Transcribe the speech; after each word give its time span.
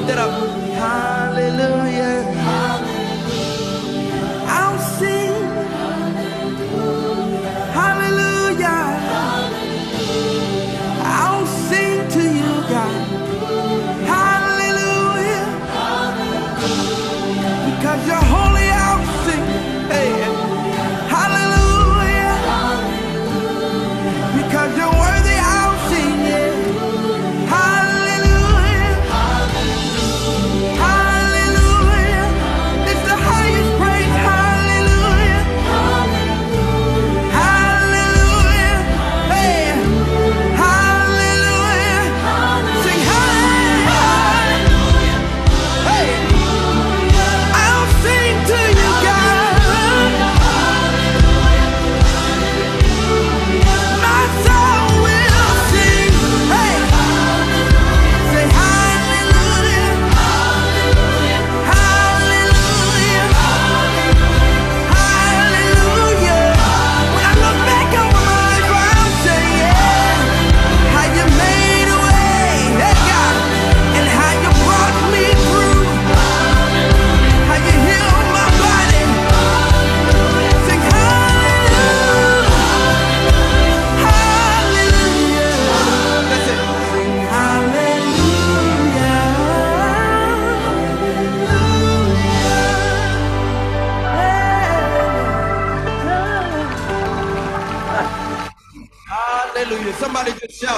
lift 0.00 0.08
that 0.08 0.18
up. 0.18 0.32
Hallelujah. 0.72 2.09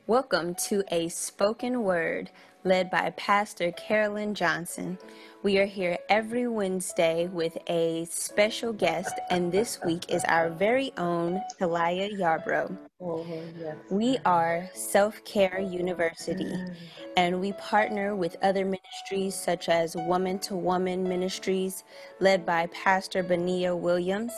Welcome 0.07 0.55
to 0.67 0.83
a 0.91 1.09
spoken 1.09 1.83
word 1.83 2.31
led 2.65 2.91
by 2.91 3.11
Pastor 3.17 3.71
Carolyn 3.71 4.35
Johnson. 4.35 4.99
We 5.47 5.59
are 5.59 5.65
here 5.65 5.97
every 6.09 6.45
Wednesday 6.49 7.27
with 7.27 7.57
a 7.69 8.05
special 8.11 8.73
guest, 8.73 9.13
and 9.29 9.49
this 9.49 9.79
week 9.85 10.11
is 10.11 10.25
our 10.25 10.49
very 10.49 10.91
own 10.97 11.41
Talia 11.57 12.09
Yarbrough. 12.09 12.77
Oh, 12.99 13.25
yes. 13.57 13.77
We 13.89 14.17
are 14.25 14.69
Self 14.73 15.23
Care 15.23 15.61
University, 15.61 16.43
mm. 16.43 16.75
and 17.15 17.39
we 17.39 17.53
partner 17.53 18.13
with 18.13 18.35
other 18.43 18.65
ministries 18.65 19.35
such 19.35 19.69
as 19.69 19.95
Woman 19.95 20.37
to 20.39 20.55
Woman 20.57 21.07
Ministries, 21.07 21.85
led 22.19 22.45
by 22.45 22.67
Pastor 22.73 23.23
Benia 23.23 23.73
Williams, 23.73 24.33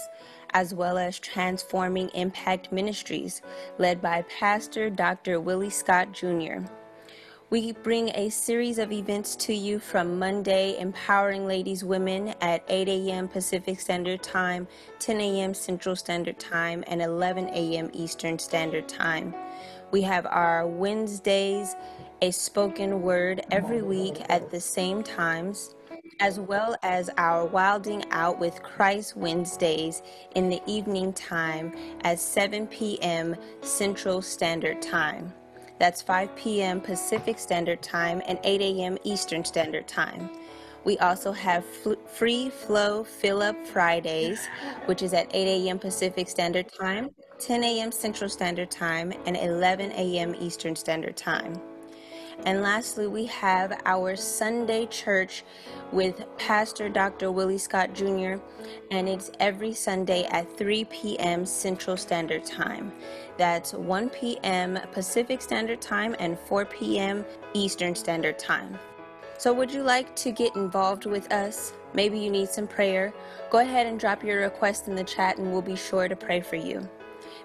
as 0.51 0.75
well 0.75 0.99
as 0.99 1.17
Transforming 1.17 2.09
Impact 2.09 2.71
Ministries, 2.71 3.41
led 3.79 3.99
by 3.99 4.23
Pastor 4.39 4.91
Dr. 4.91 5.39
Willie 5.39 5.71
Scott 5.71 6.13
Jr. 6.13 6.59
We 7.51 7.71
bring 7.71 8.09
a 8.09 8.29
series 8.29 8.77
of 8.77 8.91
events 8.91 9.35
to 9.37 9.55
you 9.55 9.79
from 9.79 10.19
Monday, 10.19 10.77
Empowering 10.79 11.47
Ladies 11.47 11.83
Women 11.83 12.35
at 12.41 12.63
8 12.67 12.87
a.m. 12.87 13.27
Pacific 13.27 13.79
Standard 13.79 14.21
Time, 14.21 14.67
10 14.99 15.19
a.m. 15.19 15.55
Central 15.55 15.95
Standard 15.95 16.37
Time, 16.37 16.83
and 16.85 17.01
11 17.01 17.47
a.m. 17.47 17.89
Eastern 17.91 18.37
Standard 18.37 18.87
Time. 18.87 19.33
We 19.89 20.03
have 20.03 20.27
our 20.27 20.67
Wednesdays, 20.67 21.75
a 22.21 22.29
spoken 22.29 23.01
word 23.01 23.43
every 23.49 23.81
week 23.81 24.21
at 24.29 24.51
the 24.51 24.61
same 24.61 25.01
times, 25.01 25.73
as 26.19 26.39
well 26.39 26.75
as 26.83 27.09
our 27.17 27.45
Wilding 27.45 28.05
Out 28.11 28.37
with 28.37 28.61
Christ 28.61 29.17
Wednesdays 29.17 30.03
in 30.35 30.49
the 30.49 30.61
evening 30.67 31.13
time 31.13 31.75
at 32.01 32.19
7 32.19 32.67
p.m. 32.67 33.35
Central 33.63 34.21
Standard 34.21 34.83
Time. 34.83 35.33
That's 35.79 36.01
5 36.01 36.35
p.m. 36.35 36.81
Pacific 36.81 37.39
Standard 37.39 37.81
Time 37.81 38.21
and 38.27 38.37
8 38.43 38.61
a.m. 38.61 38.97
Eastern 39.03 39.45
Standard 39.45 39.87
Time. 39.87 40.29
We 40.83 40.97
also 40.99 41.31
have 41.31 41.65
fl- 41.65 41.93
free 42.05 42.49
flow 42.49 43.03
fill 43.03 43.41
up 43.41 43.55
Fridays, 43.65 44.47
which 44.85 45.01
is 45.01 45.13
at 45.13 45.33
8 45.33 45.65
a.m. 45.65 45.79
Pacific 45.79 46.29
Standard 46.29 46.71
Time, 46.71 47.11
10 47.39 47.63
a.m. 47.63 47.91
Central 47.91 48.29
Standard 48.29 48.69
Time, 48.69 49.13
and 49.25 49.37
11 49.37 49.91
a.m. 49.93 50.35
Eastern 50.39 50.75
Standard 50.75 51.17
Time. 51.17 51.59
And 52.45 52.61
lastly, 52.61 53.07
we 53.07 53.25
have 53.25 53.81
our 53.85 54.15
Sunday 54.15 54.85
church 54.85 55.43
with 55.91 56.23
Pastor 56.37 56.87
Dr. 56.87 57.31
Willie 57.31 57.57
Scott 57.57 57.93
Jr., 57.93 58.35
and 58.91 59.09
it's 59.09 59.31
every 59.39 59.73
Sunday 59.73 60.23
at 60.31 60.57
3 60.57 60.85
p.m. 60.85 61.45
Central 61.45 61.97
Standard 61.97 62.45
Time. 62.45 62.91
That's 63.37 63.73
1 63.73 64.09
p.m. 64.09 64.79
Pacific 64.93 65.41
Standard 65.41 65.81
Time 65.81 66.15
and 66.19 66.39
4 66.39 66.65
p.m. 66.65 67.25
Eastern 67.53 67.93
Standard 67.93 68.39
Time. 68.39 68.79
So, 69.37 69.53
would 69.53 69.71
you 69.71 69.83
like 69.83 70.15
to 70.17 70.31
get 70.31 70.55
involved 70.55 71.05
with 71.05 71.31
us? 71.31 71.73
Maybe 71.93 72.19
you 72.19 72.29
need 72.29 72.49
some 72.49 72.67
prayer. 72.67 73.13
Go 73.49 73.59
ahead 73.59 73.87
and 73.87 73.99
drop 73.99 74.23
your 74.23 74.41
request 74.41 74.87
in 74.87 74.95
the 74.95 75.03
chat, 75.03 75.37
and 75.37 75.51
we'll 75.51 75.61
be 75.61 75.75
sure 75.75 76.07
to 76.07 76.15
pray 76.15 76.41
for 76.41 76.55
you. 76.55 76.87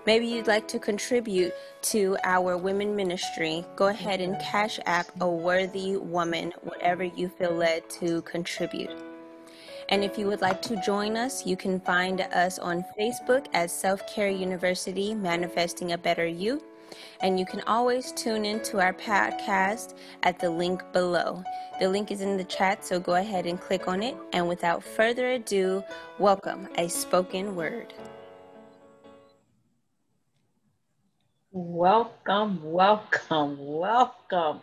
Maybe 0.06 0.26
you'd 0.26 0.47
like 0.47 0.69
to 0.69 0.78
contribute 0.78 1.54
to 1.82 2.19
our 2.25 2.59
women 2.59 2.94
ministry. 2.94 3.65
Go 3.75 3.87
ahead 3.87 4.20
and 4.20 4.38
cash 4.38 4.78
app 4.84 5.06
a 5.22 5.26
worthy 5.26 5.97
woman, 5.97 6.53
whatever 6.60 7.04
you 7.04 7.31
feel 7.31 7.53
led 7.53 7.88
to 8.00 8.20
contribute. 8.22 8.91
And 9.88 10.04
if 10.04 10.19
you 10.19 10.26
would 10.26 10.43
like 10.43 10.60
to 10.62 10.81
join 10.82 11.16
us, 11.16 11.47
you 11.47 11.56
can 11.56 11.81
find 11.81 12.20
us 12.20 12.59
on 12.59 12.84
Facebook 12.98 13.47
as 13.54 13.72
Self 13.72 14.06
Care 14.06 14.28
University 14.28 15.14
Manifesting 15.14 15.93
a 15.93 15.98
Better 15.98 16.26
You. 16.26 16.62
And 17.22 17.41
you 17.41 17.47
can 17.47 17.62
always 17.62 18.12
tune 18.12 18.44
into 18.44 18.81
our 18.81 18.93
podcast 18.93 19.94
at 20.22 20.38
the 20.38 20.50
link 20.50 20.82
below. 20.93 21.43
The 21.81 21.88
link 21.88 22.10
is 22.10 22.20
in 22.20 22.37
the 22.37 22.44
chat, 22.44 22.84
so 22.84 23.00
go 23.00 23.14
ahead 23.14 23.47
and 23.47 23.59
click 23.59 23.88
on 23.88 24.03
it. 24.03 24.16
And 24.34 24.48
without 24.48 24.84
further 24.84 25.32
ado, 25.32 25.82
welcome 26.19 26.69
a 26.76 26.88
spoken 26.88 27.56
word. 27.56 27.94
Welcome, 31.55 32.61
welcome, 32.65 33.59
welcome. 33.61 34.62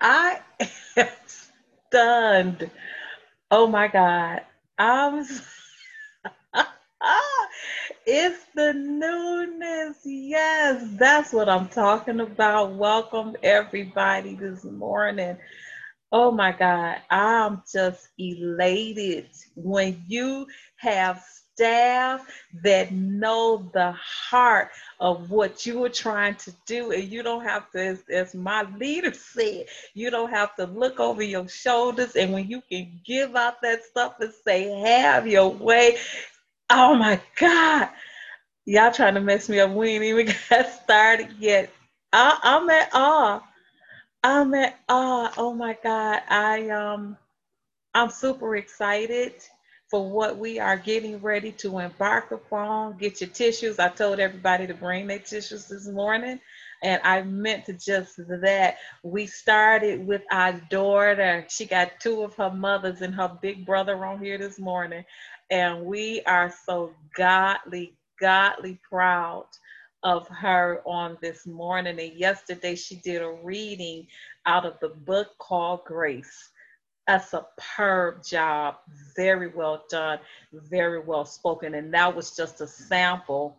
I 0.00 0.40
am 0.96 1.08
stunned. 1.88 2.70
Oh 3.50 3.66
my 3.68 3.88
God. 3.88 4.42
I'm 4.78 5.26
it's 8.06 8.44
the 8.54 8.74
newness. 8.74 9.98
Yes, 10.04 10.84
that's 10.98 11.32
what 11.32 11.48
I'm 11.48 11.68
talking 11.68 12.20
about. 12.20 12.74
Welcome 12.74 13.36
everybody 13.42 14.34
this 14.36 14.64
morning. 14.64 15.38
Oh 16.10 16.30
my 16.32 16.52
God, 16.52 16.98
I'm 17.10 17.62
just 17.70 18.08
elated 18.18 19.28
when 19.56 20.02
you 20.08 20.46
have 20.76 21.22
staff 21.58 22.24
that 22.62 22.92
know 22.92 23.68
the 23.74 23.92
heart 23.92 24.70
of 25.00 25.30
what 25.30 25.66
you 25.66 25.84
are 25.84 25.88
trying 25.90 26.36
to 26.36 26.52
do, 26.66 26.92
and 26.92 27.04
you 27.04 27.22
don't 27.24 27.42
have 27.42 27.70
to, 27.72 27.80
as, 27.80 28.02
as 28.08 28.34
my 28.34 28.62
leader 28.78 29.12
said, 29.12 29.66
you 29.94 30.10
don't 30.10 30.30
have 30.30 30.54
to 30.56 30.66
look 30.66 31.00
over 31.00 31.22
your 31.22 31.48
shoulders. 31.48 32.14
And 32.14 32.32
when 32.32 32.48
you 32.48 32.62
can 32.70 33.00
give 33.04 33.34
out 33.34 33.60
that 33.62 33.84
stuff 33.84 34.20
and 34.20 34.32
say, 34.44 34.70
Have 34.80 35.26
your 35.26 35.50
way, 35.50 35.96
oh 36.70 36.94
my 36.94 37.20
God, 37.40 37.88
y'all 38.64 38.92
trying 38.92 39.14
to 39.14 39.20
mess 39.20 39.48
me 39.48 39.60
up. 39.60 39.72
We 39.72 39.90
ain't 39.90 40.04
even 40.04 40.26
got 40.50 40.68
started 40.84 41.30
yet. 41.40 41.70
I, 42.12 42.38
I'm 42.42 42.70
at 42.70 42.90
awe. 42.94 43.42
I'm 44.22 44.54
at 44.54 44.78
awe. 44.88 45.32
Oh 45.36 45.54
my 45.54 45.76
God. 45.82 46.22
I 46.28 46.70
um 46.70 47.16
I'm 47.94 48.10
super 48.10 48.56
excited 48.56 49.34
for 49.90 50.10
what 50.10 50.38
we 50.38 50.58
are 50.58 50.76
getting 50.76 51.18
ready 51.18 51.52
to 51.52 51.78
embark 51.78 52.30
upon. 52.32 52.98
Get 52.98 53.20
your 53.20 53.30
tissues. 53.30 53.78
I 53.78 53.88
told 53.88 54.20
everybody 54.20 54.66
to 54.66 54.74
bring 54.74 55.06
their 55.06 55.18
tissues 55.18 55.66
this 55.66 55.88
morning. 55.88 56.40
And 56.82 57.00
I 57.04 57.22
meant 57.22 57.66
to 57.66 57.72
just 57.72 58.16
that. 58.18 58.76
We 59.02 59.26
started 59.26 60.06
with 60.06 60.22
our 60.30 60.52
daughter. 60.70 61.46
She 61.48 61.66
got 61.66 62.00
two 62.00 62.22
of 62.22 62.34
her 62.36 62.50
mothers 62.50 63.02
and 63.02 63.14
her 63.14 63.36
big 63.40 63.66
brother 63.66 64.04
on 64.04 64.22
here 64.22 64.38
this 64.38 64.58
morning. 64.58 65.04
And 65.50 65.84
we 65.86 66.22
are 66.26 66.52
so 66.66 66.92
godly, 67.16 67.94
godly 68.20 68.78
proud 68.88 69.46
of 70.02 70.28
her 70.28 70.82
on 70.86 71.18
this 71.22 71.46
morning. 71.46 71.98
And 71.98 72.12
yesterday 72.14 72.76
she 72.76 72.96
did 72.96 73.22
a 73.22 73.30
reading 73.42 74.06
out 74.46 74.66
of 74.66 74.78
the 74.80 74.90
book 74.90 75.28
called 75.38 75.84
Grace. 75.86 76.50
A 77.08 77.20
superb 77.20 78.22
job, 78.24 78.76
very 79.16 79.48
well 79.48 79.84
done, 79.88 80.18
very 80.52 81.00
well 81.00 81.24
spoken. 81.24 81.74
And 81.74 81.92
that 81.94 82.14
was 82.14 82.36
just 82.36 82.60
a 82.60 82.66
sample 82.66 83.56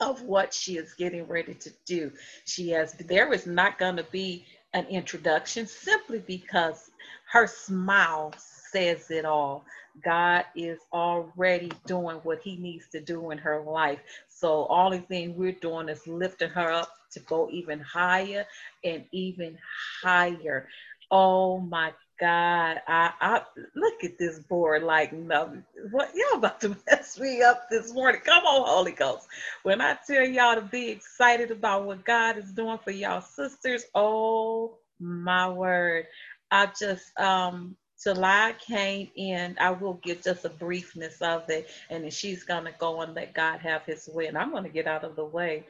of 0.00 0.22
what 0.22 0.52
she 0.52 0.76
is 0.76 0.94
getting 0.94 1.26
ready 1.26 1.54
to 1.54 1.72
do. 1.86 2.12
She 2.44 2.70
has, 2.70 2.92
there 2.94 3.32
is 3.32 3.46
not 3.46 3.78
going 3.78 3.96
to 3.96 4.04
be 4.04 4.44
an 4.74 4.86
introduction 4.86 5.66
simply 5.66 6.20
because 6.20 6.90
her 7.30 7.46
smile 7.46 8.34
says 8.38 9.10
it 9.10 9.24
all. 9.24 9.64
God 10.04 10.44
is 10.54 10.78
already 10.92 11.72
doing 11.86 12.18
what 12.18 12.40
he 12.40 12.56
needs 12.56 12.88
to 12.90 13.00
do 13.00 13.30
in 13.30 13.38
her 13.38 13.60
life. 13.60 13.98
So 14.28 14.64
all 14.64 14.90
the 14.90 14.98
thing 14.98 15.36
we're 15.36 15.52
doing 15.52 15.88
is 15.88 16.06
lifting 16.06 16.50
her 16.50 16.70
up 16.70 16.92
to 17.12 17.20
go 17.20 17.48
even 17.50 17.80
higher 17.80 18.44
and 18.84 19.04
even 19.12 19.58
higher. 20.02 20.68
Oh 21.10 21.58
my 21.58 21.92
God, 22.20 22.80
I, 22.88 23.12
I 23.20 23.42
look 23.74 24.04
at 24.04 24.18
this 24.18 24.38
board 24.40 24.82
like 24.84 25.12
no, 25.12 25.58
what 25.90 26.12
y'all 26.14 26.38
about 26.38 26.60
to 26.62 26.70
mess 26.90 27.18
me 27.18 27.42
up 27.42 27.68
this 27.70 27.92
morning? 27.92 28.20
Come 28.24 28.44
on, 28.44 28.68
Holy 28.68 28.92
Ghost. 28.92 29.26
When 29.64 29.80
I 29.80 29.98
tell 30.06 30.24
y'all 30.24 30.56
to 30.56 30.62
be 30.62 30.88
excited 30.90 31.50
about 31.50 31.84
what 31.84 32.04
God 32.04 32.38
is 32.38 32.52
doing 32.52 32.78
for 32.78 32.90
y'all 32.90 33.20
sisters, 33.20 33.84
oh 33.94 34.78
my 35.00 35.48
word. 35.48 36.06
I 36.50 36.68
just 36.78 37.18
um 37.18 37.76
July 38.02 38.54
came 38.60 39.10
in, 39.16 39.56
I 39.60 39.70
will 39.70 39.94
give 39.94 40.22
just 40.22 40.44
a 40.44 40.50
briefness 40.50 41.20
of 41.22 41.48
it, 41.50 41.68
and 41.90 42.04
then 42.04 42.10
she's 42.10 42.44
gonna 42.44 42.72
go 42.78 43.00
and 43.02 43.14
let 43.14 43.34
God 43.34 43.60
have 43.60 43.84
his 43.84 44.08
way. 44.12 44.26
And 44.26 44.38
I'm 44.38 44.52
gonna 44.52 44.68
get 44.68 44.86
out 44.86 45.04
of 45.04 45.16
the 45.16 45.24
way. 45.24 45.66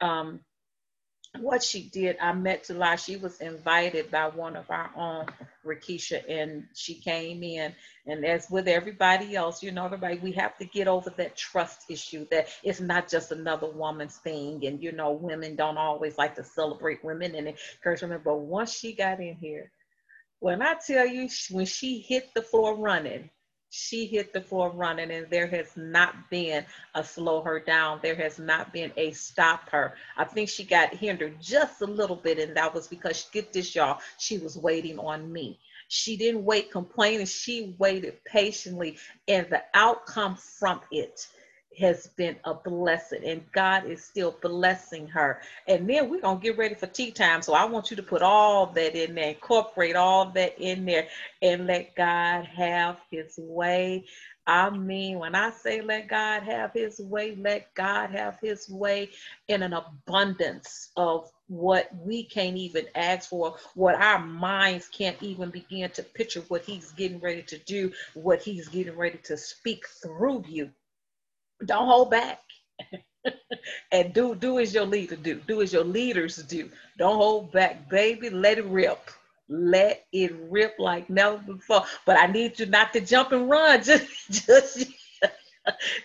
Um, 0.00 0.40
what 1.38 1.62
she 1.62 1.82
did, 1.82 2.16
I 2.20 2.32
met 2.32 2.66
July. 2.66 2.96
She 2.96 3.16
was 3.16 3.40
invited 3.40 4.10
by 4.10 4.28
one 4.28 4.56
of 4.56 4.70
our 4.70 4.90
own, 4.96 5.26
Rakisha, 5.64 6.22
and 6.28 6.66
she 6.74 6.94
came 6.94 7.42
in. 7.42 7.74
And 8.06 8.24
as 8.24 8.50
with 8.50 8.68
everybody 8.68 9.34
else, 9.34 9.62
you 9.62 9.72
know, 9.72 9.84
everybody, 9.84 10.18
we 10.18 10.32
have 10.32 10.56
to 10.58 10.64
get 10.64 10.88
over 10.88 11.10
that 11.16 11.36
trust 11.36 11.90
issue 11.90 12.26
that 12.30 12.48
it's 12.62 12.80
not 12.80 13.08
just 13.08 13.32
another 13.32 13.68
woman's 13.68 14.16
thing. 14.18 14.64
And, 14.66 14.82
you 14.82 14.92
know, 14.92 15.12
women 15.12 15.56
don't 15.56 15.78
always 15.78 16.18
like 16.18 16.34
to 16.36 16.44
celebrate 16.44 17.04
women 17.04 17.34
and 17.34 17.48
encourage 17.48 18.02
women. 18.02 18.20
But 18.24 18.38
once 18.38 18.72
she 18.72 18.92
got 18.92 19.20
in 19.20 19.36
here, 19.36 19.70
when 20.40 20.60
I 20.60 20.74
tell 20.74 21.06
you, 21.06 21.28
when 21.50 21.66
she 21.66 22.00
hit 22.00 22.34
the 22.34 22.42
floor 22.42 22.76
running, 22.76 23.30
she 23.74 24.04
hit 24.04 24.34
the 24.34 24.40
floor 24.40 24.70
running 24.70 25.10
and 25.10 25.30
there 25.30 25.46
has 25.46 25.68
not 25.76 26.28
been 26.28 26.62
a 26.94 27.02
slow 27.02 27.40
her 27.40 27.58
down. 27.58 28.00
There 28.02 28.14
has 28.16 28.38
not 28.38 28.70
been 28.70 28.92
a 28.98 29.12
stop 29.12 29.70
her. 29.70 29.94
I 30.14 30.24
think 30.24 30.50
she 30.50 30.62
got 30.62 30.92
hindered 30.92 31.40
just 31.40 31.80
a 31.80 31.86
little 31.86 32.16
bit 32.16 32.38
and 32.38 32.54
that 32.54 32.74
was 32.74 32.86
because 32.86 33.26
get 33.32 33.50
this 33.50 33.74
y'all 33.74 34.00
she 34.18 34.36
was 34.36 34.58
waiting 34.58 34.98
on 34.98 35.32
me. 35.32 35.58
She 35.88 36.18
didn't 36.18 36.44
wait 36.44 36.70
complaining. 36.70 37.24
She 37.24 37.74
waited 37.78 38.22
patiently 38.26 38.98
and 39.26 39.46
the 39.48 39.62
outcome 39.72 40.36
from 40.36 40.82
it 40.90 41.26
has 41.78 42.08
been 42.08 42.36
a 42.44 42.54
blessing 42.54 43.24
and 43.24 43.42
God 43.52 43.86
is 43.86 44.04
still 44.04 44.36
blessing 44.42 45.06
her. 45.08 45.40
And 45.68 45.88
then 45.88 46.10
we're 46.10 46.20
going 46.20 46.38
to 46.38 46.42
get 46.42 46.58
ready 46.58 46.74
for 46.74 46.86
tea 46.86 47.10
time. 47.10 47.42
So 47.42 47.54
I 47.54 47.64
want 47.64 47.90
you 47.90 47.96
to 47.96 48.02
put 48.02 48.22
all 48.22 48.66
that 48.66 48.94
in 48.96 49.14
there, 49.14 49.30
incorporate 49.30 49.96
all 49.96 50.30
that 50.32 50.58
in 50.58 50.84
there, 50.84 51.08
and 51.40 51.66
let 51.66 51.94
God 51.94 52.46
have 52.46 52.98
his 53.10 53.38
way. 53.38 54.04
I 54.46 54.70
mean, 54.70 55.20
when 55.20 55.34
I 55.36 55.50
say 55.50 55.80
let 55.82 56.08
God 56.08 56.42
have 56.42 56.72
his 56.72 57.00
way, 57.00 57.36
let 57.36 57.72
God 57.74 58.10
have 58.10 58.38
his 58.40 58.68
way 58.68 59.10
in 59.48 59.62
an 59.62 59.72
abundance 59.72 60.90
of 60.96 61.30
what 61.48 61.90
we 62.04 62.24
can't 62.24 62.56
even 62.56 62.86
ask 62.94 63.28
for, 63.28 63.56
what 63.74 63.94
our 63.94 64.18
minds 64.18 64.88
can't 64.88 65.22
even 65.22 65.50
begin 65.50 65.90
to 65.90 66.02
picture, 66.02 66.40
what 66.48 66.62
he's 66.62 66.92
getting 66.92 67.20
ready 67.20 67.42
to 67.42 67.58
do, 67.58 67.92
what 68.14 68.42
he's 68.42 68.68
getting 68.68 68.96
ready 68.96 69.18
to 69.24 69.36
speak 69.36 69.86
through 70.02 70.44
you 70.48 70.70
don't 71.66 71.86
hold 71.86 72.10
back. 72.10 72.40
and 73.92 74.12
do 74.14 74.34
do 74.34 74.58
as 74.58 74.74
your 74.74 74.86
leader 74.86 75.16
do. 75.16 75.36
Do 75.46 75.62
as 75.62 75.72
your 75.72 75.84
leaders 75.84 76.36
do. 76.36 76.70
Don't 76.98 77.16
hold 77.16 77.52
back, 77.52 77.88
baby. 77.88 78.30
Let 78.30 78.58
it 78.58 78.66
rip. 78.66 79.10
Let 79.48 80.06
it 80.12 80.32
rip 80.50 80.76
like 80.78 81.10
never 81.10 81.38
before. 81.38 81.84
But 82.06 82.18
I 82.18 82.26
need 82.26 82.58
you 82.58 82.66
not 82.66 82.92
to 82.94 83.00
jump 83.00 83.32
and 83.32 83.50
run. 83.50 83.82
Just 83.84 84.06
just 84.30 84.86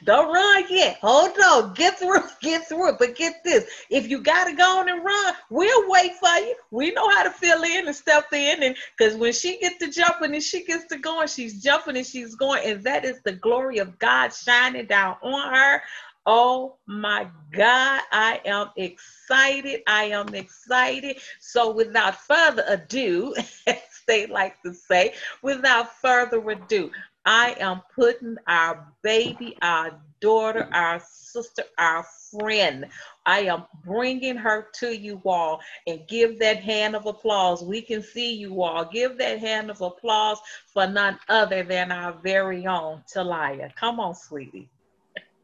don't 0.04 0.34
run 0.34 0.64
yet. 0.70 0.98
Hold 1.02 1.38
on. 1.40 1.74
Get 1.74 2.00
through. 2.00 2.22
Get 2.42 2.68
through 2.68 2.90
it. 2.90 2.96
But 3.00 3.16
get 3.16 3.44
this. 3.44 3.66
If 3.90 4.08
you 4.10 4.22
gotta 4.22 4.56
go 4.56 4.80
on 4.80 4.90
and 4.90 5.04
run, 5.04 5.34
we'll 5.50 5.90
wait 5.90 6.14
for 6.16 6.30
you. 6.38 6.56
We 6.72 6.92
know 6.92 7.10
how 7.10 7.24
to 7.24 7.32
fill 7.32 7.64
in 7.64 7.88
and 7.88 7.96
step 7.96 8.32
in. 8.32 8.64
And 8.64 8.76
because 8.98 9.16
when 9.16 9.34
she 9.34 9.60
gets 9.60 9.78
to 9.80 9.92
jumping 9.92 10.34
and 10.34 10.44
she 10.44 10.64
gets 10.64 10.86
to 10.88 10.98
going, 10.98 11.28
she's 11.28 11.62
jumping 11.62 11.98
and 11.98 12.06
she's 12.06 12.36
going. 12.36 12.64
And 12.66 12.84
that 12.84 13.06
is 13.06 13.20
the 13.24 13.34
glory 13.34 13.80
of 13.80 13.98
God 14.00 14.34
shining 14.34 14.86
down 14.86 15.18
on 15.22 15.54
her. 15.54 15.82
Oh 16.30 16.76
my 16.88 17.26
God, 17.54 18.02
I 18.12 18.42
am 18.44 18.70
excited. 18.76 19.82
I 19.88 20.06
am 20.06 20.36
excited. 20.36 21.20
So, 21.40 21.72
without 21.72 22.16
further 22.16 22.66
ado, 22.68 23.34
as 23.68 23.78
they 24.08 24.28
like 24.28 24.62
to 24.64 24.74
say, 24.74 25.14
without 25.42 25.96
further 26.02 26.50
ado, 26.50 26.92
I 27.28 27.58
am 27.60 27.82
putting 27.94 28.38
our 28.48 28.88
baby, 29.04 29.58
our 29.62 30.00
daughter, 30.22 30.70
our 30.72 31.02
sister, 31.06 31.64
our 31.78 32.06
friend. 32.32 32.86
I 33.26 33.42
am 33.42 33.66
bringing 33.84 34.38
her 34.38 34.70
to 34.76 34.98
you 34.98 35.22
all 35.26 35.60
and 35.88 36.08
give 36.08 36.40
that 36.40 36.64
hand 36.64 36.96
of 36.96 37.06
applause. 37.06 37.62
We 37.62 37.82
can 37.82 38.02
see 38.02 38.34
you 38.34 38.64
all. 38.64 38.86
Give 38.86 39.18
that 39.18 39.40
hand 39.40 39.70
of 39.70 39.82
applause 39.82 40.40
for 40.68 40.88
none 40.88 41.20
other 41.28 41.64
than 41.64 41.92
our 41.92 42.14
very 42.14 42.66
own 42.66 43.04
Talia. 43.14 43.74
Come 43.78 44.00
on, 44.00 44.16
sweetie. 44.16 44.70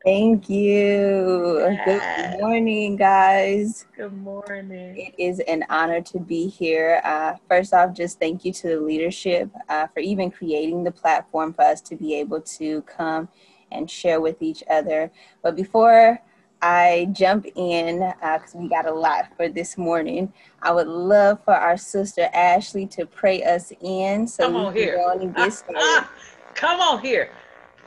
Thank 0.03 0.49
you. 0.49 1.77
Good 1.85 2.01
morning, 2.37 2.97
guys. 2.97 3.85
Good 3.95 4.11
morning. 4.11 4.97
It 4.97 5.15
is 5.17 5.39
an 5.47 5.63
honor 5.69 6.01
to 6.01 6.19
be 6.19 6.49
here. 6.49 6.99
Uh, 7.05 7.35
first 7.47 7.73
off, 7.73 7.95
just 7.95 8.19
thank 8.19 8.43
you 8.43 8.51
to 8.51 8.67
the 8.67 8.81
leadership 8.81 9.49
uh, 9.69 9.87
for 9.87 10.01
even 10.01 10.29
creating 10.29 10.83
the 10.83 10.91
platform 10.91 11.53
for 11.53 11.61
us 11.61 11.79
to 11.81 11.95
be 11.95 12.15
able 12.15 12.41
to 12.41 12.81
come 12.81 13.29
and 13.71 13.89
share 13.89 14.19
with 14.19 14.41
each 14.41 14.61
other. 14.69 15.09
But 15.41 15.55
before 15.55 16.21
I 16.61 17.07
jump 17.13 17.45
in, 17.55 17.99
because 17.99 18.55
uh, 18.55 18.57
we 18.59 18.67
got 18.67 18.85
a 18.85 18.93
lot 18.93 19.27
for 19.37 19.47
this 19.47 19.77
morning, 19.77 20.33
I 20.61 20.73
would 20.73 20.87
love 20.87 21.41
for 21.45 21.53
our 21.53 21.77
sister 21.77 22.29
Ashley 22.33 22.87
to 22.87 23.05
pray 23.05 23.41
us 23.43 23.71
in 23.79 24.27
so 24.27 24.47
Come 24.47 24.57
on 24.57 24.73
can 24.73 24.81
here. 24.81 24.95
go 24.97 25.11
on 25.11 25.21
and 25.21 25.33
get 25.33 25.53
started. 25.53 26.07
Come 26.55 26.81
on 26.81 26.99
here. 27.01 27.29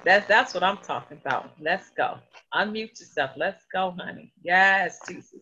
That's 0.06 0.28
that's 0.28 0.54
what 0.54 0.62
I'm 0.62 0.76
talking 0.76 1.18
about. 1.18 1.50
Let's 1.60 1.90
go. 1.90 2.18
Unmute 2.54 3.00
yourself. 3.00 3.32
Let's 3.36 3.64
go, 3.72 3.92
honey. 3.98 4.32
Yes, 4.40 5.00
Jesus. 5.08 5.40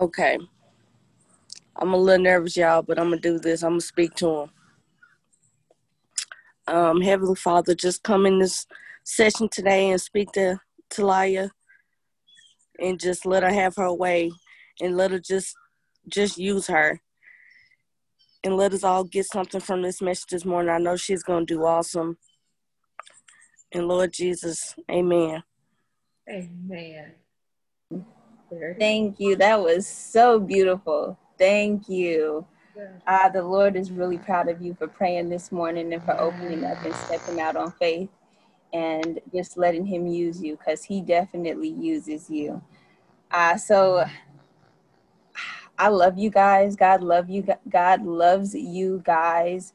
Okay. 0.00 0.38
I'm 1.76 1.92
a 1.92 1.96
little 1.98 2.24
nervous, 2.24 2.56
y'all, 2.56 2.80
but 2.80 2.98
I'm 2.98 3.10
gonna 3.10 3.20
do 3.20 3.38
this. 3.38 3.62
I'm 3.62 3.72
gonna 3.72 3.80
speak 3.82 4.14
to 4.14 4.30
him. 4.30 4.50
Um, 6.68 7.00
Heavenly 7.02 7.34
Father, 7.34 7.74
just 7.74 8.02
come 8.02 8.24
in 8.24 8.38
this 8.38 8.64
session 9.04 9.50
today 9.50 9.90
and 9.90 10.00
speak 10.00 10.32
to 10.32 10.58
Talia, 10.88 11.50
and 12.80 12.98
just 12.98 13.26
let 13.26 13.42
her 13.42 13.52
have 13.52 13.76
her 13.76 13.92
way, 13.92 14.32
and 14.80 14.96
let 14.96 15.10
her 15.10 15.18
just 15.18 15.54
just 16.08 16.38
use 16.38 16.66
her, 16.66 16.98
and 18.42 18.56
let 18.56 18.72
us 18.72 18.84
all 18.84 19.04
get 19.04 19.26
something 19.26 19.60
from 19.60 19.82
this 19.82 20.00
message 20.00 20.30
this 20.30 20.46
morning. 20.46 20.70
I 20.70 20.78
know 20.78 20.96
she's 20.96 21.22
gonna 21.22 21.44
do 21.44 21.66
awesome. 21.66 22.16
And 23.72 23.88
Lord 23.88 24.12
Jesus, 24.12 24.74
Amen. 24.90 25.42
Amen. 26.28 27.12
There 28.50 28.70
it 28.70 28.72
is. 28.72 28.78
Thank 28.78 29.18
you. 29.18 29.36
That 29.36 29.60
was 29.60 29.86
so 29.86 30.38
beautiful. 30.38 31.18
Thank 31.38 31.88
you. 31.88 32.46
Yeah. 32.76 32.88
Ah, 33.06 33.28
the 33.28 33.42
Lord 33.42 33.76
is 33.76 33.90
really 33.90 34.18
proud 34.18 34.48
of 34.48 34.60
you 34.60 34.74
for 34.74 34.86
praying 34.86 35.28
this 35.28 35.50
morning 35.50 35.92
and 35.92 36.02
for 36.02 36.18
opening 36.20 36.64
up 36.64 36.84
and 36.84 36.94
stepping 36.94 37.40
out 37.40 37.56
on 37.56 37.72
faith 37.72 38.10
and 38.72 39.18
just 39.32 39.56
letting 39.56 39.86
Him 39.86 40.06
use 40.06 40.42
you 40.42 40.56
because 40.56 40.84
He 40.84 41.00
definitely 41.00 41.70
uses 41.70 42.28
you. 42.30 42.62
Uh, 43.30 43.56
so 43.56 44.04
I 45.78 45.88
love 45.88 46.18
you 46.18 46.30
guys. 46.30 46.76
God 46.76 47.02
love 47.02 47.30
you. 47.30 47.46
God 47.68 48.04
loves 48.04 48.54
you 48.54 49.02
guys. 49.04 49.72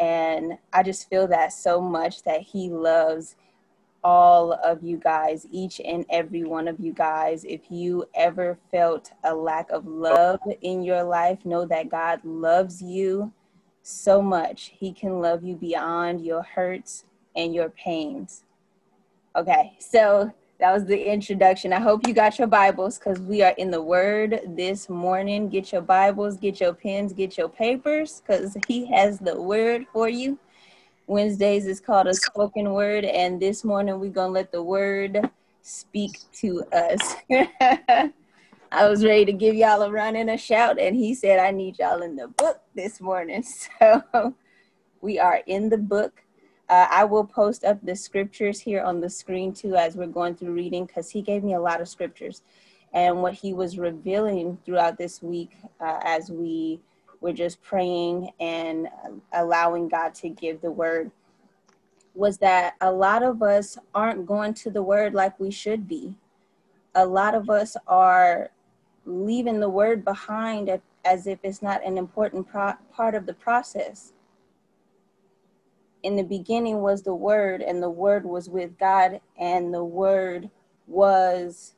And 0.00 0.58
I 0.72 0.82
just 0.82 1.08
feel 1.08 1.26
that 1.28 1.52
so 1.52 1.80
much 1.80 2.22
that 2.24 2.40
he 2.42 2.68
loves 2.68 3.36
all 4.02 4.52
of 4.52 4.82
you 4.82 4.98
guys, 4.98 5.46
each 5.50 5.80
and 5.80 6.04
every 6.10 6.44
one 6.44 6.68
of 6.68 6.78
you 6.78 6.92
guys. 6.92 7.44
If 7.44 7.62
you 7.70 8.04
ever 8.14 8.58
felt 8.70 9.10
a 9.24 9.34
lack 9.34 9.70
of 9.70 9.86
love 9.86 10.40
in 10.60 10.82
your 10.82 11.02
life, 11.02 11.44
know 11.44 11.64
that 11.66 11.88
God 11.88 12.20
loves 12.22 12.82
you 12.82 13.32
so 13.82 14.20
much. 14.20 14.72
He 14.76 14.92
can 14.92 15.20
love 15.20 15.42
you 15.42 15.56
beyond 15.56 16.24
your 16.24 16.42
hurts 16.42 17.04
and 17.34 17.54
your 17.54 17.70
pains. 17.70 18.44
Okay, 19.36 19.76
so 19.78 20.30
that 20.60 20.72
was 20.72 20.84
the 20.84 21.12
introduction. 21.12 21.72
I 21.72 21.80
hope 21.80 22.06
you 22.06 22.14
got 22.14 22.38
your 22.38 22.46
Bibles 22.46 22.98
because 22.98 23.18
we 23.20 23.42
are 23.42 23.54
in 23.58 23.70
the 23.70 23.82
Word 23.82 24.40
this 24.46 24.88
morning. 24.88 25.48
Get 25.48 25.72
your 25.72 25.82
Bibles, 25.82 26.36
get 26.36 26.60
your 26.60 26.72
pens, 26.72 27.12
get 27.12 27.36
your 27.36 27.48
papers 27.48 28.22
because 28.24 28.56
He 28.68 28.86
has 28.86 29.18
the 29.18 29.40
Word 29.40 29.86
for 29.92 30.08
you. 30.08 30.38
Wednesdays 31.06 31.66
is 31.66 31.80
called 31.80 32.06
a 32.06 32.14
spoken 32.14 32.72
word, 32.72 33.04
and 33.04 33.40
this 33.40 33.62
morning 33.62 34.00
we're 34.00 34.10
gonna 34.10 34.32
let 34.32 34.52
the 34.52 34.62
Word 34.62 35.28
speak 35.60 36.18
to 36.34 36.64
us. 36.72 37.16
I 38.72 38.88
was 38.88 39.04
ready 39.04 39.24
to 39.26 39.32
give 39.32 39.54
y'all 39.54 39.82
a 39.82 39.90
run 39.90 40.16
and 40.16 40.30
a 40.30 40.38
shout, 40.38 40.80
and 40.80 40.96
he 40.96 41.14
said, 41.14 41.38
I 41.38 41.50
need 41.50 41.78
y'all 41.78 42.02
in 42.02 42.16
the 42.16 42.28
book 42.28 42.60
this 42.74 43.00
morning. 43.00 43.44
So 43.80 44.34
we 45.00 45.18
are 45.18 45.42
in 45.46 45.68
the 45.68 45.78
book. 45.78 46.23
Uh, 46.74 46.88
I 46.90 47.04
will 47.04 47.24
post 47.24 47.62
up 47.62 47.78
the 47.84 47.94
scriptures 47.94 48.58
here 48.58 48.82
on 48.82 49.00
the 49.00 49.08
screen 49.08 49.52
too 49.52 49.76
as 49.76 49.94
we're 49.94 50.08
going 50.08 50.34
through 50.34 50.54
reading 50.54 50.86
because 50.86 51.08
he 51.08 51.22
gave 51.22 51.44
me 51.44 51.54
a 51.54 51.60
lot 51.60 51.80
of 51.80 51.86
scriptures. 51.86 52.42
And 52.92 53.22
what 53.22 53.34
he 53.34 53.54
was 53.54 53.78
revealing 53.78 54.58
throughout 54.66 54.98
this 54.98 55.22
week 55.22 55.52
uh, 55.80 56.00
as 56.02 56.32
we 56.32 56.80
were 57.20 57.32
just 57.32 57.62
praying 57.62 58.30
and 58.40 58.88
allowing 59.32 59.86
God 59.86 60.16
to 60.16 60.28
give 60.28 60.62
the 60.62 60.72
word 60.72 61.12
was 62.12 62.38
that 62.38 62.74
a 62.80 62.90
lot 62.90 63.22
of 63.22 63.40
us 63.40 63.78
aren't 63.94 64.26
going 64.26 64.52
to 64.54 64.70
the 64.72 64.82
word 64.82 65.14
like 65.14 65.38
we 65.38 65.52
should 65.52 65.86
be. 65.86 66.16
A 66.96 67.06
lot 67.06 67.36
of 67.36 67.48
us 67.50 67.76
are 67.86 68.50
leaving 69.06 69.60
the 69.60 69.70
word 69.70 70.04
behind 70.04 70.76
as 71.04 71.28
if 71.28 71.38
it's 71.44 71.62
not 71.62 71.86
an 71.86 71.96
important 71.96 72.48
pro- 72.48 72.74
part 72.92 73.14
of 73.14 73.26
the 73.26 73.34
process 73.34 74.13
in 76.04 76.16
the 76.16 76.24
beginning 76.24 76.82
was 76.82 77.02
the 77.02 77.14
Word, 77.14 77.62
and 77.62 77.82
the 77.82 77.90
Word 77.90 78.26
was 78.26 78.50
with 78.50 78.78
God, 78.78 79.20
and 79.40 79.74
the 79.74 79.84
Word 79.84 80.50
was 80.86 81.74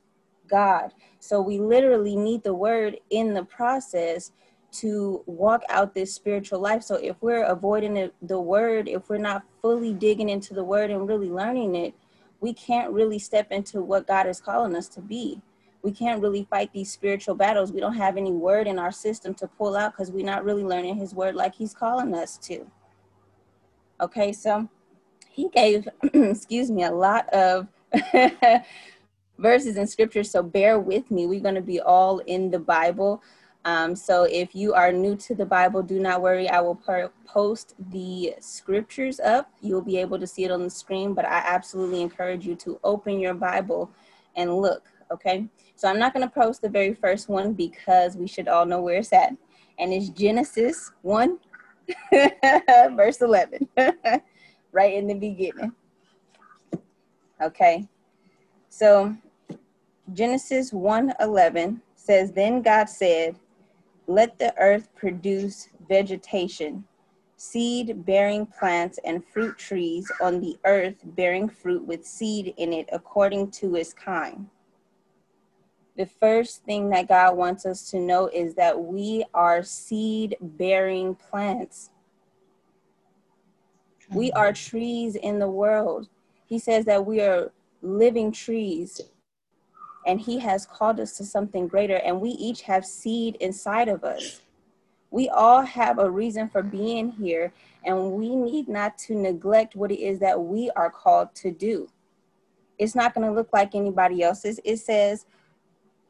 God. 0.49 0.93
So 1.21 1.41
we 1.41 1.61
literally 1.61 2.17
need 2.17 2.43
the 2.43 2.55
Word 2.55 2.99
in 3.11 3.35
the 3.35 3.45
process 3.45 4.33
to 4.73 5.23
walk 5.27 5.63
out 5.71 5.95
this 5.95 6.13
spiritual 6.13 6.61
life. 6.61 6.83
So 6.83 6.97
if 6.97 7.17
we're 7.23 7.45
avoiding 7.45 7.95
the, 7.95 8.13
the 8.21 8.41
Word, 8.41 8.89
if 8.89 9.09
we're 9.09 9.19
not 9.19 9.45
fully 9.63 9.95
digging 9.95 10.29
into 10.29 10.55
the 10.55 10.65
Word 10.65 10.91
and 10.91 11.09
really 11.09 11.31
learning 11.31 11.77
it, 11.77 11.95
we 12.41 12.53
can't 12.53 12.93
really 12.93 13.21
step 13.21 13.53
into 13.53 13.83
what 13.83 14.09
God 14.09 14.27
is 14.27 14.41
calling 14.41 14.77
us 14.77 14.89
to 14.91 15.01
be. 15.01 15.41
We 15.83 15.93
can't 15.93 16.21
really 16.21 16.49
fight 16.51 16.73
these 16.73 16.93
spiritual 16.93 17.37
battles. 17.37 17.73
We 17.73 17.81
don't 17.81 17.95
have 17.95 18.17
any 18.17 18.33
word 18.33 18.67
in 18.67 18.79
our 18.79 18.93
system 18.93 19.35
to 19.35 19.47
pull 19.47 19.77
out 19.77 19.93
because 19.93 20.11
we're 20.11 20.27
not 20.27 20.45
really 20.45 20.65
learning 20.65 20.97
His 20.97 21.15
word 21.15 21.37
like 21.37 21.55
He's 21.55 21.75
calling 21.75 22.15
us 22.15 22.39
to. 22.39 22.67
Okay, 24.01 24.33
so 24.33 24.69
he 25.31 25.49
gave, 25.49 25.89
excuse 26.03 26.71
me, 26.71 26.85
a 26.85 26.91
lot 26.91 27.29
of 27.31 27.69
verses 29.39 29.77
in 29.77 29.87
scripture. 29.87 30.25
So 30.25 30.43
bear 30.43 30.79
with 30.79 31.11
me. 31.11 31.27
We're 31.27 31.41
going 31.41 31.55
to 31.55 31.63
be 31.63 31.81
all 31.81 32.19
in 32.21 32.51
the 32.51 32.59
Bible. 32.59 33.23
Um, 33.65 33.97
so 33.97 34.25
if 34.25 34.55
you 34.55 34.75
are 34.75 34.93
new 34.93 35.17
to 35.17 35.35
the 35.35 35.45
Bible, 35.45 35.83
do 35.83 35.99
not 35.99 36.23
worry. 36.23 36.49
I 36.49 36.61
will 36.61 36.81
post 37.27 37.75
the 37.91 38.35
scriptures 38.39 39.19
up. 39.19 39.51
You'll 39.61 39.83
be 39.83 39.99
able 39.99 40.21
to 40.21 40.27
see 40.27 40.45
it 40.45 40.51
on 40.51 40.63
the 40.63 40.71
screen, 40.71 41.15
but 41.15 41.25
I 41.25 41.39
absolutely 41.39 42.01
encourage 42.01 42.47
you 42.47 42.55
to 42.57 42.79
open 42.85 43.19
your 43.19 43.35
Bible 43.35 43.91
and 44.37 44.59
look. 44.59 44.85
Okay. 45.11 45.47
So 45.75 45.89
I'm 45.89 45.99
not 45.99 46.15
going 46.15 46.27
to 46.27 46.33
post 46.33 46.63
the 46.63 46.69
very 46.69 46.95
first 46.95 47.29
one 47.29 47.55
because 47.55 48.17
we 48.17 48.27
should 48.27 48.49
all 48.49 48.67
know 48.67 48.81
where 48.81 48.99
it's 48.99 49.13
at. 49.13 49.33
And 49.79 49.93
it's 49.93 50.09
Genesis 50.11 50.93
1 51.03 51.39
verse 52.97 53.21
11, 53.21 53.69
right 54.73 54.95
in 54.95 55.07
the 55.07 55.15
beginning. 55.15 55.73
Okay, 57.41 57.87
so 58.69 59.15
Genesis 60.13 60.73
1 60.73 61.15
11 61.21 61.83
says, 61.95 62.33
Then 62.33 62.63
God 62.63 62.89
said, 62.89 63.37
Let 64.07 64.39
the 64.39 64.57
earth 64.59 64.89
produce 64.95 65.69
vegetation, 65.89 66.85
seed 67.37 68.05
bearing 68.07 68.47
plants, 68.47 68.99
and 69.05 69.25
fruit 69.25 69.59
trees 69.59 70.11
on 70.21 70.41
the 70.41 70.57
earth 70.65 70.97
bearing 71.05 71.49
fruit 71.49 71.85
with 71.85 72.07
seed 72.07 72.55
in 72.57 72.73
it 72.73 72.89
according 72.93 73.51
to 73.53 73.77
its 73.77 73.93
kind 73.93 74.49
the 75.97 76.07
first 76.07 76.63
thing 76.65 76.91
that 76.91 77.09
God 77.09 77.37
wants 77.37 77.65
us 77.65 77.91
to 77.91 77.99
know 77.99 78.29
is 78.29 78.55
that 78.55 78.79
we 78.79 79.25
are 79.33 79.63
seed 79.63 80.37
bearing 80.41 81.15
plants. 81.15 81.91
We 84.11 84.31
are 84.33 84.53
trees 84.53 85.17
in 85.17 85.39
the 85.39 85.49
world. 85.49 86.09
He 86.47 86.59
says 86.59 86.85
that 86.85 87.05
we 87.05 87.21
are 87.21 87.51
living 87.83 88.31
trees 88.31 89.01
and 90.07 90.21
He 90.21 90.39
has 90.39 90.67
called 90.67 91.01
us 91.01 91.17
to 91.17 91.25
something 91.25 91.67
greater, 91.67 91.97
and 91.97 92.21
we 92.21 92.31
each 92.31 92.63
have 92.63 92.87
seed 92.87 93.37
inside 93.41 93.89
of 93.89 94.05
us. 94.05 94.41
We 95.11 95.29
all 95.29 95.63
have 95.63 95.99
a 95.99 96.09
reason 96.09 96.49
for 96.49 96.63
being 96.63 97.11
here, 97.11 97.53
and 97.85 98.13
we 98.13 98.37
need 98.37 98.69
not 98.69 98.97
to 98.99 99.17
neglect 99.17 99.75
what 99.75 99.91
it 99.91 100.01
is 100.01 100.21
that 100.21 100.41
we 100.41 100.71
are 100.77 100.91
called 100.91 101.35
to 101.37 101.51
do. 101.51 101.89
It's 102.79 102.95
not 102.95 103.15
going 103.15 103.27
to 103.27 103.33
look 103.33 103.49
like 103.53 103.75
anybody 103.75 104.23
else's. 104.23 104.61
It 104.65 104.77
says, 104.77 105.27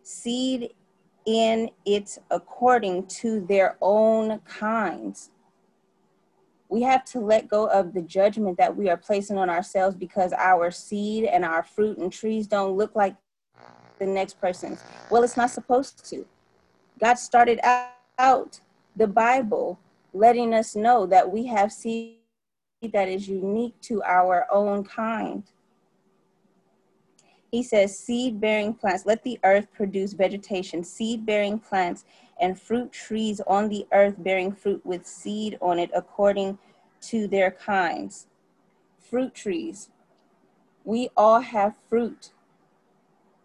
seed 0.07 0.73
in 1.27 1.69
it 1.85 2.19
according 2.31 3.07
to 3.07 3.41
their 3.41 3.77
own 3.83 4.39
kinds. 4.41 5.31
We 6.69 6.83
have 6.83 7.05
to 7.07 7.21
let 7.21 7.49
go 7.49 7.67
of 7.67 7.93
the 7.93 8.03
judgment 8.03 8.59
that 8.59 8.77
we 8.77 8.89
are 8.89 8.97
placing 8.97 9.39
on 9.39 9.51
ourselves 9.51 9.97
because 9.97 10.33
our 10.33 10.71
seed 10.71 11.25
and 11.25 11.45
our 11.45 11.63
fruit 11.63 11.99
and 11.99 12.13
trees 12.13 12.47
don't 12.47 12.77
look 12.77 12.95
like 12.95 13.17
the 13.99 14.07
next 14.07 14.41
person's. 14.41 14.83
Well, 15.11 15.25
it's 15.25 15.37
not 15.37 15.51
supposed 15.51 16.09
to. 16.11 16.25
God 17.01 17.15
started 17.15 17.61
out 18.19 18.61
the 18.95 19.07
Bible 19.07 19.79
letting 20.13 20.55
us 20.55 20.77
know 20.77 21.07
that 21.07 21.31
we 21.31 21.47
have 21.47 21.73
seed 21.73 22.19
that 22.93 23.09
is 23.09 23.29
unique 23.29 23.75
to 23.83 24.03
our 24.05 24.47
own 24.53 24.85
kind. 24.85 25.45
He 27.57 27.63
says, 27.63 27.99
seed 27.99 28.39
bearing 28.39 28.75
plants, 28.75 29.07
let 29.07 29.23
the 29.23 29.41
earth 29.43 29.73
produce 29.73 30.13
vegetation, 30.13 30.85
seed 30.85 31.25
bearing 31.25 31.59
plants, 31.59 32.05
and 32.39 32.61
fruit 32.61 32.93
trees 32.93 33.41
on 33.47 33.71
the 33.71 33.87
earth 33.93 34.17
bearing 34.19 34.53
fruit 34.53 34.85
with 34.85 35.07
seed 35.07 35.57
on 35.63 35.79
it 35.79 35.91
according 35.95 36.59
to 37.01 37.27
their 37.27 37.51
kinds. 37.51 38.27
Fruit 39.01 39.35
trees. 39.35 39.89
We 40.85 41.09
all 41.17 41.41
have 41.41 41.77
fruit 41.89 42.33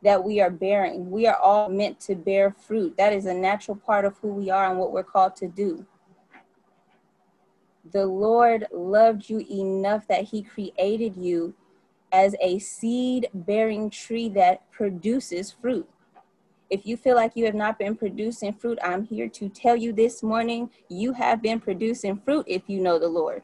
that 0.03 0.21
we 0.21 0.41
are 0.41 0.51
bearing. 0.51 1.09
We 1.09 1.25
are 1.25 1.37
all 1.37 1.69
meant 1.69 2.01
to 2.01 2.15
bear 2.15 2.51
fruit. 2.51 2.97
That 2.97 3.13
is 3.13 3.27
a 3.27 3.33
natural 3.33 3.77
part 3.77 4.03
of 4.03 4.17
who 4.17 4.33
we 4.33 4.49
are 4.49 4.69
and 4.69 4.77
what 4.77 4.91
we're 4.91 5.03
called 5.03 5.37
to 5.37 5.47
do. 5.47 5.85
The 7.93 8.05
Lord 8.05 8.67
loved 8.73 9.29
you 9.29 9.45
enough 9.49 10.05
that 10.09 10.25
He 10.25 10.43
created 10.43 11.15
you 11.15 11.55
as 12.11 12.35
a 12.41 12.59
seed 12.59 13.29
bearing 13.33 13.89
tree 13.89 14.29
that 14.29 14.69
produces 14.71 15.51
fruit. 15.51 15.89
If 16.69 16.85
you 16.85 16.95
feel 16.95 17.15
like 17.15 17.35
you 17.35 17.45
have 17.45 17.55
not 17.55 17.77
been 17.77 17.95
producing 17.95 18.53
fruit, 18.53 18.79
I'm 18.81 19.03
here 19.03 19.27
to 19.27 19.49
tell 19.49 19.75
you 19.75 19.91
this 19.91 20.23
morning 20.23 20.69
you 20.87 21.13
have 21.13 21.41
been 21.41 21.59
producing 21.59 22.17
fruit 22.17 22.45
if 22.47 22.63
you 22.67 22.79
know 22.81 22.97
the 22.97 23.09
Lord. 23.09 23.43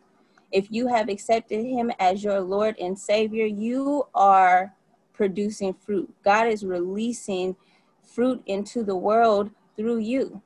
If 0.51 0.71
you 0.71 0.87
have 0.87 1.09
accepted 1.09 1.65
Him 1.65 1.91
as 1.99 2.23
your 2.23 2.39
Lord 2.39 2.77
and 2.79 2.97
Savior, 2.97 3.45
you 3.45 4.07
are 4.15 4.73
producing 5.11 5.73
fruit. 5.73 6.13
God 6.23 6.47
is 6.47 6.63
releasing 6.63 7.55
fruit 8.01 8.41
into 8.45 8.83
the 8.83 8.95
world 8.95 9.51
through 9.75 9.99
you. 9.99 10.41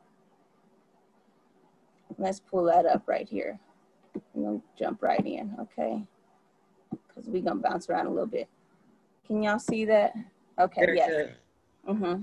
Let's 2.18 2.40
pull 2.40 2.66
that 2.66 2.86
up 2.86 3.04
right 3.06 3.30
here. 3.30 3.60
Going 4.34 4.60
to 4.60 4.84
jump 4.84 5.04
right 5.04 5.26
in, 5.26 5.56
okay? 5.60 6.04
Because 7.14 7.30
we're 7.30 7.42
gonna 7.42 7.60
bounce 7.60 7.90
around 7.90 8.08
a 8.08 8.10
little 8.10 8.28
bit. 8.28 8.48
Can 9.26 9.44
y'all 9.44 9.60
see 9.60 9.86
that? 9.86 10.14
Okay, 10.60 10.82
Very 10.82 10.98
yes. 10.98 11.30
Mm-hmm. 11.88 12.22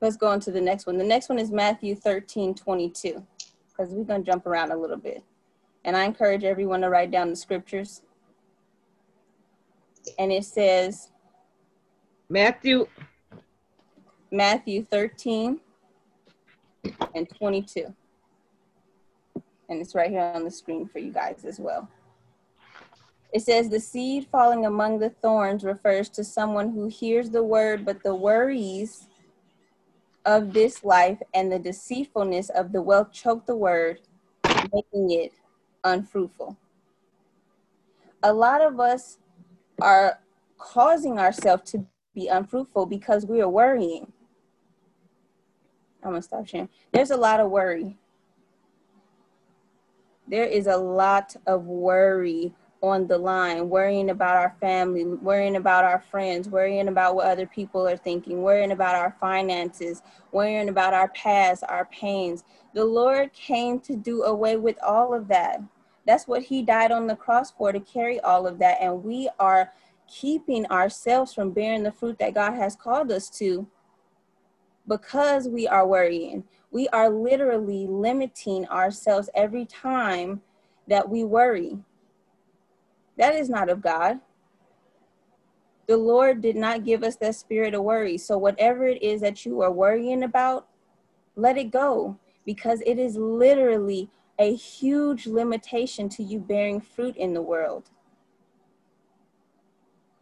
Let's 0.00 0.16
go 0.16 0.28
on 0.28 0.40
to 0.40 0.50
the 0.50 0.60
next 0.60 0.86
one. 0.86 0.98
The 0.98 1.04
next 1.04 1.28
one 1.28 1.38
is 1.38 1.50
Matthew 1.50 1.94
13, 1.94 2.54
22, 2.54 3.24
because 3.68 3.92
we're 3.92 4.04
gonna 4.04 4.24
jump 4.24 4.46
around 4.46 4.72
a 4.72 4.76
little 4.76 4.96
bit. 4.96 5.22
And 5.84 5.96
I 5.96 6.04
encourage 6.04 6.44
everyone 6.44 6.80
to 6.80 6.90
write 6.90 7.10
down 7.10 7.30
the 7.30 7.36
scriptures. 7.36 8.02
And 10.18 10.32
it 10.32 10.44
says, 10.44 11.10
Matthew, 12.28 12.88
Matthew 14.30 14.84
13, 14.84 15.60
and 17.14 17.28
22. 17.38 17.94
And 19.68 19.80
it's 19.80 19.94
right 19.94 20.10
here 20.10 20.32
on 20.34 20.44
the 20.44 20.50
screen 20.50 20.88
for 20.88 20.98
you 20.98 21.12
guys 21.12 21.44
as 21.44 21.58
well. 21.58 21.88
It 23.32 23.42
says, 23.42 23.68
The 23.68 23.80
seed 23.80 24.28
falling 24.30 24.66
among 24.66 24.98
the 24.98 25.10
thorns 25.10 25.64
refers 25.64 26.08
to 26.10 26.24
someone 26.24 26.70
who 26.70 26.88
hears 26.88 27.30
the 27.30 27.42
word, 27.42 27.84
but 27.84 28.02
the 28.02 28.14
worries 28.14 29.08
of 30.24 30.52
this 30.52 30.84
life 30.84 31.20
and 31.34 31.50
the 31.50 31.58
deceitfulness 31.58 32.50
of 32.50 32.72
the 32.72 32.82
wealth 32.82 33.12
choke 33.12 33.46
the 33.46 33.56
word, 33.56 34.00
making 34.72 35.10
it 35.10 35.32
unfruitful. 35.84 36.56
A 38.22 38.32
lot 38.32 38.60
of 38.60 38.80
us 38.80 39.18
are 39.80 40.18
causing 40.58 41.18
ourselves 41.18 41.70
to 41.70 41.86
be 42.14 42.28
unfruitful 42.28 42.86
because 42.86 43.26
we 43.26 43.40
are 43.40 43.48
worrying. 43.48 44.12
I'm 46.02 46.10
gonna 46.10 46.22
stop 46.22 46.46
sharing. 46.46 46.68
There's 46.92 47.10
a 47.10 47.16
lot 47.16 47.40
of 47.40 47.50
worry. 47.50 47.96
There 50.28 50.44
is 50.44 50.66
a 50.66 50.76
lot 50.76 51.36
of 51.46 51.66
worry 51.66 52.52
on 52.82 53.06
the 53.06 53.16
line, 53.16 53.68
worrying 53.68 54.10
about 54.10 54.36
our 54.36 54.56
family, 54.60 55.04
worrying 55.04 55.56
about 55.56 55.84
our 55.84 56.00
friends, 56.10 56.48
worrying 56.48 56.88
about 56.88 57.14
what 57.14 57.26
other 57.26 57.46
people 57.46 57.86
are 57.86 57.96
thinking, 57.96 58.42
worrying 58.42 58.72
about 58.72 58.94
our 58.94 59.16
finances, 59.20 60.02
worrying 60.32 60.68
about 60.68 60.94
our 60.94 61.08
past, 61.08 61.64
our 61.68 61.86
pains. 61.86 62.44
The 62.74 62.84
Lord 62.84 63.32
came 63.32 63.80
to 63.80 63.96
do 63.96 64.22
away 64.24 64.56
with 64.56 64.76
all 64.82 65.14
of 65.14 65.28
that. 65.28 65.60
That's 66.06 66.28
what 66.28 66.42
He 66.42 66.62
died 66.62 66.92
on 66.92 67.06
the 67.06 67.16
cross 67.16 67.50
for 67.50 67.72
to 67.72 67.80
carry 67.80 68.20
all 68.20 68.46
of 68.46 68.58
that. 68.58 68.78
And 68.80 69.02
we 69.02 69.28
are 69.38 69.72
keeping 70.06 70.66
ourselves 70.66 71.34
from 71.34 71.50
bearing 71.50 71.82
the 71.82 71.92
fruit 71.92 72.18
that 72.18 72.34
God 72.34 72.54
has 72.54 72.76
called 72.76 73.10
us 73.10 73.28
to 73.30 73.66
because 74.86 75.48
we 75.48 75.66
are 75.66 75.86
worrying. 75.86 76.44
We 76.70 76.88
are 76.88 77.08
literally 77.08 77.86
limiting 77.86 78.66
ourselves 78.68 79.28
every 79.34 79.64
time 79.64 80.42
that 80.88 81.08
we 81.08 81.24
worry. 81.24 81.78
That 83.16 83.34
is 83.34 83.48
not 83.48 83.68
of 83.68 83.80
God. 83.80 84.20
The 85.86 85.96
Lord 85.96 86.40
did 86.40 86.56
not 86.56 86.84
give 86.84 87.02
us 87.02 87.16
that 87.16 87.36
spirit 87.36 87.74
of 87.74 87.82
worry. 87.82 88.18
So, 88.18 88.36
whatever 88.38 88.86
it 88.86 89.02
is 89.02 89.20
that 89.20 89.46
you 89.46 89.60
are 89.62 89.70
worrying 89.72 90.24
about, 90.24 90.66
let 91.36 91.56
it 91.56 91.70
go 91.70 92.18
because 92.44 92.82
it 92.86 92.98
is 92.98 93.16
literally 93.16 94.10
a 94.38 94.54
huge 94.54 95.26
limitation 95.26 96.08
to 96.10 96.22
you 96.22 96.38
bearing 96.38 96.80
fruit 96.80 97.16
in 97.16 97.34
the 97.34 97.42
world. 97.42 97.90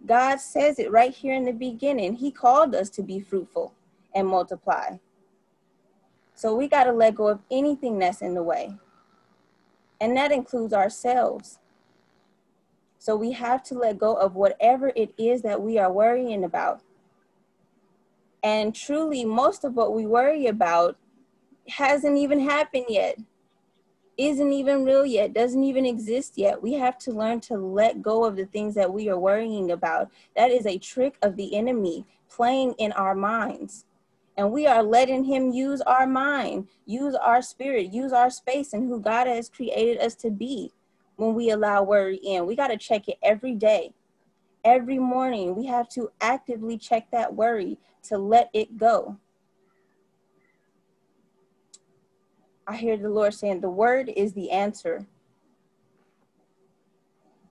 God 0.06 0.38
says 0.40 0.78
it 0.78 0.90
right 0.90 1.14
here 1.14 1.34
in 1.34 1.44
the 1.44 1.52
beginning. 1.52 2.14
He 2.14 2.30
called 2.30 2.74
us 2.74 2.90
to 2.90 3.02
be 3.02 3.20
fruitful 3.20 3.74
and 4.14 4.28
multiply. 4.28 4.98
So 6.34 6.54
we 6.54 6.68
got 6.68 6.84
to 6.84 6.92
let 6.92 7.14
go 7.14 7.28
of 7.28 7.40
anything 7.50 7.98
that's 7.98 8.20
in 8.20 8.34
the 8.34 8.42
way. 8.42 8.76
And 10.00 10.16
that 10.16 10.32
includes 10.32 10.74
ourselves. 10.74 11.58
So 13.04 13.14
we 13.14 13.32
have 13.32 13.62
to 13.64 13.74
let 13.74 13.98
go 13.98 14.14
of 14.14 14.34
whatever 14.34 14.90
it 14.96 15.12
is 15.18 15.42
that 15.42 15.60
we 15.60 15.76
are 15.76 15.92
worrying 15.92 16.42
about. 16.42 16.80
And 18.42 18.74
truly, 18.74 19.26
most 19.26 19.62
of 19.62 19.76
what 19.76 19.92
we 19.92 20.06
worry 20.06 20.46
about 20.46 20.96
hasn't 21.68 22.16
even 22.16 22.40
happened 22.40 22.86
yet 22.88 23.18
isn't 24.16 24.52
even 24.54 24.86
real 24.86 25.04
yet, 25.04 25.34
doesn't 25.34 25.64
even 25.64 25.84
exist 25.84 26.38
yet. 26.38 26.62
We 26.62 26.72
have 26.74 26.96
to 27.00 27.10
learn 27.10 27.40
to 27.40 27.58
let 27.58 28.00
go 28.00 28.24
of 28.24 28.36
the 28.36 28.46
things 28.46 28.74
that 28.76 28.90
we 28.90 29.10
are 29.10 29.18
worrying 29.18 29.70
about. 29.70 30.10
That 30.34 30.50
is 30.50 30.64
a 30.64 30.78
trick 30.78 31.18
of 31.20 31.36
the 31.36 31.54
enemy 31.54 32.06
playing 32.30 32.72
in 32.78 32.92
our 32.92 33.14
minds. 33.14 33.84
And 34.38 34.50
we 34.50 34.66
are 34.66 34.82
letting 34.82 35.24
him 35.24 35.50
use 35.50 35.82
our 35.82 36.06
mind, 36.06 36.68
use 36.86 37.14
our 37.16 37.42
spirit, 37.42 37.92
use 37.92 38.14
our 38.14 38.30
space 38.30 38.72
and 38.72 38.88
who 38.88 38.98
God 38.98 39.26
has 39.26 39.50
created 39.50 39.98
us 39.98 40.14
to 40.14 40.30
be 40.30 40.72
when 41.16 41.34
we 41.34 41.50
allow 41.50 41.82
worry 41.82 42.16
in. 42.16 42.46
We 42.46 42.56
got 42.56 42.68
to 42.68 42.76
check 42.76 43.08
it 43.08 43.18
every 43.22 43.54
day. 43.54 43.92
Every 44.64 44.98
morning, 44.98 45.54
we 45.54 45.66
have 45.66 45.88
to 45.90 46.10
actively 46.20 46.78
check 46.78 47.10
that 47.10 47.34
worry 47.34 47.78
to 48.04 48.18
let 48.18 48.50
it 48.52 48.78
go. 48.78 49.18
I 52.66 52.76
hear 52.76 52.96
the 52.96 53.10
Lord 53.10 53.34
saying, 53.34 53.60
the 53.60 53.68
word 53.68 54.10
is 54.16 54.32
the 54.32 54.50
answer. 54.50 55.06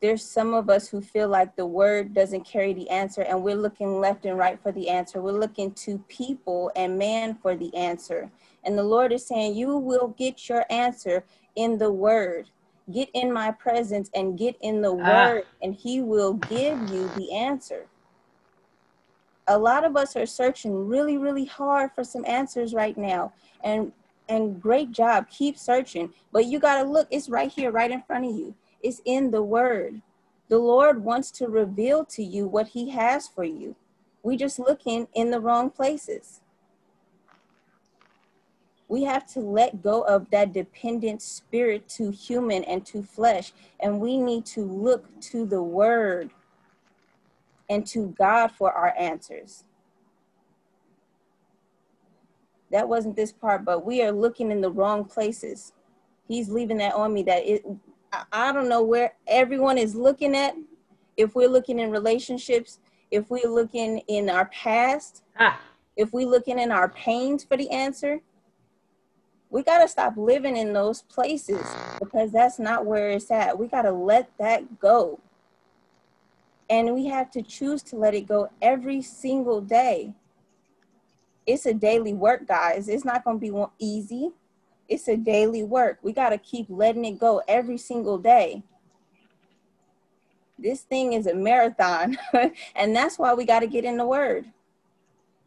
There's 0.01 0.25
some 0.25 0.53
of 0.53 0.69
us 0.69 0.89
who 0.89 1.01
feel 1.01 1.29
like 1.29 1.55
the 1.55 1.65
word 1.65 2.13
doesn't 2.13 2.43
carry 2.43 2.73
the 2.73 2.89
answer, 2.89 3.21
and 3.21 3.41
we're 3.41 3.55
looking 3.55 4.01
left 4.01 4.25
and 4.25 4.37
right 4.37 4.59
for 4.61 4.71
the 4.73 4.89
answer. 4.89 5.21
We're 5.21 5.31
looking 5.31 5.71
to 5.75 5.97
people 6.09 6.71
and 6.75 6.97
man 6.97 7.35
for 7.35 7.55
the 7.55 7.73
answer. 7.73 8.29
And 8.65 8.77
the 8.77 8.83
Lord 8.83 9.13
is 9.13 9.25
saying, 9.25 9.55
You 9.55 9.77
will 9.77 10.09
get 10.17 10.49
your 10.49 10.65
answer 10.69 11.23
in 11.55 11.77
the 11.77 11.89
word. 11.89 12.49
Get 12.91 13.09
in 13.13 13.31
my 13.31 13.51
presence 13.51 14.09
and 14.13 14.37
get 14.37 14.57
in 14.61 14.81
the 14.81 14.93
Ah. 14.93 15.09
word, 15.09 15.45
and 15.61 15.73
He 15.73 16.01
will 16.01 16.33
give 16.33 16.81
you 16.89 17.09
the 17.15 17.33
answer. 17.33 17.87
A 19.47 19.57
lot 19.57 19.83
of 19.83 19.97
us 19.97 20.15
are 20.15 20.25
searching 20.25 20.87
really, 20.87 21.17
really 21.17 21.45
hard 21.45 21.91
for 21.93 22.03
some 22.03 22.25
answers 22.25 22.73
right 22.73 22.97
now. 22.97 23.33
And 23.63 23.93
and 24.29 24.61
great 24.61 24.91
job. 24.91 25.29
Keep 25.29 25.57
searching. 25.57 26.13
But 26.31 26.45
you 26.45 26.57
got 26.59 26.81
to 26.81 26.89
look, 26.89 27.07
it's 27.11 27.27
right 27.29 27.51
here, 27.51 27.71
right 27.71 27.91
in 27.91 28.01
front 28.03 28.25
of 28.25 28.31
you. 28.31 28.55
It's 28.81 29.01
in 29.05 29.31
the 29.31 29.43
word. 29.43 30.01
The 30.47 30.57
Lord 30.59 31.03
wants 31.03 31.29
to 31.31 31.47
reveal 31.47 32.05
to 32.05 32.23
you 32.23 32.47
what 32.47 32.69
he 32.69 32.89
has 32.91 33.27
for 33.27 33.43
you. 33.43 33.75
We 34.23 34.37
just 34.37 34.59
looking 34.59 35.07
in 35.13 35.31
the 35.31 35.41
wrong 35.41 35.69
places. 35.69 36.39
We 38.93 39.03
have 39.05 39.25
to 39.33 39.39
let 39.39 39.81
go 39.81 40.01
of 40.03 40.29
that 40.29 40.53
dependent 40.53 41.23
spirit 41.23 41.89
to 41.97 42.11
human 42.11 42.63
and 42.65 42.85
to 42.85 43.01
flesh. 43.01 43.51
And 43.79 43.99
we 43.99 44.19
need 44.19 44.45
to 44.47 44.61
look 44.61 45.19
to 45.31 45.47
the 45.47 45.63
word 45.63 46.29
and 47.71 47.87
to 47.87 48.13
God 48.15 48.51
for 48.51 48.71
our 48.71 48.93
answers 48.95 49.63
that 52.69 52.87
wasn't 52.87 53.15
this 53.15 53.31
part, 53.31 53.65
but 53.65 53.83
we 53.83 54.03
are 54.03 54.11
looking 54.11 54.51
in 54.51 54.61
the 54.61 54.69
wrong 54.69 55.05
places. 55.05 55.73
He's 56.27 56.49
leaving 56.49 56.77
that 56.77 56.93
on 56.93 57.15
me 57.15 57.23
that 57.23 57.47
it 57.47 57.65
I, 58.31 58.51
don't 58.51 58.69
know 58.69 58.83
where 58.83 59.13
everyone 59.25 59.79
is 59.79 59.95
looking 59.95 60.35
at. 60.35 60.53
If 61.17 61.33
we're 61.33 61.49
looking 61.49 61.79
in 61.79 61.89
relationships, 61.89 62.77
if 63.09 63.31
we're 63.31 63.49
looking 63.49 64.03
in 64.07 64.29
our 64.29 64.45
past, 64.45 65.23
Ah, 65.39 65.59
if 65.95 66.13
we're 66.13 66.27
looking 66.27 66.59
in 66.59 66.71
our 66.71 66.89
pains 66.89 67.43
for 67.43 67.57
the 67.57 67.71
answer, 67.71 68.21
we 69.53 69.63
got 69.63 69.77
to 69.77 69.87
stop 69.87 70.17
living 70.17 70.57
in 70.57 70.73
those 70.73 71.03
places 71.03 71.65
because 71.99 72.31
that's 72.31 72.59
not 72.59 72.85
where 72.85 73.11
it's 73.11 73.31
at. 73.31 73.57
We 73.57 73.67
got 73.67 73.83
to 73.83 73.91
let 73.91 74.29
that 74.37 74.79
go. 74.79 75.21
And 76.69 76.93
we 76.93 77.05
have 77.05 77.31
to 77.31 77.41
choose 77.41 77.81
to 77.83 77.95
let 77.95 78.13
it 78.13 78.27
go 78.27 78.49
every 78.61 79.01
single 79.01 79.61
day 79.61 80.13
it's 81.45 81.65
a 81.65 81.73
daily 81.73 82.13
work, 82.13 82.47
guys. 82.47 82.87
It's 82.87 83.05
not 83.05 83.23
going 83.23 83.39
to 83.39 83.51
be 83.51 83.85
easy. 83.85 84.31
It's 84.87 85.07
a 85.07 85.17
daily 85.17 85.63
work. 85.63 85.99
We 86.01 86.13
got 86.13 86.29
to 86.29 86.37
keep 86.37 86.67
letting 86.69 87.05
it 87.05 87.19
go 87.19 87.41
every 87.47 87.77
single 87.77 88.17
day. 88.17 88.63
This 90.57 90.81
thing 90.81 91.13
is 91.13 91.27
a 91.27 91.33
marathon, 91.33 92.17
and 92.75 92.95
that's 92.95 93.17
why 93.17 93.33
we 93.33 93.43
got 93.43 93.59
to 93.61 93.67
get 93.67 93.85
in 93.85 93.97
the 93.97 94.05
word. 94.05 94.45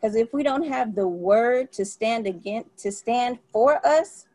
Because 0.01 0.17
if 0.17 0.33
we 0.33 0.43
don't 0.43 0.67
have 0.69 0.95
the 0.95 1.09
word 1.09 1.73
to 1.73 1.85
stand 1.85 2.27
against, 2.27 2.77
to 2.79 2.93
stand 2.93 3.39
for 3.53 3.85
us, 3.87 4.27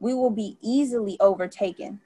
we 0.00 0.14
will 0.14 0.30
be 0.30 0.58
easily 0.60 1.16
overtaken. 1.20 2.00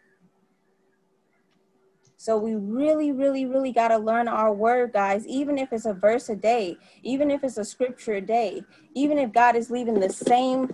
So 2.20 2.36
we 2.36 2.56
really, 2.56 3.12
really, 3.12 3.46
really 3.46 3.72
got 3.72 3.88
to 3.88 3.96
learn 3.96 4.26
our 4.26 4.52
word, 4.52 4.92
guys, 4.92 5.24
even 5.26 5.56
if 5.56 5.72
it's 5.72 5.86
a 5.86 5.94
verse 5.94 6.28
a 6.28 6.36
day, 6.36 6.76
even 7.04 7.30
if 7.30 7.44
it's 7.44 7.58
a 7.58 7.64
scripture 7.64 8.14
a 8.14 8.20
day, 8.20 8.62
even 8.94 9.18
if 9.18 9.32
God 9.32 9.54
is 9.54 9.70
leaving 9.70 10.00
the 10.00 10.10
same 10.10 10.68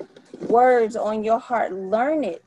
words 0.49 0.97
on 0.97 1.23
your 1.23 1.39
heart, 1.39 1.73
learn 1.73 2.25
it. 2.25 2.43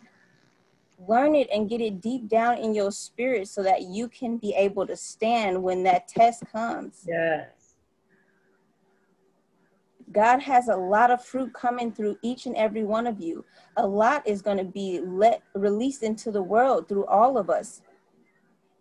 Learn 1.08 1.36
it 1.36 1.48
and 1.54 1.70
get 1.70 1.80
it 1.80 2.02
deep 2.02 2.28
down 2.28 2.58
in 2.58 2.74
your 2.74 2.92
spirit 2.92 3.48
so 3.48 3.62
that 3.62 3.84
you 3.84 4.08
can 4.08 4.38
be 4.38 4.56
able 4.56 4.88
to 4.88 4.96
stand 4.96 5.62
when 5.62 5.84
that 5.84 6.08
test 6.08 6.44
comes. 6.52 7.04
yes. 7.08 7.50
God 10.12 10.40
has 10.40 10.70
a 10.70 10.76
lot 10.76 11.12
of 11.12 11.24
fruit 11.24 11.54
coming 11.54 11.92
through 11.92 12.18
each 12.22 12.46
and 12.46 12.56
every 12.56 12.84
one 12.84 13.08
of 13.08 13.20
you. 13.20 13.44
A 13.76 13.86
lot 13.86 14.26
is 14.28 14.42
going 14.42 14.58
to 14.58 14.64
be 14.64 15.02
let 15.04 15.42
released 15.54 16.04
into 16.04 16.32
the 16.32 16.42
world 16.42 16.88
through 16.88 17.06
all 17.06 17.38
of 17.38 17.50
us. 17.50 17.82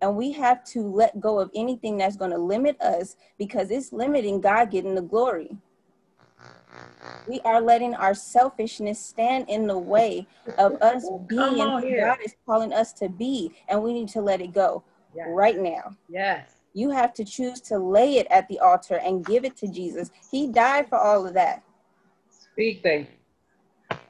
And 0.00 0.16
we 0.16 0.30
have 0.32 0.62
to 0.66 0.82
let 0.82 1.20
go 1.20 1.38
of 1.40 1.50
anything 1.54 1.96
that's 1.96 2.16
going 2.16 2.30
to 2.30 2.38
limit 2.38 2.80
us 2.80 3.16
because 3.38 3.70
it's 3.70 3.92
limiting 3.92 4.40
God 4.40 4.70
getting 4.70 4.94
the 4.94 5.02
glory. 5.02 5.56
We 7.26 7.40
are 7.40 7.60
letting 7.60 7.94
our 7.94 8.14
selfishness 8.14 9.00
stand 9.00 9.46
in 9.48 9.66
the 9.66 9.78
way 9.78 10.28
of 10.58 10.80
us 10.80 11.08
being 11.26 11.70
who. 11.70 11.96
God 11.96 12.18
is 12.24 12.34
calling 12.46 12.72
us 12.72 12.92
to 12.94 13.08
be. 13.08 13.52
And 13.68 13.82
we 13.82 13.92
need 13.94 14.08
to 14.10 14.20
let 14.20 14.40
it 14.40 14.52
go 14.52 14.84
Yes. 15.14 15.28
right 15.30 15.58
now. 15.58 15.96
Yes. 16.08 16.56
You 16.76 16.90
have 16.90 17.14
to 17.14 17.24
choose 17.24 17.62
to 17.62 17.78
lay 17.78 18.18
it 18.18 18.26
at 18.30 18.46
the 18.48 18.58
altar 18.58 18.96
and 18.96 19.24
give 19.24 19.46
it 19.46 19.56
to 19.56 19.66
Jesus. 19.66 20.10
He 20.30 20.46
died 20.46 20.90
for 20.90 20.98
all 20.98 21.26
of 21.26 21.32
that. 21.32 21.62
Speak, 22.28 22.82
baby. 22.82 23.08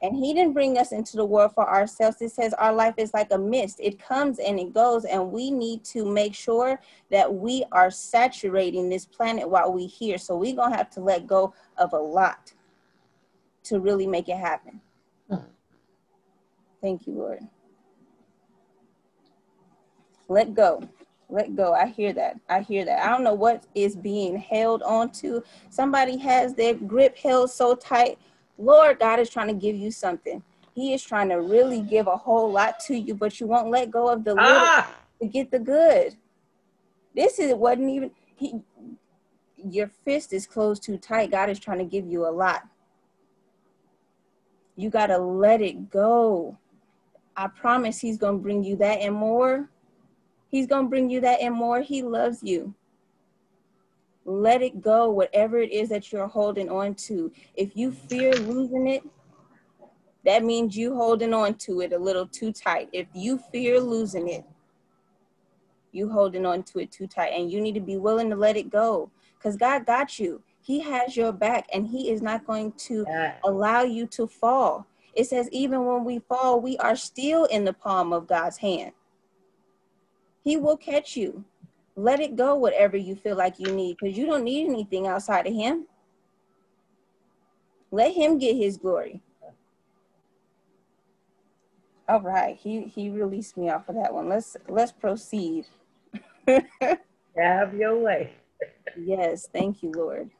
And 0.03 0.17
he 0.17 0.35
didn't 0.35 0.53
bring 0.53 0.77
us 0.77 0.91
into 0.91 1.17
the 1.17 1.25
world 1.25 1.53
for 1.55 1.69
ourselves. 1.69 2.21
It 2.21 2.33
says 2.33 2.53
our 2.55 2.73
life 2.73 2.95
is 2.97 3.15
like 3.15 3.29
a 3.31 3.39
mist. 3.39 3.79
It 3.81 4.01
comes 4.01 4.41
and 4.41 4.59
it 4.59 4.75
goes, 4.75 5.05
and 5.05 5.31
we 5.31 5.53
need 5.53 5.85
to 5.85 6.05
make 6.05 6.35
sure 6.35 6.81
that 7.09 7.33
we 7.33 7.65
are 7.71 7.89
saturating 7.89 8.89
this 8.89 9.07
planet 9.07 9.49
while 9.49 9.73
we're 9.73 9.87
here. 9.87 10.19
So 10.19 10.37
we're 10.37 10.57
gonna 10.57 10.77
have 10.77 10.91
to 10.91 11.01
let 11.01 11.29
go 11.29 11.55
of 11.79 11.93
a 11.93 11.99
lot 11.99 12.53
to 13.63 13.79
really 13.79 14.09
make 14.09 14.29
it 14.29 14.39
happen. 14.39 14.81
Thank 16.83 17.07
you, 17.07 17.13
Lord. 17.13 17.47
Let 20.29 20.53
go. 20.53 20.83
Let 21.29 21.57
go. 21.57 21.73
I 21.73 21.87
hear 21.87 22.13
that. 22.13 22.39
I 22.49 22.61
hear 22.61 22.85
that. 22.85 23.05
I 23.05 23.11
don't 23.11 23.25
know 23.25 23.35
what 23.35 23.65
is 23.75 23.97
being 23.97 24.37
held 24.37 24.83
on 24.83 25.11
to. 25.13 25.43
Somebody 25.71 26.17
has 26.19 26.55
their 26.55 26.75
grip 26.75 27.17
held 27.17 27.51
so 27.51 27.75
tight. 27.75 28.19
Lord, 28.59 29.01
God 29.01 29.19
is 29.19 29.29
trying 29.29 29.49
to 29.49 29.55
give 29.55 29.77
you 29.77 29.91
something. 29.91 30.43
He 30.75 30.93
is 30.95 31.03
trying 31.03 31.29
to 31.31 31.41
really 31.41 31.81
give 31.81 32.07
a 32.07 32.17
whole 32.17 32.51
lot 32.53 32.79
to 32.81 32.95
you, 32.95 33.15
but 33.15 33.41
you 33.41 33.47
won't 33.47 33.71
let 33.71 33.91
go 33.91 34.09
of 34.09 34.25
the 34.25 34.35
little 34.35 34.61
Ah, 34.61 34.95
to 35.21 35.27
get 35.27 35.51
the 35.51 35.59
good. 35.59 36.15
This 37.15 37.39
is 37.39 37.55
wasn't 37.55 37.91
even 37.91 38.11
he 38.37 38.61
your 39.57 39.91
fist 40.05 40.33
is 40.33 40.47
closed 40.47 40.83
too 40.83 40.99
tight. 40.99 41.31
God 41.31 41.51
is 41.51 41.59
trying 41.59 41.79
to 41.79 41.85
give 41.85 42.07
you 42.07 42.27
a 42.27 42.31
lot. 42.31 42.63
You 44.77 44.91
got 44.91 45.07
to 45.07 45.19
let 45.19 45.63
it 45.63 45.91
go. 45.91 46.59
I 47.37 47.49
promise 47.49 47.99
he's 47.99 48.19
going 48.19 48.37
to 48.37 48.43
bring 48.43 48.63
you 48.63 48.77
that 48.77 49.01
and 49.01 49.15
more. 49.15 49.71
He's 50.57 50.67
going 50.67 50.87
to 50.87 50.89
bring 50.89 51.11
you 51.11 51.21
that 51.21 51.43
and 51.43 51.55
more. 51.55 51.83
He 51.83 52.01
loves 52.01 52.43
you. 52.43 52.75
Let 54.25 54.63
it 54.63 54.81
go, 54.81 55.11
whatever 55.11 55.59
it 55.59 55.71
is 55.71 55.91
that 55.91 56.11
you're 56.11 56.27
holding 56.27 56.71
on 56.71 56.95
to. 56.95 57.31
If 57.57 57.77
you 57.77 57.93
fear 57.93 58.33
losing 58.33 58.89
it, 58.89 59.03
that 60.25 60.45
means 60.45 60.75
you 60.75 60.95
holding 60.95 61.35
on 61.35 61.57
to 61.57 61.83
it 61.83 61.93
a 61.93 61.99
little 61.99 62.27
too 62.27 62.55
tight. 62.55 62.89
If 62.95 63.07
you 63.13 63.37
fear 63.53 63.79
losing 63.79 64.31
it, 64.31 64.47
you 65.93 66.09
holding 66.09 66.47
on 66.47 66.63
to 66.63 66.79
it 66.79 66.91
too 66.91 67.07
tight 67.07 67.35
and 67.35 67.53
you 67.53 67.61
need 67.61 67.75
to 67.75 67.81
be 67.81 67.99
willing 67.99 68.31
to 68.31 68.37
let 68.37 68.57
it 68.57 68.71
go 68.71 69.11
because 69.39 69.59
God 69.59 69.85
got 69.85 70.19
you. 70.19 70.41
He 70.63 70.81
has 70.81 71.19
your 71.19 71.33
back 71.33 71.67
and 71.71 71.87
he 71.87 72.11
is 72.11 72.23
not 72.23 72.47
going 72.47 72.73
to 72.87 73.05
allow 73.45 73.83
you 73.83 74.07
to 74.07 74.27
fall. 74.27 74.87
It 75.13 75.27
says, 75.27 75.51
even 75.53 75.85
when 75.85 76.03
we 76.03 76.21
fall, 76.21 76.63
we 76.63 76.79
are 76.79 76.97
still 76.97 77.45
in 77.45 77.67
the 77.67 77.75
palm 77.75 78.15
of 78.15 78.27
God's 78.27 78.57
hand. 78.57 78.93
He 80.47 80.57
will 80.57 80.77
catch 80.77 81.17
you. 81.17 81.45
Let 81.97 82.21
it 82.21 82.37
go, 82.37 82.55
whatever 82.55 82.97
you 82.97 83.17
feel 83.17 83.37
like 83.37 83.59
you 83.59 83.75
need, 83.75 83.97
because 84.01 84.17
you 84.17 84.27
don't 84.27 84.45
need 84.45 84.69
anything 84.69 85.09
outside 85.09 85.45
of 85.45 85.53
Him. 85.53 85.89
Let 87.91 88.15
Him 88.15 88.39
get 88.39 88.55
His 88.55 88.77
glory. 88.77 89.21
All 92.09 92.21
right, 92.21 92.57
he 92.57 92.83
he 92.83 93.11
released 93.11 93.57
me 93.57 93.71
off 93.71 93.89
of 93.89 93.97
that 93.97 94.15
one. 94.15 94.29
Let's 94.29 94.57
let's 94.69 94.93
proceed. 94.93 95.67
Have 96.47 97.75
your 97.75 97.99
way. 97.99 98.31
Yes, 98.97 99.49
thank 99.53 99.83
you, 99.83 99.91
Lord. 99.91 100.31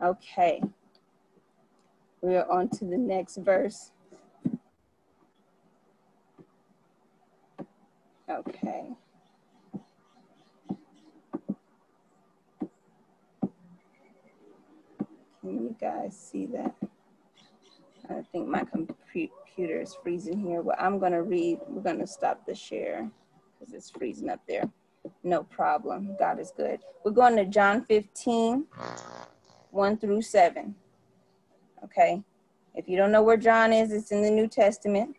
Okay. 0.00 0.62
We're 2.20 2.48
on 2.48 2.68
to 2.68 2.84
the 2.84 2.96
next 2.96 3.38
verse. 3.38 3.90
Okay. 8.28 8.96
Can 15.40 15.62
you 15.62 15.76
guys 15.78 16.16
see 16.16 16.46
that? 16.46 16.74
I 18.08 18.22
think 18.32 18.48
my 18.48 18.64
computer 18.64 19.80
is 19.80 19.94
freezing 20.02 20.38
here. 20.40 20.62
Well, 20.62 20.76
I'm 20.78 20.98
to 21.12 21.22
read. 21.22 21.58
We're 21.68 21.82
to 21.98 22.06
stop 22.06 22.46
the 22.46 22.54
share 22.54 23.10
because 23.58 23.74
it's 23.74 23.90
freezing 23.90 24.30
up 24.30 24.40
there. 24.48 24.70
No 25.22 25.42
problem. 25.42 26.16
God 26.18 26.40
is 26.40 26.50
good. 26.56 26.80
We're 27.04 27.12
going 27.12 27.36
to 27.36 27.44
John 27.44 27.84
15, 27.84 28.64
1 29.70 29.96
through 29.98 30.22
7. 30.22 30.74
Okay. 31.84 32.22
If 32.74 32.88
you 32.88 32.96
don't 32.96 33.12
know 33.12 33.22
where 33.22 33.36
John 33.36 33.72
is, 33.72 33.92
it's 33.92 34.12
in 34.12 34.22
the 34.22 34.30
New 34.30 34.48
Testament. 34.48 35.14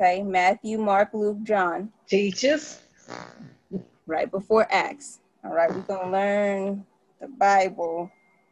Okay. 0.00 0.22
Matthew, 0.22 0.78
Mark, 0.78 1.10
Luke, 1.12 1.42
John, 1.42 1.90
Teachers. 2.08 2.78
right 4.06 4.30
before 4.30 4.68
Acts. 4.70 5.18
All 5.44 5.52
right. 5.52 5.72
We're 5.72 5.80
going 5.82 6.06
to 6.06 6.12
learn 6.12 6.86
the 7.20 7.26
Bible 7.26 8.08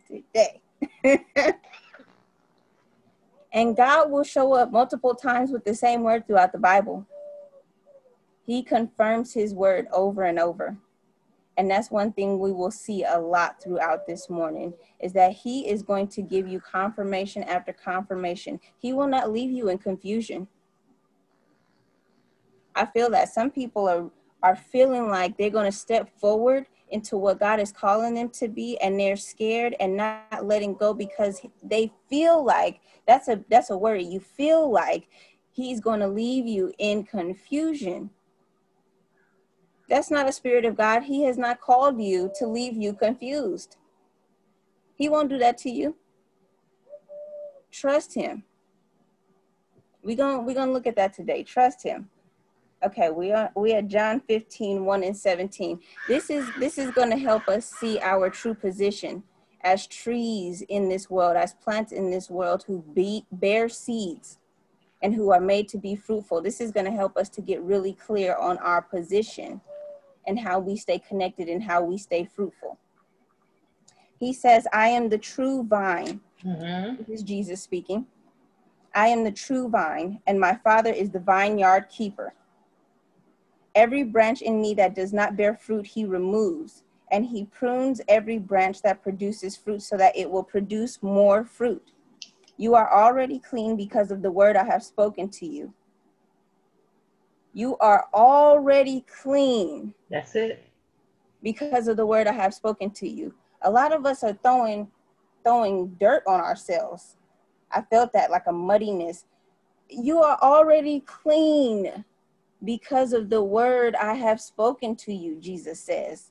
today. 0.09 0.61
and 3.53 3.77
God 3.77 4.11
will 4.11 4.25
show 4.25 4.55
up 4.55 4.73
multiple 4.73 5.15
times 5.15 5.53
with 5.53 5.65
the 5.65 5.75
same 5.75 6.03
word 6.03 6.27
throughout 6.27 6.51
the 6.51 6.59
Bible. 6.59 7.07
He 8.45 8.65
confirms 8.65 9.33
his 9.33 9.55
word 9.55 9.87
over 9.93 10.25
and 10.25 10.41
over. 10.41 10.77
And 11.57 11.71
that's 11.71 11.93
one 11.93 12.13
thing 12.13 12.41
we 12.41 12.51
will 12.51 12.73
see 12.73 13.05
a 13.05 13.19
lot 13.19 13.63
throughout 13.63 14.07
this 14.07 14.29
morning 14.29 14.75
is 15.01 15.13
that 15.13 15.33
he 15.33 15.69
is 15.69 15.83
going 15.83 16.09
to 16.09 16.23
give 16.23 16.49
you 16.49 16.61
confirmation 16.61 17.45
after 17.45 17.73
confirmation. 17.73 18.59
He 18.79 18.93
will 18.93 19.07
not 19.07 19.33
leave 19.33 19.53
you 19.53 19.69
in 19.69 19.79
confusion. 19.79 20.49
I 22.77 22.87
feel 22.87 23.11
that 23.11 23.31
some 23.31 23.51
people 23.51 23.89
are 23.89 24.11
are 24.43 24.55
feeling 24.55 25.09
like 25.09 25.37
they're 25.37 25.51
going 25.51 25.71
to 25.71 25.77
step 25.77 26.09
forward 26.21 26.67
into 26.91 27.17
what 27.17 27.41
God 27.41 27.59
is 27.59 27.73
calling 27.73 28.15
them 28.15 28.29
to 28.31 28.49
be 28.49 28.79
and 28.79 29.01
they're 29.01 29.17
scared 29.17 29.75
and 29.81 29.97
not 29.97 30.45
letting 30.45 30.75
go 30.75 30.95
because 30.95 31.41
they 31.63 31.91
feel 32.09 32.45
like 32.45 32.81
that's 33.09 33.29
a 33.29 33.43
that's 33.49 33.71
a 33.71 33.77
worry. 33.77 34.05
You 34.05 34.21
feel 34.21 34.71
like 34.71 35.09
he's 35.51 35.81
going 35.81 36.01
to 36.01 36.07
leave 36.07 36.47
you 36.47 36.73
in 36.79 37.05
confusion. 37.05 38.11
That's 39.89 40.11
not 40.11 40.29
a 40.29 40.33
spirit 40.33 40.65
of 40.65 40.77
God. 40.77 41.05
He 41.05 41.25
has 41.25 41.39
not 41.39 41.61
called 41.61 42.01
you 42.01 42.31
to 42.39 42.47
leave 42.47 42.77
you 42.77 42.93
confused. 42.93 43.77
He 44.95 45.09
won't 45.09 45.31
do 45.31 45.39
that 45.39 45.59
to 45.59 45.71
you. 45.71 45.97
Trust 47.71 48.15
him. 48.15 48.45
We're 50.03 50.17
going 50.17 50.45
we're 50.45 50.55
going 50.55 50.69
to 50.69 50.73
look 50.73 50.87
at 50.87 50.97
that 50.97 51.15
today. 51.15 51.43
Trust 51.43 51.83
him. 51.83 52.11
Okay, 52.87 53.11
we 53.11 53.33
are 53.33 53.51
we 53.57 53.75
are 53.75 53.83
John 53.83 54.21
15, 54.21 54.85
1 54.85 55.03
and 55.03 55.17
17. 55.17 55.81
This 56.07 56.31
is 56.31 56.49
this 56.61 56.79
is 56.79 56.93
going 56.93 57.11
to 57.11 57.17
help 57.17 57.49
us 57.49 57.69
see 57.69 57.99
our 57.99 58.31
true 58.31 58.55
position 58.55 59.25
as 59.63 59.89
trees 59.89 60.63
in 60.69 60.89
this 60.89 61.11
world, 61.11 61.37
as 61.37 61.53
plants 61.55 61.91
in 61.91 62.13
this 62.13 62.31
world 62.31 62.63
who 62.65 62.85
be, 62.95 63.27
bear 63.33 63.69
seeds 63.69 64.39
and 65.03 65.13
who 65.17 65.33
are 65.33 65.41
made 65.41 65.69
to 65.71 65.79
be 65.79 65.97
fruitful. 65.97 66.41
This 66.41 66.61
is 66.61 66.71
going 66.71 66.87
to 66.87 66.93
help 66.93 67.17
us 67.17 67.29
to 67.31 67.41
get 67.41 67.61
really 67.63 67.93
clear 67.93 68.37
on 68.37 68.57
our 68.59 68.83
position 68.83 69.61
and 70.29 70.39
how 70.39 70.61
we 70.61 70.77
stay 70.77 71.01
connected 71.01 71.49
and 71.49 71.65
how 71.65 71.83
we 71.83 71.99
stay 71.99 72.25
fruitful. 72.25 72.79
He 74.21 74.33
says, 74.33 74.69
I 74.73 74.89
am 74.89 75.09
the 75.09 75.19
true 75.19 75.65
vine. 75.65 76.21
Mm-hmm. 76.45 77.03
This 77.03 77.09
is 77.09 77.23
Jesus 77.25 77.61
speaking. 77.61 78.07
I 78.95 79.09
am 79.09 79.25
the 79.25 79.33
true 79.33 79.69
vine, 79.69 80.21
and 80.29 80.39
my 80.39 80.55
Father 80.63 80.93
is 80.93 81.11
the 81.11 81.19
vineyard 81.19 81.89
keeper. 81.91 82.33
Every 83.77 84.05
branch 84.05 84.41
in 84.41 84.61
me 84.61 84.73
that 84.75 84.95
does 84.95 85.13
not 85.13 85.37
bear 85.37 85.55
fruit, 85.55 85.87
he 85.87 86.07
removes, 86.07 86.83
and 87.13 87.27
he 87.27 87.45
prunes 87.45 88.01
every 88.09 88.39
branch 88.39 88.81
that 88.81 89.03
produces 89.03 89.55
fruit 89.55 89.83
so 89.83 89.99
that 89.99 90.17
it 90.17 90.29
will 90.31 90.43
produce 90.43 91.03
more 91.03 91.45
fruit. 91.45 91.93
You 92.57 92.75
are 92.75 92.91
already 92.91 93.39
clean 93.39 93.77
because 93.77 94.11
of 94.11 94.23
the 94.23 94.31
word 94.31 94.57
I 94.57 94.65
have 94.65 94.83
spoken 94.83 95.29
to 95.29 95.47
you. 95.47 95.75
You 97.53 97.77
are 97.77 98.07
already 98.15 99.05
clean 99.23 99.93
That's 100.11 100.35
it. 100.35 100.65
because 101.43 101.87
of 101.87 101.99
the 101.99 102.07
word 102.07 102.27
I 102.27 102.33
have 102.33 102.55
spoken 102.55 102.91
to 102.93 103.07
you. 103.09 103.35
A 103.61 103.71
lot 103.71 103.93
of 103.93 104.07
us 104.07 104.25
are 104.25 104.33
throwing 104.43 104.91
throwing 105.45 105.89
dirt 106.01 106.23
on 106.27 106.41
ourselves. 106.41 107.17
I 107.71 107.83
felt 107.83 108.13
that 108.15 108.31
like 108.31 108.47
a 108.47 108.53
muddiness. 108.53 109.27
You 109.89 110.19
are 110.21 110.39
already 110.43 111.01
clean 111.01 112.05
because 112.65 113.13
of 113.13 113.29
the 113.29 113.43
word 113.43 113.95
I 113.95 114.15
have 114.15 114.41
spoken 114.41 114.97
to 114.97 115.13
you, 115.13 115.37
Jesus 115.41 115.81
says. 115.81 116.31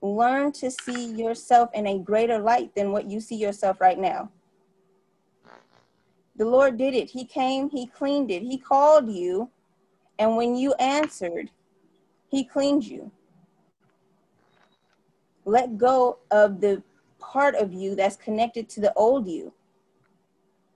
Learn 0.00 0.50
to 0.52 0.70
see 0.70 1.12
yourself 1.12 1.70
in 1.74 1.86
a 1.86 1.98
greater 1.98 2.38
light 2.38 2.74
than 2.74 2.90
what 2.90 3.08
you 3.08 3.20
see 3.20 3.36
yourself 3.36 3.80
right 3.80 3.98
now. 3.98 4.30
The 6.36 6.44
Lord 6.44 6.76
did 6.76 6.94
it. 6.94 7.10
He 7.10 7.24
came, 7.24 7.70
He 7.70 7.86
cleaned 7.86 8.30
it. 8.30 8.42
He 8.42 8.58
called 8.58 9.08
you, 9.08 9.50
and 10.18 10.36
when 10.36 10.56
you 10.56 10.74
answered, 10.74 11.50
He 12.28 12.42
cleaned 12.44 12.84
you. 12.84 13.10
Let 15.44 15.76
go 15.76 16.18
of 16.30 16.60
the 16.60 16.82
part 17.18 17.54
of 17.54 17.72
you 17.72 17.94
that's 17.94 18.16
connected 18.16 18.68
to 18.70 18.80
the 18.80 18.92
old 18.94 19.28
you. 19.28 19.52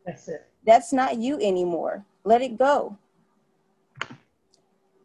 That's 0.05 0.29
it. 0.29 0.47
That's 0.65 0.93
not 0.93 1.19
you 1.19 1.39
anymore. 1.41 2.05
Let 2.25 2.43
it 2.43 2.59
go. 2.59 2.97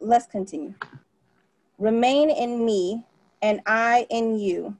Let's 0.01 0.25
continue. 0.25 0.73
Remain 1.77 2.29
in 2.29 2.65
me, 2.65 3.05
and 3.41 3.61
I 3.65 4.07
in 4.09 4.39
you. 4.39 4.75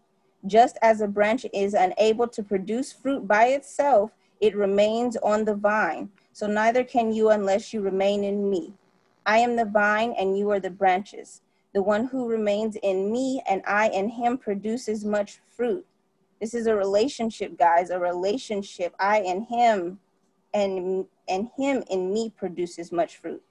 Just 0.47 0.77
as 0.81 1.01
a 1.01 1.07
branch 1.07 1.45
is 1.53 1.75
unable 1.75 2.27
to 2.27 2.41
produce 2.41 2.91
fruit 2.91 3.27
by 3.27 3.45
itself 3.49 4.12
it 4.41 4.55
remains 4.55 5.15
on 5.17 5.45
the 5.45 5.53
vine. 5.53 6.10
So 6.34 6.47
neither 6.47 6.84
can 6.84 7.13
you 7.13 7.29
unless 7.29 7.71
you 7.71 7.81
remain 7.81 8.23
in 8.23 8.49
me. 8.49 8.73
I 9.27 9.38
am 9.38 9.55
the 9.55 9.65
vine, 9.65 10.15
and 10.17 10.38
you 10.38 10.49
are 10.49 10.60
the 10.60 10.71
branches. 10.71 11.41
The 11.73 11.84
one 11.84 12.07
who 12.07 12.27
remains 12.27 12.75
in 12.77 13.12
me 13.12 13.41
and 13.47 13.62
I 13.67 13.89
in 13.89 14.10
him 14.10 14.38
produces 14.38 15.05
much 15.05 15.39
fruit. 15.55 15.86
This 16.41 16.55
is 16.55 16.65
a 16.65 16.75
relationship, 16.75 17.57
guys, 17.57 17.91
a 17.91 17.99
relationship. 17.99 18.95
I 18.99 19.19
and 19.19 19.45
him 19.45 19.99
and 20.53 21.05
and 21.29 21.47
him 21.55 21.84
in 21.89 22.12
me 22.12 22.34
produces 22.36 22.91
much 22.91 23.17
fruit 23.17 23.41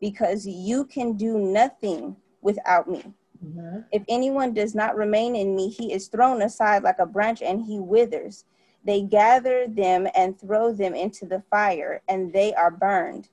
because 0.00 0.46
you 0.46 0.84
can 0.84 1.14
do 1.14 1.38
nothing 1.38 2.16
without 2.40 2.88
me. 2.88 3.02
Mhm. 3.44 3.84
If 3.92 4.02
anyone 4.08 4.52
does 4.52 4.74
not 4.74 4.96
remain 4.96 5.36
in 5.36 5.54
me, 5.54 5.68
he 5.68 5.92
is 5.92 6.08
thrown 6.08 6.42
aside 6.42 6.82
like 6.82 6.98
a 6.98 7.06
branch 7.06 7.42
and 7.42 7.62
he 7.62 7.78
withers. 7.78 8.44
They 8.84 9.02
gather 9.02 9.66
them 9.66 10.08
and 10.14 10.38
throw 10.38 10.72
them 10.72 10.94
into 10.94 11.26
the 11.26 11.42
fire, 11.50 12.02
and 12.08 12.32
they 12.32 12.54
are 12.54 12.70
burned. 12.70 13.28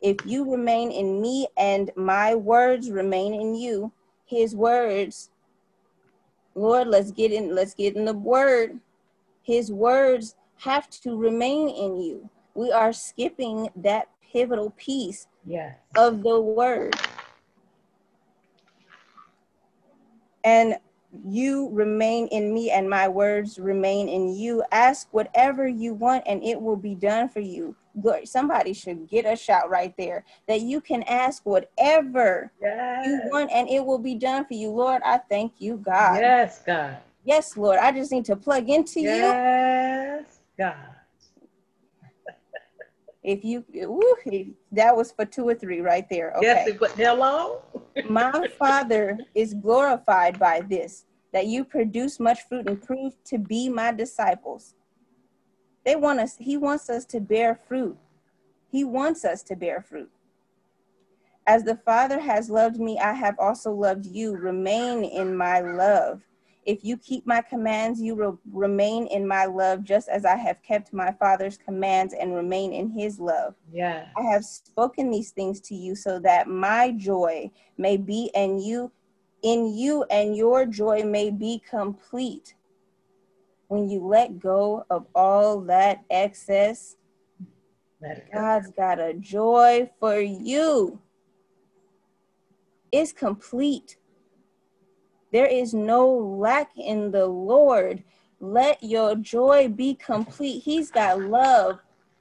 If 0.00 0.16
you 0.24 0.50
remain 0.50 0.90
in 0.90 1.20
me 1.20 1.48
and 1.56 1.90
my 1.96 2.34
words 2.34 2.90
remain 2.90 3.34
in 3.34 3.54
you, 3.54 3.92
his 4.24 4.54
words, 4.54 5.30
Lord, 6.54 6.88
let's 6.88 7.10
get 7.10 7.32
in, 7.32 7.54
let's 7.54 7.74
get 7.74 7.96
in 7.96 8.04
the 8.04 8.14
word. 8.14 8.80
His 9.42 9.72
words 9.72 10.36
have 10.58 10.88
to 10.90 11.16
remain 11.16 11.68
in 11.68 12.00
you. 12.00 12.30
We 12.54 12.70
are 12.70 12.92
skipping 12.92 13.70
that 13.76 14.08
pivotal 14.34 14.70
piece 14.76 15.28
Yes. 15.46 15.76
of 15.96 16.22
the 16.22 16.40
word. 16.40 16.94
And 20.42 20.74
you 21.24 21.70
remain 21.72 22.26
in 22.28 22.52
me, 22.52 22.70
and 22.72 22.90
my 22.90 23.06
words 23.06 23.58
remain 23.58 24.08
in 24.08 24.34
you. 24.34 24.64
Ask 24.72 25.08
whatever 25.12 25.68
you 25.68 25.94
want, 25.94 26.24
and 26.26 26.42
it 26.42 26.60
will 26.60 26.76
be 26.76 26.96
done 26.96 27.28
for 27.28 27.40
you. 27.40 27.76
Lord, 27.94 28.26
somebody 28.26 28.72
should 28.72 29.08
get 29.08 29.24
a 29.24 29.36
shout 29.36 29.70
right 29.70 29.94
there 29.96 30.24
that 30.48 30.62
you 30.62 30.80
can 30.80 31.04
ask 31.04 31.46
whatever 31.46 32.50
you 33.04 33.20
want, 33.30 33.52
and 33.52 33.68
it 33.70 33.84
will 33.86 33.98
be 34.00 34.16
done 34.16 34.44
for 34.44 34.54
you. 34.54 34.70
Lord, 34.70 35.00
I 35.04 35.18
thank 35.18 35.52
you, 35.58 35.76
God. 35.76 36.18
Yes, 36.20 36.60
God. 36.66 36.96
Yes, 37.24 37.56
Lord. 37.56 37.78
I 37.78 37.92
just 37.92 38.10
need 38.10 38.24
to 38.24 38.34
plug 38.36 38.68
into 38.68 39.00
you. 39.00 39.08
Yes, 39.08 40.40
God. 40.58 40.93
If 43.24 43.42
you, 43.42 43.64
if- 43.72 44.48
that 44.70 44.94
was 44.94 45.10
for 45.10 45.24
two 45.24 45.48
or 45.48 45.54
three 45.54 45.80
right 45.80 46.06
there. 46.10 46.32
Okay. 46.36 46.64
Yes, 46.66 46.76
but 46.78 46.90
hello. 46.92 47.62
My 48.08 48.46
Father 48.58 49.18
is 49.34 49.54
glorified 49.54 50.38
by 50.38 50.60
this, 50.60 51.06
that 51.32 51.46
you 51.46 51.64
produce 51.64 52.20
much 52.20 52.40
fruit 52.48 52.68
and 52.68 52.80
prove 52.80 53.14
to 53.24 53.38
be 53.38 53.70
my 53.70 53.92
disciples. 53.92 54.74
They 55.86 55.96
want 55.96 56.20
us, 56.20 56.36
He 56.38 56.58
wants 56.58 56.90
us 56.90 57.06
to 57.06 57.20
bear 57.20 57.54
fruit. 57.54 57.96
He 58.70 58.84
wants 58.84 59.24
us 59.24 59.42
to 59.44 59.56
bear 59.56 59.80
fruit. 59.80 60.10
As 61.46 61.64
the 61.64 61.76
Father 61.76 62.20
has 62.20 62.50
loved 62.50 62.78
me, 62.78 62.98
I 62.98 63.12
have 63.12 63.38
also 63.38 63.72
loved 63.72 64.06
you. 64.06 64.36
Remain 64.36 65.04
in 65.04 65.36
my 65.36 65.60
love. 65.60 66.22
If 66.66 66.84
you 66.84 66.96
keep 66.96 67.26
my 67.26 67.42
commands, 67.42 68.00
you 68.00 68.14
will 68.14 68.40
remain 68.50 69.06
in 69.08 69.26
my 69.26 69.44
love, 69.44 69.84
just 69.84 70.08
as 70.08 70.24
I 70.24 70.36
have 70.36 70.62
kept 70.62 70.92
my 70.92 71.12
Father's 71.12 71.58
commands 71.58 72.14
and 72.14 72.34
remain 72.34 72.72
in 72.72 72.90
his 72.90 73.18
love. 73.18 73.54
Yes. 73.72 74.08
I 74.16 74.22
have 74.22 74.44
spoken 74.44 75.10
these 75.10 75.30
things 75.30 75.60
to 75.62 75.74
you 75.74 75.94
so 75.94 76.18
that 76.20 76.48
my 76.48 76.92
joy 76.92 77.50
may 77.76 77.96
be 77.96 78.30
in 78.34 78.58
you, 78.58 78.90
in 79.42 79.74
you, 79.74 80.04
and 80.10 80.36
your 80.36 80.64
joy 80.64 81.02
may 81.04 81.30
be 81.30 81.62
complete. 81.68 82.54
When 83.68 83.88
you 83.88 84.06
let 84.06 84.38
go 84.38 84.86
of 84.90 85.06
all 85.14 85.60
that 85.62 86.04
excess. 86.10 86.96
God's 88.32 88.70
got 88.70 88.98
a 89.00 89.14
joy 89.14 89.90
for 89.98 90.20
you. 90.20 91.00
It's 92.92 93.12
complete. 93.12 93.96
There 95.34 95.46
is 95.46 95.74
no 95.74 96.08
lack 96.08 96.70
in 96.76 97.10
the 97.10 97.26
Lord. 97.26 98.04
Let 98.38 98.80
your 98.84 99.16
joy 99.16 99.66
be 99.66 99.96
complete. 99.96 100.62
He's 100.62 100.92
got 100.92 101.22
love 101.22 101.80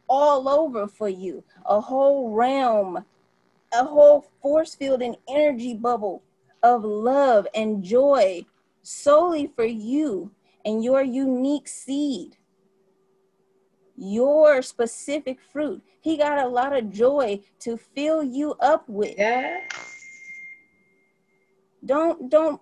all 0.09 0.49
over 0.49 0.87
for 0.87 1.09
you, 1.09 1.43
a 1.63 1.79
whole 1.79 2.31
realm, 2.31 3.05
a 3.71 3.85
whole 3.85 4.25
force 4.41 4.73
field 4.73 5.03
and 5.03 5.15
energy 5.29 5.75
bubble 5.75 6.23
of 6.63 6.83
love 6.83 7.45
and 7.53 7.83
joy 7.83 8.47
solely 8.81 9.45
for 9.45 9.65
you 9.65 10.31
and 10.65 10.83
your 10.83 11.03
unique 11.03 11.67
seed 11.67 12.35
your 13.95 14.63
specific 14.63 15.37
fruit. 15.39 15.83
He 16.01 16.17
got 16.17 16.43
a 16.43 16.47
lot 16.47 16.75
of 16.75 16.91
joy 16.91 17.41
to 17.59 17.77
fill 17.77 18.23
you 18.23 18.55
up 18.59 18.89
with. 18.89 19.13
Yes. 19.19 19.69
Don't 21.85 22.27
don't 22.27 22.59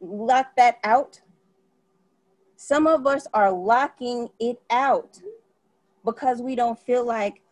lock 0.00 0.56
that 0.56 0.78
out. 0.84 1.20
Some 2.56 2.86
of 2.86 3.06
us 3.06 3.26
are 3.32 3.50
locking 3.50 4.28
it 4.38 4.60
out 4.70 5.18
because 6.04 6.42
we 6.42 6.54
don't 6.54 6.78
feel 6.78 7.04
like 7.06 7.42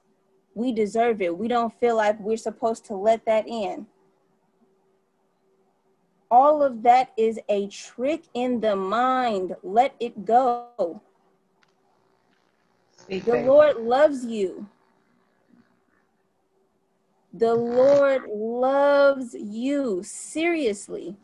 we 0.54 0.72
deserve 0.72 1.22
it. 1.22 1.36
We 1.36 1.48
don't 1.48 1.72
feel 1.80 1.96
like 1.96 2.18
we're 2.20 2.36
supposed 2.36 2.84
to 2.86 2.94
let 2.94 3.24
that 3.26 3.48
in. 3.48 3.86
All 6.30 6.62
of 6.62 6.82
that 6.82 7.12
is 7.16 7.40
a 7.48 7.68
trick 7.68 8.24
in 8.34 8.60
the 8.60 8.76
mind. 8.76 9.56
Let 9.62 9.94
it 9.98 10.24
go. 10.26 11.00
Speak 12.96 13.24
The. 13.24 13.42
Lord 13.42 13.78
loves 13.78 14.26
you. 14.26 14.66
The 17.32 17.54
Lord 17.54 18.22
loves 18.28 19.34
you. 19.34 20.02
Seriously. 20.02 21.16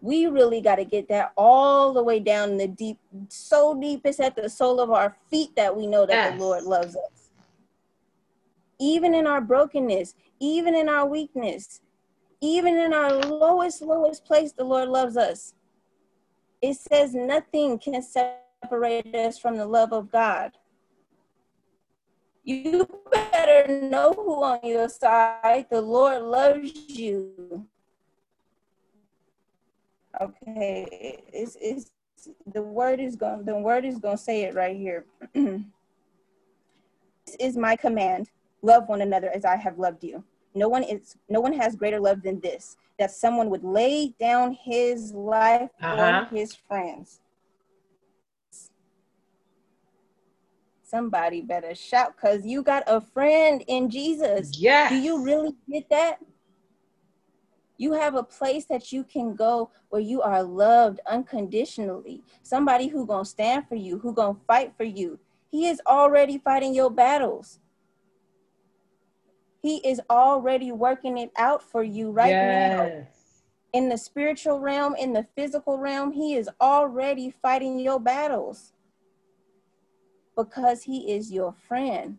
We 0.00 0.26
really 0.26 0.60
got 0.60 0.76
to 0.76 0.84
get 0.84 1.08
that 1.08 1.32
all 1.36 1.92
the 1.92 2.02
way 2.02 2.20
down 2.20 2.50
in 2.50 2.58
the 2.58 2.68
deep, 2.68 2.98
so 3.28 3.74
deep 3.74 4.02
it's 4.04 4.20
at 4.20 4.36
the 4.36 4.48
sole 4.48 4.80
of 4.80 4.90
our 4.90 5.16
feet 5.30 5.56
that 5.56 5.76
we 5.76 5.86
know 5.86 6.06
that 6.06 6.14
Yes. 6.14 6.32
the 6.38 6.44
Lord 6.44 6.62
loves 6.64 6.96
us. 6.96 7.30
Even 8.78 9.12
in 9.14 9.26
our 9.26 9.40
brokenness, 9.40 10.14
even 10.38 10.76
in 10.76 10.88
our 10.88 11.04
weakness, 11.04 11.80
even 12.40 12.78
in 12.78 12.94
our 12.94 13.12
lowest, 13.14 13.82
lowest 13.82 14.24
place, 14.24 14.52
the 14.52 14.62
Lord 14.62 14.88
loves 14.88 15.16
us. 15.16 15.54
It 16.62 16.74
says 16.74 17.14
nothing 17.14 17.78
can 17.78 18.00
separate 18.02 19.14
us 19.14 19.38
from 19.38 19.56
the 19.56 19.66
love 19.66 19.92
of 19.92 20.10
God. 20.12 20.52
You 22.44 22.88
better 23.10 23.80
know 23.82 24.12
who 24.12 24.42
on 24.42 24.60
your 24.62 24.88
side. 24.88 25.66
The 25.70 25.80
Lord 25.82 26.22
loves 26.22 26.72
you. 26.88 27.66
Okay, 30.20 31.22
it's 31.32 31.56
it's 31.60 31.90
the 32.52 32.62
word 32.62 32.98
is 33.00 33.14
going 33.16 33.44
the 33.44 33.56
word 33.56 33.84
is 33.84 33.98
going 33.98 34.16
to 34.16 34.22
say 34.22 34.42
it 34.42 34.54
right 34.54 34.76
here. 34.76 35.04
this 35.34 35.62
is 37.38 37.56
my 37.56 37.76
command: 37.76 38.28
love 38.62 38.88
one 38.88 39.02
another 39.02 39.30
as 39.34 39.44
I 39.44 39.56
have 39.56 39.78
loved 39.78 40.02
you. 40.02 40.24
No 40.54 40.68
one 40.68 40.82
is 40.82 41.16
no 41.28 41.40
one 41.40 41.52
has 41.52 41.76
greater 41.76 42.00
love 42.00 42.22
than 42.22 42.40
this 42.40 42.76
that 42.98 43.12
someone 43.12 43.48
would 43.50 43.62
lay 43.62 44.12
down 44.18 44.52
his 44.64 45.12
life 45.12 45.70
Uh-huh. 45.80 46.24
for 46.28 46.34
his 46.34 46.54
friends. 46.54 47.20
Somebody 50.82 51.42
better 51.42 51.74
shout 51.74 52.14
because 52.16 52.44
you 52.46 52.62
got 52.62 52.82
a 52.86 53.00
friend 53.00 53.62
in 53.68 53.90
Jesus. 53.90 54.58
Yeah. 54.58 54.88
Do 54.88 54.96
you 54.96 55.22
really 55.22 55.54
get 55.70 55.88
that? 55.90 56.18
You 57.78 57.92
have 57.92 58.16
a 58.16 58.24
place 58.24 58.64
that 58.66 58.92
you 58.92 59.04
can 59.04 59.34
go 59.34 59.70
where 59.88 60.02
you 60.02 60.20
are 60.20 60.42
loved 60.42 61.00
unconditionally. 61.06 62.22
Somebody 62.42 62.88
who 62.88 63.06
to 63.06 63.24
stand 63.24 63.68
for 63.68 63.76
you, 63.76 63.98
who 64.00 64.14
to 64.16 64.36
fight 64.48 64.74
for 64.76 64.84
you. 64.84 65.20
He 65.50 65.68
is 65.68 65.80
already 65.86 66.38
fighting 66.38 66.74
your 66.74 66.90
battles. 66.90 67.60
He 69.62 69.76
is 69.88 70.00
already 70.10 70.72
working 70.72 71.18
it 71.18 71.30
out 71.36 71.62
for 71.62 71.82
you 71.82 72.10
right 72.10 72.40
now. 72.40 72.90
In 73.72 73.88
the 73.88 73.98
spiritual 73.98 74.60
realm, 74.60 74.96
in 74.96 75.12
the 75.12 75.26
physical 75.36 75.78
realm, 75.78 76.12
he 76.12 76.34
is 76.34 76.50
already 76.60 77.30
fighting 77.42 77.78
your 77.78 78.00
battles 78.00 78.72
because 80.36 80.82
he 80.82 81.12
is 81.12 81.32
your 81.32 81.52
friend. 81.52 82.18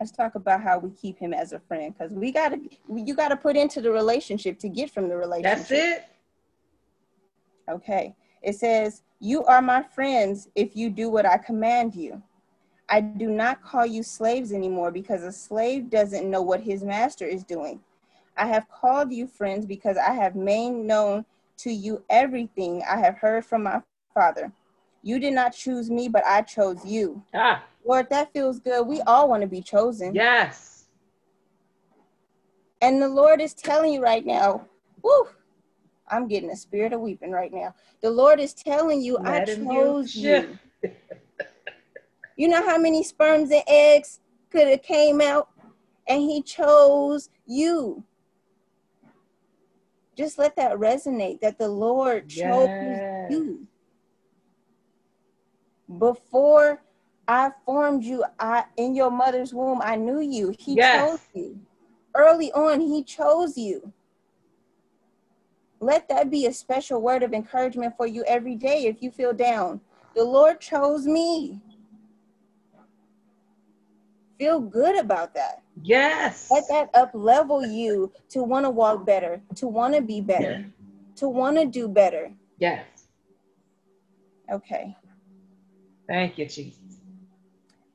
Let's 0.00 0.12
talk 0.12 0.34
about 0.34 0.62
how 0.62 0.78
we 0.78 0.90
keep 0.90 1.18
him 1.18 1.34
as 1.34 1.52
a 1.52 1.60
friend 1.60 1.92
because 1.92 2.14
we 2.14 2.32
got 2.32 2.48
to, 2.48 2.60
you 2.90 3.14
got 3.14 3.28
to 3.28 3.36
put 3.36 3.54
into 3.54 3.82
the 3.82 3.90
relationship 3.90 4.58
to 4.60 4.68
get 4.70 4.90
from 4.90 5.10
the 5.10 5.16
relationship. 5.16 5.58
That's 5.58 5.70
it. 5.70 6.04
Okay. 7.70 8.16
It 8.42 8.54
says, 8.54 9.02
You 9.20 9.44
are 9.44 9.60
my 9.60 9.82
friends 9.82 10.48
if 10.54 10.74
you 10.74 10.88
do 10.88 11.10
what 11.10 11.26
I 11.26 11.36
command 11.36 11.94
you. 11.94 12.22
I 12.88 13.02
do 13.02 13.28
not 13.28 13.62
call 13.62 13.84
you 13.84 14.02
slaves 14.02 14.52
anymore 14.52 14.90
because 14.90 15.22
a 15.22 15.30
slave 15.30 15.90
doesn't 15.90 16.28
know 16.28 16.40
what 16.40 16.62
his 16.62 16.82
master 16.82 17.26
is 17.26 17.44
doing. 17.44 17.80
I 18.38 18.46
have 18.46 18.68
called 18.70 19.12
you 19.12 19.26
friends 19.26 19.66
because 19.66 19.98
I 19.98 20.12
have 20.12 20.34
made 20.34 20.70
known 20.70 21.26
to 21.58 21.70
you 21.70 22.02
everything 22.08 22.82
I 22.90 22.98
have 22.98 23.18
heard 23.18 23.44
from 23.44 23.64
my 23.64 23.82
Father. 24.14 24.50
You 25.02 25.18
did 25.18 25.32
not 25.32 25.54
choose 25.54 25.90
me, 25.90 26.08
but 26.08 26.24
I 26.26 26.42
chose 26.42 26.84
you. 26.84 27.22
Ah, 27.34 27.64
Lord, 27.84 28.08
that 28.10 28.32
feels 28.32 28.60
good. 28.60 28.86
We 28.86 29.00
all 29.02 29.28
want 29.28 29.42
to 29.42 29.46
be 29.46 29.62
chosen. 29.62 30.14
yes. 30.14 30.84
And 32.82 33.00
the 33.00 33.08
Lord 33.08 33.40
is 33.42 33.52
telling 33.52 33.92
you 33.92 34.02
right 34.02 34.24
now, 34.24 34.66
whoo, 35.02 35.28
I'm 36.08 36.28
getting 36.28 36.50
a 36.50 36.56
spirit 36.56 36.92
of 36.92 37.00
weeping 37.00 37.30
right 37.30 37.52
now. 37.52 37.74
The 38.00 38.10
Lord 38.10 38.40
is 38.40 38.54
telling 38.54 39.02
you, 39.02 39.18
Let 39.18 39.42
I 39.42 39.44
chose 39.54 40.16
use 40.16 40.16
you. 40.16 40.58
You 42.36 42.48
know 42.48 42.64
how 42.64 42.78
many 42.78 43.02
sperms 43.02 43.50
and 43.50 43.62
eggs 43.66 44.20
could 44.50 44.66
have 44.66 44.82
came 44.82 45.20
out? 45.20 45.50
And 46.08 46.22
he 46.22 46.40
chose 46.42 47.28
you. 47.46 48.02
Just 50.16 50.38
let 50.38 50.56
that 50.56 50.78
resonate 50.78 51.40
that 51.42 51.58
the 51.58 51.68
Lord 51.68 52.30
chose 52.30 52.68
you. 53.28 53.66
Before 55.98 56.82
I 57.26 57.50
formed 57.64 58.04
you 58.04 58.24
I 58.38 58.64
in 58.76 58.94
your 58.94 59.10
mother's 59.10 59.52
womb, 59.54 59.80
I 59.82 59.96
knew 59.96 60.20
you. 60.20 60.54
He 60.58 60.76
Yes. 60.76 61.00
chose 61.00 61.20
you. 61.34 61.60
Early 62.14 62.52
on, 62.52 62.80
he 62.80 63.02
chose 63.04 63.56
you. 63.56 63.92
Let 65.80 66.08
that 66.08 66.30
be 66.30 66.46
a 66.46 66.52
special 66.52 67.00
word 67.00 67.22
of 67.22 67.32
encouragement 67.32 67.94
for 67.96 68.06
you 68.06 68.24
every 68.24 68.54
day 68.54 68.86
if 68.86 69.02
you 69.02 69.10
feel 69.10 69.32
down. 69.32 69.80
The 70.14 70.24
Lord 70.24 70.60
chose 70.60 71.06
me. 71.06 71.60
Feel 74.38 74.60
good 74.60 74.98
about 74.98 75.34
that. 75.34 75.62
Yes. 75.82 76.48
Let 76.50 76.64
that 76.68 76.90
up 76.94 77.10
level 77.14 77.64
you 77.64 78.12
to 78.30 78.42
want 78.42 78.64
to 78.64 78.70
walk 78.70 79.06
better, 79.06 79.40
to 79.56 79.66
want 79.68 79.94
to 79.94 80.02
be 80.02 80.20
better, 80.20 80.70
to 81.16 81.28
want 81.28 81.56
to 81.56 81.66
do 81.66 81.88
better. 81.88 82.32
Yes. 82.58 82.86
Okay. 84.50 84.96
Thank 86.10 86.38
you, 86.38 86.46
Jesus. 86.46 86.80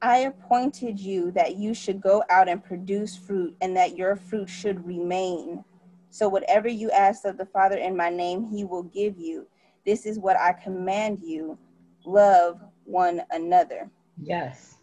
I 0.02 0.20
appointed 0.20 0.98
you 0.98 1.32
that 1.32 1.58
you 1.58 1.74
should 1.74 2.00
go 2.00 2.24
out 2.30 2.48
and 2.48 2.64
produce 2.64 3.18
fruit, 3.18 3.58
and 3.60 3.76
that 3.76 3.98
your 3.98 4.16
fruit 4.16 4.50
should 4.50 4.86
remain. 4.88 5.66
So, 6.12 6.30
whatever 6.30 6.70
you 6.70 6.90
ask 6.92 7.26
of 7.26 7.38
the 7.38 7.46
Father 7.46 7.76
in 7.76 7.98
my 7.98 8.10
name, 8.10 8.46
he 8.46 8.64
will 8.64 8.84
give 8.84 9.18
you. 9.18 9.48
This 9.86 10.06
is 10.06 10.18
what 10.18 10.40
I 10.40 10.54
command 10.54 11.20
you 11.20 11.58
love 12.06 12.62
one 12.86 13.22
another. 13.32 13.90
Yes. 14.18 14.78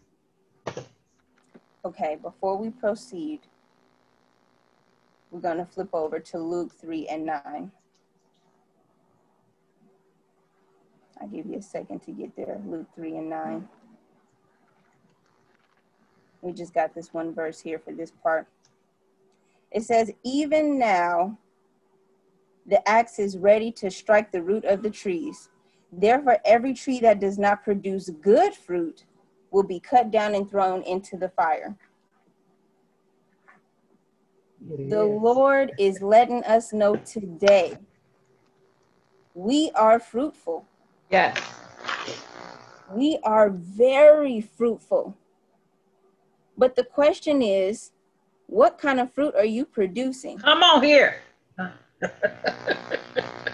Okay, 1.83 2.17
before 2.21 2.55
we 2.55 2.69
proceed, 2.69 3.39
we're 5.31 5.41
going 5.41 5.57
to 5.57 5.65
flip 5.65 5.89
over 5.93 6.19
to 6.19 6.37
Luke 6.37 6.71
3 6.79 7.07
and 7.07 7.25
9. 7.25 7.71
I'll 11.23 11.29
give 11.29 11.45
you 11.45 11.57
a 11.57 11.61
second 11.61 12.01
to 12.01 12.11
get 12.11 12.35
there. 12.35 12.59
Luke 12.67 12.87
3 12.95 13.17
and 13.17 13.29
9. 13.29 13.69
We 16.41 16.51
just 16.51 16.73
got 16.73 16.93
this 16.93 17.13
one 17.13 17.33
verse 17.33 17.61
here 17.61 17.79
for 17.79 17.93
this 17.93 18.11
part. 18.11 18.45
It 19.71 19.83
says, 19.83 20.11
Even 20.23 20.77
now 20.77 21.37
the 22.65 22.85
axe 22.87 23.19
is 23.19 23.37
ready 23.37 23.71
to 23.71 23.89
strike 23.89 24.33
the 24.33 24.41
root 24.41 24.65
of 24.65 24.83
the 24.83 24.89
trees. 24.89 25.49
Therefore, 25.93 26.39
every 26.43 26.73
tree 26.73 26.99
that 26.99 27.21
does 27.21 27.37
not 27.37 27.63
produce 27.63 28.09
good 28.21 28.53
fruit 28.53 29.05
will 29.51 29.63
be 29.63 29.79
cut 29.79 30.11
down 30.11 30.35
and 30.35 30.49
thrown 30.49 30.81
into 30.81 31.15
the 31.15 31.29
fire. 31.29 31.77
The. 34.87 35.03
Lord 35.03 35.71
is 35.77 36.01
letting 36.01 36.43
us 36.43 36.73
know 36.73 36.95
today 36.95 37.77
we 39.35 39.71
are 39.75 39.99
fruitful. 39.99 40.65
Yes. 41.13 41.39
We 42.91 43.19
are 43.23 43.51
very 43.51 44.41
fruitful. 44.41 45.15
But 46.57 46.75
the 46.75 46.83
question 46.83 47.43
is, 47.43 47.91
what 48.47 48.79
kind 48.79 48.99
of 48.99 49.13
fruit 49.13 49.35
are 49.35 49.45
you 49.45 49.63
producing? 49.63 50.39
Come 50.39 50.63
on 50.63 50.83
here. 50.83 51.21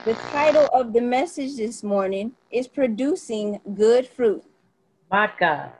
The 0.05 0.13
title 0.31 0.67
of 0.73 0.93
the 0.93 1.01
message 1.01 1.57
this 1.57 1.83
morning 1.83 2.31
is 2.49 2.67
Producing 2.69 3.59
Good 3.75 4.07
Fruit. 4.07 4.43
My 5.11 5.29
God. 5.37 5.71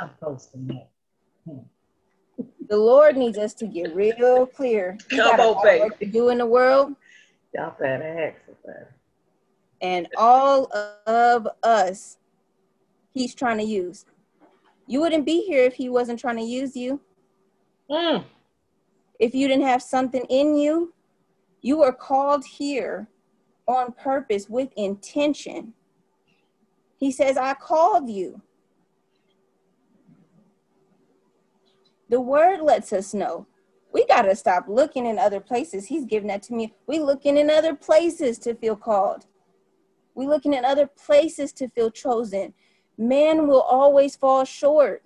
I'm 0.00 0.10
posting 0.20 0.66
that. 0.68 0.88
Hmm. 1.44 2.44
The 2.66 2.76
Lord 2.76 3.16
needs 3.16 3.36
us 3.36 3.52
to 3.54 3.66
get 3.66 3.94
real 3.94 4.46
clear. 4.46 4.96
He 5.10 5.18
Come 5.18 5.38
on, 5.38 5.58
of 5.58 5.80
work 5.80 5.98
to 5.98 6.06
do 6.06 6.30
in 6.30 6.38
the 6.38 6.46
world, 6.46 6.96
Y'all 7.54 7.74
better 7.78 8.34
ask 8.34 8.40
about 8.48 8.97
and 9.80 10.08
all 10.16 10.72
of 11.06 11.48
us, 11.62 12.18
He's 13.12 13.34
trying 13.34 13.58
to 13.58 13.64
use. 13.64 14.04
You 14.86 15.00
wouldn't 15.00 15.26
be 15.26 15.42
here 15.42 15.64
if 15.64 15.74
He 15.74 15.88
wasn't 15.88 16.18
trying 16.18 16.36
to 16.36 16.42
use 16.42 16.76
you. 16.76 17.00
Mm. 17.90 18.24
if 19.18 19.34
you 19.34 19.48
didn't 19.48 19.64
have 19.64 19.82
something 19.82 20.24
in 20.28 20.56
you, 20.56 20.92
you 21.62 21.78
were 21.78 21.92
called 21.92 22.44
here 22.44 23.08
on 23.66 23.92
purpose 23.92 24.48
with 24.48 24.70
intention. 24.76 25.72
He 26.98 27.10
says, 27.10 27.36
I 27.36 27.54
called 27.54 28.10
you. 28.10 28.42
The 32.08 32.20
word 32.20 32.60
lets 32.60 32.92
us 32.92 33.14
know. 33.14 33.46
We 33.92 34.06
got 34.06 34.22
to 34.22 34.36
stop 34.36 34.66
looking 34.68 35.06
in 35.06 35.18
other 35.18 35.40
places. 35.40 35.86
He's 35.86 36.04
giving 36.04 36.28
that 36.28 36.42
to 36.44 36.54
me. 36.54 36.74
We 36.86 36.98
looking 36.98 37.36
in 37.36 37.50
other 37.50 37.74
places 37.74 38.38
to 38.40 38.54
feel 38.54 38.76
called. 38.76 39.26
We 40.18 40.26
looking 40.26 40.52
in 40.52 40.64
other 40.64 40.88
places 40.88 41.52
to 41.52 41.68
feel 41.68 41.92
chosen. 41.92 42.52
Man 42.98 43.46
will 43.46 43.60
always 43.62 44.16
fall 44.16 44.44
short. 44.44 45.04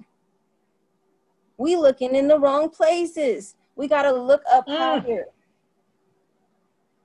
We 1.58 1.76
looking 1.76 2.14
in 2.14 2.28
the 2.28 2.38
wrong 2.38 2.70
places. 2.70 3.54
We 3.76 3.88
got 3.88 4.04
to 4.04 4.12
look 4.12 4.42
up 4.50 4.66
Mm. 4.66 4.78
higher. 4.78 5.26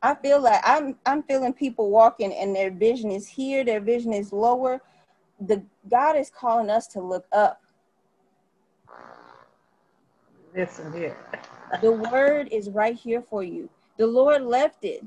I 0.02 0.16
feel 0.16 0.40
like 0.40 0.62
I'm 0.64 0.98
I'm 1.06 1.22
feeling 1.24 1.52
people 1.52 1.90
walking 1.90 2.32
and 2.32 2.56
their 2.56 2.72
vision 2.72 3.12
is 3.12 3.28
here, 3.28 3.66
their 3.66 3.82
vision 3.82 4.14
is 4.14 4.32
lower. 4.32 4.82
The 5.42 5.62
God 5.90 6.16
is 6.16 6.30
calling 6.30 6.70
us 6.70 6.88
to 6.90 7.02
look 7.02 7.26
up. 7.34 7.62
Listen 10.56 10.94
here. 10.94 11.18
The 11.82 11.92
word 11.92 12.48
is 12.54 12.70
right 12.70 12.96
here 12.96 13.22
for 13.22 13.44
you. 13.44 13.70
The 13.98 14.08
Lord 14.08 14.44
left 14.44 14.86
it. 14.86 15.04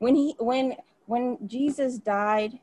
When 0.00 0.14
he 0.14 0.34
when 0.38 0.76
when 1.06 1.38
Jesus 1.46 1.98
died, 1.98 2.58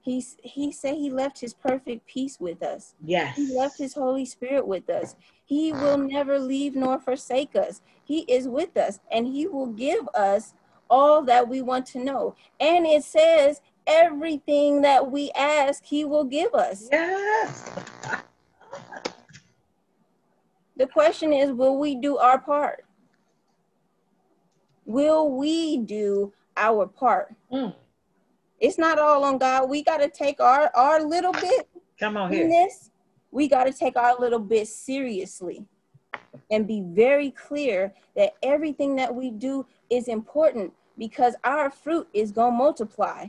he 0.00 0.24
he 0.42 0.72
said 0.72 0.94
he 0.94 1.10
left 1.10 1.40
his 1.40 1.54
perfect 1.54 2.06
peace 2.06 2.38
with 2.40 2.62
us. 2.62 2.94
Yes. 3.04 3.36
He 3.36 3.54
left 3.56 3.78
his 3.78 3.94
Holy 3.94 4.24
Spirit 4.24 4.66
with 4.66 4.88
us. 4.88 5.16
He 5.44 5.72
will 5.72 5.98
never 5.98 6.38
leave 6.38 6.74
nor 6.74 6.98
forsake 6.98 7.56
us. 7.56 7.82
He 8.04 8.20
is 8.20 8.48
with 8.48 8.76
us 8.76 9.00
and 9.10 9.26
he 9.26 9.46
will 9.46 9.66
give 9.66 10.08
us 10.14 10.54
all 10.88 11.22
that 11.24 11.48
we 11.48 11.62
want 11.62 11.86
to 11.86 11.98
know. 12.02 12.34
And 12.58 12.86
it 12.86 13.04
says 13.04 13.60
everything 13.86 14.82
that 14.82 15.10
we 15.10 15.30
ask, 15.32 15.84
he 15.84 16.04
will 16.04 16.24
give 16.24 16.54
us. 16.54 16.88
Yes. 16.90 17.70
The 20.78 20.86
question 20.86 21.32
is, 21.32 21.50
will 21.50 21.76
we 21.76 21.96
do 21.96 22.18
our 22.18 22.38
part? 22.38 22.84
Will 24.86 25.28
we 25.28 25.78
do 25.78 26.32
our 26.58 26.86
part? 26.86 27.34
Mm. 27.52 27.74
It's 28.60 28.78
not 28.78 28.98
all 28.98 29.24
on 29.24 29.38
God. 29.38 29.70
We 29.70 29.82
got 29.82 29.98
to 29.98 30.08
take 30.08 30.40
our, 30.40 30.70
our 30.74 31.00
little 31.02 31.32
bit 31.32 31.68
Come 31.98 32.16
on 32.16 32.32
in 32.32 32.38
here. 32.38 32.48
this, 32.48 32.90
we 33.30 33.48
got 33.48 33.64
to 33.64 33.72
take 33.72 33.96
our 33.96 34.18
little 34.18 34.38
bit 34.38 34.68
seriously 34.68 35.64
and 36.50 36.66
be 36.66 36.82
very 36.84 37.30
clear 37.30 37.92
that 38.16 38.32
everything 38.42 38.96
that 38.96 39.14
we 39.14 39.30
do 39.30 39.64
is 39.90 40.08
important 40.08 40.72
because 40.96 41.34
our 41.44 41.70
fruit 41.70 42.08
is 42.12 42.32
going 42.32 42.52
to 42.52 42.56
multiply. 42.56 43.26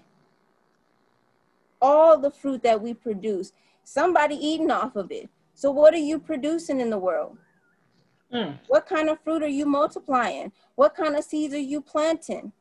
All 1.81 2.17
the 2.17 2.31
fruit 2.31 2.63
that 2.63 2.81
we 2.81 2.93
produce, 2.93 3.53
somebody 3.83 4.35
eating 4.35 4.71
off 4.71 4.95
of 4.95 5.11
it. 5.11 5.29
So, 5.53 5.71
what 5.71 5.93
are 5.93 5.97
you 5.97 6.19
producing 6.19 6.79
in 6.79 6.89
the 6.89 6.97
world? 6.97 7.37
Mm. 8.33 8.59
What 8.67 8.85
kind 8.85 9.09
of 9.09 9.19
fruit 9.21 9.43
are 9.43 9.47
you 9.47 9.65
multiplying? 9.65 10.51
What 10.75 10.95
kind 10.95 11.15
of 11.15 11.23
seeds 11.23 11.53
are 11.53 11.57
you 11.57 11.81
planting? 11.81 12.51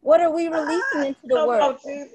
What 0.00 0.20
are 0.20 0.30
we 0.30 0.48
releasing 0.48 1.04
into 1.04 1.20
the 1.24 1.46
world? 1.46 1.78
on, 1.84 2.08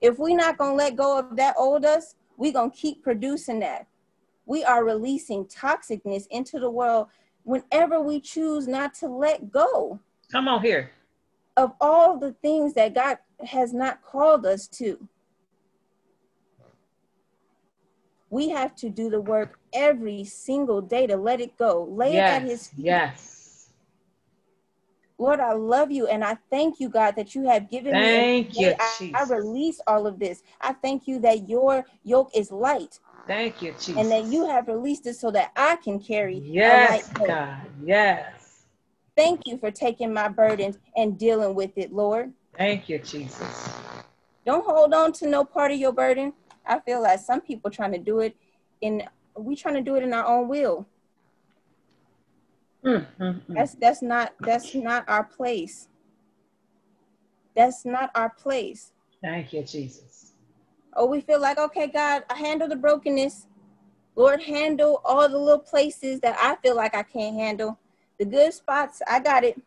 if 0.00 0.18
we're 0.18 0.36
not 0.36 0.58
going 0.58 0.72
to 0.72 0.76
let 0.76 0.96
go 0.96 1.18
of 1.18 1.36
that 1.36 1.54
old 1.58 1.84
us, 1.84 2.14
we're 2.36 2.52
going 2.52 2.70
to 2.70 2.76
keep 2.76 3.02
producing 3.02 3.60
that. 3.60 3.86
We 4.46 4.64
are 4.64 4.84
releasing 4.84 5.44
toxicness 5.46 6.26
into 6.30 6.58
the 6.58 6.70
world 6.70 7.08
whenever 7.44 8.00
we 8.00 8.20
choose 8.20 8.66
not 8.66 8.94
to 8.94 9.06
let 9.06 9.50
go 9.50 10.00
Come 10.30 10.48
on 10.48 10.62
here. 10.62 10.90
of 11.56 11.72
all 11.80 12.18
the 12.18 12.32
things 12.32 12.74
that 12.74 12.94
God 12.94 13.18
has 13.44 13.72
not 13.72 14.02
called 14.02 14.46
us 14.46 14.66
to. 14.68 15.08
We 18.30 18.48
have 18.48 18.74
to 18.76 18.88
do 18.88 19.10
the 19.10 19.20
work 19.20 19.58
every 19.74 20.24
single 20.24 20.80
day 20.80 21.06
to 21.06 21.16
let 21.16 21.40
it 21.40 21.56
go. 21.58 21.84
Lay 21.90 22.16
it 22.16 22.20
at 22.20 22.42
his 22.42 22.68
feet. 22.68 22.86
Yes. 22.86 23.41
Lord, 25.22 25.38
I 25.38 25.52
love 25.52 25.92
you 25.92 26.08
and 26.08 26.24
I 26.24 26.36
thank 26.50 26.80
you, 26.80 26.88
God, 26.88 27.14
that 27.14 27.32
you 27.32 27.44
have 27.48 27.70
given 27.70 27.92
Thank 27.92 28.56
me. 28.56 28.74
Thank 28.74 29.12
you, 29.12 29.14
I, 29.14 29.20
I 29.20 29.32
release 29.32 29.80
all 29.86 30.08
of 30.08 30.18
this. 30.18 30.42
I 30.60 30.72
thank 30.72 31.06
you 31.06 31.20
that 31.20 31.48
your 31.48 31.84
yoke 32.02 32.30
is 32.34 32.50
light 32.50 32.98
Thank 33.28 33.62
you, 33.62 33.70
Jesus. 33.70 33.96
and 33.96 34.10
that 34.10 34.24
you 34.24 34.48
have 34.48 34.66
released 34.66 35.06
it 35.06 35.14
so 35.14 35.30
that 35.30 35.52
I 35.54 35.76
can 35.76 36.00
carry 36.00 36.38
Yes, 36.38 37.06
a 37.08 37.20
light 37.20 37.20
yoke. 37.20 37.28
God. 37.28 37.56
Yes. 37.84 38.64
Thank 39.16 39.46
you 39.46 39.58
for 39.58 39.70
taking 39.70 40.12
my 40.12 40.26
burdens 40.26 40.78
and 40.96 41.16
dealing 41.16 41.54
with 41.54 41.70
it, 41.76 41.92
Lord. 41.92 42.32
Thank 42.58 42.88
you, 42.88 42.98
Jesus. 42.98 43.70
Don't 44.44 44.66
hold 44.66 44.92
on 44.92 45.12
to 45.12 45.28
no 45.28 45.44
part 45.44 45.70
of 45.70 45.78
your 45.78 45.92
burden. 45.92 46.32
I 46.66 46.80
feel 46.80 47.00
like 47.00 47.20
some 47.20 47.40
people 47.40 47.70
trying 47.70 47.92
to 47.92 47.98
do 47.98 48.18
it 48.18 48.36
in 48.80 49.04
we 49.36 49.54
trying 49.54 49.76
to 49.76 49.82
do 49.82 49.94
it 49.94 50.02
in 50.02 50.12
our 50.12 50.26
own 50.26 50.48
will. 50.48 50.84
Mm, 52.84 53.06
mm, 53.20 53.40
mm. 53.48 53.54
That's 53.54 53.74
that's 53.74 54.02
not 54.02 54.32
that's 54.40 54.74
not 54.74 55.04
our 55.08 55.24
place. 55.24 55.88
That's 57.54 57.84
not 57.84 58.10
our 58.14 58.30
place. 58.30 58.92
Thank 59.22 59.52
you, 59.52 59.62
Jesus. 59.62 60.32
Oh, 60.94 61.06
we 61.06 61.20
feel 61.20 61.40
like, 61.40 61.58
okay, 61.58 61.86
God, 61.86 62.24
I 62.28 62.36
handle 62.36 62.68
the 62.68 62.76
brokenness. 62.76 63.46
Lord, 64.16 64.42
handle 64.42 65.00
all 65.04 65.28
the 65.28 65.38
little 65.38 65.58
places 65.58 66.20
that 66.20 66.36
I 66.38 66.56
feel 66.56 66.76
like 66.76 66.94
I 66.94 67.02
can't 67.02 67.34
handle. 67.34 67.78
The 68.18 68.24
good 68.26 68.52
spots, 68.52 69.00
I 69.08 69.20
got 69.20 69.44
it. 69.44 69.60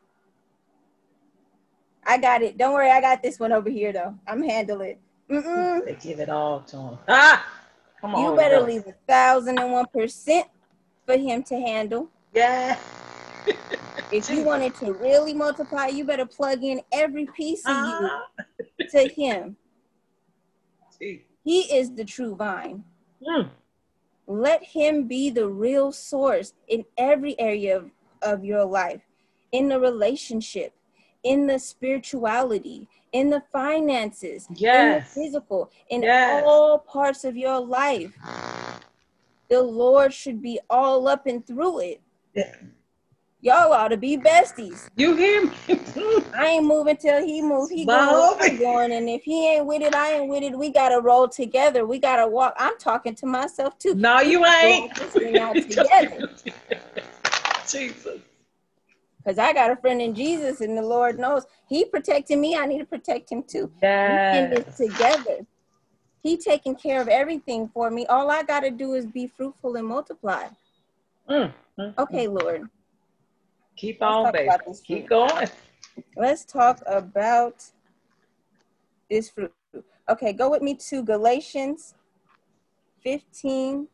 I 2.06 2.18
got 2.18 2.44
it. 2.44 2.58
Don't 2.58 2.74
worry, 2.74 2.92
I 2.92 3.02
got 3.02 3.24
this 3.24 3.40
one 3.40 3.52
over 3.52 3.70
here 3.70 3.92
though. 3.92 4.16
I'm 4.28 4.44
handle 4.44 4.82
it. 4.82 5.00
Mm-mm. 5.30 5.86
They 5.86 5.96
give 5.96 6.20
it 6.20 6.30
all 6.30 6.62
to 6.62 6.78
him. 6.78 6.98
Ah, 7.08 7.46
come 8.00 8.14
on. 8.16 8.32
You 8.32 8.36
better 8.38 8.58
Ghost. 8.58 8.68
leave 8.68 8.88
a 8.88 8.94
thousand 9.08 9.60
and 9.60 9.72
one 9.72 9.88
percent 9.88 10.48
for 11.06 11.18
him 11.18 11.42
to 11.44 11.56
handle. 11.56 12.10
Yeah. 12.34 12.78
If 14.12 14.30
you 14.30 14.44
wanted 14.44 14.76
to 14.76 14.94
really 14.94 15.34
multiply, 15.34 15.88
you 15.88 16.04
better 16.06 16.26
plug 16.26 16.64
in 16.64 16.82
every 16.92 17.26
piece 17.36 17.64
of 17.66 17.76
you 17.76 18.10
to 18.90 19.08
him. 19.10 19.58
He 21.00 21.62
is 21.62 21.94
the 21.94 22.06
true 22.06 22.36
vine. 22.36 22.84
Mm. 23.28 23.50
Let 24.28 24.64
him 24.64 25.08
be 25.08 25.30
the 25.30 25.48
real 25.48 25.92
source 25.92 26.54
in 26.68 26.86
every 26.98 27.40
area 27.40 27.78
of, 27.78 27.92
of 28.22 28.44
your 28.44 28.66
life, 28.66 29.02
in 29.52 29.70
the 29.70 29.80
relationship, 29.80 30.74
in 31.24 31.46
the 31.46 31.60
spirituality, 31.60 32.88
in 33.12 33.30
the 33.30 33.44
finances, 33.52 34.48
Yes. 34.56 34.82
in 34.82 34.94
the 34.94 35.06
physical, 35.28 35.72
in 35.90 36.04
Yes. 36.04 36.44
all 36.46 36.80
parts 36.80 37.24
of 37.24 37.38
your 37.38 37.60
life. 37.60 38.18
The 39.50 39.62
Lord 39.62 40.12
should 40.14 40.42
be 40.42 40.60
all 40.70 41.08
up 41.08 41.28
and 41.28 41.46
through 41.46 41.80
it. 41.82 42.02
Yeah. 42.34 42.56
Y'all 43.42 43.74
ought 43.74 43.90
to 43.90 43.98
be 43.98 44.18
besties. 44.18 44.90
You 44.96 45.16
hear 45.16 45.46
me? 45.46 45.52
I 46.34 46.46
ain't 46.48 46.66
moving 46.66 46.98
till 46.98 47.24
he 47.24 47.42
move. 47.42 47.70
He 47.70 47.86
going, 47.86 48.38
I'm 48.42 48.58
going, 48.58 48.92
and 48.92 49.08
if 49.10 49.24
he 49.24 49.48
ain't 49.48 49.66
with 49.66 49.82
it, 49.82 49.94
I 49.94 50.14
ain't 50.14 50.30
with 50.30 50.44
it. 50.44 50.58
We 50.58 50.70
gotta 50.72 51.00
roll 51.00 51.28
together. 51.28 51.86
We 51.86 52.00
gotta 52.00 52.28
walk. 52.28 52.56
I'm 52.58 52.78
talking 52.78 53.16
to 53.16 53.26
myself 53.26 53.78
too. 53.78 53.94
no, 53.96 54.20
you 54.22 54.42
We 54.42 54.48
ain't. 54.48 54.94
together. 55.70 56.30
Jesus. 57.68 58.20
Because 59.24 59.40
I 59.40 59.54
got 59.54 59.72
a 59.72 59.76
friend 59.76 60.02
in 60.02 60.14
Jesus, 60.14 60.62
and 60.62 60.78
the 60.78 60.82
Lord 60.82 61.20
knows 61.20 61.46
He 61.68 61.86
protecting 61.86 62.42
me. 62.42 62.56
I 62.56 62.66
need 62.66 62.80
to 62.80 62.86
protect 62.86 63.32
Him 63.32 63.44
too. 63.44 63.72
We 63.82 63.88
in 63.88 64.52
Yes. 64.52 64.78
together. 64.78 65.46
He 66.24 66.38
taking 66.38 66.76
care 66.76 67.02
of 67.02 67.08
everything 67.08 67.70
for 67.74 67.92
me. 67.92 68.06
All 68.08 68.32
I 68.32 68.44
gotta 68.44 68.72
do 68.72 68.94
is 68.94 69.06
be 69.06 69.28
fruitful 69.28 69.76
and 69.76 69.88
multiply. 69.88 70.48
Mm, 71.30 71.54
mm, 71.80 71.94
Okay, 71.98 72.28
Lord. 72.28 72.70
Keep 73.76 74.02
Let's 74.02 74.16
on, 74.16 74.32
baby. 74.32 74.50
Keep 74.84 75.08
fruit. 75.08 75.10
going. 75.10 75.48
Let's 76.16 76.46
talk 76.46 76.82
about 76.86 77.64
this 79.10 79.30
fruit. 79.30 79.52
Okay, 80.10 80.34
go 80.34 80.50
with 80.50 80.62
me 80.62 80.76
to 80.90 81.04
Galatians 81.04 81.96
15 83.04 83.88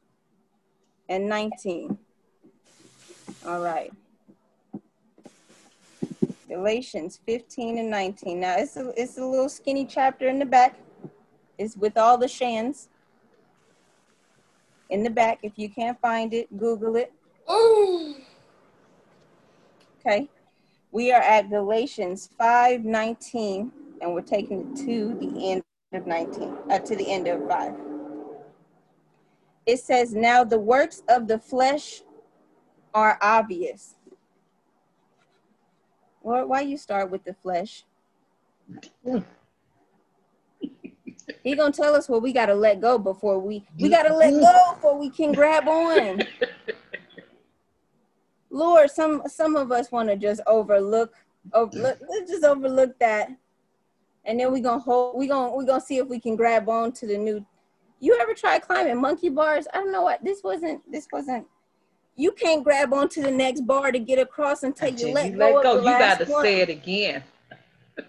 and 1.10 1.28
19. 1.30 1.98
All 3.46 3.62
right. 3.62 3.92
Galatians 6.48 7.20
15 7.26 7.78
and 7.78 7.90
19. 7.90 8.40
Now 8.40 8.56
it's 8.58 8.76
a 8.76 8.92
it's 9.02 9.18
a 9.18 9.26
little 9.26 9.50
skinny 9.50 9.86
chapter 9.86 10.28
in 10.28 10.38
the 10.38 10.46
back. 10.46 10.78
It's 11.58 11.78
with 11.78 11.98
all 11.98 12.18
the 12.18 12.28
shans. 12.28 12.90
In 14.90 15.04
the 15.04 15.10
back, 15.10 15.40
if 15.44 15.54
you 15.56 15.70
can't 15.70 15.98
find 16.02 16.34
it, 16.34 16.48
Google 16.58 16.98
it. 16.98 17.14
Okay. 20.06 20.28
We 20.92 21.12
are 21.12 21.22
at 21.22 21.50
Galatians 21.50 22.30
5 22.38 22.84
19, 22.84 23.72
and 24.02 24.14
we're 24.14 24.22
taking 24.22 24.62
it 24.62 24.86
to 24.86 25.16
the 25.20 25.52
end 25.52 25.64
of 25.94 26.08
19, 26.08 26.58
uh, 26.72 26.80
to 26.80 26.96
the 26.96 27.12
end 27.12 27.28
of 27.28 27.48
5. 27.48 27.74
It 29.68 29.80
says, 29.80 30.14
Now 30.14 30.44
the 30.44 30.58
works 30.58 31.04
of 31.08 31.28
the 31.28 31.38
flesh 31.38 32.02
are 32.96 33.20
obvious. 33.22 33.94
Lord, 36.24 36.50
why 36.50 36.62
you 36.62 36.78
start 36.78 37.12
with 37.12 37.24
the 37.24 37.34
flesh? 37.36 37.84
He 41.44 41.56
gonna 41.56 41.72
tell 41.72 41.96
us 41.96 42.08
what 42.08 42.22
we 42.22 42.34
gotta 42.34 42.54
let 42.54 42.82
go 42.82 43.00
before 43.00 43.40
we 43.40 43.66
we 43.80 43.90
gotta 43.90 44.14
let 44.14 44.32
go 44.32 44.74
before 44.76 45.00
we 45.00 45.10
can 45.10 45.32
grab 45.32 45.68
on. 45.68 46.22
Lord, 48.52 48.92
some 48.92 49.24
some 49.28 49.56
of 49.56 49.72
us 49.72 49.92
want 49.92 50.10
to 50.10 50.18
just 50.18 50.42
overlook, 50.46 51.14
overlook, 51.54 52.00
let's 52.08 52.30
just 52.30 52.44
overlook 52.44 53.00
that, 53.00 53.30
and 54.26 54.40
then 54.40 54.52
we 54.52 54.60
gonna 54.60 54.80
hold, 54.80 55.18
we 55.18 55.28
gonna 55.28 55.56
we 55.56 55.66
gonna 55.66 55.82
see 55.82 55.98
if 55.98 56.08
we 56.08 56.20
can 56.20 56.36
grab 56.36 56.70
on 56.70 56.92
to 56.94 57.08
the 57.08 57.18
new. 57.18 57.46
You 58.00 58.18
ever 58.20 58.34
try 58.34 58.60
climbing 58.60 59.00
monkey 59.00 59.30
bars? 59.30 59.68
I 59.74 59.78
don't 59.78 59.92
know 59.92 60.02
what 60.02 60.24
this 60.24 60.44
wasn't. 60.44 60.90
This 60.92 61.08
wasn't. 61.12 61.48
You 62.18 62.34
can't 62.34 62.64
grab 62.64 62.94
onto 62.94 63.22
the 63.22 63.32
next 63.32 63.62
bar 63.62 63.92
to 63.92 64.00
get 64.00 64.20
across 64.20 64.64
until 64.64 64.90
you 64.90 65.14
let 65.14 65.32
you 65.32 65.38
go. 65.38 65.46
let 65.46 65.56
of 65.56 65.64
go. 65.64 65.76
You 65.78 65.98
got 65.98 66.20
to 66.20 66.26
one. 66.26 66.44
say 66.44 66.60
it 66.62 66.70
again. 66.70 67.24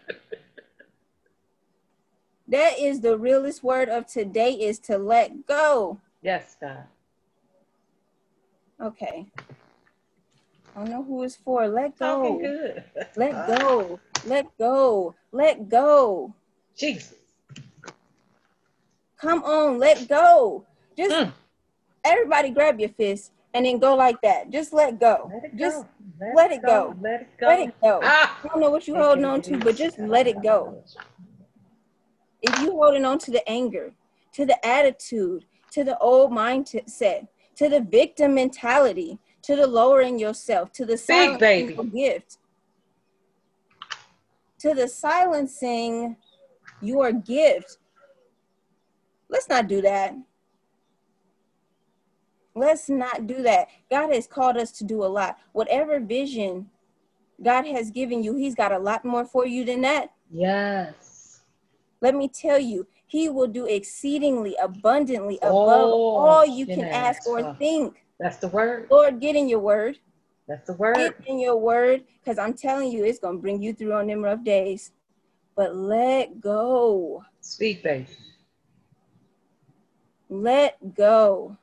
That 2.49 2.79
is 2.79 3.01
the 3.01 3.17
realest 3.17 3.63
word 3.65 3.89
of 3.89 4.07
today 4.07 4.53
is 4.53 4.79
to 4.81 4.99
let 4.99 5.47
go. 5.47 6.01
Yes, 6.21 6.55
God. 6.61 6.85
Okay. 8.79 9.27
I 10.75 10.81
don't 10.81 10.91
know 10.91 11.03
who 11.03 11.23
it's 11.23 11.37
for. 11.37 11.69
Let 11.69 11.99
go. 11.99 12.39
good. 12.39 12.85
Let 13.17 13.47
go. 13.47 14.01
Let 14.27 14.47
go. 14.59 15.15
Let 15.33 15.69
go. 15.69 16.35
Jesus. 16.77 17.15
Come 19.19 19.45
on, 19.45 19.79
let 19.79 20.09
go. 20.09 20.67
Just 20.97 21.15
Mm. 21.15 21.33
everybody 22.05 22.51
grab 22.51 22.81
your 22.81 22.89
fist 22.89 23.33
and 23.55 23.67
then 23.67 23.79
go 23.79 23.95
like 23.95 24.21
that. 24.23 24.51
Just 24.51 24.73
let 24.73 24.99
go. 24.99 25.31
Let 25.33 25.57
Just 25.57 25.83
go. 25.83 25.89
let 26.35 26.53
it 26.53 26.63
go. 26.63 26.97
Let 27.01 27.21
it 27.23 27.29
go. 27.39 27.47
let 27.47 27.61
it 27.61 27.75
go. 27.81 28.01
Ah. 28.03 28.41
I 28.43 28.49
don't 28.49 28.61
know 28.61 28.71
what 28.71 28.89
you're 28.89 29.01
holding 29.01 29.25
on 29.25 29.43
to, 29.43 29.59
but 29.59 29.77
just 29.77 29.99
let 29.99 30.27
it 30.27 30.43
go. 30.43 30.83
If 32.41 32.61
you're 32.61 32.73
holding 32.73 33.05
on 33.05 33.19
to 33.21 33.31
the 33.31 33.49
anger, 33.49 33.93
to 34.33 34.45
the 34.47 34.67
attitude, 34.67 35.45
to 35.71 35.85
the 35.85 35.97
old 35.99 36.33
mindset, 36.33 37.29
to 37.57 37.69
the 37.69 37.81
victim 37.81 38.35
mentality, 38.35 39.19
to 39.43 39.57
the 39.57 39.67
lowering 39.67 40.19
yourself, 40.19 40.73
to 40.73 40.87
the 40.87 40.97
silencing 40.97 41.39
baby. 41.39 41.75
your 41.75 41.85
gift, 41.85 42.39
to 44.61 44.75
the 44.75 44.87
silencing 44.89 46.17
your 46.81 47.13
gift. 47.13 47.79
Let's 49.29 49.49
not 49.49 49.67
do 49.69 49.83
that. 49.83 50.15
Let's 52.55 52.89
not 52.89 53.27
do 53.27 53.43
that. 53.43 53.69
God 53.91 54.13
has 54.13 54.27
called 54.27 54.57
us 54.57 54.73
to 54.73 54.85
do 54.85 55.05
a 55.05 55.07
lot. 55.07 55.39
Whatever 55.53 55.99
vision 56.01 56.69
God 57.43 57.67
has 57.67 57.91
given 57.91 58.23
you, 58.23 58.37
He's 58.37 58.55
got 58.55 58.73
a 58.73 58.79
lot 58.79 59.05
more 59.05 59.25
for 59.25 59.47
you 59.47 59.65
than 59.65 59.81
that. 59.83 60.13
Yes. 60.31 61.43
Let 62.01 62.15
me 62.15 62.29
tell 62.29 62.59
you, 62.59 62.87
He 63.07 63.29
will 63.29 63.47
do 63.47 63.65
exceedingly 63.67 64.55
abundantly 64.63 65.39
above 65.39 65.55
All 65.55 66.19
all 66.19 66.47
you 66.47 66.59
you 66.59 66.67
can 66.67 66.81
can 66.81 66.89
ask 66.89 67.21
ask 67.21 67.29
or 67.29 67.41
for. 67.41 67.57
think. 67.59 68.05
That's 68.19 68.37
the 68.39 68.49
word. 68.49 68.89
Lord, 68.91 69.21
get 69.21 69.37
in 69.37 69.49
your 69.49 69.59
word. 69.59 69.99
That's 70.49 70.67
the 70.67 70.75
word. 70.75 70.97
Get 70.97 71.15
in 71.27 71.39
your 71.41 71.57
word 71.57 72.05
because 72.21 72.39
I'm 72.39 72.55
telling 72.55 72.91
you, 72.91 73.05
it's 73.05 73.19
going 73.19 73.37
to 73.37 73.41
bring 73.43 73.63
you 73.63 73.73
through 73.73 73.95
on 73.95 74.07
them 74.07 74.23
rough 74.23 74.45
days. 74.45 74.93
But 75.57 75.77
let 75.77 76.41
go. 76.41 77.25
Speak, 77.41 77.83
baby. 77.83 78.07
Let 80.29 80.95
go. 80.95 81.57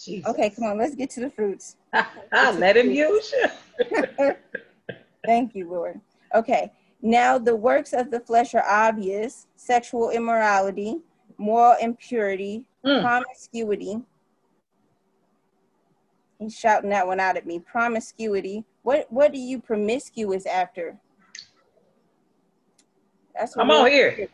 Jesus. 0.00 0.30
Okay, 0.30 0.50
come 0.50 0.64
on, 0.64 0.78
let's 0.78 0.94
get 0.94 1.10
to 1.10 1.20
the 1.20 1.30
fruits. 1.30 1.76
I 2.32 2.52
let 2.52 2.76
him 2.76 2.90
use 2.92 3.32
you. 3.90 3.96
Thank 5.24 5.54
you, 5.54 5.68
Lord. 5.70 6.00
Okay, 6.34 6.70
now 7.02 7.38
the 7.38 7.56
works 7.56 7.92
of 7.92 8.10
the 8.10 8.20
flesh 8.20 8.54
are 8.54 8.64
obvious 8.68 9.46
sexual 9.56 10.10
immorality, 10.10 10.98
moral 11.38 11.76
impurity, 11.80 12.64
Mm. 12.84 13.00
promiscuity. 13.02 14.00
He's 16.38 16.54
shouting 16.54 16.90
that 16.90 17.06
one 17.06 17.18
out 17.20 17.36
at 17.36 17.46
me 17.46 17.58
promiscuity, 17.60 18.64
What 18.82 19.06
what 19.10 19.32
are 19.32 19.36
you 19.36 19.60
promiscuous 19.60 20.46
after? 20.46 20.98
That's 23.34 23.54
a 23.54 23.58
Come 23.58 23.70
real 23.70 23.78
on 23.80 23.90
here. 23.90 24.12
spirit. 24.12 24.30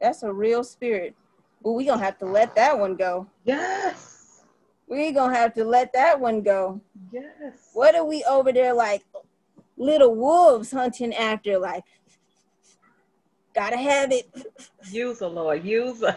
That's 0.00 0.22
a 0.22 0.32
real 0.32 0.64
spirit. 0.64 1.14
Well, 1.62 1.74
we 1.74 1.84
gonna 1.84 2.02
have 2.02 2.18
to 2.18 2.26
let 2.26 2.54
that 2.56 2.78
one 2.78 2.96
go. 2.96 3.26
Yes. 3.44 4.42
We 4.88 5.12
gonna 5.12 5.34
have 5.36 5.54
to 5.54 5.64
let 5.64 5.92
that 5.92 6.18
one 6.18 6.42
go. 6.42 6.80
Yes. 7.12 7.70
What 7.72 7.94
are 7.94 8.04
we 8.04 8.24
over 8.24 8.52
there 8.52 8.74
like 8.74 9.02
little 9.76 10.14
wolves 10.14 10.70
hunting 10.70 11.14
after? 11.14 11.58
Like, 11.58 11.84
gotta 13.54 13.76
have 13.76 14.12
it. 14.12 14.28
Use 14.90 15.20
the 15.20 15.28
Lord. 15.28 15.64
Use 15.64 16.00
her. 16.00 16.16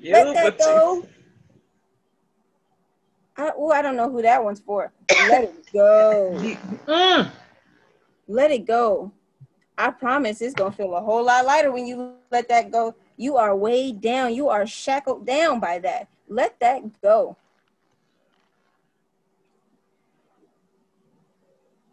Use 0.00 0.12
Let 0.12 0.34
that 0.34 0.44
her, 0.52 0.58
go. 0.58 1.06
I, 3.36 3.50
oh, 3.56 3.70
I 3.70 3.82
don't 3.82 3.96
know 3.96 4.10
who 4.10 4.22
that 4.22 4.42
one's 4.42 4.60
for. 4.60 4.92
Let 5.18 5.44
it 5.44 5.72
go. 5.72 6.38
Mm. 6.86 7.30
Let 8.28 8.50
it 8.50 8.66
go. 8.66 9.12
I 9.76 9.90
promise 9.90 10.40
it's 10.40 10.54
gonna 10.54 10.70
feel 10.72 10.94
a 10.94 11.00
whole 11.00 11.24
lot 11.24 11.44
lighter 11.44 11.72
when 11.72 11.86
you 11.86 12.14
let 12.30 12.48
that 12.48 12.70
go. 12.70 12.94
You 13.16 13.36
are 13.36 13.56
weighed 13.56 14.00
down. 14.00 14.34
You 14.34 14.48
are 14.48 14.66
shackled 14.66 15.26
down 15.26 15.58
by 15.60 15.78
that. 15.80 16.08
Let 16.28 16.58
that 16.60 17.00
go. 17.02 17.36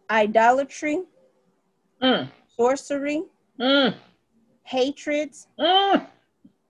Idolatry, 0.10 1.04
Mm. 2.02 2.30
sorcery, 2.48 3.24
Mm. 3.60 3.96
hatreds, 4.64 5.48
Mm. 5.58 6.06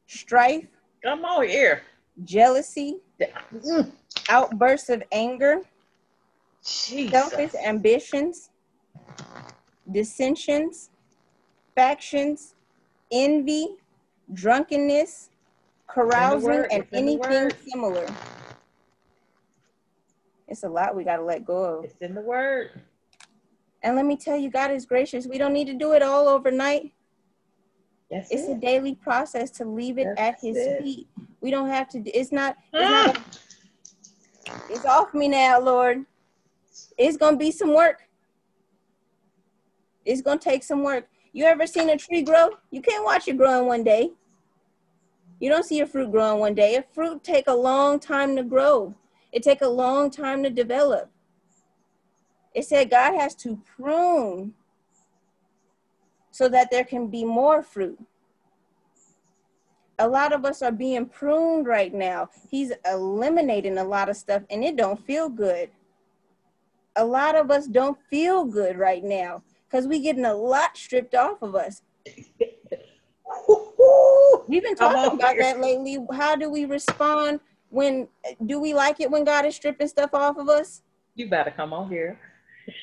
strife, 0.05 0.67
Come 1.03 1.26
on 1.26 1.47
here. 1.47 1.82
jealousy, 2.24 2.97
Mm. 3.53 3.91
outbursts 4.30 4.89
of 4.89 5.03
anger, 5.11 5.61
Jesus. 6.63 7.11
selfish 7.30 7.51
ambitions, 7.65 8.49
dissensions, 9.91 10.89
factions, 11.76 12.55
envy, 13.11 13.76
drunkenness, 14.34 15.30
carousing, 15.89 16.41
word, 16.49 16.67
and 16.72 16.84
it's 16.84 16.93
in 16.93 17.05
the 17.05 17.15
anything 17.15 17.51
similar. 17.69 18.05
It's 20.47 20.63
a 20.63 20.69
lot 20.69 20.95
we 20.95 21.03
got 21.03 21.17
to 21.17 21.24
let 21.24 21.45
go 21.45 21.63
of. 21.80 21.86
It's 21.86 22.01
in 22.01 22.13
the 22.13 22.22
word. 22.22 22.72
And 23.84 23.95
let 23.95 24.05
me 24.05 24.15
tell 24.17 24.38
you, 24.38 24.49
God 24.49 24.72
is 24.72 24.86
gracious. 24.86 25.26
We 25.26 25.38
don't 25.38 25.53
need 25.53 25.67
to 25.67 25.74
do 25.74 25.93
it 25.93 26.03
all 26.03 26.28
overnight. 26.28 26.91
Yes, 28.09 28.28
It's 28.30 28.47
a 28.49 28.55
daily 28.55 28.95
process 28.95 29.49
to 29.51 29.65
leave 29.65 29.97
it 29.97 30.07
at 30.17 30.39
His 30.41 30.57
it. 30.57 30.84
feet. 30.84 31.07
We 31.41 31.51
don't 31.51 31.69
have 31.69 31.89
to. 31.89 31.99
It's 32.09 32.31
not. 32.31 32.55
It's 32.73 32.89
not. 32.89 33.17
Ah. 33.17 33.25
It's 34.69 34.85
off 34.85 35.13
me 35.13 35.27
now, 35.27 35.59
Lord. 35.59 36.05
It's 36.97 37.17
gonna 37.17 37.37
be 37.37 37.51
some 37.51 37.73
work. 37.73 38.07
It's 40.05 40.21
gonna 40.21 40.39
take 40.39 40.63
some 40.63 40.83
work. 40.83 41.07
You 41.33 41.45
ever 41.45 41.65
seen 41.65 41.89
a 41.89 41.97
tree 41.97 42.21
grow? 42.21 42.49
You 42.71 42.81
can't 42.81 43.03
watch 43.03 43.27
it 43.27 43.37
grow 43.37 43.59
in 43.59 43.65
one 43.65 43.83
day. 43.83 44.11
You 45.39 45.49
don't 45.49 45.65
see 45.65 45.79
a 45.79 45.87
fruit 45.87 46.11
grow 46.11 46.33
in 46.33 46.39
one 46.39 46.53
day. 46.53 46.75
A 46.75 46.83
fruit 46.93 47.23
take 47.23 47.47
a 47.47 47.53
long 47.53 47.99
time 47.99 48.35
to 48.35 48.43
grow. 48.43 48.93
It 49.31 49.43
take 49.43 49.61
a 49.61 49.67
long 49.67 50.11
time 50.11 50.43
to 50.43 50.49
develop. 50.49 51.09
It 52.53 52.65
said 52.65 52.89
God 52.89 53.15
has 53.15 53.33
to 53.35 53.59
prune 53.75 54.53
so 56.31 56.49
that 56.49 56.69
there 56.69 56.83
can 56.83 57.07
be 57.07 57.23
more 57.23 57.63
fruit. 57.63 57.99
A 60.01 60.07
lot 60.07 60.33
of 60.33 60.45
us 60.45 60.63
are 60.63 60.71
being 60.71 61.05
pruned 61.05 61.67
right 61.67 61.93
now. 61.93 62.27
He's 62.49 62.71
eliminating 62.91 63.77
a 63.77 63.83
lot 63.83 64.09
of 64.09 64.17
stuff 64.17 64.41
and 64.49 64.63
it 64.63 64.75
don't 64.75 64.99
feel 65.05 65.29
good. 65.29 65.69
A 66.95 67.05
lot 67.05 67.35
of 67.35 67.51
us 67.51 67.67
don't 67.67 67.99
feel 68.09 68.43
good 68.43 68.79
right 68.79 69.03
now 69.03 69.43
because 69.69 69.85
we 69.85 69.99
getting 69.99 70.25
a 70.25 70.33
lot 70.33 70.75
stripped 70.75 71.13
off 71.13 71.43
of 71.43 71.53
us. 71.53 71.83
We've 74.47 74.63
been 74.63 74.75
talking 74.75 75.19
about 75.19 75.33
here. 75.33 75.43
that 75.43 75.59
lately. 75.59 75.99
How 76.11 76.35
do 76.35 76.49
we 76.49 76.65
respond 76.65 77.39
when 77.69 78.07
do 78.47 78.59
we 78.59 78.73
like 78.73 78.99
it 79.01 79.11
when 79.11 79.23
God 79.23 79.45
is 79.45 79.55
stripping 79.55 79.87
stuff 79.87 80.15
off 80.15 80.35
of 80.37 80.49
us? 80.49 80.81
You 81.13 81.29
better 81.29 81.51
come 81.51 81.73
on 81.73 81.89
here. 81.89 82.19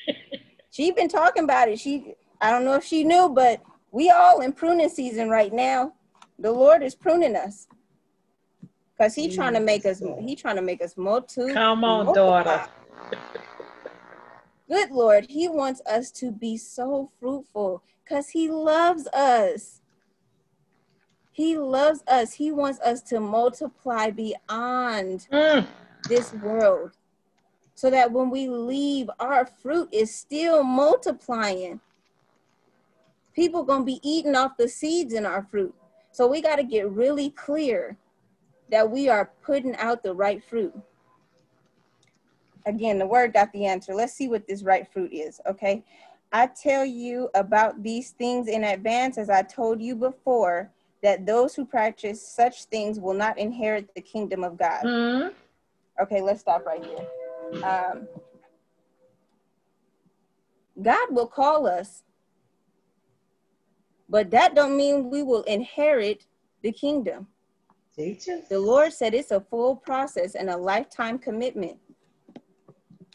She's 0.71 0.93
been 0.93 1.09
talking 1.09 1.43
about 1.43 1.67
it. 1.67 1.81
She 1.81 2.13
I 2.39 2.49
don't 2.49 2.63
know 2.63 2.75
if 2.75 2.85
she 2.85 3.03
knew, 3.03 3.27
but 3.27 3.61
we 3.91 4.09
all 4.09 4.39
in 4.39 4.53
pruning 4.53 4.87
season 4.87 5.29
right 5.29 5.51
now. 5.51 5.95
The 6.39 6.51
Lord 6.51 6.83
is 6.83 6.95
pruning 6.95 7.35
us. 7.35 7.67
Cause 8.99 9.15
he 9.15 9.33
trying 9.33 9.53
to 9.53 9.59
make 9.61 9.85
us 9.85 10.01
he 10.19 10.35
trying 10.35 10.57
to 10.57 10.61
make 10.61 10.81
us 10.81 10.97
multi 10.97 11.53
Come 11.53 11.83
on, 11.85 12.05
multiply. 12.05 12.43
daughter. 12.43 12.69
Good 14.69 14.91
Lord, 14.91 15.25
he 15.29 15.47
wants 15.47 15.81
us 15.85 16.11
to 16.11 16.31
be 16.31 16.57
so 16.57 17.09
fruitful 17.19 17.81
cuz 18.05 18.29
he 18.29 18.49
loves 18.49 19.07
us. 19.07 19.81
He 21.31 21.57
loves 21.57 22.03
us. 22.07 22.33
He 22.33 22.51
wants 22.51 22.79
us 22.81 23.01
to 23.03 23.19
multiply 23.21 24.09
beyond 24.11 25.27
Mm. 25.31 25.65
this 26.09 26.33
world 26.33 26.91
so 27.75 27.89
that 27.89 28.11
when 28.11 28.29
we 28.29 28.49
leave 28.49 29.09
our 29.19 29.45
fruit 29.45 29.87
is 29.93 30.13
still 30.13 30.63
multiplying 30.63 31.79
people 33.33 33.63
gonna 33.63 33.85
be 33.85 34.01
eating 34.03 34.35
off 34.35 34.57
the 34.57 34.67
seeds 34.67 35.13
in 35.13 35.25
our 35.25 35.43
fruit 35.43 35.73
so 36.19 36.27
we 36.27 36.41
got 36.41 36.57
to 36.57 36.65
get 36.65 36.91
really 36.91 37.29
clear 37.29 37.95
that 38.69 38.91
we 38.91 39.07
are 39.07 39.31
putting 39.41 39.73
out 39.77 40.03
the 40.03 40.13
right 40.13 40.43
fruit 40.43 40.73
again 42.65 42.99
the 42.99 43.07
word 43.07 43.31
got 43.31 43.49
the 43.53 43.65
answer 43.65 43.95
let's 43.95 44.11
see 44.11 44.27
what 44.27 44.45
this 44.45 44.61
right 44.61 44.85
fruit 44.91 45.13
is 45.13 45.39
okay 45.47 45.81
i 46.33 46.45
tell 46.45 46.83
you 46.83 47.29
about 47.35 47.81
these 47.81 48.09
things 48.11 48.49
in 48.49 48.65
advance 48.65 49.17
as 49.17 49.29
i 49.29 49.41
told 49.41 49.81
you 49.81 49.95
before 49.95 50.69
that 51.01 51.25
those 51.25 51.55
who 51.55 51.63
practice 51.63 52.21
such 52.21 52.65
things 52.65 52.99
will 52.99 53.13
not 53.13 53.37
inherit 53.39 53.87
the 53.95 54.01
kingdom 54.01 54.43
of 54.43 54.57
god 54.57 54.83
Mm. 54.83 55.31
Okay, 56.01 56.21
let's 56.21 56.39
stop 56.39 56.65
right 56.65 56.81
here. 56.81 57.63
Um, 57.63 58.07
God 60.81 61.07
will 61.11 61.27
call 61.27 61.67
us, 61.67 62.03
but 64.09 64.31
that 64.31 64.55
don't 64.55 64.75
mean 64.75 65.09
we 65.09 65.23
will 65.23 65.43
inherit 65.43 66.25
the 66.63 66.71
kingdom. 66.71 67.27
The 68.49 68.59
Lord 68.59 68.91
said 68.93 69.13
it's 69.13 69.31
a 69.31 69.41
full 69.41 69.75
process 69.75 70.35
and 70.35 70.49
a 70.49 70.57
lifetime 70.57 71.19
commitment. 71.19 71.77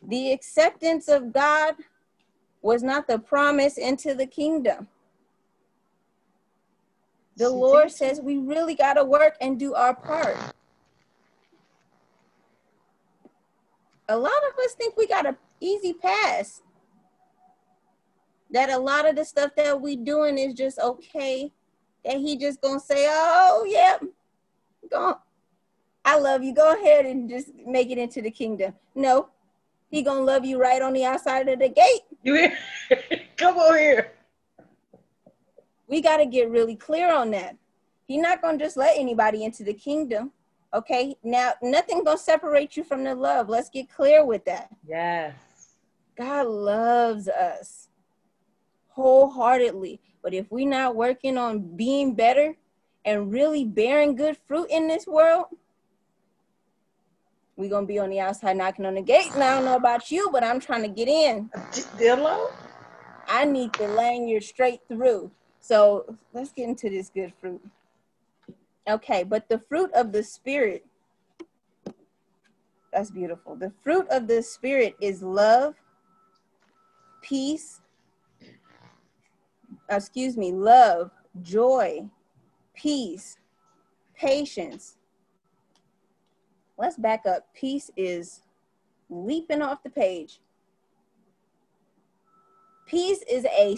The 0.06 0.32
acceptance 0.32 1.08
of 1.08 1.32
God 1.32 1.74
was 2.62 2.82
not 2.82 3.06
the 3.08 3.18
promise 3.18 3.78
into 3.78 4.14
the 4.14 4.26
kingdom. 4.26 4.88
The 7.36 7.46
She 7.46 7.50
Lord 7.50 7.90
says 7.90 8.20
we 8.20 8.36
really 8.38 8.74
got 8.74 8.94
to 8.94 9.04
work 9.04 9.36
and 9.40 9.58
do 9.58 9.74
our 9.74 9.94
part. 9.94 10.36
A 14.08 14.16
lot 14.16 14.30
of 14.30 14.64
us 14.64 14.74
think 14.74 14.96
we 14.96 15.06
got 15.06 15.26
an 15.26 15.36
easy 15.60 15.94
pass. 15.94 16.62
That 18.54 18.70
a 18.70 18.78
lot 18.78 19.08
of 19.08 19.16
the 19.16 19.24
stuff 19.24 19.50
that 19.56 19.80
we 19.80 19.96
doing 19.96 20.38
is 20.38 20.54
just 20.54 20.78
okay. 20.78 21.52
That 22.04 22.18
he 22.18 22.36
just 22.36 22.60
gonna 22.60 22.78
say, 22.78 23.08
"Oh 23.10 23.66
yeah, 23.68 23.98
go. 24.88 25.18
I 26.04 26.20
love 26.20 26.44
you. 26.44 26.54
Go 26.54 26.72
ahead 26.72 27.04
and 27.04 27.28
just 27.28 27.48
make 27.66 27.90
it 27.90 27.98
into 27.98 28.22
the 28.22 28.30
kingdom." 28.30 28.74
No, 28.94 29.28
he 29.90 30.02
gonna 30.02 30.20
love 30.20 30.44
you 30.44 30.60
right 30.60 30.80
on 30.80 30.92
the 30.92 31.04
outside 31.04 31.48
of 31.48 31.58
the 31.58 31.68
gate. 31.68 32.02
You 32.22 32.34
hear? 32.34 32.58
Come 33.36 33.58
on 33.58 33.76
here. 33.76 34.12
We 35.88 36.00
got 36.00 36.18
to 36.18 36.26
get 36.26 36.48
really 36.48 36.76
clear 36.76 37.12
on 37.12 37.32
that. 37.32 37.56
He's 38.06 38.22
not 38.22 38.40
to 38.40 38.56
just 38.56 38.76
let 38.76 38.96
anybody 38.96 39.44
into 39.44 39.64
the 39.64 39.74
kingdom. 39.74 40.30
Okay. 40.72 41.16
Now, 41.24 41.54
nothing 41.60 42.04
to 42.04 42.16
separate 42.16 42.76
you 42.76 42.84
from 42.84 43.02
the 43.02 43.14
love. 43.14 43.48
Let's 43.48 43.68
get 43.68 43.90
clear 43.90 44.24
with 44.24 44.44
that. 44.44 44.68
Yes. 44.86 45.34
God 46.16 46.46
loves 46.46 47.28
us 47.28 47.88
wholeheartedly. 48.94 50.00
But 50.22 50.34
if 50.34 50.50
we're 50.50 50.68
not 50.68 50.96
working 50.96 51.36
on 51.36 51.76
being 51.76 52.14
better 52.14 52.56
and 53.04 53.30
really 53.30 53.64
bearing 53.64 54.16
good 54.16 54.36
fruit 54.46 54.68
in 54.70 54.88
this 54.88 55.06
world, 55.06 55.46
we're 57.56 57.70
to 57.70 57.86
be 57.86 57.98
on 57.98 58.10
the 58.10 58.20
outside 58.20 58.56
knocking 58.56 58.84
on 58.84 58.94
the 58.94 59.02
gate. 59.02 59.30
And 59.32 59.42
I 59.42 59.54
don't 59.54 59.64
know 59.64 59.76
about 59.76 60.10
you, 60.10 60.28
but 60.32 60.42
I'm 60.42 60.58
trying 60.58 60.82
to 60.82 60.88
get 60.88 61.08
in. 61.08 61.50
Dillo. 61.98 62.52
I 63.28 63.44
need 63.44 63.72
the 63.74 63.88
lanyard 63.88 64.42
straight 64.42 64.80
through. 64.88 65.30
So 65.60 66.16
let's 66.32 66.52
get 66.52 66.68
into 66.68 66.90
this 66.90 67.10
good 67.10 67.32
fruit. 67.40 67.62
Okay, 68.88 69.24
but 69.24 69.48
the 69.48 69.58
fruit 69.58 69.90
of 69.94 70.12
the 70.12 70.22
spirit, 70.22 70.84
that's 72.92 73.10
beautiful. 73.10 73.56
The 73.56 73.72
fruit 73.82 74.06
of 74.10 74.26
the 74.26 74.42
spirit 74.42 74.94
is 75.00 75.22
love, 75.22 75.74
peace, 77.22 77.80
excuse 79.88 80.36
me, 80.36 80.52
love, 80.52 81.10
joy, 81.42 82.08
peace, 82.74 83.36
patience. 84.14 84.96
Let's 86.76 86.96
back 86.96 87.24
up. 87.26 87.46
Peace 87.54 87.90
is 87.96 88.42
leaping 89.08 89.62
off 89.62 89.82
the 89.82 89.90
page. 89.90 90.40
Peace 92.86 93.22
is 93.30 93.44
a 93.46 93.76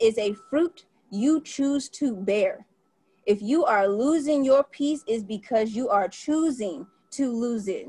is 0.00 0.18
a 0.18 0.34
fruit 0.50 0.84
you 1.10 1.40
choose 1.40 1.88
to 1.88 2.14
bear. 2.14 2.66
If 3.26 3.42
you 3.42 3.64
are 3.64 3.88
losing 3.88 4.44
your 4.44 4.62
peace 4.64 5.02
is 5.08 5.24
because 5.24 5.74
you 5.74 5.88
are 5.88 6.08
choosing 6.08 6.86
to 7.12 7.32
lose 7.32 7.66
it. 7.68 7.88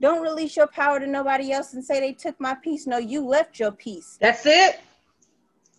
Don't 0.00 0.22
release 0.22 0.56
your 0.56 0.66
power 0.66 0.98
to 0.98 1.06
nobody 1.06 1.52
else 1.52 1.74
and 1.74 1.84
say 1.84 2.00
they 2.00 2.12
took 2.12 2.38
my 2.40 2.54
peace. 2.54 2.86
No, 2.86 2.98
you 2.98 3.24
left 3.24 3.58
your 3.58 3.72
peace. 3.72 4.18
That's 4.20 4.44
it. 4.46 4.80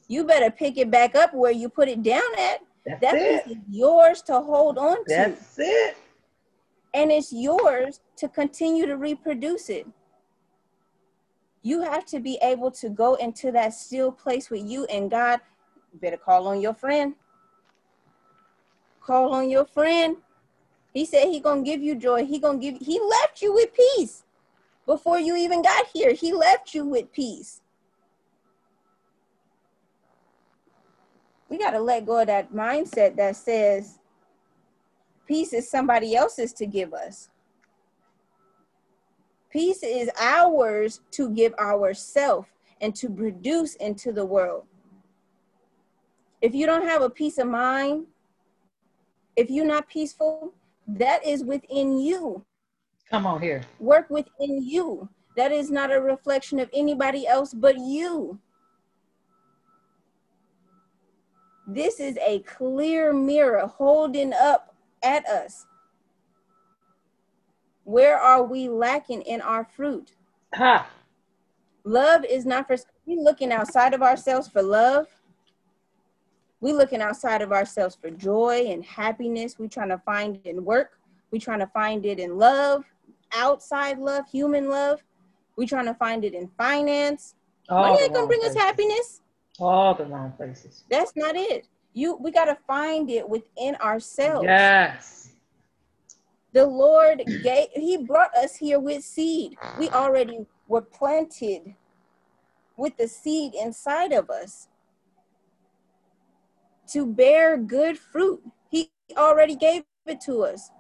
You 0.08 0.24
better 0.26 0.52
pick 0.52 0.78
it 0.78 0.92
back 0.92 1.16
up 1.16 1.34
where 1.34 1.52
you 1.52 1.70
put 1.70 1.88
it 1.88 2.04
down 2.04 2.22
at. 2.38 2.60
That's 2.86 3.02
That 3.02 3.16
it. 3.16 3.46
peace 3.46 3.56
is 3.58 3.64
yours 3.70 4.22
to 4.24 4.34
hold 4.42 4.78
on 4.78 4.98
to. 4.98 5.04
That's 5.08 5.58
it. 5.60 5.98
and 6.94 7.12
it's 7.12 7.34
yours 7.34 8.02
to 8.18 8.28
continue 8.30 8.86
to 8.86 8.98
reproduce 8.98 9.70
it. 9.70 9.88
You 11.64 11.82
have 11.82 12.06
to 12.08 12.20
be 12.20 12.38
able 12.42 12.70
to 12.72 12.90
go 12.90 13.16
into 13.16 13.52
that 13.54 13.74
still 13.74 14.12
place 14.12 14.50
with 14.50 14.64
you 14.66 14.86
and 14.86 15.10
God. 15.10 15.40
You 15.94 16.00
better 16.00 16.18
call 16.18 16.48
on 16.48 16.62
your 16.62 16.74
friend. 16.74 17.16
Call 19.02 19.34
on 19.34 19.50
your 19.50 19.66
friend. 19.66 20.18
He 20.94 21.06
said 21.06 21.30
he 21.30 21.40
gonna 21.40 21.64
give 21.64 21.82
you 21.82 21.96
joy. 21.96 22.26
He 22.26 22.38
gonna 22.38 22.60
give. 22.60 22.78
He 22.80 23.00
left 23.00 23.42
you 23.42 23.54
with 23.54 23.72
peace 23.74 24.24
before 24.86 25.20
you 25.20 25.36
even 25.36 25.62
got 25.64 25.88
here. 25.94 26.14
He 26.14 26.32
left 26.34 26.76
you 26.76 26.86
with 26.86 27.12
peace. 27.12 27.62
We 31.54 31.60
gotta 31.60 31.80
let 31.80 32.08
go 32.08 32.20
of 32.20 32.26
that 32.26 32.52
mindset 32.52 33.16
that 33.18 33.36
says 33.36 34.00
peace 35.28 35.54
is 35.54 35.70
somebody 35.70 36.16
else's 36.16 36.52
to 36.54 36.66
give 36.66 36.96
us. 36.96 37.30
Peace 39.52 39.84
is 39.84 40.10
ours 40.20 41.02
to 41.12 41.30
give 41.30 41.54
ourselves 41.60 42.48
and 42.82 42.96
to 42.96 43.08
produce 43.08 43.76
into 43.76 44.12
the 44.12 44.26
world. 44.26 44.64
If 46.42 46.56
you 46.56 46.66
don't 46.66 46.88
have 46.88 47.04
a 47.04 47.10
peace 47.12 47.38
of 47.38 47.50
mind, 47.50 48.08
if 49.36 49.52
you're 49.52 49.64
not 49.64 49.88
peaceful, 49.88 50.56
that 50.88 51.24
is 51.24 51.44
within 51.44 52.00
you. 52.00 52.44
Come 53.12 53.28
on 53.28 53.40
here. 53.40 53.62
Work 53.80 54.10
within 54.10 54.64
you. 54.64 55.08
That 55.38 55.52
is 55.52 55.70
not 55.70 55.94
a 55.94 56.02
reflection 56.02 56.58
of 56.60 56.72
anybody 56.74 57.28
else 57.28 57.54
but 57.54 57.78
you. 57.78 58.40
This 61.66 62.00
is 62.00 62.18
a 62.18 62.40
clear 62.40 63.14
mirror 63.14 63.68
holding 63.68 64.34
up 64.34 64.76
at 65.04 65.26
us. 65.28 65.66
Where 67.84 68.18
are 68.18 68.44
we 68.44 68.70
lacking 68.70 69.22
in 69.24 69.42
our 69.42 69.64
fruit? 69.64 70.16
Ha. 70.56 70.88
Love 71.84 72.26
is 72.26 72.46
not 72.46 72.68
for 72.68 72.78
we 73.06 73.18
looking 73.18 73.52
outside 73.52 73.94
of 73.94 74.02
ourselves 74.02 74.48
for 74.48 74.62
love. 74.62 75.08
We 76.62 76.72
looking 76.72 77.02
outside 77.02 77.42
of 77.42 77.52
ourselves 77.52 77.98
for 78.00 78.10
joy 78.10 78.68
and 78.70 78.86
happiness. 78.86 79.60
We 79.60 79.68
trying 79.68 79.90
to 79.90 79.98
find 79.98 80.38
it 80.38 80.50
in 80.50 80.64
work. 80.64 80.98
We 81.32 81.40
trying 81.40 81.60
to 81.60 81.68
find 81.68 82.06
it 82.06 82.20
in 82.20 82.38
love, 82.38 82.86
outside 83.34 84.00
love, 84.00 84.26
human 84.32 84.70
love. 84.70 85.04
We 85.58 85.66
trying 85.66 85.88
to 85.88 85.94
find 85.94 86.24
it 86.24 86.34
in 86.34 86.50
finance. 86.58 87.36
All 87.68 87.82
Money 87.84 87.98
oh, 88.00 88.04
ain't 88.04 88.14
gonna 88.14 88.28
bring 88.28 88.46
us 88.46 88.56
happiness. 88.56 89.22
All 89.60 89.94
the 89.94 90.06
wrong 90.06 90.32
places. 90.32 90.84
That's 90.90 91.14
not 91.16 91.36
it. 91.36 91.68
You 91.94 92.16
we 92.16 92.32
gotta 92.32 92.58
find 92.68 93.10
it 93.10 93.28
within 93.28 93.76
ourselves. 93.76 94.46
Yes. 94.46 95.30
the 96.54 96.66
Lord 96.66 97.24
gave, 97.44 97.68
He 97.74 97.98
brought 97.98 98.36
us 98.36 98.56
here 98.56 98.80
with 98.80 99.04
seed. 99.04 99.56
We 99.80 99.90
already 99.90 100.46
were 100.68 100.82
planted 100.82 101.76
with 102.78 102.98
the 102.98 103.08
seed 103.08 103.54
inside 103.54 104.12
of 104.12 104.30
us 104.30 104.68
to 106.88 107.06
bear 107.06 107.58
good 107.58 107.98
fruit. 107.98 108.42
He 108.70 108.92
already 109.16 109.56
gave 109.56 109.84
it 110.06 110.22
to 110.22 110.44
us. 110.44 110.72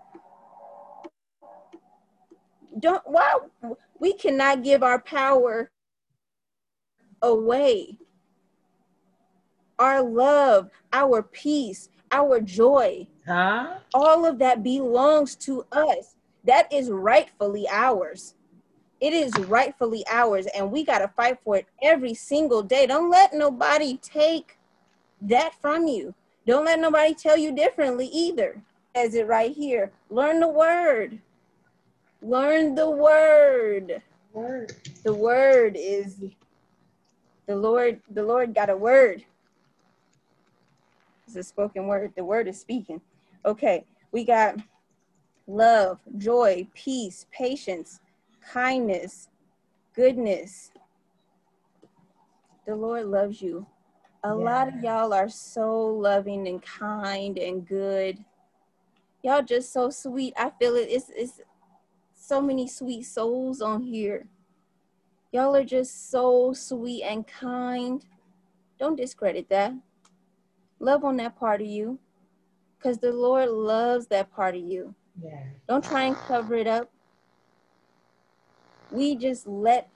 Don't, 2.79 3.03
why? 3.05 3.37
We 3.99 4.13
cannot 4.13 4.63
give 4.63 4.81
our 4.81 4.99
power 4.99 5.71
away. 7.21 7.99
Our 9.83 10.01
love, 10.01 10.69
our 10.93 11.21
peace, 11.21 11.89
our 12.09 12.39
joy, 12.39 13.05
Huh? 13.27 13.79
all 13.93 14.25
of 14.25 14.39
that 14.39 14.63
belongs 14.63 15.35
to 15.47 15.65
us. 15.73 16.15
That 16.45 16.71
is 16.71 16.89
rightfully 16.89 17.67
ours. 17.69 18.35
It 19.01 19.11
is 19.11 19.37
rightfully 19.39 20.05
ours, 20.09 20.47
and 20.55 20.71
we 20.71 20.85
got 20.85 20.99
to 20.99 21.09
fight 21.09 21.37
for 21.43 21.57
it 21.57 21.67
every 21.81 22.13
single 22.13 22.63
day. 22.63 22.87
Don't 22.87 23.09
let 23.09 23.33
nobody 23.33 23.97
take 23.97 24.57
that 25.21 25.53
from 25.61 25.85
you. 25.85 26.13
Don't 26.47 26.63
let 26.63 26.79
nobody 26.79 27.13
tell 27.13 27.35
you 27.35 27.53
differently 27.53 28.07
either. 28.07 28.61
As 28.95 29.15
it 29.15 29.27
right 29.27 29.51
here, 29.53 29.91
learn 30.09 30.39
the 30.39 30.47
word. 30.47 31.19
Learn 32.21 32.73
the 32.75 32.89
word. 32.89 34.01
Word. 34.31 34.73
The 35.03 35.13
word 35.13 35.75
is 35.77 36.23
the 37.47 37.55
Lord. 37.57 37.99
The 38.09 38.23
Lord 38.23 38.55
got 38.55 38.69
a 38.69 38.77
word. 38.77 39.25
It's 41.35 41.47
a 41.47 41.49
spoken 41.49 41.87
word. 41.87 42.13
The 42.15 42.23
word 42.23 42.47
is 42.47 42.59
speaking. 42.59 43.01
Okay, 43.43 43.85
we 44.11 44.23
got 44.23 44.57
love, 45.47 45.97
joy, 46.19 46.67
peace, 46.75 47.25
patience, 47.31 47.99
kindness, 48.51 49.29
goodness. 49.95 50.69
The 52.67 52.75
Lord 52.75 53.07
loves 53.07 53.41
you. 53.41 53.65
A 54.23 54.33
lot 54.33 54.67
of 54.67 54.75
y'all 54.83 55.11
are 55.11 55.27
so 55.27 55.87
loving 55.87 56.47
and 56.47 56.61
kind 56.61 57.39
and 57.39 57.67
good. 57.67 58.23
Y'all 59.23 59.41
just 59.41 59.73
so 59.73 59.89
sweet. 59.89 60.35
I 60.37 60.51
feel 60.59 60.75
it. 60.75 60.87
It's 60.87 61.09
it's 61.15 61.41
so 62.13 62.41
many 62.41 62.67
sweet 62.67 63.07
souls 63.07 63.59
on 63.59 63.81
here. 63.81 64.27
Y'all 65.31 65.55
are 65.55 65.65
just 65.65 66.11
so 66.11 66.53
sweet 66.53 67.01
and 67.01 67.25
kind. 67.25 68.05
Don't 68.77 68.95
discredit 68.95 69.49
that. 69.49 69.73
Love 70.79 71.03
on 71.03 71.17
that 71.17 71.37
part 71.39 71.61
of 71.61 71.67
you 71.67 71.99
because 72.77 72.97
the 72.97 73.11
Lord 73.11 73.49
loves 73.49 74.07
that 74.07 74.31
part 74.33 74.55
of 74.55 74.61
you. 74.61 74.93
Yeah. 75.21 75.43
Don't 75.67 75.83
try 75.83 76.03
and 76.03 76.15
cover 76.15 76.55
it 76.55 76.67
up. 76.67 76.89
We 78.91 79.15
just 79.15 79.47
let 79.47 79.89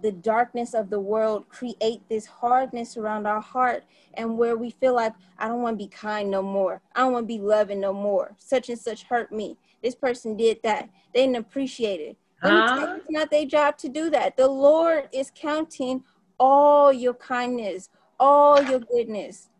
the 0.00 0.12
darkness 0.12 0.72
of 0.72 0.88
the 0.88 0.98
world 0.98 1.46
create 1.50 2.00
this 2.08 2.24
hardness 2.24 2.96
around 2.96 3.26
our 3.26 3.40
heart 3.40 3.84
and 4.14 4.38
where 4.38 4.56
we 4.56 4.70
feel 4.70 4.94
like 4.94 5.12
I 5.38 5.46
don't 5.48 5.60
want 5.60 5.78
to 5.78 5.84
be 5.84 5.88
kind 5.90 6.30
no 6.30 6.42
more. 6.42 6.80
I 6.96 7.00
don't 7.00 7.12
want 7.12 7.24
to 7.24 7.34
be 7.34 7.38
loving 7.38 7.80
no 7.80 7.92
more. 7.92 8.34
Such 8.38 8.70
and 8.70 8.78
such 8.78 9.02
hurt 9.04 9.30
me. 9.30 9.58
This 9.82 9.94
person 9.94 10.36
did 10.36 10.60
that. 10.62 10.88
They 11.12 11.20
didn't 11.26 11.36
appreciate 11.36 12.00
it. 12.00 12.16
Let 12.42 12.54
me 12.54 12.60
tell 12.66 12.80
you, 12.80 12.86
Huh? 12.86 12.96
it's 12.96 13.10
not 13.10 13.30
their 13.30 13.44
job 13.46 13.76
to 13.78 13.88
do 13.90 14.08
that. 14.10 14.36
The 14.36 14.48
Lord 14.48 15.08
is 15.12 15.30
counting 15.34 16.02
all 16.40 16.90
your 16.92 17.14
kindness, 17.14 17.90
all 18.18 18.62
your 18.62 18.80
goodness. 18.80 19.50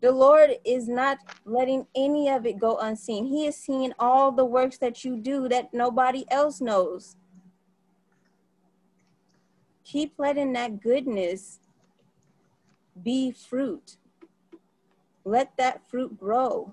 The 0.00 0.12
Lord 0.12 0.50
is 0.64 0.88
not 0.88 1.18
letting 1.44 1.86
any 1.96 2.28
of 2.28 2.44
it 2.44 2.58
go 2.58 2.76
unseen. 2.78 3.26
He 3.26 3.46
is 3.46 3.56
seeing 3.56 3.92
all 3.98 4.30
the 4.30 4.44
works 4.44 4.78
that 4.78 5.04
you 5.04 5.16
do 5.16 5.48
that 5.48 5.72
nobody 5.72 6.24
else 6.30 6.60
knows. 6.60 7.16
Keep 9.84 10.14
letting 10.18 10.52
that 10.52 10.82
goodness 10.82 11.60
be 13.02 13.30
fruit. 13.30 13.96
Let 15.24 15.56
that 15.56 15.88
fruit 15.88 16.18
grow. 16.18 16.72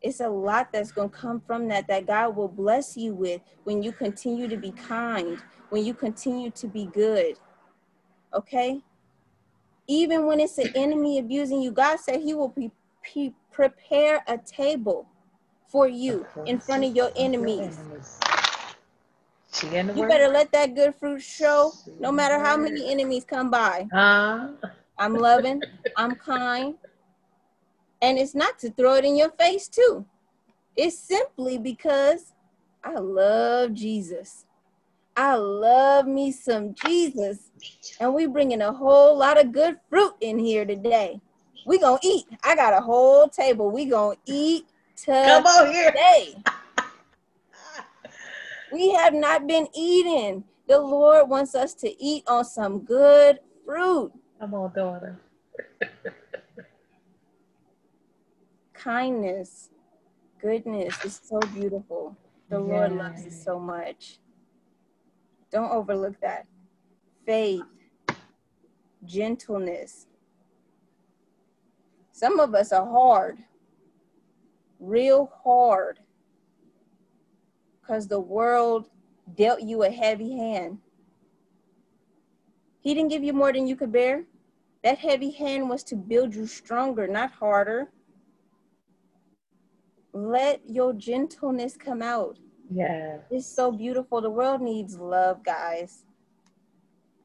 It's 0.00 0.20
a 0.20 0.28
lot 0.28 0.72
that's 0.72 0.92
going 0.92 1.10
to 1.10 1.16
come 1.16 1.40
from 1.40 1.68
that 1.68 1.86
that 1.88 2.06
God 2.06 2.36
will 2.36 2.48
bless 2.48 2.96
you 2.96 3.14
with 3.14 3.40
when 3.64 3.82
you 3.82 3.92
continue 3.92 4.48
to 4.48 4.56
be 4.56 4.72
kind, 4.72 5.38
when 5.70 5.84
you 5.84 5.94
continue 5.94 6.50
to 6.50 6.66
be 6.66 6.86
good. 6.86 7.38
Okay? 8.34 8.82
Even 9.86 10.26
when 10.26 10.40
it's 10.40 10.58
an 10.58 10.70
enemy 10.74 11.18
abusing 11.18 11.60
you, 11.60 11.72
God 11.72 11.98
said 11.98 12.20
He 12.20 12.34
will 12.34 12.48
be, 12.48 12.70
pre- 13.02 13.34
prepare 13.50 14.22
a 14.26 14.38
table 14.38 15.06
for 15.68 15.88
you 15.88 16.26
in 16.46 16.58
front 16.58 16.84
of 16.84 16.94
your 16.94 17.10
enemies. 17.16 17.78
She 19.52 19.66
in 19.74 19.88
the 19.88 19.94
You 19.94 20.06
better 20.06 20.28
let 20.28 20.50
that 20.52 20.74
good 20.74 20.94
fruit 20.94 21.20
show 21.20 21.72
no 22.00 22.10
matter 22.10 22.38
how 22.38 22.56
many 22.56 22.90
enemies 22.90 23.24
come 23.24 23.50
by. 23.50 23.88
I'm 24.98 25.14
loving, 25.14 25.62
I'm 25.96 26.14
kind. 26.14 26.74
And 28.00 28.18
it's 28.18 28.34
not 28.34 28.58
to 28.60 28.70
throw 28.70 28.94
it 28.94 29.04
in 29.04 29.16
your 29.16 29.30
face, 29.30 29.68
too. 29.68 30.04
It's 30.76 30.98
simply 30.98 31.58
because 31.58 32.32
I 32.82 32.94
love 32.94 33.74
Jesus. 33.74 34.46
I 35.16 35.34
love 35.34 36.06
me 36.06 36.32
some 36.32 36.74
Jesus. 36.74 37.50
And 38.00 38.14
we 38.14 38.26
bringing 38.26 38.62
a 38.62 38.72
whole 38.72 39.16
lot 39.16 39.38
of 39.38 39.52
good 39.52 39.78
fruit 39.88 40.14
in 40.20 40.38
here 40.38 40.64
today. 40.64 41.20
We 41.66 41.78
gonna 41.78 41.98
eat. 42.02 42.26
I 42.42 42.56
got 42.56 42.72
a 42.72 42.80
whole 42.80 43.28
table. 43.28 43.70
We 43.70 43.86
gonna 43.86 44.16
eat 44.26 44.66
today. 44.96 45.24
Come 45.24 45.46
on 45.46 45.72
here. 45.72 45.90
today. 45.92 46.36
We 48.72 48.90
have 48.92 49.12
not 49.14 49.46
been 49.46 49.68
eating. 49.74 50.44
The 50.66 50.74
The 50.74 50.80
Lord 50.80 51.28
wants 51.28 51.54
us 51.54 51.74
to 51.74 52.02
eat 52.02 52.24
on 52.26 52.44
some 52.44 52.80
good 52.80 53.40
fruit, 53.66 54.12
Come 54.40 54.54
on, 54.54 54.72
daughter. 54.74 55.20
kindness, 58.72 59.68
goodness 60.40 61.04
is 61.04 61.20
so 61.22 61.38
beautiful. 61.40 62.16
The 62.48 62.58
Lord 62.58 62.92
loves 62.92 63.26
us 63.26 63.44
so 63.44 63.58
much. 63.60 64.18
Don't 65.52 65.70
overlook 65.70 66.18
that. 66.22 66.46
Faith, 67.26 67.62
gentleness. 69.04 70.06
Some 72.12 72.40
of 72.40 72.54
us 72.54 72.72
are 72.72 72.86
hard, 72.86 73.38
real 74.80 75.30
hard, 75.44 75.98
because 77.80 78.08
the 78.08 78.20
world 78.20 78.88
dealt 79.36 79.60
you 79.60 79.82
a 79.82 79.90
heavy 79.90 80.36
hand. 80.36 80.78
He 82.80 82.94
didn't 82.94 83.10
give 83.10 83.22
you 83.22 83.32
more 83.32 83.52
than 83.52 83.66
you 83.66 83.76
could 83.76 83.92
bear. 83.92 84.24
That 84.82 84.98
heavy 84.98 85.30
hand 85.30 85.68
was 85.68 85.84
to 85.84 85.96
build 85.96 86.34
you 86.34 86.46
stronger, 86.46 87.06
not 87.06 87.30
harder. 87.30 87.92
Let 90.12 90.62
your 90.68 90.92
gentleness 90.92 91.76
come 91.76 92.02
out. 92.02 92.38
Yes. 92.74 93.20
It's 93.30 93.46
so 93.46 93.70
beautiful. 93.72 94.20
The 94.20 94.30
world 94.30 94.60
needs 94.60 94.98
love, 94.98 95.44
guys. 95.44 96.04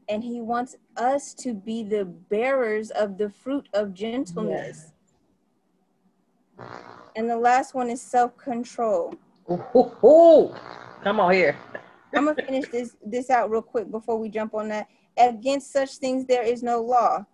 And 0.10 0.24
he 0.24 0.42
wants 0.42 0.76
us 0.96 1.34
to 1.36 1.54
be 1.54 1.84
the 1.84 2.06
bearers 2.06 2.92
of 2.92 3.18
the 3.18 3.30
fruit 3.30 3.68
of 3.74 3.94
gentleness. 3.94 4.94
And 7.16 7.30
the 7.30 7.38
last 7.38 7.74
one 7.74 7.90
is 7.90 8.02
ooh, 9.76 9.92
ooh. 10.04 10.56
Come 11.04 11.20
on 11.20 11.34
here. 11.34 11.58
I'm 12.16 12.26
gonna 12.26 12.42
finish 12.42 12.70
this 12.70 12.96
this 13.06 13.30
out 13.30 13.52
real 13.52 13.62
quick 13.62 13.92
before 13.92 14.18
we 14.18 14.30
jump 14.30 14.54
on 14.54 14.70
that. 14.70 14.88
Against 15.18 15.74
such 15.74 15.98
things 15.98 16.26
there 16.26 16.44
is 16.44 16.64
no 16.64 16.82
law. 16.82 17.26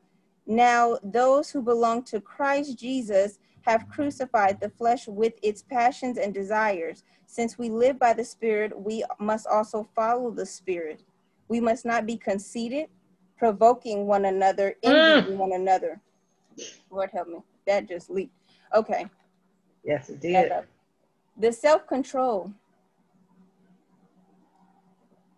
Now 0.47 0.97
those 1.03 1.51
who 1.51 1.61
belong 1.61 2.03
to 2.05 2.19
Christ 2.19 2.77
Jesus 2.77 3.39
have 3.61 3.87
crucified 3.87 4.59
the 4.59 4.69
flesh 4.69 5.07
with 5.07 5.33
its 5.41 5.61
passions 5.61 6.17
and 6.17 6.33
desires. 6.33 7.03
Since 7.33 7.57
we 7.57 7.71
live 7.71 7.97
by 7.97 8.13
the 8.13 8.23
Spirit, 8.23 8.79
we 8.79 9.03
must 9.19 9.47
also 9.47 9.89
follow 9.95 10.29
the 10.29 10.45
Spirit. 10.45 11.01
We 11.47 11.59
must 11.59 11.83
not 11.83 12.05
be 12.05 12.15
conceited, 12.15 12.89
provoking 13.39 14.05
one 14.05 14.25
another, 14.25 14.75
mm. 14.85 15.17
envying 15.17 15.39
one 15.39 15.53
another. 15.53 15.99
Lord 16.91 17.09
help 17.11 17.29
me. 17.29 17.39
That 17.65 17.89
just 17.89 18.11
leaked. 18.11 18.35
Okay. 18.75 19.07
Yes, 19.83 20.09
it 20.09 20.21
did. 20.21 20.51
The 21.35 21.51
self-control. 21.51 22.51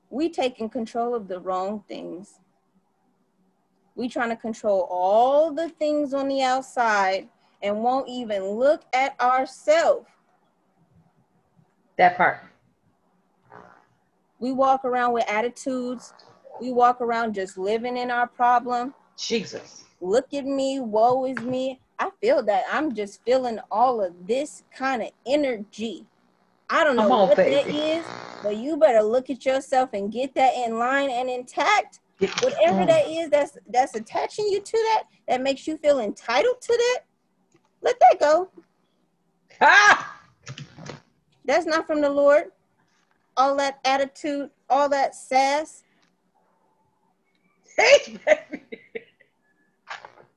We 0.09 0.27
taking 0.27 0.67
control 0.67 1.15
of 1.15 1.29
the 1.29 1.39
wrong 1.39 1.81
things. 1.87 2.41
We 3.95 4.09
trying 4.09 4.31
to 4.31 4.35
control 4.35 4.85
all 4.91 5.49
the 5.53 5.69
things 5.69 6.13
on 6.13 6.27
the 6.27 6.41
outside 6.41 7.29
and 7.63 7.81
won't 7.81 8.09
even 8.09 8.43
look 8.43 8.83
at 8.93 9.17
ourselves. 9.21 10.09
That 11.97 12.17
part. 12.17 12.39
We 14.39 14.51
walk 14.51 14.83
around 14.85 15.13
with 15.13 15.25
attitudes. 15.29 16.13
We 16.61 16.71
walk 16.71 17.01
around 17.01 17.33
just 17.33 17.57
living 17.57 17.97
in 17.97 18.11
our 18.11 18.27
problem. 18.27 18.93
Jesus. 19.17 19.85
Look 20.01 20.33
at 20.33 20.45
me, 20.45 20.79
woe 20.79 21.25
is 21.25 21.37
me. 21.39 21.79
I 21.99 22.09
feel 22.21 22.43
that. 22.43 22.63
I'm 22.71 22.93
just 22.93 23.21
feeling 23.25 23.59
all 23.71 24.03
of 24.03 24.13
this 24.27 24.63
kind 24.75 25.01
of 25.01 25.09
energy. 25.25 26.05
I 26.69 26.83
don't 26.83 26.97
know 26.97 27.11
on, 27.11 27.29
what 27.29 27.37
that 27.37 27.45
baby. 27.65 27.77
is, 27.77 28.05
but 28.43 28.57
you 28.57 28.75
better 28.77 29.01
look 29.01 29.29
at 29.29 29.45
yourself 29.45 29.91
and 29.93 30.11
get 30.11 30.35
that 30.35 30.53
in 30.53 30.77
line 30.77 31.09
and 31.09 31.29
intact. 31.29 32.01
Whatever 32.41 32.81
Mm. 32.81 32.87
that 32.87 33.07
is 33.07 33.29
that's 33.29 33.57
that's 33.69 33.95
attaching 33.95 34.47
you 34.47 34.61
to 34.61 34.71
that, 34.71 35.03
that 35.27 35.41
makes 35.41 35.67
you 35.67 35.77
feel 35.77 35.99
entitled 35.99 36.61
to 36.61 36.73
that, 36.77 36.99
let 37.81 37.99
that 37.99 38.19
go. 38.19 38.49
Ah! 39.61 40.21
That's 41.45 41.65
not 41.65 41.87
from 41.87 42.01
the 42.01 42.09
Lord. 42.09 42.45
All 43.37 43.55
that 43.57 43.79
attitude, 43.85 44.49
all 44.69 44.89
that 44.89 45.15
sass. 45.15 45.83
Hey, 47.77 48.17
baby. 48.25 48.63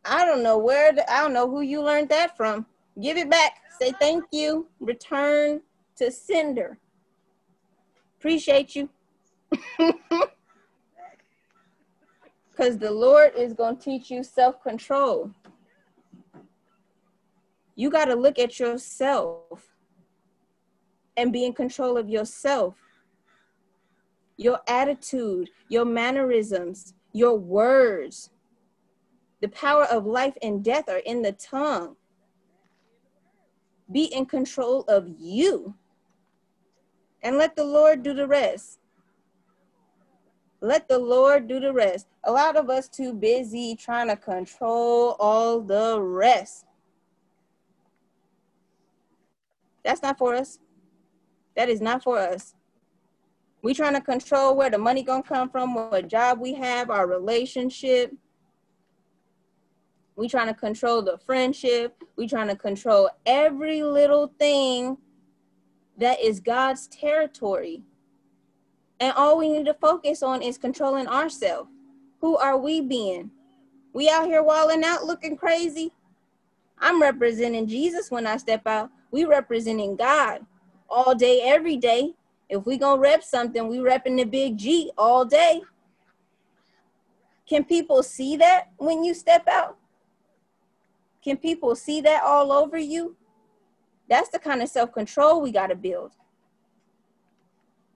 I 0.04 0.24
don't 0.24 0.42
know 0.42 0.58
where, 0.58 0.92
the, 0.92 1.10
I 1.12 1.22
don't 1.22 1.32
know 1.32 1.48
who 1.48 1.60
you 1.60 1.82
learned 1.82 2.08
that 2.08 2.36
from. 2.36 2.66
Give 3.00 3.16
it 3.16 3.30
back. 3.30 3.58
Say 3.78 3.92
thank 4.00 4.24
you. 4.32 4.66
Return 4.80 5.60
to 5.96 6.10
sender. 6.10 6.78
Appreciate 8.18 8.74
you. 8.74 8.88
Because 12.58 12.76
the 12.76 12.90
Lord 12.90 13.34
is 13.36 13.52
going 13.52 13.76
to 13.76 13.82
teach 13.82 14.10
you 14.10 14.24
self 14.24 14.60
control. 14.64 15.30
You 17.76 17.88
got 17.88 18.06
to 18.06 18.16
look 18.16 18.36
at 18.36 18.58
yourself 18.58 19.67
and 21.18 21.32
be 21.32 21.44
in 21.44 21.52
control 21.52 21.98
of 21.98 22.08
yourself, 22.08 22.76
your 24.36 24.60
attitude, 24.68 25.50
your 25.68 25.84
mannerisms, 25.84 26.94
your 27.12 27.36
words. 27.36 28.30
The 29.40 29.48
power 29.48 29.84
of 29.84 30.06
life 30.06 30.34
and 30.42 30.62
death 30.62 30.88
are 30.88 31.02
in 31.04 31.22
the 31.22 31.32
tongue. 31.32 31.96
Be 33.90 34.04
in 34.04 34.26
control 34.26 34.84
of 34.86 35.08
you 35.18 35.74
and 37.22 37.36
let 37.36 37.56
the 37.56 37.64
Lord 37.64 38.04
do 38.04 38.14
the 38.14 38.28
rest. 38.28 38.78
Let 40.60 40.88
the 40.88 40.98
Lord 40.98 41.48
do 41.48 41.58
the 41.58 41.72
rest. 41.72 42.06
A 42.22 42.30
lot 42.30 42.56
of 42.56 42.70
us 42.70 42.88
too 42.88 43.12
busy 43.12 43.74
trying 43.74 44.06
to 44.08 44.16
control 44.16 45.16
all 45.18 45.60
the 45.60 46.00
rest. 46.00 46.64
That's 49.84 50.02
not 50.02 50.18
for 50.18 50.34
us. 50.36 50.60
That 51.58 51.68
is 51.68 51.80
not 51.80 52.04
for 52.04 52.16
us. 52.16 52.54
We 53.62 53.74
trying 53.74 53.94
to 53.94 54.00
control 54.00 54.54
where 54.54 54.70
the 54.70 54.78
money 54.78 55.02
gonna 55.02 55.24
come 55.24 55.50
from, 55.50 55.74
what 55.74 56.06
job 56.06 56.38
we 56.38 56.54
have, 56.54 56.88
our 56.88 57.08
relationship. 57.08 58.14
We 60.14 60.28
trying 60.28 60.46
to 60.46 60.54
control 60.54 61.02
the 61.02 61.18
friendship. 61.18 62.00
We 62.14 62.28
trying 62.28 62.46
to 62.46 62.54
control 62.54 63.10
every 63.26 63.82
little 63.82 64.32
thing 64.38 64.98
that 65.96 66.20
is 66.20 66.38
God's 66.38 66.86
territory. 66.86 67.82
And 69.00 69.12
all 69.16 69.36
we 69.36 69.48
need 69.48 69.66
to 69.66 69.74
focus 69.74 70.22
on 70.22 70.42
is 70.42 70.58
controlling 70.58 71.08
ourselves. 71.08 71.70
Who 72.20 72.36
are 72.36 72.56
we 72.56 72.82
being? 72.82 73.32
We 73.92 74.08
out 74.08 74.26
here 74.26 74.44
walling 74.44 74.84
out 74.84 75.06
looking 75.06 75.36
crazy. 75.36 75.90
I'm 76.78 77.02
representing 77.02 77.66
Jesus 77.66 78.12
when 78.12 78.28
I 78.28 78.36
step 78.36 78.64
out. 78.64 78.92
We 79.10 79.24
representing 79.24 79.96
God 79.96 80.46
all 80.88 81.14
day, 81.14 81.42
every 81.42 81.76
day. 81.76 82.14
If 82.48 82.64
we 82.64 82.78
gonna 82.78 83.00
rep 83.00 83.22
something, 83.22 83.68
we 83.68 83.78
repping 83.78 84.16
the 84.16 84.24
big 84.24 84.56
G 84.56 84.90
all 84.96 85.24
day. 85.24 85.62
Can 87.48 87.64
people 87.64 88.02
see 88.02 88.36
that 88.36 88.68
when 88.76 89.04
you 89.04 89.14
step 89.14 89.46
out? 89.48 89.76
Can 91.22 91.36
people 91.36 91.74
see 91.74 92.00
that 92.02 92.22
all 92.22 92.52
over 92.52 92.78
you? 92.78 93.16
That's 94.08 94.30
the 94.30 94.38
kind 94.38 94.62
of 94.62 94.68
self-control 94.68 95.42
we 95.42 95.52
got 95.52 95.66
to 95.68 95.74
build. 95.74 96.12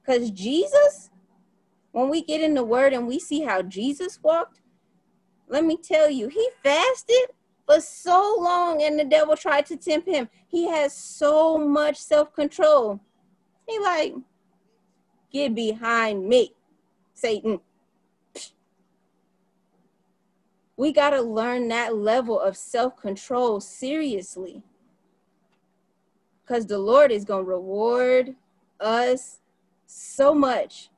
Because 0.01 0.31
Jesus, 0.31 1.11
when 1.93 2.09
we 2.09 2.23
get 2.23 2.41
in 2.41 2.55
the 2.55 2.65
word 2.65 2.93
and 2.93 3.07
we 3.07 3.19
see 3.19 3.43
how 3.43 3.63
Jesus 3.63 4.19
walked, 4.23 4.61
let 5.49 5.65
me 5.65 5.77
tell 5.77 6.11
you, 6.11 6.29
he 6.29 6.49
fasted 6.63 7.29
for 7.67 7.81
so 7.81 8.37
long 8.39 8.83
and 8.83 8.99
the 8.99 9.05
devil 9.05 9.37
tried 9.37 9.67
to 9.67 9.77
tempt 9.77 10.09
him. 10.09 10.29
He 10.49 10.69
has 10.69 10.93
so 10.93 11.59
much 11.59 11.97
self-control. 11.97 13.01
He 13.67 13.79
like, 13.79 14.15
get 15.33 15.55
behind 15.55 16.29
me, 16.29 16.55
Satan. 17.15 17.61
We 20.77 20.93
got 20.93 21.11
to 21.11 21.23
learn 21.23 21.69
that 21.69 21.95
level 21.95 22.41
of 22.41 22.57
self-control 22.57 23.61
seriously. 23.61 24.63
Because 26.43 26.67
the 26.67 26.79
Lord 26.79 27.13
is 27.13 27.25
going 27.25 27.45
to 27.45 27.51
reward 27.51 28.35
us 28.81 29.39
so 29.87 30.35
much 30.35 30.91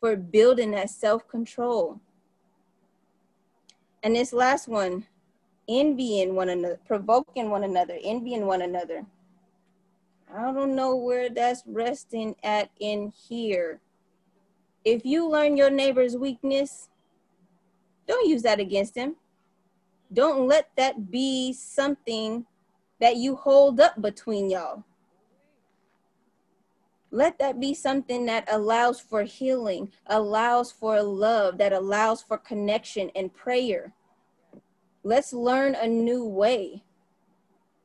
for 0.00 0.16
building 0.16 0.70
that 0.70 0.88
self-control. 0.90 2.00
And 4.02 4.16
this 4.16 4.32
last 4.32 4.68
one, 4.68 5.06
envying 5.68 6.34
one 6.34 6.50
another, 6.50 6.80
provoking 6.86 7.50
one 7.50 7.64
another, 7.64 7.98
envying 8.02 8.46
one 8.46 8.62
another. 8.62 9.04
I 10.34 10.52
don't 10.52 10.74
know 10.74 10.96
where 10.96 11.28
that's 11.28 11.62
resting 11.66 12.34
at 12.42 12.70
in 12.80 13.12
here. 13.28 13.80
If 14.84 15.04
you 15.04 15.28
learn 15.28 15.56
your 15.56 15.70
neighbor's 15.70 16.16
weakness, 16.16 16.88
don't 18.06 18.28
use 18.28 18.42
that 18.42 18.60
against 18.60 18.96
him. 18.96 19.16
Don't 20.12 20.46
let 20.46 20.70
that 20.76 21.10
be 21.10 21.52
something 21.52 22.46
that 23.00 23.16
you 23.16 23.36
hold 23.36 23.80
up 23.80 24.00
between 24.00 24.50
y'all. 24.50 24.84
Let 27.10 27.38
that 27.38 27.60
be 27.60 27.72
something 27.72 28.26
that 28.26 28.48
allows 28.50 29.00
for 29.00 29.22
healing, 29.22 29.92
allows 30.06 30.70
for 30.72 31.02
love, 31.02 31.58
that 31.58 31.72
allows 31.72 32.22
for 32.22 32.36
connection 32.36 33.10
and 33.14 33.32
prayer. 33.32 33.92
Let's 35.06 35.32
learn 35.32 35.76
a 35.76 35.86
new 35.86 36.24
way. 36.24 36.82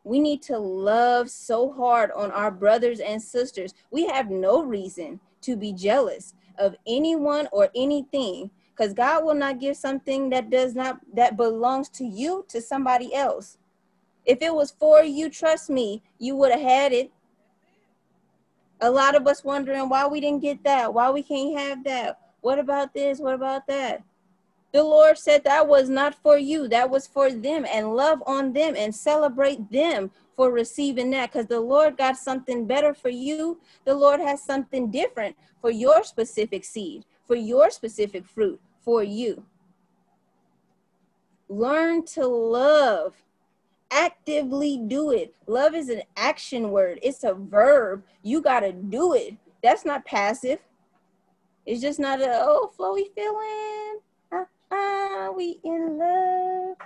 We 0.04 0.18
need 0.18 0.42
to 0.44 0.58
love 0.58 1.30
so 1.30 1.72
hard 1.72 2.10
on 2.14 2.32
our 2.32 2.50
brothers 2.50 3.00
and 3.00 3.22
sisters. 3.22 3.76
We 3.92 4.08
have 4.08 4.32
no 4.32 4.64
reason 4.64 5.20
to 5.42 5.56
be 5.56 5.72
jealous 5.72 6.34
of 6.58 6.76
anyone 6.88 7.48
or 7.52 7.70
anything 7.76 8.50
because 8.72 8.96
God 8.96 9.24
will 9.24 9.36
not 9.36 9.60
give 9.60 9.78
something 9.78 10.32
that 10.32 10.50
does 10.50 10.74
not 10.74 11.00
that 11.14 11.38
belongs 11.38 11.90
to 11.90 12.06
you 12.06 12.44
to 12.50 12.60
somebody 12.60 13.14
else. 13.14 13.60
If 14.26 14.42
it 14.42 14.56
was 14.56 14.72
for 14.72 15.04
you, 15.04 15.30
trust 15.30 15.70
me, 15.70 16.02
you 16.18 16.36
would 16.38 16.52
have 16.52 16.60
had 16.60 16.92
it. 16.92 17.12
A 18.82 18.90
lot 18.90 19.14
of 19.14 19.28
us 19.28 19.44
wondering 19.44 19.90
why 19.90 20.08
we 20.08 20.22
didn't 20.22 20.42
get 20.42 20.64
that, 20.64 20.92
why 20.92 21.12
we 21.12 21.22
can't 21.22 21.56
have 21.56 21.84
that. 21.84 22.20
What 22.42 22.58
about 22.58 22.96
this? 22.96 23.20
What 23.20 23.36
about 23.36 23.68
that? 23.68 24.02
The 24.74 24.84
Lord 24.84 25.18
said 25.18 25.44
that 25.44 25.68
was 25.68 25.90
not 25.90 26.16
for 26.16 26.38
you, 26.38 26.68
that 26.70 26.90
was 26.90 27.06
for 27.06 27.30
them, 27.32 27.66
and 27.72 27.96
love 27.96 28.24
on 28.26 28.54
them 28.54 28.76
and 28.78 28.96
celebrate 28.96 29.70
them 29.70 30.12
for 30.38 30.50
receiving 30.50 31.12
that 31.12 31.32
because 31.32 31.48
the 31.48 31.60
Lord 31.60 31.98
got 31.98 32.18
something 32.18 32.66
better 32.66 32.94
for 32.94 33.10
you. 33.10 33.60
The 33.84 33.94
Lord 33.94 34.22
has 34.22 34.42
something 34.42 34.90
different 34.90 35.36
for 35.60 35.72
your 35.72 36.04
specific 36.06 36.64
seed, 36.64 37.04
for 37.26 37.36
your 37.36 37.70
specific 37.70 38.26
fruit, 38.26 38.62
for 38.80 39.04
you. 39.04 39.44
Learn 41.50 42.06
to 42.06 42.26
love. 42.26 43.16
Actively 43.92 44.78
do 44.88 45.12
it. 45.12 45.36
Love 45.48 45.76
is 45.76 45.90
an 45.90 46.04
action 46.16 46.72
word, 46.72 46.98
it's 47.04 47.26
a 47.26 47.34
verb. 47.34 48.04
You 48.24 48.42
got 48.42 48.62
to 48.62 48.72
do 48.72 49.14
it. 49.16 49.36
That's 49.62 49.84
not 49.84 50.06
passive. 50.06 50.60
It's 51.66 51.82
just 51.82 52.00
not 52.00 52.22
a, 52.22 52.40
oh, 52.42 52.72
flowy 52.80 53.14
feeling 53.14 54.00
ah, 54.72 55.32
we 55.36 55.60
in 55.64 55.98
love. 55.98 56.78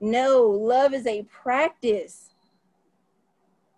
No, 0.00 0.42
love 0.42 0.92
is 0.92 1.06
a 1.06 1.22
practice. 1.24 2.30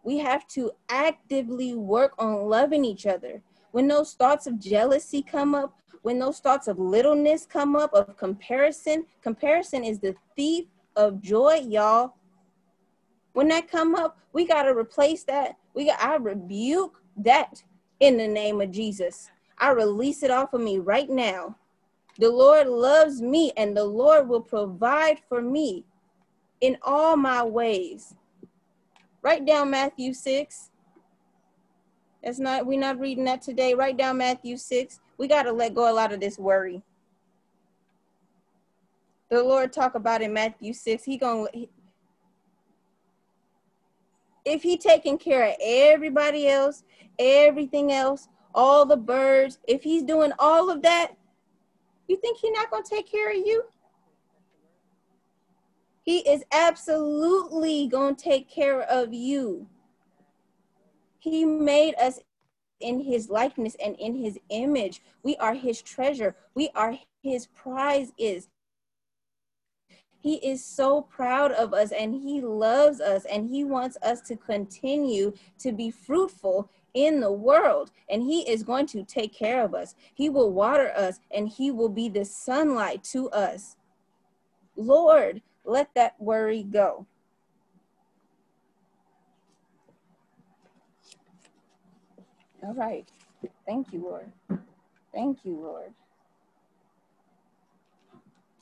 We 0.03 0.19
have 0.19 0.47
to 0.49 0.73
actively 0.89 1.75
work 1.75 2.15
on 2.19 2.49
loving 2.49 2.85
each 2.85 3.07
other. 3.07 3.43
When 3.73 3.87
those 3.87 4.15
thoughts 4.15 4.47
of 4.47 4.59
jealousy 4.59 5.23
come 5.23 5.55
up, 5.55 5.75
when 6.03 6.19
those 6.19 6.41
thoughts 6.41 6.69
of 6.69 6.79
littleness 6.79 7.47
come 7.47 7.77
up, 7.77 7.93
of 7.93 8.17
comparison, 8.17 9.05
comparison 9.23 9.85
is 9.85 9.99
the 9.99 10.15
thief 10.37 10.67
of 10.97 11.21
joy, 11.21 11.61
y'all. 11.69 12.15
When 13.33 13.49
that 13.49 13.71
come 13.71 13.95
up, 13.95 14.19
we 14.33 14.47
got 14.47 14.63
to 14.65 14.75
replace 14.75 15.25
that. 15.25 15.57
We 15.75 15.87
got 15.87 16.03
I 16.03 16.17
rebuke 16.17 17.01
that 17.19 17.63
in 18.01 18.17
the 18.17 18.27
name 18.27 18.61
of 18.61 18.71
Jesus. 18.71 19.31
I 19.59 19.71
release 19.71 20.23
it 20.23 20.31
off 20.31 20.55
of 20.55 20.61
me 20.61 20.79
right 20.79 21.11
now. 21.11 21.57
The 22.19 22.31
Lord 22.31 22.67
loves 22.67 23.23
me 23.23 23.53
and 23.57 23.77
the 23.77 23.85
Lord 23.85 24.29
will 24.29 24.41
provide 24.41 25.21
for 25.29 25.41
me 25.41 25.85
in 26.61 26.77
all 26.83 27.17
my 27.17 27.43
ways. 27.43 28.15
Write 29.23 29.47
down 29.47 29.71
Matthew 29.71 30.13
6. 30.13 30.71
That's 32.23 32.41
not 32.41 32.67
we're 32.67 32.81
not 32.81 32.99
reading 32.99 33.25
that 33.25 33.43
today. 33.43 33.75
Write 33.75 33.97
down 33.97 34.19
Matthew 34.19 34.57
6. 34.57 35.01
We 35.17 35.29
got 35.29 35.45
to 35.45 35.53
let 35.53 35.75
go 35.75 35.91
a 35.91 35.95
lot 35.95 36.13
of 36.13 36.21
this 36.21 36.39
worry. 36.39 36.83
The 39.31 39.43
Lord 39.43 39.73
talk 39.73 39.95
about 39.95 40.23
in 40.23 40.33
Matthew 40.33 40.73
6. 40.73 41.05
He 41.05 41.17
going 41.17 41.47
to 41.53 41.69
if 44.45 44.63
he 44.63 44.77
taking 44.77 45.19
care 45.19 45.45
of 45.45 45.55
everybody 45.61 46.49
else, 46.49 46.83
everything 47.19 47.93
else, 47.93 48.29
all 48.55 48.87
the 48.87 48.97
birds, 48.97 49.59
if 49.69 49.83
he's 49.83 50.03
doing 50.03 50.33
all 50.39 50.71
of 50.71 50.83
that, 50.83 51.13
you 52.09 52.17
think 52.17 52.39
he's 52.39 52.53
not 52.53 52.71
going 52.71 52.83
to 52.83 52.91
take 52.91 53.11
care 53.11 53.31
of 53.31 53.37
you? 53.37 53.65
He 56.03 56.19
is 56.19 56.43
absolutely 56.53 57.87
going 57.87 58.17
to 58.17 58.25
take 58.25 58.51
care 58.51 58.81
of 58.83 59.13
you. 59.13 59.69
He 61.19 61.45
made 61.45 61.95
us 61.97 62.21
in 62.81 63.01
his 63.01 63.29
likeness 63.29 63.77
and 63.85 63.95
in 63.97 64.15
his 64.15 64.39
image. 64.49 65.03
We 65.23 65.37
are 65.37 65.55
his 65.55 65.83
treasure. 65.83 66.35
We 66.55 66.71
are 66.75 66.99
his 67.23 67.47
prize 67.49 68.13
is. 68.17 68.49
He 70.21 70.37
is 70.37 70.65
so 70.65 71.03
proud 71.03 71.53
of 71.53 71.73
us 71.73 71.93
and 71.93 72.15
he 72.15 72.41
loves 72.41 73.01
us 73.01 73.25
and 73.25 73.49
he 73.49 73.65
wants 73.65 73.97
us 74.03 74.21
to 74.23 74.37
continue 74.37 75.33
to 75.59 75.73
be 75.73 75.91
fruitful 75.91 76.69
in 76.95 77.21
the 77.21 77.33
world 77.33 77.93
and 78.11 78.23
he 78.23 78.41
is 78.49 78.63
going 78.63 78.87
to 78.89 79.05
take 79.05 79.33
care 79.33 79.63
of 79.63 79.75
us. 79.75 79.95
He 80.15 80.29
will 80.29 80.53
water 80.53 80.93
us 80.97 81.21
and 81.31 81.49
he 81.49 81.71
will 81.71 81.89
be 81.89 82.09
the 82.09 82.25
sunlight 82.25 83.05
to 83.05 83.31
us. 83.31 83.77
Lord, 84.77 85.43
let 85.65 85.95
that 85.95 86.15
worry 86.19 86.63
go. 86.65 87.07
All 92.63 92.75
right. 92.75 93.09
Thank 93.67 93.93
you, 93.93 94.03
Lord. 94.03 94.33
Thank 95.15 95.45
you, 95.45 95.57
Lord. 95.61 95.93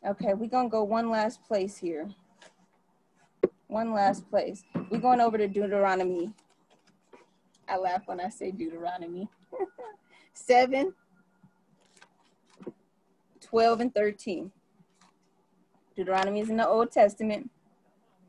Okay, 0.06 0.34
we're 0.34 0.48
to 0.48 0.68
go 0.68 0.84
one 0.84 1.10
last 1.10 1.42
place 1.44 1.76
here. 1.76 2.08
One 3.66 3.92
last 3.92 4.28
place. 4.30 4.62
We're 4.90 5.00
going 5.00 5.20
over 5.20 5.36
to 5.36 5.48
Deuteronomy 5.48 6.32
I 7.68 7.76
laugh 7.76 8.02
when 8.06 8.20
I 8.20 8.28
say 8.28 8.50
Deuteronomy. 8.50 9.28
7, 10.32 10.92
12, 13.40 13.80
and 13.80 13.94
13. 13.94 14.50
Deuteronomy 15.96 16.40
is 16.40 16.50
in 16.50 16.56
the 16.56 16.68
Old 16.68 16.92
Testament. 16.92 17.50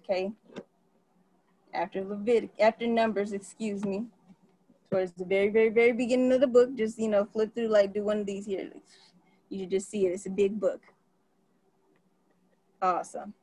Okay. 0.03 0.31
After 1.73 2.03
Leviticus, 2.03 2.55
after 2.59 2.87
Numbers, 2.87 3.33
excuse 3.33 3.85
me. 3.85 4.05
Towards 4.89 5.11
the 5.11 5.25
very, 5.25 5.49
very, 5.49 5.69
very 5.69 5.91
beginning 5.91 6.31
of 6.31 6.39
the 6.39 6.47
book, 6.47 6.75
just 6.75 6.97
you 6.97 7.09
know, 7.09 7.25
flip 7.25 7.53
through 7.53 7.67
like 7.67 7.93
do 7.93 8.03
one 8.03 8.21
of 8.21 8.25
these 8.25 8.45
here. 8.45 8.71
You 9.49 9.59
should 9.59 9.71
just 9.71 9.89
see 9.89 10.07
it. 10.07 10.11
It's 10.11 10.25
a 10.25 10.29
big 10.29 10.59
book. 10.59 10.81
Awesome. 12.81 13.33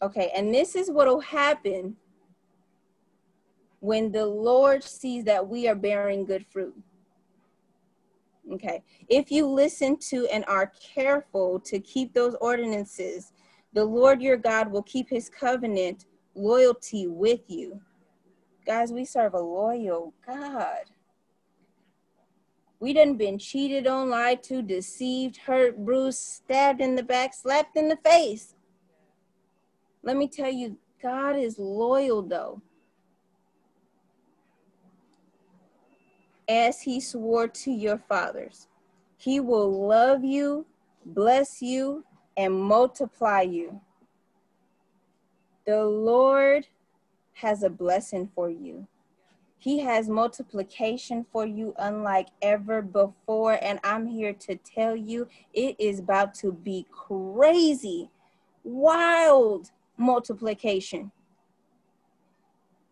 Okay, 0.00 0.32
and 0.34 0.52
this 0.52 0.74
is 0.74 0.90
what 0.90 1.06
will 1.06 1.20
happen 1.20 1.96
when 3.80 4.10
the 4.10 4.26
Lord 4.26 4.82
sees 4.82 5.24
that 5.24 5.46
we 5.46 5.68
are 5.68 5.74
bearing 5.74 6.24
good 6.24 6.46
fruit. 6.46 6.74
Okay, 8.52 8.82
if 9.08 9.30
you 9.30 9.46
listen 9.46 9.96
to 10.10 10.26
and 10.32 10.44
are 10.46 10.72
careful 10.80 11.60
to 11.60 11.78
keep 11.78 12.12
those 12.12 12.34
ordinances, 12.40 13.32
the 13.72 13.84
Lord 13.84 14.20
your 14.20 14.36
God 14.36 14.70
will 14.70 14.82
keep 14.82 15.08
his 15.08 15.28
covenant 15.28 16.06
loyalty 16.34 17.06
with 17.06 17.48
you. 17.48 17.80
Guys, 18.66 18.92
we 18.92 19.04
serve 19.04 19.34
a 19.34 19.40
loyal 19.40 20.12
God. 20.26 20.90
We 22.82 22.92
done 22.92 23.14
been 23.14 23.38
cheated 23.38 23.86
on, 23.86 24.10
lied 24.10 24.42
to, 24.42 24.60
deceived, 24.60 25.36
hurt, 25.36 25.78
bruised, 25.84 26.18
stabbed 26.18 26.80
in 26.80 26.96
the 26.96 27.04
back, 27.04 27.32
slapped 27.32 27.76
in 27.76 27.88
the 27.88 27.96
face. 27.96 28.56
Let 30.02 30.16
me 30.16 30.26
tell 30.26 30.50
you, 30.50 30.76
God 31.00 31.36
is 31.36 31.60
loyal 31.60 32.22
though. 32.22 32.60
as 36.48 36.82
he 36.82 37.00
swore 37.00 37.46
to 37.46 37.70
your 37.70 37.98
fathers. 37.98 38.66
He 39.16 39.38
will 39.40 39.86
love 39.86 40.24
you, 40.24 40.66
bless 41.06 41.62
you, 41.62 42.04
and 42.36 42.52
multiply 42.52 43.42
you. 43.42 43.80
The 45.66 45.84
Lord 45.84 46.66
has 47.34 47.62
a 47.62 47.70
blessing 47.70 48.28
for 48.34 48.50
you. 48.50 48.88
He 49.62 49.78
has 49.78 50.08
multiplication 50.08 51.24
for 51.30 51.46
you 51.46 51.72
unlike 51.78 52.30
ever 52.42 52.82
before. 52.82 53.60
And 53.62 53.78
I'm 53.84 54.08
here 54.08 54.32
to 54.32 54.56
tell 54.56 54.96
you 54.96 55.28
it 55.54 55.76
is 55.78 56.00
about 56.00 56.34
to 56.36 56.50
be 56.50 56.84
crazy, 56.90 58.10
wild 58.64 59.70
multiplication. 59.96 61.12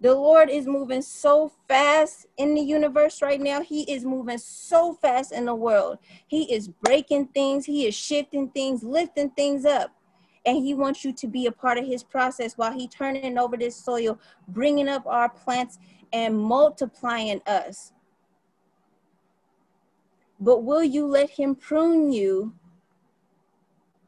The 0.00 0.14
Lord 0.14 0.48
is 0.48 0.68
moving 0.68 1.02
so 1.02 1.50
fast 1.66 2.26
in 2.36 2.54
the 2.54 2.60
universe 2.60 3.20
right 3.20 3.40
now. 3.40 3.62
He 3.62 3.82
is 3.92 4.04
moving 4.04 4.38
so 4.38 4.94
fast 4.94 5.32
in 5.32 5.46
the 5.46 5.54
world. 5.56 5.98
He 6.28 6.54
is 6.54 6.68
breaking 6.68 7.26
things, 7.34 7.66
He 7.66 7.88
is 7.88 7.96
shifting 7.96 8.48
things, 8.50 8.84
lifting 8.84 9.30
things 9.30 9.64
up. 9.64 9.90
And 10.46 10.56
He 10.56 10.74
wants 10.74 11.04
you 11.04 11.12
to 11.14 11.26
be 11.26 11.46
a 11.46 11.52
part 11.52 11.78
of 11.78 11.84
His 11.84 12.04
process 12.04 12.56
while 12.56 12.72
He 12.72 12.86
turning 12.86 13.36
over 13.38 13.56
this 13.56 13.74
soil, 13.74 14.20
bringing 14.46 14.88
up 14.88 15.04
our 15.06 15.28
plants 15.28 15.80
and 16.12 16.38
multiplying 16.38 17.40
us. 17.46 17.92
But 20.38 20.64
will 20.64 20.84
you 20.84 21.06
let 21.06 21.30
Him 21.30 21.54
prune 21.54 22.12
you 22.12 22.54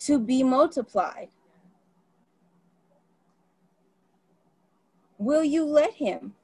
to 0.01 0.19
be 0.19 0.43
multiplied? 0.43 1.29
Will 5.23 5.45
you 5.45 5.65
let 5.65 5.95
him? 5.95 6.35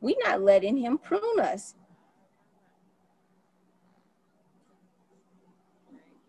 We're 0.00 0.14
not 0.22 0.42
letting 0.42 0.76
him 0.76 0.96
prune 0.96 1.40
us. 1.40 1.74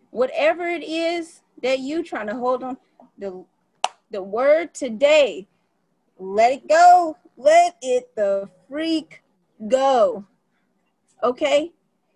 Whatever 0.10 0.68
it 0.68 0.82
is 0.82 1.42
that 1.62 1.78
you 1.78 2.02
trying 2.02 2.26
to 2.28 2.36
hold 2.36 2.64
on, 2.64 2.78
the 3.20 3.46
the 4.10 4.24
word 4.24 4.74
today, 4.74 5.48
let 6.20 6.52
it 6.52 6.68
go. 6.68 7.18
Let 7.38 7.78
it 7.82 8.16
the 8.16 8.50
freak 8.68 9.24
go. 9.68 10.26
Okay? 11.24 11.72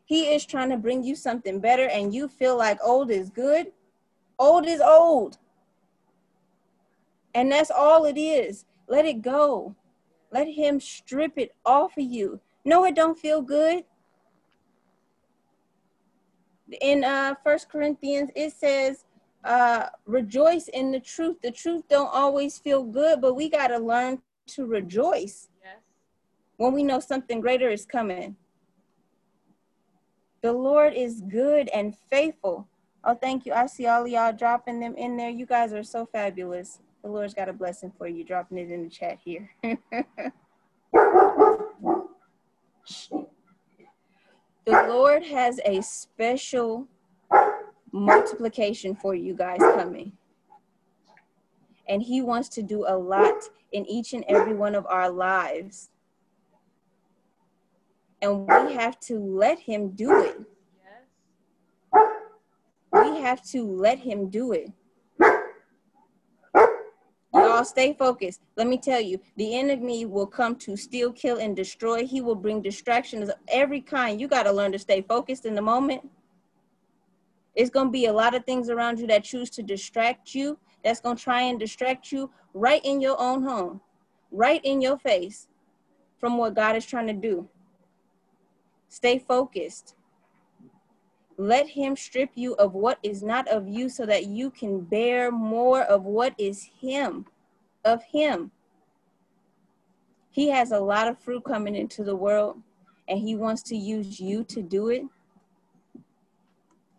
He 0.06 0.34
is 0.34 0.46
trying 0.46 0.70
to 0.70 0.78
bring 0.78 1.04
you 1.04 1.16
something 1.16 1.60
better 1.60 1.88
and 1.88 2.14
you 2.14 2.28
feel 2.28 2.58
like 2.58 2.78
old 2.84 3.10
is 3.10 3.30
good. 3.30 3.72
Old 4.38 4.68
is 4.68 4.82
old. 4.82 5.38
And 7.34 7.52
that's 7.52 7.72
all 7.72 8.06
it 8.06 8.18
is. 8.18 8.66
Let 8.88 9.06
it 9.06 9.22
go. 9.22 9.76
Let 10.32 10.48
him 10.48 10.80
strip 10.80 11.34
it 11.38 11.56
off 11.66 11.98
of 11.98 12.04
you. 12.04 12.42
No, 12.66 12.86
it 12.86 12.96
don't 12.96 13.18
feel 13.18 13.42
good. 13.42 13.86
In 16.82 17.04
uh 17.04 17.36
First 17.44 17.70
Corinthians, 17.70 18.30
it 18.36 18.54
says, 18.54 19.06
uh, 19.44 19.88
rejoice 20.06 20.68
in 20.70 20.92
the 20.92 21.00
truth. 21.00 21.38
The 21.42 21.52
truth 21.52 21.84
don't 21.90 22.10
always 22.14 22.58
feel 22.58 22.84
good, 22.84 23.22
but 23.22 23.36
we 23.36 23.50
got 23.50 23.68
to 23.68 23.78
learn 23.78 24.22
to 24.48 24.66
rejoice 24.66 25.50
Yes. 25.64 25.78
when 26.58 26.74
we 26.74 26.84
know 26.84 27.00
something 27.00 27.42
greater 27.42 27.70
is 27.70 27.86
coming. 27.86 28.36
The 30.42 30.52
Lord 30.54 30.94
is 30.94 31.22
good 31.22 31.70
and 31.70 31.96
faithful. 32.10 32.68
Oh, 33.06 33.16
thank 33.16 33.46
you. 33.46 33.54
I 33.54 33.66
see 33.66 33.86
all 33.88 34.04
of 34.04 34.08
y'all 34.08 34.34
dropping 34.34 34.80
them 34.80 34.96
in 34.96 35.18
there. 35.18 35.30
You 35.30 35.46
guys 35.46 35.74
are 35.74 35.84
so 35.84 36.06
fabulous. 36.06 36.80
The 37.04 37.10
Lord's 37.10 37.34
got 37.34 37.50
a 37.50 37.54
blessing 37.54 37.92
for 37.98 38.08
you, 38.08 38.24
dropping 38.24 38.58
it 38.58 38.72
in 38.72 38.84
the 38.84 38.90
chat 38.90 39.20
here. 39.24 39.50
the 44.66 44.88
Lord 44.88 45.24
has 45.24 45.60
a 45.66 45.82
special 45.82 46.88
multiplication 47.94 48.96
for 48.96 49.16
you 49.16 49.34
guys 49.34 49.60
coming. 49.60 50.12
And 51.88 52.02
He 52.02 52.22
wants 52.22 52.50
to 52.50 52.62
do 52.62 52.86
a 52.88 52.98
lot 52.98 53.44
in 53.72 53.86
each 53.86 54.14
and 54.14 54.26
every 54.28 54.54
one 54.54 54.76
of 54.76 54.86
our 54.88 55.10
lives. 55.10 55.90
And 58.22 58.48
we 58.48 58.74
have 58.74 59.00
to 59.02 59.20
let 59.20 59.60
Him 59.60 59.92
do 59.92 60.24
it. 60.24 60.42
We 62.92 63.22
have 63.22 63.44
to 63.52 63.64
let 63.64 64.00
Him 64.00 64.30
do 64.30 64.54
it. 64.54 64.72
Y'all 67.34 67.66
stay 67.66 67.94
focused. 67.94 68.42
Let 68.56 68.68
me 68.68 68.78
tell 68.78 69.02
you, 69.02 69.20
the 69.38 69.58
enemy 69.58 70.06
will 70.06 70.28
come 70.28 70.56
to 70.58 70.78
steal, 70.78 71.12
kill, 71.12 71.40
and 71.40 71.56
destroy. 71.56 72.06
He 72.06 72.22
will 72.22 72.36
bring 72.36 72.62
distractions 72.62 73.30
of 73.30 73.36
every 73.48 73.82
kind. 73.82 74.22
You 74.22 74.28
got 74.28 74.44
to 74.44 74.52
learn 74.52 74.72
to 74.72 74.80
stay 74.80 75.02
focused 75.02 75.46
in 75.46 75.56
the 75.56 75.62
moment. 75.62 76.08
It's 77.56 77.70
going 77.70 77.88
to 77.88 77.92
be 77.92 78.06
a 78.08 78.14
lot 78.14 78.34
of 78.34 78.46
things 78.46 78.70
around 78.70 79.00
you 79.00 79.08
that 79.08 79.24
choose 79.24 79.50
to 79.52 79.64
distract 79.64 80.34
you, 80.34 80.58
that's 80.84 81.00
going 81.00 81.18
to 81.18 81.24
try 81.24 81.42
and 81.42 81.60
distract 81.60 82.12
you 82.12 82.30
right 82.54 82.82
in 82.84 83.00
your 83.00 83.20
own 83.20 83.44
home, 83.44 83.82
right 84.32 84.62
in 84.64 84.82
your 84.82 84.98
face 84.98 85.48
from 86.18 86.38
what 86.38 86.56
God 86.56 86.76
is 86.76 86.86
trying 86.86 87.08
to 87.08 87.14
do. 87.14 87.48
Stay 88.88 89.20
focused. 89.20 89.96
Let 91.38 91.68
him 91.68 91.96
strip 91.96 92.30
you 92.36 92.54
of 92.56 92.74
what 92.74 93.00
is 93.02 93.24
not 93.24 93.48
of 93.48 93.68
you 93.68 93.90
so 93.90 94.06
that 94.06 94.28
you 94.28 94.52
can 94.52 94.82
bear 94.82 95.32
more 95.32 95.82
of 95.82 96.04
what 96.04 96.34
is 96.38 96.70
him, 96.80 97.26
of 97.84 98.04
him. 98.04 98.52
He 100.30 100.50
has 100.50 100.72
a 100.72 100.80
lot 100.80 101.08
of 101.08 101.20
fruit 101.20 101.44
coming 101.44 101.76
into 101.76 102.04
the 102.04 102.16
world 102.16 102.58
and 103.08 103.20
he 103.20 103.36
wants 103.36 103.62
to 103.64 103.76
use 103.76 104.20
you 104.20 104.44
to 104.46 104.62
do 104.62 104.90
it. 104.90 105.04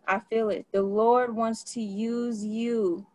I 0.07 0.19
feel 0.29 0.49
it. 0.49 0.65
The 0.71 0.81
Lord 0.81 1.35
wants 1.35 1.63
to 1.73 1.81
use 1.81 2.43
you 2.43 3.05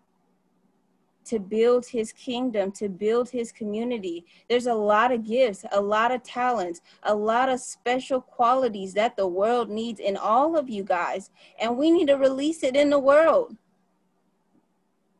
to 1.30 1.38
build 1.38 1.86
his 1.86 2.12
kingdom, 2.12 2.72
to 2.72 2.88
build 2.88 3.30
his 3.30 3.52
community. 3.52 4.26
There's 4.48 4.66
a 4.66 4.74
lot 4.74 5.12
of 5.12 5.24
gifts, 5.24 5.64
a 5.70 5.80
lot 5.80 6.10
of 6.10 6.24
talents, 6.24 6.80
a 7.04 7.14
lot 7.14 7.48
of 7.48 7.60
special 7.60 8.20
qualities 8.20 8.94
that 8.94 9.16
the 9.16 9.28
world 9.28 9.70
needs 9.70 10.00
in 10.00 10.16
all 10.16 10.56
of 10.56 10.68
you 10.68 10.82
guys. 10.82 11.30
And 11.60 11.76
we 11.76 11.92
need 11.92 12.08
to 12.08 12.14
release 12.14 12.64
it 12.64 12.74
in 12.74 12.90
the 12.90 12.98
world. 12.98 13.56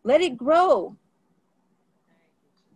Let 0.02 0.20
it 0.20 0.36
grow. 0.36 0.96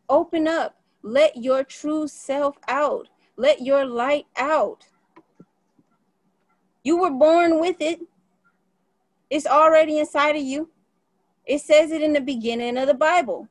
Open 0.09 0.47
up. 0.47 0.77
Let 1.03 1.37
your 1.37 1.65
true 1.65 2.07
self 2.07 2.57
out. 2.69 3.09
Let 3.37 3.63
your 3.63 3.85
light 3.85 4.27
out. 4.37 4.87
You 6.85 6.99
were 6.99 7.11
born 7.11 7.59
with 7.59 7.81
it. 7.81 8.01
It's 9.35 9.47
already 9.47 9.99
inside 9.99 10.37
of 10.37 10.43
you. 10.43 10.71
It 11.45 11.61
says 11.61 11.91
it 11.91 12.03
in 12.03 12.13
the 12.13 12.21
beginning 12.21 12.79
of 12.79 12.87
the 12.87 12.95
Bible. 12.95 13.49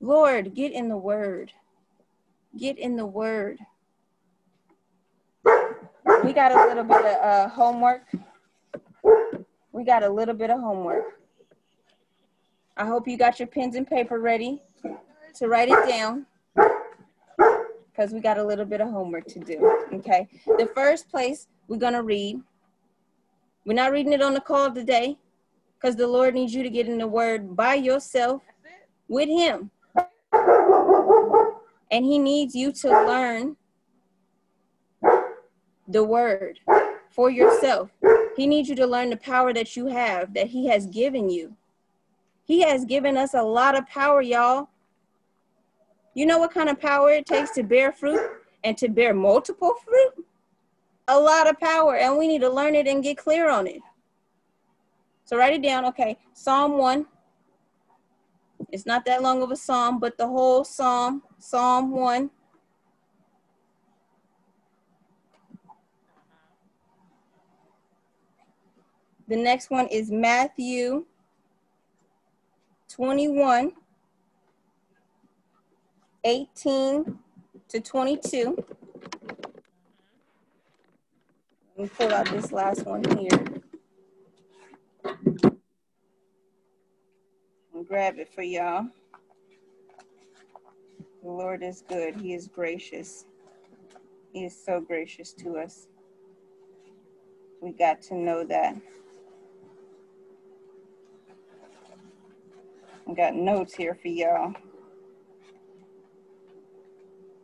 Lord, 0.00 0.54
get 0.54 0.70
in 0.70 0.88
the 0.88 0.96
word. 0.96 1.50
Get 2.56 2.78
in 2.78 2.94
the 2.94 3.04
word. 3.04 3.58
We 6.22 6.32
got 6.32 6.52
a 6.52 6.68
little 6.68 6.84
bit 6.84 7.04
of 7.04 7.24
uh, 7.24 7.48
homework. 7.48 8.02
We 9.72 9.82
got 9.82 10.04
a 10.04 10.08
little 10.08 10.34
bit 10.34 10.50
of 10.50 10.60
homework. 10.60 11.18
I 12.76 12.86
hope 12.86 13.08
you 13.08 13.18
got 13.18 13.40
your 13.40 13.48
pens 13.48 13.74
and 13.74 13.84
paper 13.84 14.20
ready 14.20 14.62
to 15.34 15.48
write 15.48 15.70
it 15.70 15.88
down 15.88 16.24
because 17.90 18.12
we 18.12 18.20
got 18.20 18.38
a 18.38 18.44
little 18.44 18.64
bit 18.64 18.80
of 18.80 18.90
homework 18.90 19.26
to 19.26 19.40
do. 19.40 19.86
Okay. 19.92 20.28
The 20.46 20.70
first 20.72 21.10
place 21.10 21.48
we're 21.66 21.78
going 21.78 21.94
to 21.94 22.04
read 22.04 22.40
we're 23.66 23.74
not 23.74 23.90
reading 23.90 24.12
it 24.12 24.22
on 24.22 24.32
the 24.32 24.40
call 24.40 24.70
today 24.70 25.18
because 25.74 25.96
the 25.96 26.06
Lord 26.06 26.34
needs 26.34 26.54
you 26.54 26.62
to 26.62 26.70
get 26.70 26.86
in 26.86 26.98
the 26.98 27.06
word 27.06 27.56
by 27.56 27.74
yourself 27.74 28.42
with 29.08 29.28
Him. 29.28 29.72
And 31.90 32.04
He 32.04 32.20
needs 32.20 32.54
you 32.54 32.70
to 32.72 32.88
learn 32.88 33.56
the 35.88 36.04
word 36.04 36.60
for 37.10 37.28
yourself. 37.28 37.90
He 38.36 38.46
needs 38.46 38.68
you 38.68 38.76
to 38.76 38.86
learn 38.86 39.10
the 39.10 39.16
power 39.16 39.52
that 39.52 39.76
you 39.76 39.86
have, 39.86 40.32
that 40.34 40.46
He 40.46 40.68
has 40.68 40.86
given 40.86 41.28
you. 41.28 41.56
He 42.44 42.60
has 42.60 42.84
given 42.84 43.16
us 43.16 43.34
a 43.34 43.42
lot 43.42 43.76
of 43.76 43.84
power, 43.88 44.22
y'all. 44.22 44.68
You 46.14 46.26
know 46.26 46.38
what 46.38 46.54
kind 46.54 46.68
of 46.68 46.80
power 46.80 47.10
it 47.10 47.26
takes 47.26 47.50
to 47.52 47.64
bear 47.64 47.90
fruit 47.90 48.20
and 48.62 48.78
to 48.78 48.88
bear 48.88 49.12
multiple 49.12 49.74
fruit? 49.84 50.25
A 51.08 51.18
lot 51.18 51.48
of 51.48 51.58
power 51.60 51.96
and 51.96 52.16
we 52.16 52.26
need 52.26 52.40
to 52.40 52.50
learn 52.50 52.74
it 52.74 52.86
and 52.86 53.02
get 53.02 53.16
clear 53.16 53.48
on 53.48 53.66
it. 53.66 53.80
So 55.24 55.36
write 55.36 55.54
it 55.54 55.62
down. 55.62 55.84
Okay, 55.86 56.16
Psalm 56.32 56.78
1. 56.78 57.06
It's 58.72 58.86
not 58.86 59.04
that 59.04 59.22
long 59.22 59.42
of 59.42 59.50
a 59.50 59.56
psalm, 59.56 60.00
but 60.00 60.16
the 60.18 60.26
whole 60.26 60.64
psalm, 60.64 61.22
Psalm 61.38 61.90
1. 61.90 62.30
The 69.28 69.36
next 69.36 69.70
one 69.70 69.88
is 69.88 70.10
Matthew 70.10 71.04
21, 72.88 73.72
18 76.24 77.18
to 77.68 77.80
22. 77.80 78.64
Let 81.78 81.84
me 81.84 81.90
pull 81.98 82.14
out 82.14 82.30
this 82.30 82.52
last 82.52 82.86
one 82.86 83.04
here. 83.18 83.62
And 87.74 87.86
grab 87.86 88.18
it 88.18 88.32
for 88.32 88.42
y'all. 88.42 88.86
The 91.22 91.28
Lord 91.28 91.62
is 91.62 91.82
good. 91.86 92.16
He 92.16 92.32
is 92.32 92.48
gracious. 92.48 93.26
He 94.32 94.46
is 94.46 94.56
so 94.64 94.80
gracious 94.80 95.34
to 95.34 95.58
us. 95.58 95.88
We 97.60 97.72
got 97.72 98.00
to 98.02 98.14
know 98.14 98.42
that. 98.44 98.76
I 103.06 103.12
got 103.12 103.34
notes 103.34 103.74
here 103.74 103.94
for 103.94 104.08
y'all. 104.08 104.54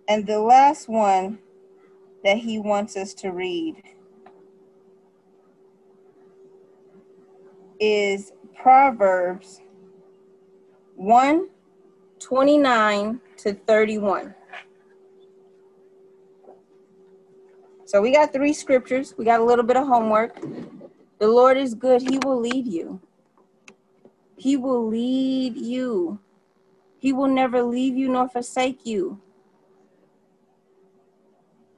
And 0.08 0.26
the 0.26 0.40
last 0.40 0.88
one 0.88 1.38
that 2.24 2.38
he 2.38 2.58
wants 2.58 2.96
us 2.96 3.12
to 3.14 3.30
read 3.30 3.82
is 7.82 8.32
Proverbs 8.54 9.60
1 10.94 11.48
29 12.20 13.20
to 13.38 13.54
31. 13.54 14.32
So 17.84 18.00
we 18.00 18.12
got 18.12 18.32
three 18.32 18.52
scriptures. 18.52 19.14
We 19.18 19.24
got 19.24 19.40
a 19.40 19.44
little 19.44 19.64
bit 19.64 19.76
of 19.76 19.88
homework. 19.88 20.40
The 21.18 21.26
Lord 21.26 21.56
is 21.56 21.74
good. 21.74 22.02
He 22.02 22.18
will 22.22 22.38
lead 22.38 22.68
you. 22.68 23.00
He 24.36 24.56
will 24.56 24.86
lead 24.86 25.56
you. 25.56 26.20
He 26.98 27.12
will 27.12 27.26
never 27.26 27.64
leave 27.64 27.96
you 27.96 28.08
nor 28.08 28.28
forsake 28.28 28.86
you. 28.86 29.20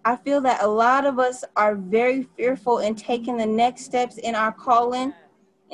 I 0.04 0.16
feel 0.16 0.42
that 0.42 0.62
a 0.62 0.68
lot 0.68 1.06
of 1.06 1.18
us 1.18 1.44
are 1.56 1.74
very 1.74 2.28
fearful 2.36 2.80
in 2.80 2.94
taking 2.94 3.38
the 3.38 3.46
next 3.46 3.86
steps 3.86 4.18
in 4.18 4.34
our 4.34 4.52
calling 4.52 5.14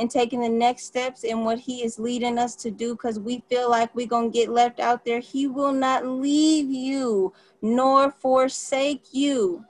and 0.00 0.10
taking 0.10 0.40
the 0.40 0.48
next 0.48 0.84
steps 0.84 1.24
in 1.24 1.44
what 1.44 1.58
he 1.58 1.84
is 1.84 1.98
leading 1.98 2.38
us 2.38 2.56
to 2.56 2.70
do 2.70 2.94
because 2.94 3.20
we 3.20 3.44
feel 3.50 3.68
like 3.68 3.94
we're 3.94 4.06
going 4.06 4.32
to 4.32 4.38
get 4.38 4.48
left 4.48 4.80
out 4.80 5.04
there. 5.04 5.20
He 5.20 5.46
will 5.46 5.74
not 5.74 6.06
leave 6.06 6.70
you 6.70 7.34
nor 7.60 8.10
forsake 8.10 9.04
you. 9.12 9.62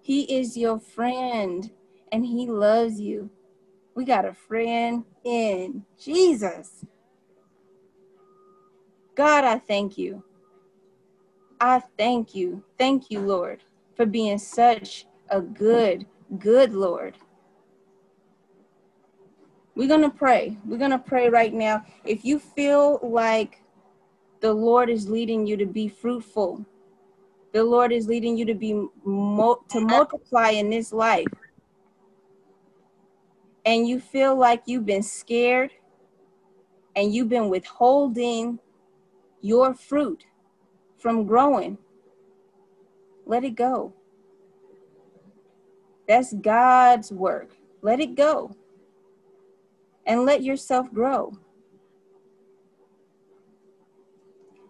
He 0.00 0.22
is 0.22 0.56
your 0.56 0.80
friend 0.80 1.70
and 2.10 2.24
he 2.24 2.46
loves 2.46 2.98
you. 2.98 3.28
We 3.94 4.06
got 4.06 4.24
a 4.24 4.32
friend 4.32 5.04
in 5.24 5.84
Jesus. 6.02 6.86
God, 9.14 9.44
I 9.44 9.58
thank 9.58 9.98
you. 9.98 10.24
I 11.60 11.82
thank 11.98 12.34
you. 12.34 12.64
Thank 12.78 13.10
you, 13.10 13.20
Lord, 13.20 13.62
for 13.94 14.06
being 14.06 14.38
such 14.38 15.06
a 15.28 15.42
good, 15.42 16.06
good 16.36 16.74
Lord. 16.74 17.16
We're 19.74 19.88
going 19.88 20.02
to 20.02 20.10
pray. 20.10 20.58
We're 20.64 20.78
going 20.78 20.90
to 20.90 20.98
pray 20.98 21.28
right 21.28 21.54
now. 21.54 21.84
If 22.04 22.24
you 22.24 22.38
feel 22.38 22.98
like 23.02 23.62
the 24.40 24.52
Lord 24.52 24.90
is 24.90 25.08
leading 25.08 25.46
you 25.46 25.56
to 25.56 25.66
be 25.66 25.88
fruitful, 25.88 26.66
the 27.52 27.64
Lord 27.64 27.92
is 27.92 28.06
leading 28.06 28.36
you 28.36 28.44
to 28.44 28.54
be 28.54 28.72
to 28.72 28.90
multiply 29.80 30.50
in 30.50 30.68
this 30.68 30.92
life, 30.92 31.26
and 33.64 33.88
you 33.88 34.00
feel 34.00 34.36
like 34.36 34.62
you've 34.66 34.86
been 34.86 35.02
scared 35.02 35.70
and 36.96 37.14
you've 37.14 37.28
been 37.28 37.48
withholding 37.48 38.58
your 39.40 39.74
fruit 39.74 40.24
from 40.98 41.24
growing, 41.26 41.78
let 43.24 43.44
it 43.44 43.54
go. 43.54 43.92
That's 46.08 46.32
God's 46.32 47.12
work. 47.12 47.50
Let 47.82 48.00
it 48.00 48.16
go. 48.16 48.56
And 50.06 50.24
let 50.24 50.42
yourself 50.42 50.92
grow. 50.92 51.38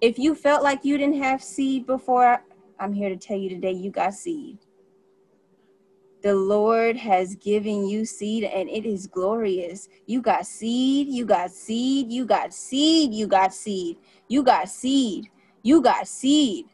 If 0.01 0.19
you 0.19 0.35
felt 0.35 0.63
like 0.63 0.85
you 0.85 0.99
didn't 0.99 1.23
have 1.23 1.43
seed 1.43 1.87
before, 1.87 2.43
I'm 2.79 2.93
here 2.93 3.09
to 3.09 3.17
tell 3.17 3.37
you 3.37 3.49
today 3.49 3.73
you 3.73 3.91
got 3.91 4.15
seed. 4.15 4.59
The 6.23 6.35
Lord 6.35 6.97
has 6.97 7.37
given 7.37 7.87
you 7.87 8.05
seed 8.05 8.43
and 8.43 8.69
it 8.69 8.85
is 8.85 9.07
glorious. 9.07 9.89
You 10.07 10.21
got 10.21 10.47
seed, 10.47 11.09
you 11.09 11.25
got 11.25 11.53
seed, 11.53 12.11
you 12.11 12.25
got 12.25 12.53
seed, 12.53 13.15
you 13.15 13.27
got 13.29 13.53
seed, 13.53 13.99
you 14.27 14.43
got 14.43 14.69
seed. 14.69 15.31
You 15.63 15.83
got 15.83 16.09
seed. 16.09 16.67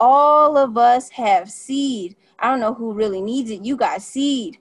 All 0.00 0.56
of 0.56 0.78
us 0.78 1.10
have 1.10 1.50
seed. 1.50 2.16
I 2.38 2.48
don't 2.50 2.60
know 2.60 2.74
who 2.74 2.92
really 2.92 3.20
needs 3.20 3.50
it. 3.50 3.64
You 3.64 3.76
got 3.76 4.00
seed. 4.02 4.58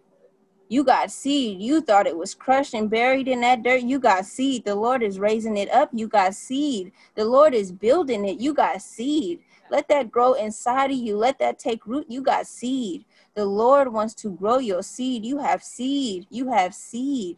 You 0.70 0.84
got 0.84 1.12
seed. 1.12 1.62
You 1.62 1.80
thought 1.82 2.08
it 2.08 2.18
was 2.18 2.36
crushed 2.36 2.74
and 2.74 2.90
buried 2.90 3.28
in 3.28 3.42
that 3.42 3.64
dirt. 3.64 3.84
You 3.84 4.00
got 4.00 4.26
seed. 4.26 4.66
The 4.66 4.76
Lord 4.76 5.04
is 5.04 5.20
raising 5.20 5.56
it 5.56 5.72
up. 5.72 5.90
You 5.94 6.08
got 6.08 6.34
seed. 6.36 6.92
The 7.16 7.24
Lord 7.24 7.54
is 7.54 7.72
building 7.72 8.28
it. 8.28 8.40
You 8.40 8.54
got 8.54 8.82
seed. 8.82 9.40
Let 9.70 9.88
that 9.90 10.12
grow 10.12 10.34
inside 10.34 10.92
of 10.92 10.98
you. 10.98 11.18
Let 11.18 11.40
that 11.40 11.60
take 11.60 11.86
root. 11.86 12.08
You 12.10 12.22
got 12.22 12.48
seed. 12.48 13.06
The 13.36 13.46
Lord 13.46 13.94
wants 13.94 14.14
to 14.16 14.32
grow 14.32 14.58
your 14.58 14.82
seed. 14.82 15.26
You 15.26 15.38
have 15.38 15.64
seed. 15.64 16.26
You 16.30 16.52
have 16.52 16.74
seed 16.74 17.38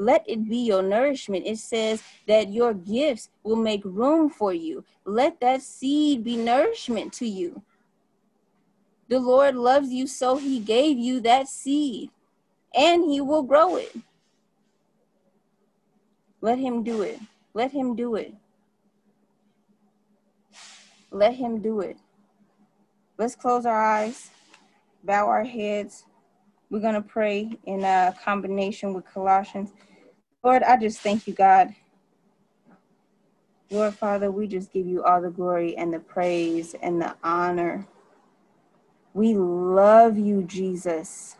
let 0.00 0.24
it 0.26 0.48
be 0.48 0.56
your 0.56 0.82
nourishment. 0.82 1.46
It 1.46 1.58
says 1.58 2.02
that 2.26 2.50
your 2.50 2.72
gifts 2.72 3.28
will 3.42 3.56
make 3.56 3.84
room 3.84 4.30
for 4.30 4.54
you. 4.54 4.82
Let 5.04 5.40
that 5.40 5.60
seed 5.60 6.24
be 6.24 6.36
nourishment 6.36 7.12
to 7.14 7.26
you. 7.26 7.62
The 9.08 9.20
Lord 9.20 9.56
loves 9.56 9.90
you, 9.90 10.06
so 10.06 10.36
he 10.36 10.58
gave 10.58 10.96
you 10.96 11.20
that 11.20 11.48
seed, 11.48 12.10
and 12.74 13.04
he 13.04 13.20
will 13.20 13.42
grow 13.42 13.76
it. 13.76 13.94
Let 16.40 16.58
him 16.58 16.82
do 16.82 17.02
it. 17.02 17.20
Let 17.52 17.70
him 17.70 17.94
do 17.94 18.14
it. 18.14 18.32
Let 21.10 21.34
him 21.34 21.60
do 21.60 21.80
it. 21.80 21.98
Let's 23.18 23.34
close 23.34 23.66
our 23.66 23.84
eyes, 23.84 24.30
bow 25.04 25.26
our 25.26 25.44
heads. 25.44 26.04
We're 26.70 26.80
going 26.80 26.94
to 26.94 27.02
pray 27.02 27.58
in 27.66 27.84
a 27.84 28.14
combination 28.24 28.94
with 28.94 29.04
Colossians. 29.12 29.72
Lord, 30.42 30.62
I 30.62 30.78
just 30.78 31.00
thank 31.00 31.26
you, 31.26 31.34
God. 31.34 31.74
Lord 33.70 33.94
Father, 33.94 34.30
we 34.30 34.46
just 34.46 34.72
give 34.72 34.86
you 34.86 35.04
all 35.04 35.20
the 35.20 35.28
glory 35.28 35.76
and 35.76 35.92
the 35.92 35.98
praise 35.98 36.74
and 36.82 37.00
the 37.00 37.14
honor. 37.22 37.86
We 39.12 39.34
love 39.34 40.16
you, 40.16 40.42
Jesus, 40.42 41.36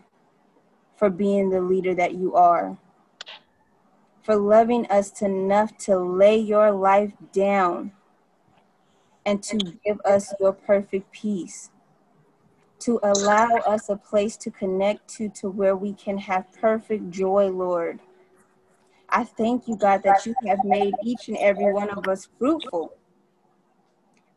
for 0.96 1.08
being 1.08 1.48
the 1.48 1.62
leader 1.62 1.94
that 1.94 2.14
you 2.14 2.34
are, 2.34 2.76
for 4.22 4.36
loving 4.36 4.86
us 4.86 5.22
enough 5.22 5.76
to 5.78 5.96
lay 5.96 6.36
your 6.36 6.70
life 6.70 7.12
down 7.32 7.92
and 9.24 9.42
to 9.44 9.56
give 9.84 10.00
us 10.04 10.34
your 10.38 10.52
perfect 10.52 11.10
peace, 11.10 11.70
to 12.80 13.00
allow 13.02 13.48
us 13.66 13.88
a 13.88 13.96
place 13.96 14.36
to 14.36 14.50
connect 14.50 15.08
to, 15.16 15.30
to 15.30 15.48
where 15.48 15.74
we 15.74 15.94
can 15.94 16.18
have 16.18 16.52
perfect 16.52 17.10
joy, 17.10 17.48
Lord 17.48 17.98
I 19.10 19.24
thank 19.24 19.66
you, 19.66 19.76
God, 19.76 20.02
that 20.04 20.24
you 20.24 20.34
have 20.46 20.64
made 20.64 20.96
each 21.02 21.28
and 21.28 21.36
every 21.38 21.66
one 21.66 21.90
of 21.90 22.06
us 22.08 22.28
fruitful. 22.38 22.94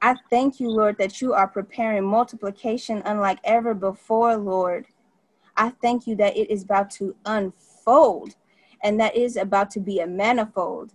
I 0.02 0.16
thank 0.30 0.60
you, 0.60 0.70
Lord, 0.70 0.98
that 0.98 1.22
you 1.22 1.34
are 1.34 1.48
preparing 1.48 2.04
multiplication 2.04 3.02
unlike 3.06 3.40
ever 3.44 3.74
before, 3.74 4.36
Lord. 4.36 4.86
I 5.56 5.70
thank 5.82 6.08
you 6.08 6.16
that 6.18 6.36
it 6.36 6.50
is 6.50 6.64
about 6.64 6.90
to 6.92 7.16
unfold 7.26 8.36
and 8.82 9.00
that 9.00 9.16
is 9.16 9.38
about 9.38 9.72
to 9.72 9.80
be 9.80 10.00
a 10.00 10.08
manifold. 10.08 10.94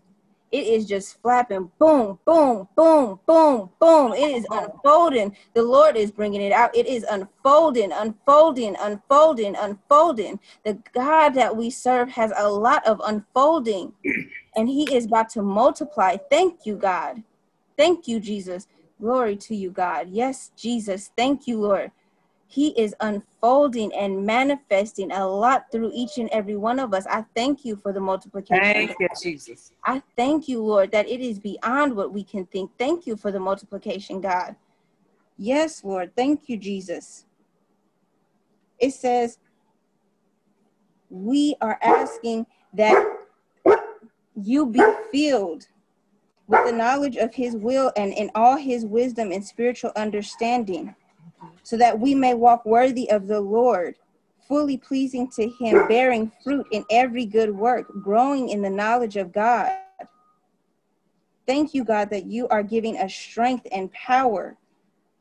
It 0.51 0.67
is 0.67 0.87
just 0.87 1.21
flapping, 1.21 1.71
boom, 1.79 2.19
boom, 2.25 2.69
boom, 2.75 3.21
boom, 3.27 3.71
boom. 3.79 4.13
It 4.15 4.31
is 4.31 4.47
unfolding. 4.51 5.37
The 5.55 5.63
Lord 5.63 5.97
is 5.97 6.11
bringing 6.11 6.41
it 6.41 6.53
out. 6.53 6.75
It 6.75 6.87
is 6.87 7.05
unfolding, 7.05 7.93
unfolding, 7.93 8.75
unfolding, 8.81 9.57
unfolding. 9.57 10.41
The 10.65 10.79
God 10.95 11.31
that 11.35 11.55
we 11.55 11.69
serve 11.69 12.09
has 12.11 12.33
a 12.37 12.49
lot 12.49 12.87
of 12.87 13.01
unfolding, 13.05 13.93
and 14.57 14.69
He 14.69 14.95
is 14.95 15.05
about 15.05 15.29
to 15.31 15.43
multiply. 15.43 16.17
Thank 16.31 16.65
you, 16.65 16.77
God. 16.77 17.23
Thank 17.77 18.09
you, 18.09 18.19
Jesus. 18.19 18.67
Glory 19.01 19.37
to 19.37 19.55
you, 19.55 19.71
God. 19.71 20.09
Yes, 20.11 20.51
Jesus. 20.57 21.11
Thank 21.17 21.47
you, 21.47 21.61
Lord. 21.61 21.93
He 22.51 22.69
is 22.81 22.95
unfolding 23.01 23.93
and 23.95 24.25
manifesting 24.25 25.13
a 25.13 25.29
lot 25.29 25.71
through 25.71 25.91
each 25.93 26.17
and 26.17 26.31
every 26.31 26.57
one 26.57 26.79
of 26.79 26.95
us. 26.95 27.07
I 27.07 27.25
thank 27.35 27.63
you 27.63 27.77
for 27.77 27.93
the 27.93 28.01
multiplication. 28.01 28.63
Thank 28.63 28.97
you, 28.99 29.09
Jesus. 29.23 29.73
I 29.85 30.03
thank 30.17 30.49
you, 30.49 30.63
Lord, 30.63 30.91
that 30.93 31.07
it 31.07 31.21
is 31.21 31.39
beyond 31.39 31.95
what 31.95 32.11
we 32.11 32.25
can 32.25 32.47
think. 32.47 32.71
Thank 32.79 33.07
you 33.07 33.17
for 33.17 33.31
the 33.31 33.39
multiplication, 33.39 34.23
God. 34.23 34.57
Yes, 35.37 35.85
Lord. 35.85 36.17
Thank 36.17 36.49
you, 36.49 36.57
Jesus. 36.57 37.27
It 38.79 38.95
says, 38.95 39.39
we 41.11 41.55
are 41.61 41.79
asking 41.83 42.47
that 42.73 42.97
you 44.35 44.67
be 44.67 44.83
filled 45.13 45.67
with 46.47 46.65
the 46.65 46.73
knowledge 46.73 47.17
of 47.17 47.35
his 47.35 47.55
will 47.55 47.93
and 47.95 48.15
in 48.15 48.31
all 48.35 48.57
his 48.57 48.87
wisdom 48.87 49.33
and 49.33 49.45
spiritual 49.45 49.93
understanding 49.97 50.95
so 51.63 51.77
that 51.77 51.99
we 51.99 52.15
may 52.15 52.35
walk 52.35 52.65
worthy 52.65 53.11
of 53.11 53.27
the 53.27 53.41
Lord, 53.41 53.97
fully 54.47 54.77
pleasing 54.77 55.31
to 55.33 55.49
him, 55.49 55.87
bearing 55.89 56.33
fruit 56.43 56.67
in 56.73 56.85
every 56.91 57.27
good 57.27 57.55
work, 57.55 57.87
growing 58.03 58.49
in 58.49 58.63
the 58.63 58.71
knowledge 58.71 59.17
of 59.17 59.33
God. 59.33 59.73
Thank 61.47 61.75
you, 61.75 61.85
God, 61.85 62.11
that 62.11 62.27
you 62.27 62.49
are 62.49 62.63
giving 62.63 62.99
us 62.99 63.15
strength 63.15 63.67
and 63.73 63.93
power 63.93 64.57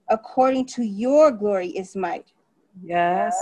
according 0.09 0.65
to 0.65 0.83
your 0.83 1.31
glory 1.31 1.69
glorious 1.69 1.95
might. 1.95 2.27
Yes. 2.83 3.35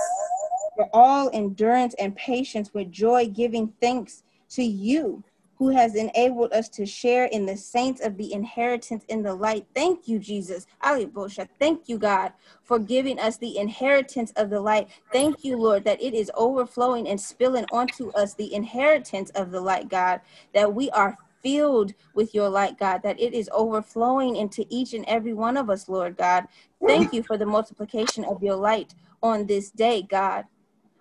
For 0.75 0.89
all 0.93 1.29
endurance 1.33 1.95
and 1.99 2.15
patience 2.15 2.73
with 2.73 2.91
joy, 2.91 3.27
giving 3.27 3.73
thanks 3.81 4.23
to 4.49 4.63
you 4.63 5.23
who 5.57 5.69
has 5.69 5.95
enabled 5.95 6.51
us 6.53 6.67
to 6.69 6.85
share 6.85 7.25
in 7.25 7.45
the 7.45 7.55
saints 7.55 8.01
of 8.01 8.17
the 8.17 8.33
inheritance 8.33 9.03
in 9.07 9.23
the 9.23 9.33
light. 9.33 9.65
Thank 9.73 10.07
you, 10.07 10.19
Jesus. 10.19 10.67
Ali 10.81 11.05
Bosha. 11.05 11.47
Thank 11.59 11.87
you, 11.87 11.97
God, 11.97 12.33
for 12.63 12.77
giving 12.77 13.19
us 13.19 13.37
the 13.37 13.57
inheritance 13.57 14.31
of 14.35 14.49
the 14.49 14.59
light. 14.59 14.89
Thank 15.13 15.43
you, 15.43 15.57
Lord, 15.57 15.85
that 15.85 16.01
it 16.01 16.13
is 16.13 16.31
overflowing 16.35 17.07
and 17.07 17.19
spilling 17.19 17.65
onto 17.71 18.09
us 18.11 18.33
the 18.33 18.53
inheritance 18.53 19.29
of 19.31 19.51
the 19.51 19.61
light, 19.61 19.89
God, 19.89 20.21
that 20.53 20.73
we 20.73 20.89
are 20.91 21.17
filled 21.41 21.93
with 22.13 22.33
your 22.33 22.49
light, 22.49 22.77
God, 22.79 23.03
that 23.03 23.19
it 23.19 23.33
is 23.33 23.49
overflowing 23.53 24.35
into 24.35 24.65
each 24.69 24.93
and 24.93 25.05
every 25.05 25.33
one 25.33 25.57
of 25.57 25.69
us, 25.69 25.87
Lord 25.87 26.17
God. 26.17 26.47
Thank 26.85 27.13
you 27.13 27.23
for 27.23 27.37
the 27.37 27.45
multiplication 27.45 28.25
of 28.25 28.43
your 28.43 28.55
light 28.55 28.95
on 29.23 29.45
this 29.45 29.71
day, 29.71 30.01
God. 30.01 30.45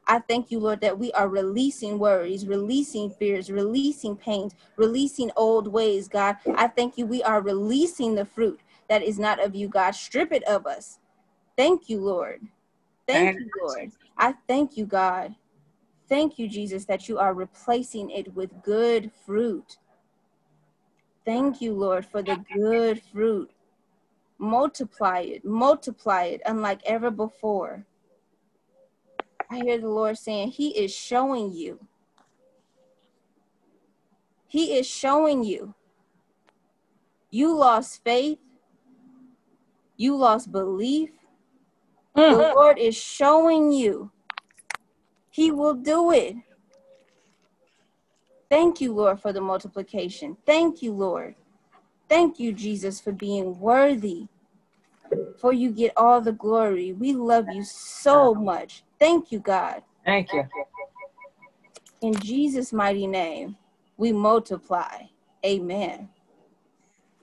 I 0.06 0.18
thank 0.18 0.50
you, 0.50 0.58
Lord, 0.60 0.80
that 0.82 0.98
we 0.98 1.12
are 1.12 1.28
releasing 1.28 1.98
worries, 1.98 2.46
releasing 2.46 3.10
fears, 3.10 3.50
releasing 3.50 4.16
pains, 4.16 4.54
releasing 4.76 5.30
old 5.36 5.66
ways, 5.68 6.08
God. 6.08 6.36
I 6.54 6.68
thank 6.68 6.98
you, 6.98 7.06
we 7.06 7.22
are 7.22 7.40
releasing 7.40 8.14
the 8.14 8.24
fruit 8.24 8.60
that 8.88 9.02
is 9.02 9.18
not 9.18 9.42
of 9.42 9.54
you, 9.54 9.68
God. 9.68 9.92
Strip 9.92 10.32
it 10.32 10.44
of 10.44 10.66
us. 10.66 10.98
Thank 11.56 11.88
you, 11.88 12.00
Lord. 12.00 12.42
Thank 13.06 13.38
you, 13.38 13.50
Lord. 13.62 13.92
I 14.18 14.34
thank 14.46 14.76
you, 14.76 14.86
God. 14.86 15.34
Thank 16.08 16.38
you, 16.38 16.48
Jesus, 16.48 16.84
that 16.84 17.08
you 17.08 17.18
are 17.18 17.32
replacing 17.32 18.10
it 18.10 18.34
with 18.34 18.62
good 18.62 19.10
fruit. 19.24 19.78
Thank 21.24 21.62
you, 21.62 21.72
Lord, 21.72 22.04
for 22.04 22.22
the 22.22 22.44
good 22.54 23.00
fruit. 23.12 23.50
Multiply 24.38 25.20
it, 25.20 25.44
multiply 25.44 26.24
it, 26.24 26.42
unlike 26.44 26.80
ever 26.84 27.10
before. 27.10 27.86
I 29.50 29.58
hear 29.58 29.78
the 29.78 29.88
Lord 29.88 30.18
saying, 30.18 30.52
He 30.52 30.70
is 30.70 30.94
showing 30.94 31.52
you. 31.52 31.78
He 34.46 34.76
is 34.76 34.86
showing 34.86 35.42
you. 35.42 35.74
You 37.30 37.56
lost 37.56 38.04
faith. 38.04 38.38
You 39.96 40.16
lost 40.16 40.52
belief. 40.52 41.10
The 42.14 42.22
mm-hmm. 42.22 42.56
Lord 42.56 42.78
is 42.78 42.96
showing 42.96 43.72
you. 43.72 44.10
He 45.30 45.50
will 45.50 45.74
do 45.74 46.12
it. 46.12 46.36
Thank 48.48 48.80
you, 48.80 48.92
Lord, 48.92 49.20
for 49.20 49.32
the 49.32 49.40
multiplication. 49.40 50.36
Thank 50.46 50.80
you, 50.80 50.92
Lord. 50.92 51.34
Thank 52.08 52.38
you, 52.38 52.52
Jesus, 52.52 53.00
for 53.00 53.10
being 53.10 53.58
worthy. 53.58 54.28
For 55.38 55.52
you 55.52 55.70
get 55.70 55.92
all 55.96 56.20
the 56.20 56.32
glory. 56.32 56.92
We 56.92 57.12
love 57.12 57.46
you 57.52 57.64
so 57.64 58.34
much. 58.34 58.82
Thank 58.98 59.30
you, 59.32 59.40
God. 59.40 59.82
Thank 60.04 60.32
you. 60.32 60.44
In 62.02 62.14
Jesus' 62.20 62.72
mighty 62.72 63.06
name, 63.06 63.56
we 63.96 64.12
multiply. 64.12 65.02
Amen. 65.44 66.08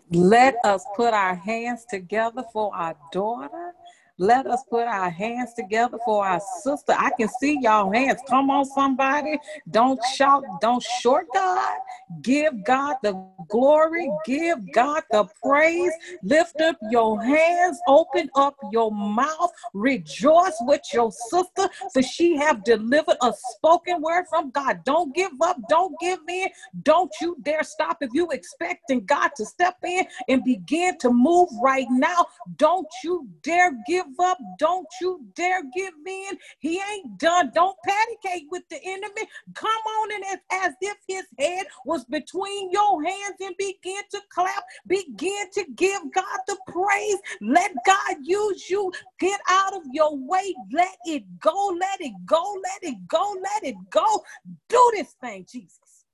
Let 0.09 0.55
us 0.63 0.85
put 0.95 1.13
our 1.13 1.35
hands 1.35 1.85
together 1.89 2.43
for 2.51 2.75
our 2.75 2.95
daughter. 3.11 3.73
Let 4.21 4.45
us 4.45 4.63
put 4.69 4.85
our 4.85 5.09
hands 5.09 5.55
together 5.55 5.97
for 6.05 6.23
our 6.23 6.39
sister. 6.61 6.93
I 6.95 7.09
can 7.17 7.27
see 7.27 7.57
y'all 7.59 7.91
hands. 7.91 8.19
Come 8.29 8.51
on, 8.51 8.65
somebody. 8.65 9.39
Don't 9.71 9.99
shout, 10.13 10.43
don't 10.61 10.83
short 10.83 11.25
God. 11.33 11.79
Give 12.21 12.63
God 12.63 12.97
the 13.01 13.19
glory. 13.47 14.11
Give 14.23 14.59
God 14.73 15.01
the 15.09 15.25
praise. 15.43 15.91
Lift 16.21 16.61
up 16.61 16.77
your 16.91 17.19
hands. 17.19 17.79
Open 17.87 18.29
up 18.35 18.55
your 18.71 18.91
mouth. 18.91 19.49
Rejoice 19.73 20.57
with 20.61 20.81
your 20.93 21.11
sister, 21.11 21.67
for 21.91 22.03
she 22.03 22.37
have 22.37 22.63
delivered 22.63 23.17
a 23.23 23.33
spoken 23.33 24.03
word 24.03 24.25
from 24.29 24.51
God. 24.51 24.83
Don't 24.83 25.15
give 25.15 25.31
up. 25.41 25.57
Don't 25.67 25.99
give 25.99 26.19
in. 26.29 26.49
Don't 26.83 27.11
you 27.21 27.37
dare 27.41 27.63
stop 27.63 27.97
if 28.01 28.11
you 28.13 28.29
expecting 28.29 29.03
God 29.03 29.31
to 29.37 29.45
step 29.47 29.77
in 29.83 30.05
and 30.27 30.43
begin 30.43 30.99
to 30.99 31.09
move 31.09 31.49
right 31.59 31.87
now. 31.89 32.27
Don't 32.57 32.87
you 33.03 33.27
dare 33.41 33.71
give 33.87 34.05
up. 34.19 34.37
Don't 34.59 34.87
you 35.01 35.21
dare 35.35 35.63
give 35.75 35.93
in. 36.05 36.37
He 36.59 36.81
ain't 36.93 37.17
done. 37.19 37.51
Don't 37.53 37.77
patty 37.85 38.15
cake 38.23 38.45
with 38.51 38.63
the 38.69 38.79
enemy. 38.83 39.27
Come 39.53 39.69
on 39.69 40.13
and 40.15 40.23
as, 40.25 40.39
as 40.67 40.73
if 40.81 40.97
his 41.07 41.25
head 41.39 41.65
was 41.85 42.05
between 42.05 42.71
your 42.71 43.03
hands 43.03 43.35
and 43.41 43.55
begin 43.57 44.03
to 44.11 44.21
clap. 44.29 44.63
Begin 44.87 45.45
to 45.53 45.65
give 45.75 46.01
God 46.13 46.39
the 46.47 46.57
praise. 46.67 47.17
Let 47.41 47.71
God 47.85 48.17
use 48.23 48.69
you. 48.69 48.91
Get 49.19 49.39
out 49.49 49.75
of 49.75 49.83
your 49.91 50.15
way. 50.17 50.55
Let 50.71 50.95
it 51.05 51.23
go. 51.39 51.75
Let 51.79 52.01
it 52.01 52.13
go. 52.25 52.57
Let 52.63 52.91
it 52.91 53.07
go. 53.07 53.35
Let 53.41 53.63
it 53.63 53.77
go. 53.89 54.23
Do 54.69 54.91
this 54.95 55.15
thing, 55.21 55.45
Jesus. 55.51 56.05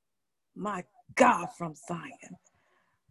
My 0.56 0.84
God 1.16 1.48
from 1.58 1.76
Zion. 1.76 2.38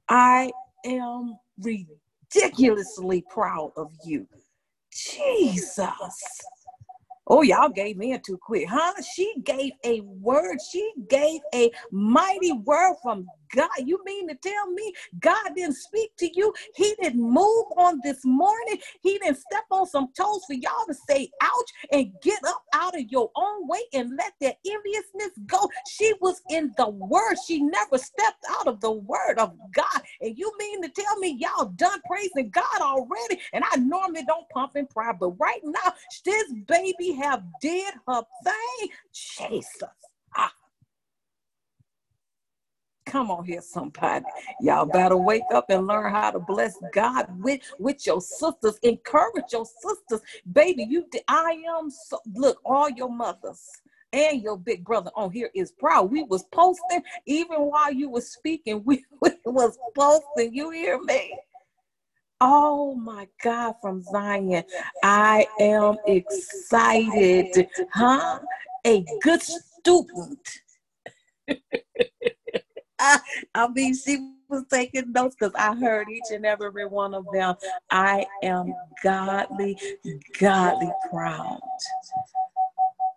I 0.08 0.52
am 0.84 1.38
ridiculously 1.60 3.24
proud 3.28 3.72
of 3.76 3.92
you. 4.04 4.26
Jesus. 4.96 6.42
Oh, 7.28 7.42
y'all 7.42 7.68
gave 7.68 7.96
me 7.96 8.12
a 8.12 8.18
too 8.18 8.38
quick, 8.38 8.68
huh? 8.68 8.94
She 9.02 9.34
gave 9.44 9.72
a 9.84 10.00
word. 10.00 10.58
She 10.70 10.92
gave 11.08 11.40
a 11.54 11.70
mighty 11.90 12.52
word 12.52 12.94
from 13.02 13.28
God. 13.54 13.68
You 13.78 14.00
mean 14.04 14.28
to 14.28 14.34
tell 14.36 14.70
me 14.72 14.92
God 15.20 15.50
didn't 15.54 15.76
speak 15.76 16.10
to 16.18 16.30
you? 16.34 16.52
He 16.74 16.94
didn't 17.00 17.22
move 17.22 17.66
on 17.76 18.00
this 18.02 18.24
morning. 18.24 18.78
He 19.02 19.18
didn't 19.18 19.38
step 19.38 19.64
on 19.70 19.86
some 19.86 20.08
toes 20.16 20.42
for 20.46 20.54
y'all 20.54 20.86
to 20.88 20.94
say 21.08 21.30
ouch 21.42 21.70
and 21.92 22.12
get 22.22 22.40
up 22.46 22.62
out 22.74 22.96
of 22.96 23.10
your 23.10 23.30
own 23.36 23.66
way 23.68 23.80
and 23.92 24.16
let 24.16 24.32
that 24.40 24.56
enviousness 24.66 25.32
go. 25.46 25.68
She 25.88 26.12
was 26.20 26.40
in 26.50 26.72
the 26.76 26.88
word. 26.88 27.36
She 27.46 27.62
never 27.62 27.98
stepped 27.98 28.44
out 28.50 28.66
of 28.66 28.80
the 28.80 28.92
word 28.92 29.38
of 29.38 29.54
God. 29.74 30.02
And 30.20 30.36
you 30.36 30.52
mean 30.58 30.82
to 30.82 30.88
tell 30.88 31.18
me 31.18 31.36
y'all 31.38 31.66
done 31.76 32.00
praising 32.06 32.50
God 32.50 32.80
already? 32.80 33.40
And 33.52 33.64
I 33.70 33.76
normally 33.76 34.24
don't 34.24 34.48
pump 34.50 34.72
and 34.76 34.88
pry, 34.88 35.12
but 35.12 35.30
right 35.38 35.60
now, 35.64 35.94
this 36.24 36.52
baby 36.66 37.12
have 37.12 37.42
did 37.60 37.94
her 38.08 38.22
thing. 38.44 38.88
Jesus. 39.12 39.88
Ah. 40.36 40.52
Come 43.06 43.30
on 43.30 43.44
here, 43.44 43.60
somebody. 43.60 44.24
Y'all 44.60 44.84
better 44.84 45.16
wake 45.16 45.44
up 45.54 45.66
and 45.70 45.86
learn 45.86 46.12
how 46.12 46.32
to 46.32 46.40
bless 46.40 46.76
God 46.92 47.26
with, 47.40 47.60
with 47.78 48.04
your 48.04 48.20
sisters. 48.20 48.78
Encourage 48.82 49.52
your 49.52 49.64
sisters. 49.64 50.20
Baby, 50.52 50.86
you 50.88 51.06
I 51.28 51.62
am 51.78 51.88
so 51.88 52.18
look, 52.34 52.60
all 52.64 52.90
your 52.90 53.08
mothers 53.08 53.62
and 54.12 54.42
your 54.42 54.58
big 54.58 54.84
brother 54.84 55.10
on 55.14 55.30
here 55.30 55.50
is 55.54 55.70
proud. 55.72 56.10
We 56.10 56.24
was 56.24 56.44
posting 56.52 57.02
even 57.26 57.58
while 57.58 57.92
you 57.92 58.10
were 58.10 58.20
speaking. 58.20 58.82
We, 58.84 59.04
we 59.20 59.30
was 59.44 59.78
posting. 59.94 60.52
You 60.52 60.70
hear 60.70 61.00
me? 61.00 61.38
Oh 62.40 62.94
my 62.96 63.28
God, 63.42 63.74
from 63.80 64.02
Zion. 64.02 64.64
I 65.02 65.46
am 65.60 65.96
excited. 66.06 67.68
Huh? 67.92 68.40
A 68.84 69.04
good 69.22 69.42
student. 69.42 70.48
I, 73.54 73.68
mean, 73.74 73.94
she 73.94 74.32
was 74.48 74.64
taking 74.70 75.12
notes 75.12 75.36
because 75.38 75.54
I 75.54 75.74
heard 75.74 76.08
each 76.08 76.30
and 76.32 76.46
every 76.46 76.86
one 76.86 77.14
of 77.14 77.26
them. 77.32 77.56
I 77.90 78.26
am 78.42 78.74
godly, 79.02 79.78
godly 80.38 80.90
proud. 81.10 81.60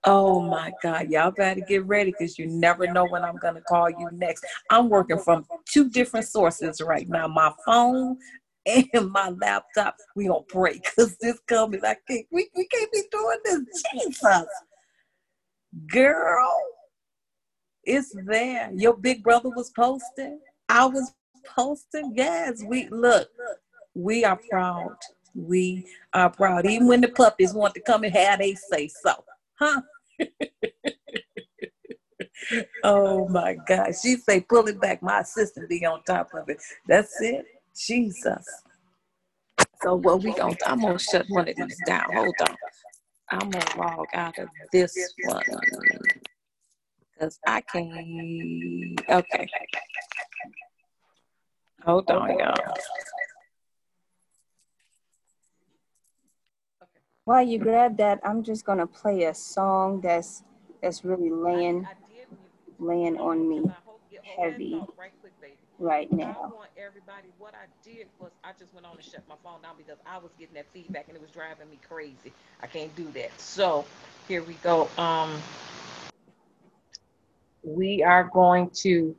Oh 0.06 0.42
my 0.42 0.72
God, 0.82 1.10
y'all 1.10 1.32
better 1.32 1.60
get 1.62 1.86
ready 1.86 2.12
because 2.12 2.40
you 2.40 2.48
never 2.48 2.88
know 2.88 3.06
when 3.06 3.24
I'm 3.24 3.36
going 3.38 3.56
to 3.56 3.62
call 3.62 3.90
you 3.90 4.10
next. 4.14 4.46
I'm 4.70 4.90
working 4.90 5.20
from 5.20 5.46
two 5.66 5.90
different 5.90 6.26
sources 6.26 6.82
right 6.82 7.08
now 7.10 7.28
my 7.28 7.52
phone 7.66 8.18
and 8.66 9.12
my 9.12 9.30
laptop. 9.30 9.96
We 10.16 10.28
gonna 10.28 10.42
pray 10.48 10.74
because 10.74 11.18
this 11.18 11.40
coming. 11.48 11.82
I 11.84 11.96
can't, 12.08 12.26
we, 12.32 12.50
we 12.56 12.68
can't 12.68 12.92
be 12.92 13.04
doing 13.12 13.38
this. 13.44 13.84
Jesus, 13.94 14.48
girl. 15.92 16.62
It's 17.90 18.16
there. 18.28 18.70
Your 18.76 18.96
big 18.96 19.24
brother 19.24 19.50
was 19.50 19.72
posting. 19.72 20.40
I 20.70 20.86
was 20.86 21.12
posting. 21.44 22.14
Yes, 22.16 22.64
we 22.64 22.88
look. 22.90 23.28
We 23.96 24.24
are 24.24 24.40
proud. 24.52 24.96
We 25.34 25.88
are 26.14 26.30
proud. 26.30 26.68
Even 26.68 26.88
when 26.88 27.02
the 27.02 27.08
puppies 27.08 27.52
want 27.52 27.74
to 27.74 27.82
come 27.82 28.04
and 28.04 28.16
have 28.16 28.38
they 28.38 28.54
say 28.54 28.90
so. 28.90 29.24
Huh? 29.56 29.82
oh 32.84 33.28
my 33.30 33.58
God. 33.68 33.94
She 34.00 34.18
say 34.18 34.42
pull 34.42 34.68
it 34.68 34.80
back. 34.80 35.02
My 35.02 35.22
assistant 35.22 35.68
be 35.68 35.84
on 35.84 36.04
top 36.04 36.30
of 36.36 36.48
it. 36.48 36.62
That's 36.88 37.20
it. 37.22 37.44
Jesus. 37.76 38.46
So 39.82 39.96
what 39.96 40.22
we 40.22 40.32
gonna 40.34 40.56
I'm 40.68 40.82
gonna 40.82 41.00
shut 41.00 41.26
one 41.30 41.50
of 41.50 41.56
these 41.56 41.82
down. 41.88 42.14
Hold 42.14 42.36
on. 42.42 42.56
I'm 43.32 43.50
gonna 43.50 43.78
log 43.78 44.06
out 44.14 44.38
of 44.38 44.50
this 44.72 44.96
one. 45.24 45.42
Because 47.20 47.40
I 47.46 47.62
can't. 47.62 49.02
Okay. 49.10 49.50
Hold 51.84 52.10
on, 52.12 52.40
y'all. 52.40 52.56
While 57.26 57.44
you 57.44 57.60
grab 57.60 57.98
that, 57.98 58.20
I'm 58.24 58.42
just 58.44 58.66
gonna 58.66 58.88
play 58.88 59.24
a 59.24 59.34
song 59.34 60.00
that's 60.02 60.44
that's 60.82 61.04
really 61.04 61.30
laying 61.30 61.86
laying 62.80 63.18
on 63.20 63.50
me 63.50 63.70
heavy 64.38 64.82
right 65.78 66.08
I 66.12 66.16
now. 66.16 66.54
want 66.56 66.70
everybody. 66.78 67.28
What 67.38 67.54
I 67.54 67.68
did 67.84 68.08
was 68.20 68.32
I 68.44 68.52
just 68.58 68.74
went 68.74 68.86
on 68.86 68.96
and 68.96 69.04
shut 69.04 69.24
my 69.28 69.36
phone 69.44 69.62
down 69.62 69.76
because 69.78 69.98
I 70.06 70.18
was 70.18 70.32
getting 70.40 70.56
that 70.56 70.68
feedback 70.74 71.06
and 71.08 71.18
it 71.18 71.22
was 71.22 71.32
driving 71.32 71.70
me 71.70 71.80
crazy. 71.88 72.34
I 72.62 72.68
can't 72.68 72.96
do 72.96 73.06
that. 73.14 73.40
So 73.40 73.86
here 74.28 74.44
we 74.44 74.54
go. 74.56 74.90
Um, 74.98 75.42
we 77.64 78.04
are 78.04 78.30
going 78.34 78.70
to 78.70 79.16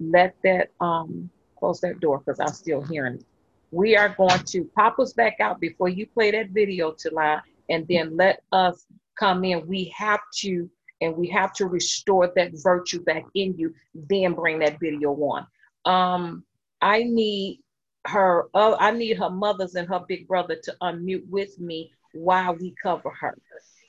let 0.00 0.34
that 0.44 0.70
um 0.80 1.30
close 1.58 1.80
that 1.80 2.00
door 2.00 2.18
because 2.18 2.38
I'm 2.40 2.52
still 2.52 2.82
hearing. 2.82 3.24
We 3.70 3.96
are 3.96 4.08
going 4.10 4.40
to 4.46 4.64
pop 4.76 4.98
us 4.98 5.12
back 5.12 5.40
out 5.40 5.60
before 5.60 5.88
you 5.88 6.06
play 6.06 6.30
that 6.30 6.50
video, 6.50 6.92
to 6.92 7.10
Talia, 7.10 7.42
and 7.68 7.86
then 7.88 8.16
let 8.16 8.42
us 8.52 8.86
come 9.18 9.44
in, 9.44 9.66
we 9.66 9.92
have 9.96 10.20
to 10.36 10.70
and 11.00 11.16
we 11.16 11.28
have 11.28 11.52
to 11.52 11.66
restore 11.66 12.32
that 12.34 12.50
virtue 12.54 13.02
back 13.02 13.24
in 13.34 13.54
you, 13.56 13.72
then 13.94 14.32
bring 14.32 14.58
that 14.58 14.80
video 14.80 15.12
on. 15.12 15.46
Um, 15.84 16.44
I 16.80 17.04
need 17.04 17.60
her, 18.06 18.46
uh, 18.54 18.76
I 18.78 18.90
need 18.90 19.16
her 19.18 19.30
mothers 19.30 19.74
and 19.76 19.88
her 19.88 20.04
big 20.08 20.26
brother 20.26 20.56
to 20.64 20.76
unmute 20.82 21.28
with 21.28 21.58
me 21.60 21.92
while 22.14 22.56
we 22.56 22.74
cover 22.82 23.10
her 23.10 23.38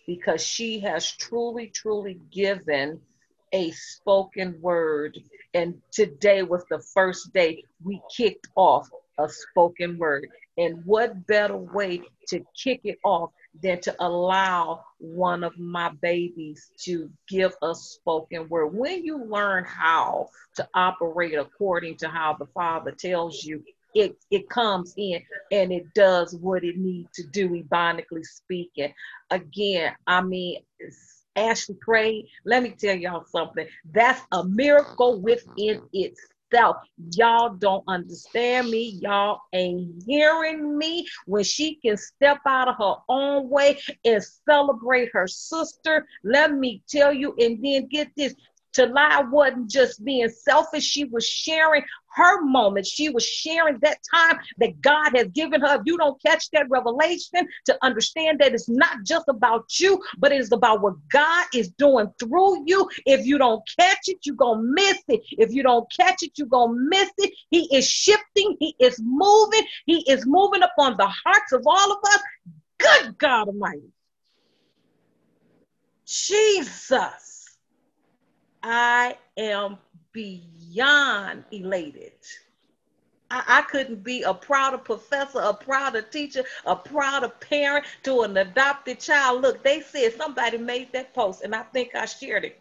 because 0.06 0.44
she 0.44 0.80
has 0.82 1.12
truly, 1.12 1.68
truly 1.68 2.20
given 2.32 3.00
a 3.54 3.72
spoken 3.72 4.60
word. 4.62 5.18
And 5.54 5.82
today 5.92 6.44
was 6.44 6.64
the 6.70 6.80
first 6.94 7.34
day 7.34 7.64
we 7.84 8.02
kicked 8.16 8.48
off 8.56 8.90
a 9.18 9.28
spoken 9.30 9.98
word. 9.98 10.28
And 10.58 10.84
what 10.86 11.26
better 11.28 11.58
way 11.58 12.02
to 12.28 12.46
kick 12.56 12.82
it 12.84 13.00
off 13.04 13.32
than 13.62 13.80
to 13.82 13.96
allow 14.00 14.84
one 15.00 15.44
of 15.44 15.58
my 15.58 15.90
babies 16.02 16.72
to 16.82 17.10
give 17.28 17.54
a 17.62 17.74
spoken 17.74 18.48
word. 18.50 18.68
When 18.68 19.04
you 19.04 19.24
learn 19.24 19.66
how 19.66 20.30
to 20.56 20.68
operate 20.74 21.38
according 21.38 21.98
to 21.98 22.10
how 22.10 22.36
the 22.38 22.46
Father 22.48 22.92
tells 22.92 23.44
you, 23.44 23.64
it, 23.96 24.16
it 24.30 24.50
comes 24.50 24.94
in 24.98 25.22
and 25.52 25.72
it 25.72 25.94
does 25.96 26.36
what 26.36 26.64
it 26.64 26.78
needs 26.78 27.10
to 27.14 27.24
do, 27.24 27.50
ebonically 27.50 28.24
speaking. 28.24 28.94
Again, 29.32 29.94
I 30.06 30.22
mean, 30.22 30.60
Ashley 31.40 31.76
prayed. 31.76 32.28
Let 32.45 32.64
me 32.64 32.72
tell 32.72 32.95
y'all 32.95 33.26
something. 33.26 33.68
That's 33.91 34.22
a 34.32 34.44
miracle 34.44 35.22
within 35.22 35.82
itself. 35.94 36.78
Y'all 37.14 37.53
don't 37.53 37.84
understand 37.88 38.70
me. 38.70 38.99
Y'all 39.02 39.40
ain't 39.53 40.03
hearing 40.06 40.78
me. 40.78 41.07
When 41.26 41.44
she 41.44 41.76
can 41.76 41.98
step 41.98 42.40
out 42.45 42.68
of 42.68 42.76
her 42.78 42.95
own 43.07 43.49
way 43.49 43.80
and 44.03 44.24
celebrate 44.48 45.10
her 45.14 45.28
sister, 45.28 46.06
let 46.24 46.53
me 46.53 46.84
tell 46.88 47.14
you, 47.14 47.36
and 47.40 47.64
then 47.64 47.88
get 47.88 48.10
this. 48.18 48.36
Talia 48.74 49.28
wasn't 49.30 49.70
just 49.70 50.04
being 50.04 50.30
selfish, 50.30 50.84
she 50.84 51.06
was 51.06 51.26
sharing 51.26 51.84
her 52.14 52.41
moment. 52.41 52.86
She 52.86 53.10
was 53.10 53.26
sharing 53.26 53.78
that 53.82 54.00
time 54.14 54.40
that 54.58 54.82
God 54.82 55.12
has 55.16 55.28
given 55.28 55.62
her. 55.62 55.76
If 55.76 55.82
you 55.86 55.98
don't 55.98 56.22
catch 56.22 56.50
that 56.52 56.70
revelation 56.70 57.48
to 57.66 57.78
understand 57.82 58.40
that 58.40 58.54
it's 58.54 58.70
not 58.70 59.04
just 59.04 59.28
about 59.28 59.80
you, 59.80 60.02
but 60.18 60.32
it 60.32 60.40
is 60.40 60.52
about 60.52 60.82
what 60.82 60.96
God 61.12 61.46
is 61.54 61.70
doing 61.70 62.12
through 62.20 62.64
you. 62.66 62.90
If 63.06 63.26
you 63.26 63.38
don't 63.38 63.64
catch 63.80 64.08
it, 64.08 64.20
you're 64.24 64.36
going 64.36 64.60
to 64.60 64.74
miss 64.74 65.00
it. 65.08 65.22
If 65.32 65.54
you 65.54 65.64
don't 65.64 65.90
catch 65.98 66.24
it, 66.24 66.32
you're 66.38 66.48
going 66.48 66.76
to 66.76 66.88
miss 66.90 67.12
it. 67.18 67.34
He 67.50 67.74
is 67.76 67.88
shifting, 67.88 68.58
He 68.60 68.76
is 68.80 69.00
moving, 69.02 69.64
He 69.86 70.10
is 70.10 70.26
moving 70.26 70.64
upon 70.64 70.98
the 70.98 71.08
hearts 71.08 71.52
of 71.54 71.64
all 71.66 71.91
of 71.91 72.00
us. 72.04 72.22
Good 72.80 73.18
God 73.18 73.48
Almighty. 73.48 73.91
Jesus, 76.06 77.29
I 78.61 79.18
am 79.38 79.77
beyond 80.11 81.45
elated. 81.52 82.14
I, 83.31 83.44
I, 83.48 83.61
couldn't 83.61 84.03
be 84.03 84.23
a 84.23 84.34
prouder 84.34 84.77
professor, 84.77 85.40
a 85.40 85.53
prouder 85.53 86.02
teacher, 86.02 86.44
a 86.65 86.76
prouder 86.76 87.30
parent 87.30 87.86
to 88.03 88.22
an 88.22 88.36
adopted 88.38 88.99
child. 88.99 89.41
Look, 89.41 89.64
they 89.64 89.81
said 89.81 90.14
somebody 90.14 90.57
made 90.57 90.91
that 90.94 91.14
post, 91.14 91.44
and 91.44 91.56
I 91.56 91.64
think 91.64 91.95
I 91.95 92.06
shared 92.06 92.45
it. 92.45 92.60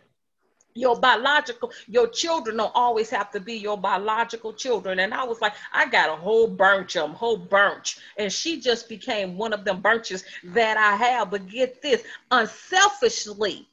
Your 0.75 1.01
biological, 1.01 1.73
your 1.89 2.07
children 2.09 2.59
don't 2.59 2.71
always 2.75 3.11
have 3.11 3.33
to 3.33 3.41
be 3.41 3.55
your 3.55 3.77
biological 3.77 4.53
children. 4.53 5.01
And 5.01 5.13
I 5.13 5.25
was 5.25 5.41
like, 5.41 5.55
I 5.73 5.87
got 5.87 6.11
a 6.11 6.15
whole 6.15 6.47
bunch 6.47 6.95
of 6.95 7.09
them, 7.09 7.15
whole 7.15 7.39
bunch. 7.39 7.99
And 8.17 8.33
she 8.33 8.61
just 8.61 8.89
became 8.89 9.37
one 9.37 9.53
of 9.53 9.65
them 9.65 9.81
bunches 9.81 10.23
that 10.45 10.77
I 10.77 10.95
have. 10.95 11.31
But 11.31 11.49
get 11.49 11.83
this, 11.83 12.05
unselfishly, 12.31 13.67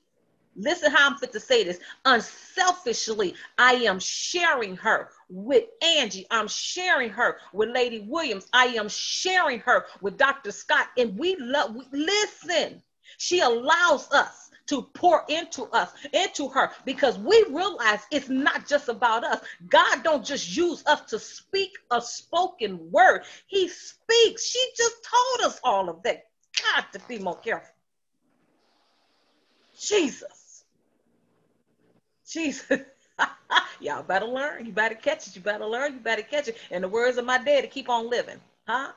Listen 0.55 0.91
how 0.91 1.09
I'm 1.09 1.17
fit 1.17 1.33
to 1.33 1.39
say 1.39 1.63
this. 1.63 1.79
Unselfishly, 2.05 3.35
I 3.57 3.73
am 3.73 3.99
sharing 3.99 4.77
her 4.77 5.09
with 5.29 5.65
Angie. 5.83 6.27
I'm 6.31 6.47
sharing 6.47 7.09
her 7.09 7.37
with 7.53 7.69
Lady 7.69 8.05
Williams. 8.07 8.47
I 8.53 8.65
am 8.67 8.87
sharing 8.87 9.59
her 9.61 9.85
with 10.01 10.17
Dr. 10.17 10.51
Scott. 10.51 10.87
And 10.97 11.17
we 11.17 11.35
love, 11.39 11.75
we, 11.75 11.83
listen, 11.91 12.81
she 13.17 13.41
allows 13.41 14.11
us 14.11 14.49
to 14.67 14.83
pour 14.93 15.25
into 15.29 15.63
us, 15.65 15.91
into 16.13 16.47
her, 16.49 16.71
because 16.85 17.19
we 17.19 17.43
realize 17.49 17.99
it's 18.11 18.29
not 18.29 18.67
just 18.67 18.89
about 18.89 19.23
us. 19.23 19.41
God 19.69 20.03
don't 20.03 20.25
just 20.25 20.55
use 20.55 20.83
us 20.87 21.01
to 21.09 21.19
speak 21.19 21.71
a 21.91 22.01
spoken 22.01 22.89
word. 22.91 23.23
He 23.47 23.67
speaks. 23.67 24.45
She 24.45 24.65
just 24.75 24.95
told 25.03 25.51
us 25.51 25.59
all 25.63 25.89
of 25.89 26.01
that. 26.03 26.25
Got 26.73 26.93
to 26.93 26.99
be 27.07 27.19
more 27.19 27.37
careful. 27.37 27.69
Jesus. 29.79 30.44
Jesus. 32.35 32.81
Y'all 33.79 34.03
better 34.03 34.25
learn. 34.25 34.65
You 34.65 34.73
better 34.73 34.95
catch 34.95 35.27
it. 35.27 35.35
You 35.37 35.41
better 35.41 35.65
learn. 35.65 35.93
You 35.93 35.99
better 35.99 36.21
catch 36.21 36.49
it. 36.49 36.57
In 36.69 36.81
the 36.81 36.89
words 36.89 37.17
of 37.17 37.25
my 37.25 37.37
daddy, 37.37 37.67
keep 37.67 37.87
on 37.89 38.09
living. 38.09 38.39
Huh? 38.67 38.91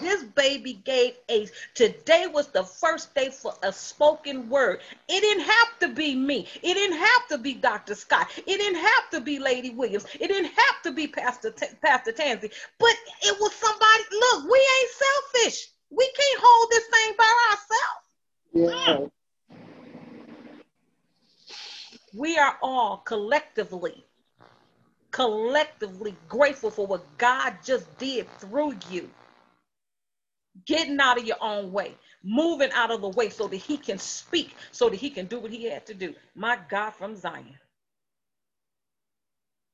This 0.00 0.24
baby 0.24 0.80
gave 0.84 1.14
a 1.30 1.46
today 1.74 2.26
was 2.26 2.48
the 2.48 2.64
first 2.64 3.14
day 3.14 3.30
for 3.30 3.54
a 3.62 3.72
spoken 3.72 4.48
word. 4.48 4.80
It 5.08 5.20
didn't 5.20 5.44
have 5.44 5.78
to 5.80 5.88
be 5.88 6.16
me. 6.16 6.48
It 6.62 6.74
didn't 6.74 6.98
have 6.98 7.28
to 7.28 7.38
be 7.38 7.54
Dr. 7.54 7.94
Scott. 7.94 8.28
It 8.38 8.58
didn't 8.58 8.80
have 8.80 9.10
to 9.12 9.20
be 9.20 9.38
Lady 9.38 9.70
Williams. 9.70 10.06
It 10.18 10.28
didn't 10.28 10.50
have 10.50 10.82
to 10.82 10.90
be 10.90 11.06
Pastor 11.06 11.52
T- 11.52 11.66
Pastor 11.80 12.10
Tansy. 12.10 12.50
But 12.80 12.96
it 13.22 13.36
was 13.40 13.54
somebody. 13.54 14.04
Look, 14.10 14.50
we 14.50 14.58
ain't 14.58 14.90
selfish. 14.90 15.68
We 15.90 16.04
can't 16.06 16.42
hold 16.42 16.70
this 16.70 16.86
thing 16.86 17.14
by 17.16 17.34
ourselves. 17.50 18.04
Yeah 18.52 19.06
we 22.14 22.38
are 22.38 22.56
all 22.62 22.98
collectively, 22.98 24.04
collectively 25.10 26.14
grateful 26.28 26.70
for 26.70 26.86
what 26.86 27.04
God 27.18 27.56
just 27.64 27.98
did 27.98 28.28
through 28.38 28.76
you. 28.90 29.10
Getting 30.66 31.00
out 31.00 31.18
of 31.18 31.26
your 31.26 31.36
own 31.40 31.72
way, 31.72 31.94
moving 32.22 32.70
out 32.72 32.92
of 32.92 33.00
the 33.00 33.08
way 33.08 33.28
so 33.28 33.48
that 33.48 33.56
he 33.56 33.76
can 33.76 33.98
speak, 33.98 34.54
so 34.70 34.88
that 34.88 34.96
he 34.96 35.10
can 35.10 35.26
do 35.26 35.40
what 35.40 35.50
he 35.50 35.64
had 35.64 35.84
to 35.86 35.94
do. 35.94 36.14
My 36.36 36.58
God 36.68 36.90
from 36.90 37.16
Zion. 37.16 37.58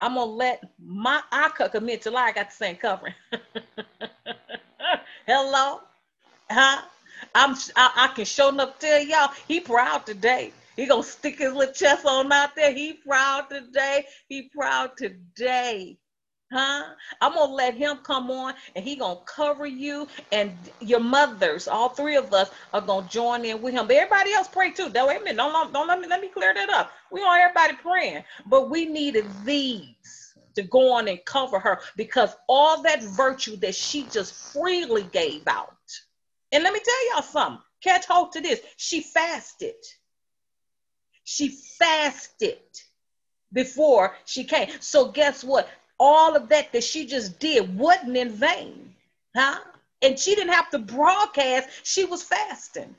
I'm 0.01 0.15
gonna 0.15 0.31
let 0.31 0.65
my 0.83 1.23
I 1.31 1.51
commit 1.71 2.03
to 2.03 2.11
lie. 2.11 2.29
I 2.29 2.33
got 2.33 2.49
the 2.49 2.57
same 2.57 2.77
covering. 2.77 3.15
Hello, 5.27 5.81
huh? 6.51 6.83
I'm 7.35 7.55
I, 7.77 7.93
I 7.97 8.15
can 8.15 8.25
show 8.25 8.49
enough 8.49 8.79
tell 8.79 9.03
y'all 9.03 9.33
he 9.47 9.61
proud 9.61 10.07
today. 10.07 10.53
He 10.77 10.87
gonna 10.87 11.03
stick 11.03 11.39
his 11.39 11.53
little 11.53 11.75
chest 11.75 12.07
on 12.07 12.31
out 12.33 12.55
there. 12.57 12.73
He 12.73 12.95
proud 12.95 13.51
today. 13.51 14.07
He 14.29 14.51
proud 14.55 14.97
today. 14.97 15.99
Huh? 16.53 16.95
I'm 17.21 17.35
gonna 17.35 17.53
let 17.53 17.75
him 17.75 17.99
come 17.99 18.29
on 18.31 18.55
and 18.75 18.85
he 18.85 18.97
gonna 18.97 19.21
cover 19.25 19.67
you 19.67 20.09
and 20.33 20.53
your 20.81 20.99
mothers. 20.99 21.69
All 21.69 21.91
three 21.91 22.17
of 22.17 22.35
us 22.35 22.51
are 22.73 22.81
gonna 22.81 23.07
join 23.09 23.45
in 23.45 23.63
with 23.63 23.73
him. 23.73 23.87
But 23.87 23.97
everybody 23.97 24.33
else 24.33 24.49
pray 24.49 24.73
too. 24.73 24.91
Don't 24.91 25.09
wait 25.09 25.21
a 25.21 25.25
minute. 25.25 25.37
Don't, 25.37 25.73
don't 25.73 25.87
let 25.87 26.01
me 26.01 26.09
let 26.09 26.21
me 26.21 26.29
clear 26.29 26.53
that 26.53 26.71
up. 26.71 26.91
We 27.13 27.21
want 27.21 27.41
everybody 27.41 27.75
praying, 27.75 28.25
but 28.47 28.69
we 28.69 28.87
needed 28.87 29.27
these 29.45 30.35
to 30.57 30.63
go 30.63 30.93
on 30.93 31.07
and 31.07 31.25
cover 31.25 31.61
her 31.61 31.81
because 31.97 32.35
all 32.49 32.83
that 32.83 33.03
virtue 33.03 33.57
that 33.57 33.77
she 33.77 34.05
just 34.11 34.35
freely 34.53 35.05
gave 35.13 35.47
out. 35.47 35.77
And 36.51 36.65
let 36.65 36.73
me 36.73 36.81
tell 36.85 37.15
y'all 37.15 37.23
something. 37.23 37.63
Catch 37.83 38.07
hold 38.07 38.33
to 38.33 38.41
this. 38.41 38.61
She 38.77 39.03
fasted. 39.03 39.75
She 41.31 41.51
fasted 41.79 42.59
before 43.53 44.17
she 44.25 44.43
came. 44.43 44.69
So 44.81 45.13
guess 45.13 45.45
what? 45.45 45.69
All 46.01 46.35
of 46.35 46.49
that 46.49 46.73
that 46.73 46.83
she 46.83 47.07
just 47.07 47.39
did 47.39 47.79
wasn't 47.79 48.17
in 48.17 48.31
vain, 48.31 48.93
huh? 49.37 49.61
And 50.03 50.19
she 50.19 50.35
didn't 50.35 50.55
have 50.55 50.71
to 50.71 50.81
broadcast. 50.81 51.69
She 51.85 52.05
was 52.05 52.25
fasting. 52.25 52.97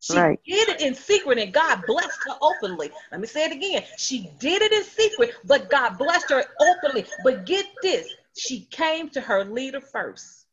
She 0.00 0.16
right. 0.16 0.40
did 0.44 0.68
it 0.68 0.80
in 0.80 0.96
secret 0.96 1.38
and 1.38 1.52
God 1.52 1.84
blessed 1.86 2.18
her 2.26 2.38
openly. 2.42 2.90
Let 3.12 3.20
me 3.20 3.28
say 3.28 3.44
it 3.44 3.52
again. 3.52 3.84
She 3.98 4.32
did 4.40 4.62
it 4.62 4.72
in 4.72 4.82
secret, 4.82 5.36
but 5.44 5.70
God 5.70 5.96
blessed 5.96 6.30
her 6.30 6.44
openly. 6.58 7.04
But 7.22 7.46
get 7.46 7.66
this 7.82 8.08
she 8.36 8.62
came 8.62 9.10
to 9.10 9.20
her 9.20 9.44
leader 9.44 9.80
first 9.80 10.46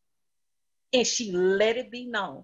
and 0.94 1.07
she 1.07 1.31
let 1.31 1.77
it 1.77 1.89
be 1.89 2.06
known 2.06 2.44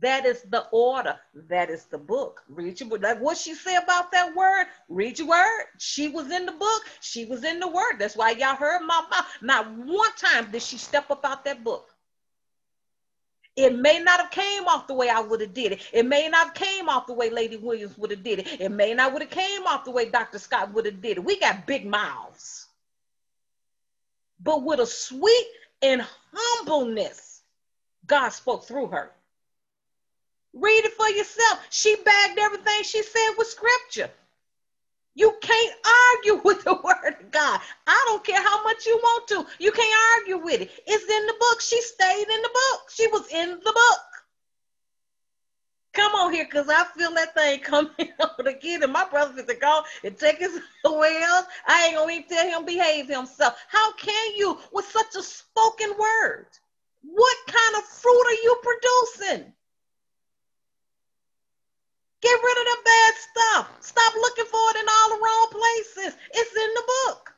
that 0.00 0.26
is 0.26 0.42
the 0.42 0.66
order. 0.72 1.16
That 1.48 1.70
is 1.70 1.84
the 1.86 1.98
book. 1.98 2.42
Read 2.48 2.78
your 2.80 2.88
book. 2.88 3.02
Like 3.02 3.20
what 3.20 3.36
she 3.36 3.54
say 3.54 3.76
about 3.76 4.12
that 4.12 4.34
word? 4.34 4.66
Read 4.88 5.18
your 5.18 5.28
word. 5.28 5.64
She 5.78 6.08
was 6.08 6.30
in 6.30 6.46
the 6.46 6.52
book. 6.52 6.82
She 7.00 7.24
was 7.24 7.44
in 7.44 7.60
the 7.60 7.68
word. 7.68 7.96
That's 7.98 8.16
why 8.16 8.30
y'all 8.30 8.56
heard 8.56 8.80
my 8.82 9.02
mouth. 9.10 9.26
Not 9.42 9.70
one 9.72 10.14
time 10.16 10.50
did 10.50 10.62
she 10.62 10.76
step 10.76 11.10
up 11.10 11.24
out 11.24 11.44
that 11.44 11.64
book. 11.64 11.94
It 13.56 13.76
may 13.76 13.98
not 13.98 14.20
have 14.20 14.30
came 14.30 14.68
off 14.68 14.86
the 14.86 14.94
way 14.94 15.08
I 15.08 15.20
would 15.20 15.40
have 15.40 15.52
did 15.52 15.72
it. 15.72 15.82
It 15.92 16.06
may 16.06 16.28
not 16.28 16.46
have 16.46 16.54
came 16.54 16.88
off 16.88 17.06
the 17.06 17.12
way 17.12 17.30
Lady 17.30 17.56
Williams 17.56 17.98
would 17.98 18.10
have 18.10 18.22
did 18.22 18.40
it. 18.40 18.60
It 18.60 18.70
may 18.70 18.94
not 18.94 19.12
would 19.12 19.22
have 19.22 19.30
came 19.30 19.66
off 19.66 19.84
the 19.84 19.90
way 19.90 20.08
Dr. 20.08 20.38
Scott 20.38 20.72
would 20.72 20.86
have 20.86 21.02
did 21.02 21.18
it. 21.18 21.24
We 21.24 21.38
got 21.38 21.66
big 21.66 21.84
mouths. 21.84 22.68
But 24.42 24.62
with 24.62 24.80
a 24.80 24.86
sweet 24.86 25.46
and 25.82 26.06
humbleness, 26.32 27.42
God 28.06 28.30
spoke 28.30 28.64
through 28.64 28.88
her. 28.88 29.12
Read 30.52 30.84
it 30.84 30.92
for 30.94 31.08
yourself. 31.08 31.60
She 31.70 31.96
bagged 32.04 32.38
everything 32.38 32.82
she 32.82 33.02
said 33.02 33.34
with 33.38 33.46
scripture. 33.46 34.10
You 35.14 35.36
can't 35.40 35.74
argue 36.14 36.40
with 36.44 36.64
the 36.64 36.74
word 36.74 37.16
of 37.20 37.30
God. 37.30 37.60
I 37.86 38.04
don't 38.06 38.24
care 38.24 38.42
how 38.42 38.62
much 38.64 38.86
you 38.86 38.96
want 38.96 39.28
to. 39.28 39.46
You 39.58 39.72
can't 39.72 40.00
argue 40.16 40.38
with 40.38 40.60
it. 40.62 40.70
It's 40.86 41.10
in 41.10 41.26
the 41.26 41.34
book. 41.38 41.60
She 41.60 41.80
stayed 41.82 42.28
in 42.28 42.42
the 42.42 42.50
book. 42.52 42.90
She 42.90 43.06
was 43.08 43.26
in 43.28 43.50
the 43.50 43.72
book. 43.72 44.00
Come 45.92 46.14
on 46.14 46.32
here, 46.32 46.44
because 46.44 46.68
I 46.68 46.84
feel 46.96 47.12
that 47.14 47.34
thing 47.34 47.60
coming 47.64 48.12
out 48.22 48.46
again. 48.46 48.82
And 48.82 48.92
my 48.92 49.08
brother 49.08 49.38
is 49.38 49.46
to 49.46 49.54
go 49.54 49.82
and 50.04 50.16
take 50.16 50.38
his 50.38 50.54
else. 50.84 51.46
I 51.66 51.86
ain't 51.86 51.96
gonna 51.96 52.12
even 52.12 52.28
tell 52.28 52.46
him 52.46 52.60
to 52.60 52.66
behave 52.66 53.08
himself. 53.08 53.54
How 53.68 53.92
can 53.94 54.36
you 54.36 54.58
with 54.72 54.86
such 54.86 55.16
a 55.18 55.22
spoken 55.22 55.90
word? 55.98 56.46
What 57.02 57.36
kind 57.46 57.76
of 57.76 57.84
fruit 57.88 58.26
are 58.26 58.42
you 58.42 58.60
producing? 58.62 59.52
Get 62.30 62.44
rid 62.44 62.58
of 62.58 62.66
the 62.66 62.78
bad 62.84 63.14
stuff. 63.16 63.66
Stop 63.80 64.14
looking 64.14 64.46
for 64.46 64.62
it 64.70 64.78
in 64.78 64.86
all 64.88 65.08
the 65.10 65.18
wrong 65.18 65.46
places. 65.50 66.16
It's 66.34 66.54
in 66.56 66.70
the 66.74 66.84
book. 66.86 67.34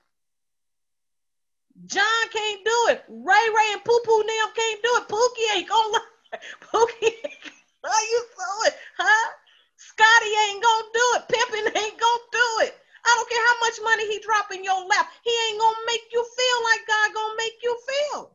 John 1.86 2.24
can't 2.32 2.64
do 2.64 2.78
it. 2.90 3.00
Ray 3.08 3.46
Ray 3.56 3.72
and 3.72 3.84
Poo 3.84 4.00
Poo 4.04 4.22
now 4.22 4.46
can't 4.54 4.82
do 4.82 4.92
it. 5.00 5.08
Pookie 5.08 5.56
ain't 5.56 5.68
gonna 5.68 5.98
Pookie 6.72 7.08
ain't 7.08 7.52
How 7.84 8.00
you 8.02 8.24
do 8.36 8.68
it, 8.68 8.74
huh? 8.98 9.28
Scotty 9.76 10.32
ain't 10.50 10.62
gonna 10.62 10.88
do 10.92 11.06
it. 11.16 11.22
Pippin 11.28 11.66
ain't 11.82 12.00
gonna 12.00 12.28
do 12.32 12.48
it. 12.68 12.74
I 13.04 13.14
don't 13.16 13.30
care 13.30 13.46
how 13.48 13.58
much 13.62 13.78
money 13.82 14.06
he 14.08 14.20
drop 14.20 14.52
in 14.52 14.64
your 14.64 14.84
lap. 14.86 15.08
He 15.22 15.32
ain't 15.48 15.60
gonna 15.60 15.86
make 15.88 16.04
you 16.12 16.24
feel 16.36 16.64
like 16.64 16.82
God 16.86 17.14
gonna 17.14 17.34
make 17.38 17.56
you 17.62 17.76
feel. 17.88 18.30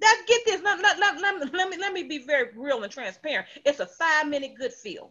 That 0.00 0.22
get 0.26 0.42
this. 0.44 0.62
Let, 0.62 0.80
let, 0.80 0.98
let, 0.98 1.20
let, 1.20 1.52
let, 1.52 1.68
me, 1.68 1.76
let 1.78 1.92
me 1.92 2.02
be 2.02 2.24
very 2.24 2.50
real 2.56 2.82
and 2.82 2.92
transparent. 2.92 3.46
It's 3.64 3.80
a 3.80 3.86
five 3.86 4.28
minute 4.28 4.54
good 4.58 4.72
feel. 4.72 5.10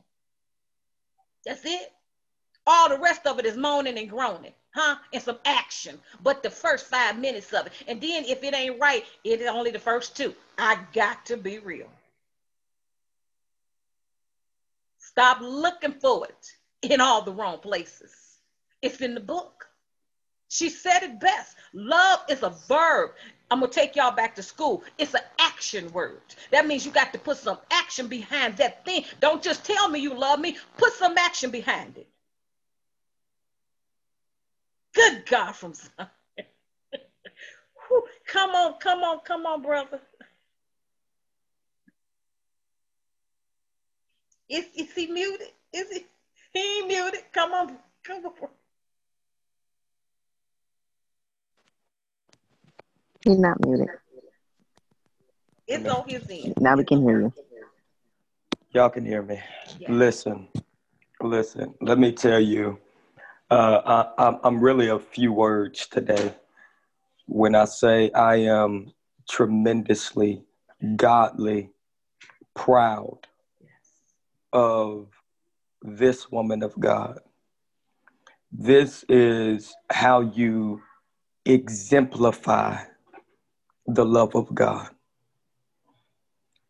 That's 1.46 1.66
it. 1.66 1.92
All 2.66 2.90
the 2.90 3.00
rest 3.00 3.26
of 3.28 3.40
it 3.40 3.46
is 3.46 3.58
moaning 3.58 3.98
and 3.98 4.10
groaning, 4.10 4.54
huh? 4.74 4.96
And 5.12 5.22
some 5.22 5.40
action. 5.46 6.00
But 6.22 6.44
the 6.44 6.50
first 6.50 6.88
five 6.88 7.20
minutes 7.20 7.52
of 7.54 7.68
it. 7.68 7.74
And 7.88 8.00
then 8.00 8.24
if 8.26 8.44
it 8.44 8.56
ain't 8.56 8.80
right, 8.80 9.04
it 9.24 9.42
is 9.42 9.48
only 9.48 9.72
the 9.72 9.80
first 9.80 10.16
two. 10.16 10.34
I 10.58 10.80
got 10.94 11.26
to 11.28 11.38
be 11.38 11.60
real. 11.60 11.90
Stop 15.00 15.40
looking 15.42 15.94
for 15.94 16.26
it 16.28 16.92
in 16.92 17.02
all 17.02 17.22
the 17.22 17.34
wrong 17.34 17.60
places. 17.60 18.12
It's 18.82 19.02
in 19.02 19.14
the 19.14 19.20
book. 19.20 19.68
She 20.50 20.70
said 20.70 21.04
it 21.04 21.20
best. 21.20 21.56
Love 21.74 22.20
is 22.30 22.44
a 22.44 22.50
verb. 22.68 23.12
I'm 23.54 23.62
to 23.62 23.68
take 23.68 23.96
y'all 23.96 24.10
back 24.16 24.34
to 24.38 24.44
school. 24.44 24.84
It's 24.98 25.14
an 25.14 25.22
action 25.40 25.92
word. 25.94 26.22
That 26.50 26.66
means 26.66 26.88
you 26.88 26.92
got 26.92 27.14
to 27.14 27.20
put 27.20 27.38
some 27.38 27.60
action 27.70 28.08
behind 28.08 28.58
that 28.58 28.84
thing. 28.84 29.06
Don't 29.20 29.44
just 29.44 29.64
tell 29.64 29.88
me 29.90 30.00
you 30.00 30.16
love 30.16 30.40
me, 30.40 30.58
put 30.76 30.92
some 30.94 31.16
action 31.20 31.52
behind 31.52 31.96
it. 31.98 32.08
Good 34.96 35.28
God 35.28 35.52
from 35.52 35.76
Zion. 35.76 35.92
come 38.26 38.50
on, 38.50 38.74
come 38.80 39.04
on, 39.04 39.20
come 39.20 39.46
on, 39.46 39.62
brother. 39.62 40.02
Is, 44.50 44.66
is 44.76 44.92
he 44.94 45.06
muted? 45.06 45.50
Is 45.74 45.92
he? 45.92 46.06
He 46.54 46.88
muted. 46.88 47.22
Come 47.32 47.52
on, 47.54 47.78
come 48.04 48.26
on. 48.26 48.50
He's 53.24 53.40
not 53.40 53.58
muted. 53.66 53.88
It's 55.68 55.88
on 55.90 56.08
his 56.08 56.30
end. 56.30 56.56
Now 56.60 56.76
we 56.76 56.84
can 56.84 57.02
hear 57.02 57.22
you. 57.22 57.34
Y'all 58.72 58.90
can 58.90 59.06
hear 59.06 59.22
me. 59.22 59.40
Yeah. 59.80 59.92
Listen, 59.92 60.48
listen. 61.22 61.74
Let 61.80 62.00
me 62.00 62.12
tell 62.12 62.40
you, 62.40 62.80
uh, 63.50 63.82
I, 64.18 64.28
I'm, 64.28 64.40
I'm 64.44 64.60
really 64.60 64.90
a 64.90 65.00
few 65.00 65.32
words 65.32 65.88
today 65.88 66.34
when 67.28 67.56
I 67.56 67.66
say 67.66 68.12
I 68.12 68.36
am 68.36 68.92
tremendously 69.30 70.44
godly 70.96 71.70
proud 72.56 73.20
of 74.52 75.08
this 75.82 76.30
woman 76.32 76.62
of 76.62 76.78
God. 76.80 77.20
This 78.52 79.06
is 79.08 79.74
how 79.90 80.22
you 80.22 80.82
exemplify 81.46 82.84
the 83.88 84.06
love 84.06 84.36
of 84.36 84.54
God. 84.54 84.90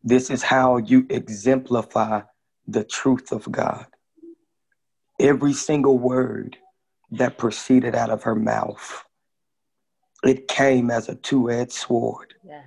This 0.02 0.30
is 0.30 0.42
how 0.42 0.76
you 0.76 1.06
exemplify 1.08 2.22
the 2.66 2.84
truth 2.84 3.32
of 3.32 3.50
God. 3.50 3.86
Every 5.18 5.52
single 5.52 5.98
word 5.98 6.56
that 7.12 7.38
proceeded 7.38 7.94
out 7.94 8.10
of 8.10 8.24
her 8.24 8.34
mouth, 8.34 9.04
it 10.24 10.48
came 10.48 10.90
as 10.90 11.08
a 11.08 11.14
two 11.14 11.50
edged 11.50 11.72
sword, 11.72 12.34
Yes. 12.42 12.64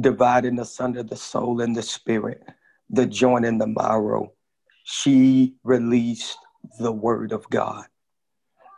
dividing 0.00 0.58
asunder 0.58 1.02
the 1.02 1.16
soul 1.16 1.60
and 1.60 1.76
the 1.76 1.82
spirit, 1.82 2.42
the 2.88 3.06
joint 3.06 3.44
and 3.44 3.60
the 3.60 3.66
marrow. 3.66 4.32
She 4.84 5.56
released 5.64 6.38
the 6.78 6.92
word 6.92 7.32
of 7.32 7.48
God. 7.50 7.84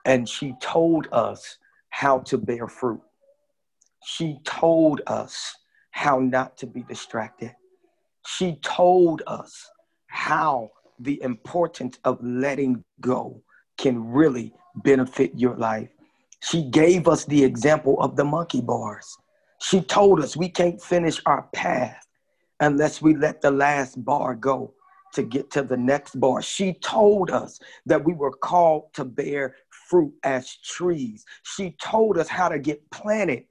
And 0.04 0.28
she 0.28 0.54
told 0.60 1.08
us 1.12 1.58
how 1.90 2.20
to 2.20 2.38
bear 2.38 2.66
fruit. 2.66 3.02
She 4.04 4.38
told 4.44 5.00
us 5.06 5.54
how 5.90 6.18
not 6.18 6.56
to 6.58 6.66
be 6.66 6.82
distracted. 6.82 7.54
She 8.26 8.56
told 8.62 9.22
us 9.26 9.68
how 10.06 10.70
the 11.00 11.20
importance 11.22 11.98
of 12.04 12.18
letting 12.22 12.84
go 13.00 13.42
can 13.76 14.10
really 14.10 14.52
benefit 14.76 15.32
your 15.34 15.56
life. 15.56 15.88
She 16.40 16.64
gave 16.70 17.08
us 17.08 17.24
the 17.24 17.42
example 17.42 18.00
of 18.00 18.16
the 18.16 18.24
monkey 18.24 18.60
bars. 18.60 19.16
She 19.60 19.80
told 19.80 20.20
us 20.20 20.36
we 20.36 20.48
can't 20.48 20.80
finish 20.80 21.20
our 21.26 21.48
path 21.52 22.06
unless 22.60 23.02
we 23.02 23.16
let 23.16 23.40
the 23.40 23.50
last 23.50 24.04
bar 24.04 24.34
go 24.34 24.74
to 25.14 25.22
get 25.22 25.50
to 25.52 25.62
the 25.62 25.76
next 25.76 26.20
bar. 26.20 26.42
She 26.42 26.74
told 26.74 27.30
us 27.30 27.58
that 27.86 28.04
we 28.04 28.14
were 28.14 28.32
called 28.32 28.92
to 28.94 29.04
bear 29.04 29.56
fruit 29.88 30.12
as 30.22 30.56
trees. 30.58 31.24
She 31.42 31.76
told 31.80 32.18
us 32.18 32.28
how 32.28 32.48
to 32.48 32.58
get 32.58 32.88
planted 32.90 33.44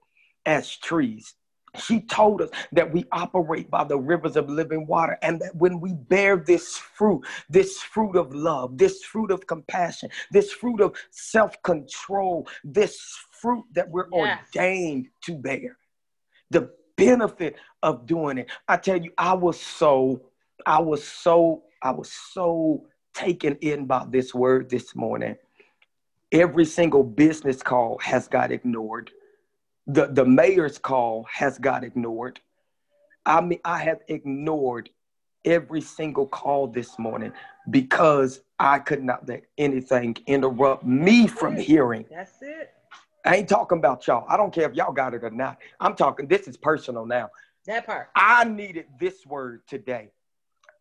as 0.48 0.76
trees. 0.78 1.36
She 1.78 2.02
told 2.02 2.42
us 2.42 2.50
that 2.72 2.92
we 2.92 3.06
operate 3.12 3.70
by 3.70 3.84
the 3.84 4.00
rivers 4.00 4.36
of 4.36 4.50
living 4.50 4.88
water 4.88 5.20
and 5.22 5.40
that 5.42 5.56
when 5.56 5.80
we 5.80 5.94
bear 5.94 6.38
this 6.38 6.76
fruit, 6.78 7.24
this 7.50 7.84
fruit 7.84 8.16
of 8.16 8.34
love, 8.34 8.80
this 8.80 9.04
fruit 9.04 9.30
of 9.30 9.46
compassion, 9.46 10.10
this 10.32 10.52
fruit 10.52 10.82
of 10.82 10.96
self 11.12 11.62
control, 11.62 12.48
this 12.64 13.00
fruit 13.42 13.66
that 13.74 13.88
we're 13.92 14.08
Yes. 14.12 14.40
ordained 14.56 15.10
to 15.26 15.36
bear, 15.36 15.78
the 16.50 16.72
benefit 16.96 17.58
of 17.84 18.08
doing 18.08 18.40
it. 18.40 18.50
I 18.68 18.78
tell 18.78 18.98
you, 18.98 19.12
I 19.20 19.36
was 19.36 19.60
so, 19.60 20.24
I 20.66 20.80
was 20.80 21.04
so, 21.04 21.64
I 21.84 21.92
was 21.92 22.12
so 22.12 22.88
taken 23.14 23.56
in 23.62 23.86
by 23.86 24.06
this 24.10 24.34
word 24.34 24.72
this 24.72 24.96
morning. 24.96 25.36
Every 26.32 26.66
single 26.66 27.04
business 27.04 27.62
call 27.62 28.00
has 28.00 28.28
got 28.28 28.52
ignored 28.52 29.12
the 29.88 30.08
the 30.08 30.26
mayor's 30.26 30.78
call 30.78 31.26
has 31.32 31.58
got 31.58 31.84
ignored. 31.84 32.40
I 33.26 33.42
mean, 33.42 33.60
I 33.66 33.80
have 33.80 34.02
ignored 34.08 34.90
every 35.46 35.82
single 35.82 36.28
call 36.28 36.68
this 36.68 37.00
morning 37.00 37.32
because 37.70 38.42
I 38.60 38.80
could 38.80 39.04
not 39.04 39.28
let 39.28 39.44
anything 39.58 40.18
interrupt 40.28 40.86
me 40.86 41.28
from 41.28 41.58
hearing. 41.58 42.06
That's 42.10 42.42
it. 42.42 42.74
I 43.26 43.38
ain't 43.38 43.50
talking 43.50 43.78
about 43.78 44.08
y'all. 44.08 44.26
I 44.30 44.38
don't 44.38 44.54
care 44.54 44.70
if 44.70 44.76
y'all 44.76 44.94
got 44.94 45.14
it 45.14 45.24
or 45.24 45.30
not. 45.30 45.58
I'm 45.80 45.96
talking. 45.96 46.28
This 46.28 46.48
is 46.48 46.58
personal 46.58 47.06
now. 47.06 47.30
That 47.66 47.86
part. 47.86 48.10
I 48.16 48.46
needed 48.46 48.86
this 49.00 49.26
word 49.26 49.62
today. 49.68 50.12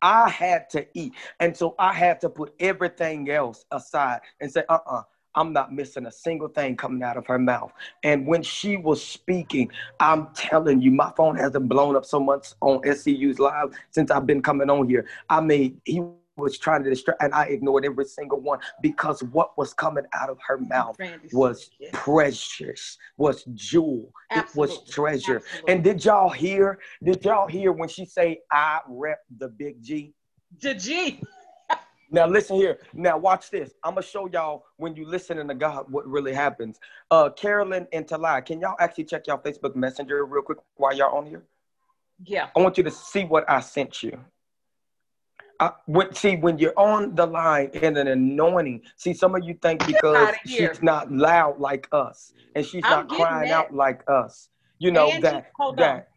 I 0.03 0.29
had 0.29 0.71
to 0.71 0.87
eat. 0.95 1.15
And 1.41 1.57
so 1.57 1.75
I 1.79 1.93
had 1.93 2.21
to 2.21 2.29
put 2.29 2.55
everything 2.61 3.31
else 3.31 3.65
aside 3.71 4.21
and 4.41 4.51
say, 4.53 4.63
uh 4.69 4.75
uh-uh, 4.75 4.99
uh, 4.99 5.03
i 5.37 5.41
am 5.41 5.53
not 5.53 5.73
missing 5.73 6.07
a 6.07 6.11
single 6.11 6.49
thing 6.49 6.77
coming 6.77 7.03
out 7.03 7.17
of 7.17 7.27
her 7.27 7.39
mouth. 7.39 7.73
And 8.03 8.27
when 8.27 8.43
she 8.43 8.77
was 8.77 9.05
speaking, 9.05 9.71
I'm 10.01 10.29
telling 10.35 10.81
you, 10.81 10.91
my 10.91 11.13
phone 11.17 11.37
hasn't 11.37 11.69
blown 11.69 11.95
up 11.95 12.07
so 12.07 12.19
much 12.19 12.49
on 12.63 12.81
SCU's 12.85 13.39
live 13.39 13.75
since 13.91 14.11
I've 14.11 14.27
been 14.27 14.43
coming 14.43 14.71
on 14.71 14.89
here. 14.89 15.07
I 15.29 15.41
mean, 15.43 15.81
he 15.85 16.03
was 16.37 16.59
trying 16.59 16.85
to 16.85 16.91
distract, 16.91 17.23
and 17.23 17.33
I 17.35 17.45
ignored 17.45 17.85
every 17.85 18.05
single 18.05 18.41
one 18.41 18.59
because 18.83 19.23
what 19.23 19.57
was 19.57 19.73
coming 19.73 20.05
out 20.15 20.29
of 20.29 20.39
her 20.47 20.59
mouth 20.59 20.97
Randy 20.99 21.29
was 21.33 21.71
Yes. 21.79 21.91
precious, 21.93 22.99
was 23.17 23.45
jewel, 23.55 24.13
it 24.35 24.45
was 24.55 24.85
treasure. 24.85 25.37
Absolutely. 25.37 25.73
And 25.73 25.85
did 25.85 26.05
y'all 26.05 26.31
hear? 26.31 26.79
Did 27.03 27.25
y'all 27.25 27.47
hear 27.47 27.73
when 27.73 27.89
she 27.89 28.05
say, 28.05 28.41
"I 28.51 28.81
rep 28.89 29.21
the 29.39 29.49
big 29.49 29.83
G"? 29.83 30.15
The 30.61 30.75
G. 30.75 31.23
Now 32.11 32.27
listen 32.27 32.57
here. 32.57 32.79
Now 32.95 33.19
watch 33.19 33.51
this. 33.51 33.73
I'm 33.83 33.95
gonna 33.95 34.03
show 34.07 34.27
y'all 34.29 34.65
when 34.77 34.95
you 34.95 35.07
listening 35.07 35.49
to 35.49 35.55
God 35.55 35.87
what 35.89 36.07
really 36.07 36.33
happens. 36.33 36.79
Uh, 37.11 37.31
Carolyn 37.31 37.87
and 37.93 38.07
Talia, 38.07 38.43
can 38.43 38.61
y'all 38.61 38.77
actually 38.79 39.05
check 39.05 39.27
y'all 39.27 39.39
Facebook 39.39 39.75
Messenger 39.75 40.25
real 40.25 40.43
quick 40.43 40.59
while 40.77 40.95
y'all 40.95 41.17
on 41.17 41.27
here? 41.27 41.43
Yeah. 42.25 42.49
I 42.57 42.61
want 42.61 42.79
you 42.79 42.85
to 42.85 42.91
see 42.91 43.25
what 43.25 43.49
I 43.51 43.61
sent 43.61 44.03
you. 44.03 44.19
I, 45.59 45.71
when, 45.87 46.15
see, 46.15 46.37
when 46.37 46.59
you're 46.59 46.79
on 46.79 47.15
the 47.15 47.25
line 47.27 47.71
in 47.73 47.97
an 47.97 48.09
anointing, 48.09 48.83
see, 48.97 49.15
some 49.15 49.35
of 49.35 49.43
you 49.43 49.55
think 49.63 49.87
because 49.87 50.29
she's 50.45 50.83
not 50.83 51.11
loud 51.11 51.59
like 51.59 51.89
us 51.93 52.33
and 52.55 52.65
she's 52.65 52.85
I'm 52.85 52.91
not 52.91 53.09
crying 53.09 53.49
that. 53.49 53.55
out 53.55 53.75
like 53.75 54.03
us, 54.07 54.51
you 54.79 54.91
know 54.91 55.07
And 55.07 55.15
she- 55.15 55.21
that 55.23 55.51
hold 55.57 55.81
on. 55.81 55.87
that 55.87 56.09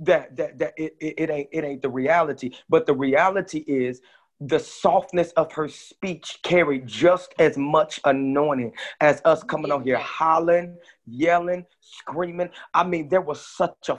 that 0.00 0.36
that 0.36 0.58
that 0.58 0.74
it, 0.76 0.94
it, 1.00 1.14
it 1.16 1.30
ain't 1.30 1.48
it 1.50 1.64
ain't 1.64 1.80
the 1.82 1.88
reality. 1.88 2.50
But 2.68 2.84
the 2.84 2.94
reality 2.94 3.64
is 3.66 4.02
the 4.40 4.58
softness 4.58 5.32
of 5.32 5.52
her 5.52 5.68
speech 5.68 6.38
carried 6.42 6.86
just 6.86 7.34
as 7.38 7.56
much 7.56 8.00
anointing 8.04 8.72
as 9.00 9.20
us 9.24 9.42
coming 9.42 9.72
on 9.72 9.82
here 9.82 9.98
hollering, 9.98 10.76
yelling, 11.06 11.66
screaming. 11.80 12.50
I 12.72 12.84
mean, 12.84 13.08
there 13.08 13.20
was 13.20 13.44
such 13.44 13.88
a 13.88 13.98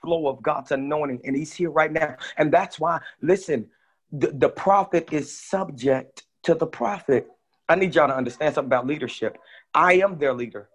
flow 0.00 0.28
of 0.28 0.42
God's 0.42 0.72
anointing, 0.72 1.20
and 1.24 1.36
He's 1.36 1.52
here 1.52 1.70
right 1.70 1.92
now. 1.92 2.16
And 2.38 2.52
that's 2.52 2.80
why, 2.80 3.00
listen, 3.20 3.68
the, 4.12 4.28
the 4.28 4.48
prophet 4.48 5.08
is 5.12 5.36
subject 5.36 6.24
to 6.44 6.54
the 6.54 6.66
prophet. 6.66 7.28
I 7.68 7.74
need 7.74 7.94
y'all 7.94 8.08
to 8.08 8.16
understand 8.16 8.54
something 8.54 8.68
about 8.68 8.86
leadership. 8.86 9.36
I 9.74 9.94
am 9.94 10.18
their 10.18 10.32
leader. 10.32 10.70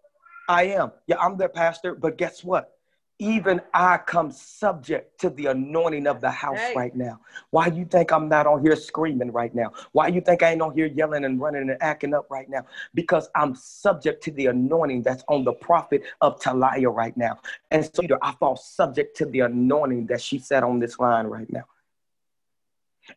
I 0.47 0.65
am. 0.65 0.91
Yeah, 1.07 1.17
I'm 1.19 1.37
their 1.37 1.49
pastor, 1.49 1.95
but 1.95 2.17
guess 2.17 2.43
what? 2.43 2.72
Even 3.23 3.61
I 3.73 3.99
come 3.99 4.31
subject 4.31 5.21
to 5.21 5.29
the 5.29 5.45
anointing 5.45 6.07
of 6.07 6.19
the 6.19 6.29
house 6.29 6.59
Hey. 6.59 6.73
right 6.75 6.93
now. 6.93 7.21
Why 7.51 7.67
you 7.67 7.85
think 7.85 8.11
I'm 8.11 8.27
not 8.27 8.45
on 8.45 8.61
here 8.61 8.75
screaming 8.75 9.31
right 9.31 9.55
now? 9.55 9.71
Why 9.93 10.09
you 10.09 10.19
think 10.19 10.43
I 10.43 10.51
ain't 10.51 10.61
on 10.61 10.73
here 10.73 10.87
yelling 10.87 11.23
and 11.23 11.39
running 11.39 11.69
and 11.69 11.77
acting 11.81 12.13
up 12.13 12.29
right 12.29 12.49
now? 12.49 12.65
Because 12.93 13.29
I'm 13.33 13.55
subject 13.55 14.25
to 14.25 14.31
the 14.31 14.47
anointing 14.47 15.03
that's 15.03 15.23
on 15.29 15.45
the 15.45 15.53
prophet 15.53 16.03
of 16.19 16.41
Talia 16.41 16.89
right 16.89 17.15
now. 17.15 17.39
And 17.71 17.85
so 17.85 18.03
either 18.03 18.17
I 18.21 18.33
fall 18.33 18.57
subject 18.57 19.15
to 19.17 19.25
the 19.25 19.39
anointing 19.39 20.07
that 20.07 20.19
she 20.19 20.37
said 20.37 20.63
on 20.63 20.79
this 20.79 20.99
line 20.99 21.27
right 21.27 21.49
now. 21.49 21.63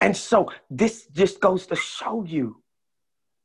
And 0.00 0.16
so 0.16 0.52
this 0.70 1.08
just 1.08 1.40
goes 1.40 1.66
to 1.66 1.74
show 1.74 2.22
you 2.22 2.62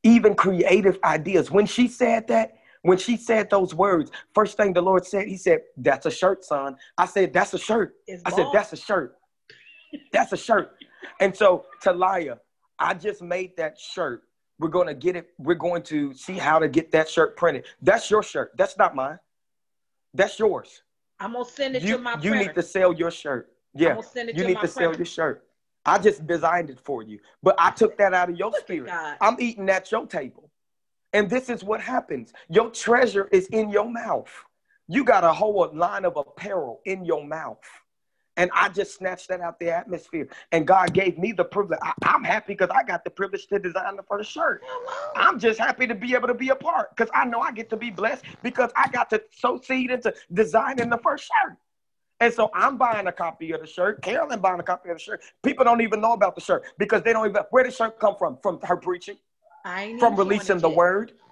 even 0.04 0.36
creative 0.36 1.00
ideas. 1.02 1.50
When 1.50 1.66
she 1.66 1.88
said 1.88 2.28
that, 2.28 2.56
when 2.82 2.98
she 2.98 3.16
said 3.16 3.48
those 3.50 3.74
words, 3.74 4.10
first 4.34 4.56
thing 4.56 4.72
the 4.72 4.82
Lord 4.82 5.06
said, 5.06 5.28
He 5.28 5.36
said, 5.36 5.60
That's 5.76 6.06
a 6.06 6.10
shirt, 6.10 6.44
son. 6.44 6.76
I 6.98 7.06
said, 7.06 7.32
That's 7.32 7.54
a 7.54 7.58
shirt. 7.58 7.94
It's 8.06 8.22
I 8.26 8.30
said. 8.30 8.46
That's 8.52 8.72
a 8.72 8.76
shirt. 8.76 9.16
That's 10.12 10.32
a 10.32 10.36
shirt. 10.36 10.72
And 11.20 11.36
so, 11.36 11.66
Talia, 11.82 12.38
I 12.78 12.94
just 12.94 13.22
made 13.22 13.56
that 13.56 13.78
shirt. 13.78 14.22
We're 14.58 14.68
going 14.68 14.86
to 14.86 14.94
get 14.94 15.16
it. 15.16 15.28
We're 15.38 15.54
going 15.54 15.82
to 15.84 16.14
see 16.14 16.34
how 16.34 16.58
to 16.58 16.68
get 16.68 16.92
that 16.92 17.08
shirt 17.08 17.36
printed. 17.36 17.66
That's 17.80 18.10
your 18.10 18.22
shirt. 18.22 18.52
That's 18.56 18.76
not 18.78 18.94
mine. 18.94 19.18
That's 20.14 20.38
yours. 20.38 20.82
I'm 21.18 21.32
gonna 21.32 21.44
send 21.44 21.76
it 21.76 21.82
You, 21.82 21.96
to 21.96 22.02
my 22.02 22.12
you 22.14 22.30
printer. 22.30 22.38
need 22.38 22.54
to 22.54 22.62
sell 22.62 22.92
your 22.92 23.10
shirt. 23.10 23.52
Yeah. 23.74 23.90
I'm 23.90 23.94
gonna 23.96 24.06
send 24.08 24.28
it 24.30 24.36
You 24.36 24.42
to 24.42 24.48
need 24.48 24.60
to 24.60 24.68
sell 24.68 24.88
printer. 24.88 24.98
your 24.98 25.06
shirt. 25.06 25.44
I 25.84 25.98
just 25.98 26.26
designed 26.26 26.70
it 26.70 26.78
for 26.80 27.02
you, 27.02 27.18
but 27.42 27.54
I 27.58 27.70
took 27.70 27.96
that 27.98 28.14
out 28.14 28.30
of 28.30 28.36
your 28.36 28.52
spirit. 28.60 28.86
God. 28.86 29.16
I'm 29.20 29.36
eating 29.40 29.68
at 29.68 29.90
your 29.90 30.06
table. 30.06 30.50
And 31.12 31.28
this 31.28 31.50
is 31.50 31.62
what 31.62 31.80
happens 31.80 32.32
your 32.48 32.70
treasure 32.70 33.28
is 33.32 33.46
in 33.48 33.70
your 33.70 33.88
mouth. 33.88 34.30
You 34.88 35.04
got 35.04 35.24
a 35.24 35.32
whole 35.32 35.70
line 35.72 36.04
of 36.04 36.16
apparel 36.16 36.80
in 36.84 37.04
your 37.04 37.24
mouth. 37.24 37.58
And 38.36 38.50
I 38.54 38.70
just 38.70 38.96
snatched 38.96 39.28
that 39.28 39.40
out 39.40 39.58
the 39.60 39.70
atmosphere. 39.70 40.26
And 40.52 40.66
God 40.66 40.94
gave 40.94 41.18
me 41.18 41.32
the 41.32 41.44
privilege. 41.44 41.78
I, 41.82 41.92
am 42.14 42.24
happy 42.24 42.54
because 42.54 42.70
I 42.74 42.82
got 42.82 43.04
the 43.04 43.10
privilege 43.10 43.46
to 43.48 43.58
design 43.58 43.96
the 43.96 44.02
first 44.02 44.30
shirt. 44.30 44.62
I'm 45.14 45.38
just 45.38 45.58
happy 45.58 45.86
to 45.86 45.94
be 45.94 46.14
able 46.14 46.28
to 46.28 46.34
be 46.34 46.48
a 46.48 46.56
part 46.56 46.96
because 46.96 47.10
I 47.14 47.26
know 47.26 47.40
I 47.40 47.52
get 47.52 47.68
to 47.70 47.76
be 47.76 47.90
blessed 47.90 48.24
because 48.42 48.70
I 48.74 48.88
got 48.88 49.10
to 49.10 49.22
sow 49.36 49.60
seed 49.60 49.90
into 49.90 50.14
designing 50.32 50.88
the 50.88 50.98
first 50.98 51.24
shirt. 51.24 51.58
And 52.20 52.32
so 52.32 52.50
I'm 52.54 52.78
buying 52.78 53.06
a 53.06 53.12
copy 53.12 53.50
of 53.52 53.60
the 53.60 53.66
shirt. 53.66 54.00
Carolyn 54.00 54.40
buying 54.40 54.60
a 54.60 54.62
copy 54.62 54.88
of 54.90 54.96
the 54.96 55.02
shirt. 55.02 55.22
People 55.42 55.64
don't 55.64 55.80
even 55.82 56.00
know 56.00 56.12
about 56.12 56.34
the 56.34 56.40
shirt 56.40 56.64
because 56.78 57.02
they 57.02 57.12
don't 57.12 57.28
even 57.28 57.42
where 57.50 57.64
did 57.64 57.72
the 57.72 57.76
shirt 57.76 57.98
come 57.98 58.14
from? 58.16 58.38
From 58.42 58.60
her 58.62 58.76
preaching, 58.76 59.18
I 59.64 59.96
from 59.98 60.16
releasing 60.16 60.58
the 60.58 60.68
word. 60.68 61.12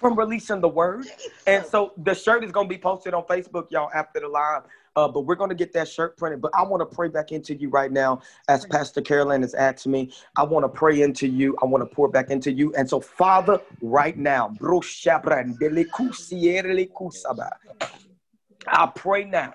From 0.00 0.18
releasing 0.18 0.62
the 0.62 0.68
word. 0.68 1.06
And 1.46 1.62
so 1.66 1.92
the 1.98 2.14
shirt 2.14 2.42
is 2.42 2.50
gonna 2.50 2.66
be 2.66 2.78
posted 2.78 3.12
on 3.12 3.24
Facebook, 3.24 3.70
y'all, 3.70 3.90
after 3.94 4.18
the 4.20 4.28
live. 4.28 4.62
Uh, 4.96 5.06
but 5.06 5.26
we're 5.26 5.34
gonna 5.34 5.54
get 5.54 5.74
that 5.74 5.88
shirt 5.88 6.16
printed. 6.16 6.40
But 6.40 6.52
I 6.54 6.62
want 6.62 6.80
to 6.80 6.86
pray 6.86 7.08
back 7.08 7.32
into 7.32 7.54
you 7.54 7.68
right 7.68 7.92
now, 7.92 8.22
as 8.48 8.64
Pastor 8.64 9.02
Carolyn 9.02 9.42
has 9.42 9.52
asked 9.52 9.86
me. 9.86 10.10
I 10.38 10.44
want 10.44 10.64
to 10.64 10.70
pray 10.70 11.02
into 11.02 11.28
you. 11.28 11.54
I 11.62 11.66
want 11.66 11.86
to 11.86 11.94
pour 11.94 12.08
back 12.08 12.30
into 12.30 12.50
you. 12.50 12.74
And 12.76 12.88
so, 12.88 12.98
Father, 12.98 13.60
right 13.82 14.16
now, 14.16 14.48
bro 14.48 14.80
shabrandele 14.80 15.84
kusierele 15.90 16.90
kusaba. 16.90 17.50
I 18.66 18.86
pray 18.86 19.24
now 19.24 19.52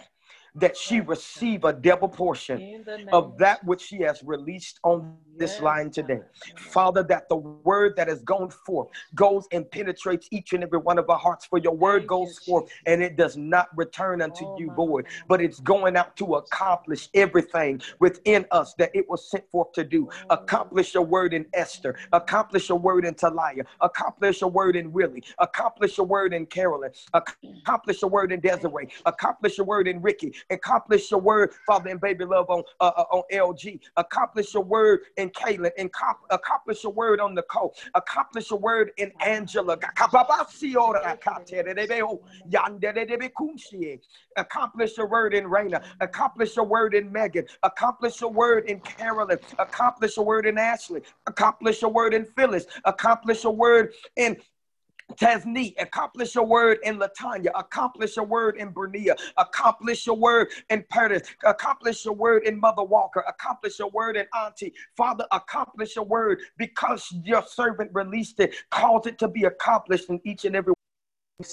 that 0.56 0.78
she 0.78 1.02
receive 1.02 1.64
a 1.66 1.74
double 1.74 2.08
portion 2.08 2.60
In 2.62 2.84
the 2.84 2.98
name 2.98 3.10
of 3.12 3.38
that 3.38 3.64
which 3.66 3.82
she 3.82 4.02
has 4.02 4.24
released 4.24 4.80
on 4.84 5.18
this 5.38 5.60
line 5.60 5.92
today. 5.92 6.22
Father, 6.56 7.04
that 7.04 7.28
the 7.30 7.36
word 7.36 7.94
that 7.98 8.08
has 8.08 8.22
gone 8.24 8.50
forth 8.50 8.90
goes 9.16 9.48
and 9.52 9.70
penetrates 9.70 10.28
each 10.32 10.54
and 10.54 10.64
every 10.64 10.80
one 10.80 10.98
of 10.98 11.10
our 11.10 11.18
hearts. 11.18 11.46
For 11.46 11.60
your 11.60 11.76
word 11.76 12.08
goes 12.08 12.40
forth 12.40 12.72
and 12.86 13.04
it 13.04 13.18
does 13.18 13.36
not 13.38 13.68
return 13.76 14.22
unto 14.22 14.46
Oh, 14.46 14.56
you 14.60 14.72
void, 14.72 15.08
but 15.28 15.42
it's 15.42 15.60
going 15.60 15.98
out 15.98 16.16
to 16.18 16.36
accomplish 16.36 17.10
everything 17.14 17.82
within 18.00 18.46
us 18.52 18.74
that 18.76 18.92
it 18.94 19.10
was 19.10 19.30
sent 19.30 19.50
forth 19.50 19.72
to 19.74 19.84
do. 19.84 20.10
Oh. 20.30 20.36
Accomplish 20.36 20.94
your 20.94 21.04
word 21.04 21.34
in 21.34 21.46
Esther, 21.54 21.98
accomplish 22.14 22.70
your 22.70 22.80
word 22.80 23.06
in 23.06 23.16
Talia, 23.16 23.64
accomplish 23.82 24.42
your 24.42 24.52
word 24.52 24.76
in 24.76 24.92
Willie, 24.92 25.24
accomplish 25.40 25.98
your 25.98 26.06
word 26.06 26.34
in 26.34 26.46
Carolyn, 26.46 26.92
accomplish 27.14 28.02
your 28.02 28.12
word 28.12 28.32
in 28.32 28.40
Desiree, 28.40 28.90
accomplish 29.06 29.58
your 29.58 29.66
word 29.66 29.88
in 29.88 30.02
Ricky, 30.02 30.34
accomplish 30.50 31.12
your 31.12 31.20
word, 31.20 31.54
Father, 31.66 31.90
in 31.90 31.98
baby 31.98 32.26
love 32.26 32.50
on 32.50 32.64
uh, 32.80 32.92
uh, 32.98 33.06
on 33.12 33.24
LG, 33.32 33.80
accomplish 33.98 34.54
your 34.54 34.64
word 34.64 35.02
in 35.18 35.30
Kaylin, 35.30 35.72
and 35.78 35.92
com- 35.92 36.16
accomplish 36.30 36.84
your 36.84 36.94
word 36.94 37.20
on 37.20 37.36
Nicole, 37.36 37.76
accomplish 37.96 38.50
your 38.50 38.60
word 38.60 38.92
in 38.98 39.12
Angela, 39.26 39.74
accomplish 39.74 40.62
your 44.98 45.08
word 45.08 45.34
in 45.34 45.46
Raina, 45.46 45.84
accomplish 46.02 46.56
your 46.56 46.66
word 46.66 46.94
in 46.94 47.12
Megan, 47.12 47.46
accomplish 47.64 48.22
your 48.22 48.32
word 48.32 48.70
in 48.70 48.80
Carolyn, 48.82 49.38
accomplish 49.60 50.18
your 50.18 50.26
word 50.26 50.46
in 50.46 50.58
Ashley, 50.58 51.02
accomplish 51.28 51.82
your 51.82 51.92
word 51.92 52.14
in 52.14 52.26
Phyllis, 52.26 52.66
accomplish 52.86 53.44
your 53.44 53.56
word 53.56 53.94
in 54.16 54.38
Tasneet, 55.14 55.76
accomplish 55.80 56.36
your 56.36 56.46
word 56.46 56.80
in 56.84 57.00
Latanya, 57.00 57.50
accomplish 57.56 58.16
your 58.18 58.26
word 58.26 58.58
in 58.58 58.74
Bernia, 58.74 59.16
accomplish 59.38 60.06
your 60.06 60.18
word 60.18 60.50
in 60.70 60.84
Curtis, 60.92 61.24
accomplish 61.46 62.06
your 62.06 62.16
word 62.16 62.44
in 62.46 62.60
Mother 62.60 62.84
Walker, 62.84 63.24
accomplish 63.28 63.80
your 63.80 63.90
word 63.90 64.18
in 64.18 64.26
Auntie. 64.36 64.74
Father, 64.98 65.26
accomplish 65.32 65.96
your 65.96 66.06
word 66.06 66.42
because 66.58 67.08
your 67.24 67.44
servant 67.48 67.92
released 67.94 68.40
it, 68.40 68.56
caused 68.72 69.08
it 69.08 69.18
to 69.20 69.28
be 69.28 69.46
accomplished 69.46 70.10
in 70.10 70.20
each 70.26 70.46
and 70.46 70.56
every 70.56 70.75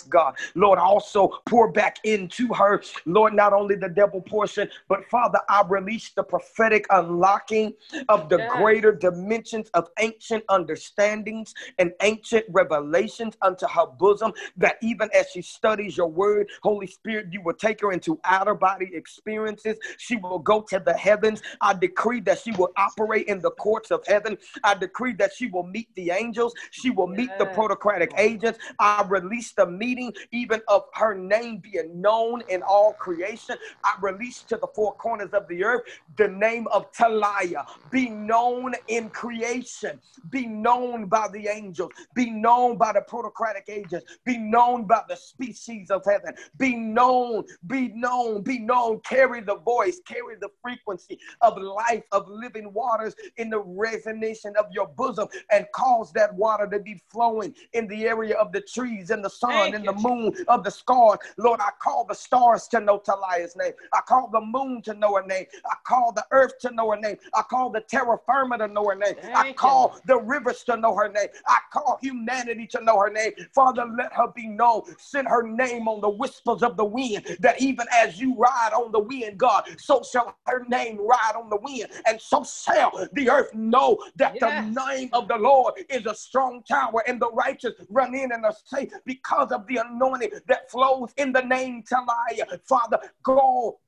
God, 0.09 0.37
Lord, 0.55 0.79
also 0.79 1.41
pour 1.47 1.73
back 1.73 1.99
into 2.05 2.53
her, 2.55 2.83
Lord, 3.05 3.35
not 3.35 3.53
only 3.53 3.75
the 3.75 3.89
double 3.89 4.21
portion, 4.21 4.69
but 4.89 5.05
Father, 5.11 5.41
I 5.49 5.65
release 5.69 6.11
the 6.11 6.23
prophetic 6.23 6.87
unlocking 6.91 7.75
of 8.09 8.29
the 8.29 8.39
Yes. 8.39 8.51
greater 8.53 8.93
dimensions 8.93 9.69
of 9.71 9.89
ancient 9.99 10.45
understandings 10.49 11.53
and 11.79 11.93
ancient 12.01 12.47
revelations 12.51 13.37
unto 13.43 13.67
her 13.67 13.87
bosom. 13.87 14.33
That 14.57 14.77
even 14.83 15.11
as 15.15 15.31
she 15.31 15.43
studies 15.43 15.97
your 15.97 16.07
word, 16.07 16.49
Holy 16.63 16.87
Spirit, 16.87 17.33
you 17.33 17.43
will 17.43 17.55
take 17.55 17.81
her 17.81 17.91
into 17.93 18.21
outer 18.25 18.55
body 18.55 18.91
experiences. 18.95 19.79
She 19.99 20.17
will 20.17 20.39
go 20.39 20.61
to 20.63 20.79
the 20.79 20.95
heavens. 20.95 21.43
I 21.61 21.75
decree 21.75 22.21
that 22.21 22.39
she 22.39 22.53
will 22.53 22.71
operate 22.77 23.27
in 23.27 23.41
the 23.41 23.51
courts 23.53 23.91
of 23.91 24.07
heaven. 24.07 24.39
I 24.63 24.75
decree 24.75 25.15
that 25.15 25.33
she 25.35 25.49
will 25.49 25.65
meet 25.65 25.89
the 25.97 26.13
angels. 26.13 26.55
She 26.71 26.91
will 26.91 27.09
meet 27.09 27.31
the 27.39 27.47
protocratic 27.47 28.13
agents. 28.17 28.61
I 28.79 29.05
release 29.09 29.53
the 29.53 29.72
meeting, 29.73 30.13
even 30.33 30.61
of 30.69 30.83
her 30.95 31.15
name 31.15 31.59
being 31.59 32.01
known 32.01 32.43
in 32.49 32.63
all 32.63 32.95
creation. 32.95 33.57
I 33.85 33.95
release 34.01 34.45
to 34.45 34.57
the 34.57 34.69
four 34.75 34.95
corners 34.97 35.31
of 35.33 35.49
the 35.49 35.65
earth 35.65 35.83
the 36.17 36.29
name 36.29 36.67
of 36.69 36.93
Talia. 36.93 37.65
Be 37.91 38.09
known 38.09 38.75
in 38.89 39.11
creation, 39.11 40.01
be 40.31 40.47
known 40.47 41.07
by 41.07 41.29
the 41.33 41.49
angels, 41.49 41.91
be 42.15 42.31
known 42.31 42.77
by 42.77 42.93
the 42.93 43.03
protocratic 43.03 43.65
agents, 43.69 44.05
be 44.25 44.39
known 44.39 44.87
by 44.87 45.03
the 45.09 45.17
species 45.17 45.91
of 45.91 46.03
heaven, 46.05 46.35
be 46.59 46.75
known, 46.77 47.45
be 47.67 47.89
known, 47.89 48.43
be 48.43 48.59
known. 48.59 49.01
Carry 49.01 49.41
the 49.41 49.57
voice, 49.57 50.01
carry 50.07 50.37
the 50.41 50.49
frequency 50.63 51.19
of 51.41 51.57
life, 51.59 52.05
of 52.13 52.29
living 52.29 52.73
waters 52.73 53.15
in 53.37 53.51
the 53.51 53.63
resonation 53.63 54.55
of 54.57 54.67
your 54.73 54.89
bosom, 54.89 55.29
and 55.51 55.67
cause 55.75 56.13
that 56.13 56.35
water 56.35 56.67
to 56.67 56.79
be 56.79 57.01
flowing 57.11 57.55
in 57.73 57.87
the 57.89 58.05
area 58.05 58.35
of 58.37 58.53
the 58.53 58.61
trees 58.61 59.11
and 59.11 59.25
the 59.25 59.31
sun 59.31 59.62
sun 59.65 59.75
and 59.75 59.87
the 59.87 59.93
moon 59.93 60.35
of 60.49 60.65
the 60.65 60.71
scars. 60.71 61.19
Lord, 61.37 61.61
I 61.61 61.71
call 61.83 62.05
the 62.05 62.15
stars 62.15 62.69
to 62.69 62.81
know 62.81 62.99
Talia's 62.99 63.57
name. 63.57 63.73
I 63.93 64.01
call 64.01 64.29
the 64.33 64.41
moon 64.41 64.83
to 64.83 64.95
know 64.95 65.15
her 65.15 65.27
name. 65.27 65.47
I 65.67 65.77
call 65.87 66.13
the 66.13 66.25
earth 66.31 66.59
to 66.61 66.71
know 66.73 66.91
her 66.91 67.01
name. 67.01 67.17
I 67.35 67.43
call 67.43 67.71
the 67.71 67.81
terra 67.81 68.19
firma 68.27 68.59
to 68.59 68.69
know 68.69 68.85
her 68.89 68.95
name. 68.95 69.15
I 69.35 69.53
call 69.53 70.01
the 70.07 70.21
rivers 70.21 70.63
to 70.65 70.77
know 70.77 70.95
her 70.95 71.09
name. 71.09 71.29
I 71.47 71.59
call 71.73 71.99
humanity 72.03 72.67
to 72.69 72.83
know 72.85 72.99
her 73.01 73.11
name. 73.11 73.33
Father, 73.55 73.85
let 73.97 74.13
her 74.13 74.29
be 74.35 74.49
known. 74.49 74.83
Send 74.99 75.29
her 75.29 75.43
name 75.43 75.89
on 75.89 76.01
the 76.01 76.11
whispers 76.11 76.63
of 76.63 76.77
the 76.77 76.85
wind, 76.85 77.37
that 77.41 77.61
even 77.61 77.87
as 77.93 78.21
you 78.21 78.35
ride 78.37 78.73
on 78.75 78.93
the 78.93 78.99
wind, 78.99 79.39
God, 79.39 79.69
so 79.79 80.03
shall 80.03 80.37
her 80.47 80.65
name 80.69 80.99
ride 80.99 81.35
on 81.37 81.51
the 81.51 81.57
wind, 81.57 81.89
and 82.07 82.21
so 82.21 82.45
shall 82.45 83.09
the 83.13 83.31
earth 83.31 83.53
know 83.55 83.99
that 84.17 84.37
Yes. 84.41 84.75
the 84.75 84.85
name 84.87 85.11
of 85.13 85.29
the 85.29 85.37
Lord 85.37 85.75
is 85.89 86.07
a 86.07 86.15
strong 86.15 86.63
tower, 86.65 87.03
and 87.07 87.21
the 87.21 87.31
righteous 87.33 87.75
run 87.91 88.15
in 88.15 88.33
and 88.33 88.45
are 88.45 88.55
safe 88.65 88.93
because 89.05 89.52
of 89.53 89.67
the 89.67 89.79
anointing 89.79 90.31
that 90.49 90.71
flows 90.71 91.11
in 91.17 91.33
the 91.33 91.43
name 91.43 91.83
Talia. 91.83 92.47
Father, 92.65 92.99
go 93.23 93.79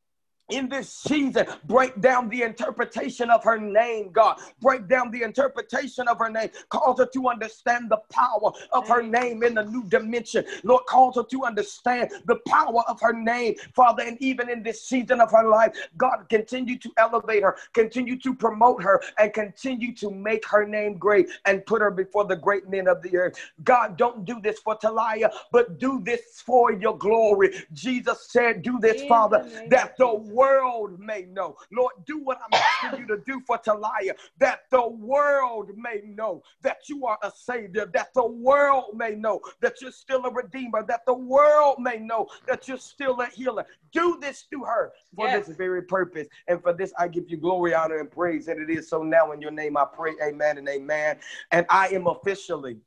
in 0.51 0.69
this 0.69 0.93
season, 0.93 1.47
break 1.65 2.01
down 2.01 2.29
the 2.29 2.43
interpretation 2.43 3.31
of 3.31 3.43
her 3.45 3.59
name, 3.59 4.11
God. 4.13 4.39
Break 4.61 4.89
down 4.89 5.11
the 5.11 5.23
interpretation 5.23 6.07
of 6.07 6.19
her 6.19 6.29
name. 6.29 6.51
Cause 6.69 6.99
her 6.99 7.07
to 7.07 7.29
understand 7.29 7.91
the 7.91 7.99
power 8.11 8.53
of 8.73 8.87
her 8.89 9.03
name 9.03 9.43
in 9.43 9.57
a 9.57 9.65
new 9.65 9.85
dimension. 9.85 10.45
Lord, 10.63 10.85
cause 10.87 11.17
her 11.17 11.25
to 11.25 11.45
understand 11.45 12.11
the 12.27 12.37
power 12.47 12.83
of 12.89 13.01
her 13.01 13.13
name, 13.13 13.55
Father. 13.75 14.03
And 14.03 14.21
even 14.21 14.51
in 14.51 14.63
this 14.63 14.83
season 14.83 15.21
of 15.21 15.31
her 15.31 15.49
life, 15.49 15.77
God, 15.97 16.27
continue 16.29 16.79
to 16.79 16.93
elevate 16.99 17.43
her, 17.43 17.57
continue 17.73 18.19
to 18.21 18.35
promote 18.35 18.83
her, 18.83 19.03
and 19.19 19.33
continue 19.33 19.95
to 19.95 20.11
make 20.11 20.47
her 20.47 20.67
name 20.67 20.99
great 20.99 21.29
and 21.47 21.65
put 21.65 21.81
her 21.81 21.91
before 21.91 22.25
the 22.25 22.37
great 22.37 22.69
men 22.69 22.87
of 22.87 23.01
the 23.03 23.17
earth. 23.17 23.39
God, 23.65 23.97
don't 23.97 24.25
do 24.25 24.41
this 24.43 24.59
for 24.59 24.77
Talia, 24.77 25.31
but 25.53 25.79
do 25.79 26.01
this 26.01 26.43
for 26.45 26.73
your 26.73 26.99
glory. 26.99 27.65
Jesus 27.73 28.29
said, 28.31 28.63
Do 28.63 28.79
this, 28.79 29.03
Father, 29.05 29.45
the 29.45 29.69
that 29.71 29.97
the 29.97 30.34
world 30.35 30.99
may 30.99 31.23
know. 31.23 31.57
Lord, 31.73 31.95
do 32.07 32.19
what 32.19 32.39
I'm 32.45 32.61
asking 32.61 33.01
you 33.01 33.07
to 33.09 33.23
do 33.25 33.41
for 33.47 33.59
Talia, 33.59 34.15
that 34.39 34.61
the 34.71 34.89
world 34.89 35.71
may 35.77 36.03
know 36.05 36.43
that 36.63 36.89
you 36.89 37.07
are 37.07 37.19
a 37.23 37.31
savior, 37.31 37.87
that 37.95 38.13
the 38.15 38.27
world 38.27 38.97
may 38.97 39.15
know 39.15 39.41
that 39.61 39.81
you're 39.81 39.91
still 39.93 40.25
a 40.27 40.31
redeemer, 40.31 40.85
that 40.87 41.07
the 41.07 41.15
world 41.15 41.77
may 41.79 41.99
know 41.99 42.27
that 42.47 42.69
you're 42.69 42.79
still 42.79 43.21
a 43.21 43.27
healer. 43.27 43.65
Do 43.93 44.19
this 44.21 44.43
through 44.51 44.65
her 44.65 44.93
for 45.15 45.27
Yes. 45.27 45.47
this 45.47 45.57
very 45.57 45.83
purpose. 45.83 46.27
And 46.49 46.61
for 46.63 46.73
this, 46.73 46.93
I 46.99 47.09
give 47.09 47.31
you 47.31 47.37
glory, 47.37 47.75
honor, 47.75 47.99
and 47.99 48.11
praise. 48.11 48.49
And 48.49 48.61
it 48.61 48.77
is 48.77 48.89
so 48.89 49.03
now 49.03 49.33
in 49.33 49.41
your 49.41 49.51
name 49.51 49.77
I 49.77 49.85
pray, 49.85 50.13
amen 50.23 50.59
and 50.59 50.69
amen. 50.69 51.19
And 51.51 51.67
I 51.69 51.89
am 51.89 52.07
officially 52.07 52.79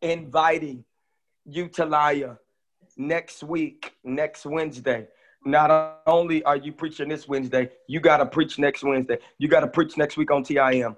inviting 0.00 0.84
you, 1.44 1.68
Talia, 1.68 2.38
next 2.96 3.42
week, 3.42 3.94
next 4.04 4.46
Wednesday. 4.46 5.08
Not 5.44 6.02
only 6.06 6.42
are 6.44 6.56
you 6.56 6.72
preaching 6.72 7.08
this 7.08 7.26
Wednesday, 7.26 7.70
you 7.88 8.00
got 8.00 8.18
to 8.18 8.26
preach 8.26 8.58
next 8.58 8.82
Wednesday. 8.82 9.18
You 9.38 9.48
got 9.48 9.60
to 9.60 9.68
preach 9.68 9.96
next 9.96 10.16
week 10.16 10.30
on 10.30 10.44
TIM. 10.44 10.96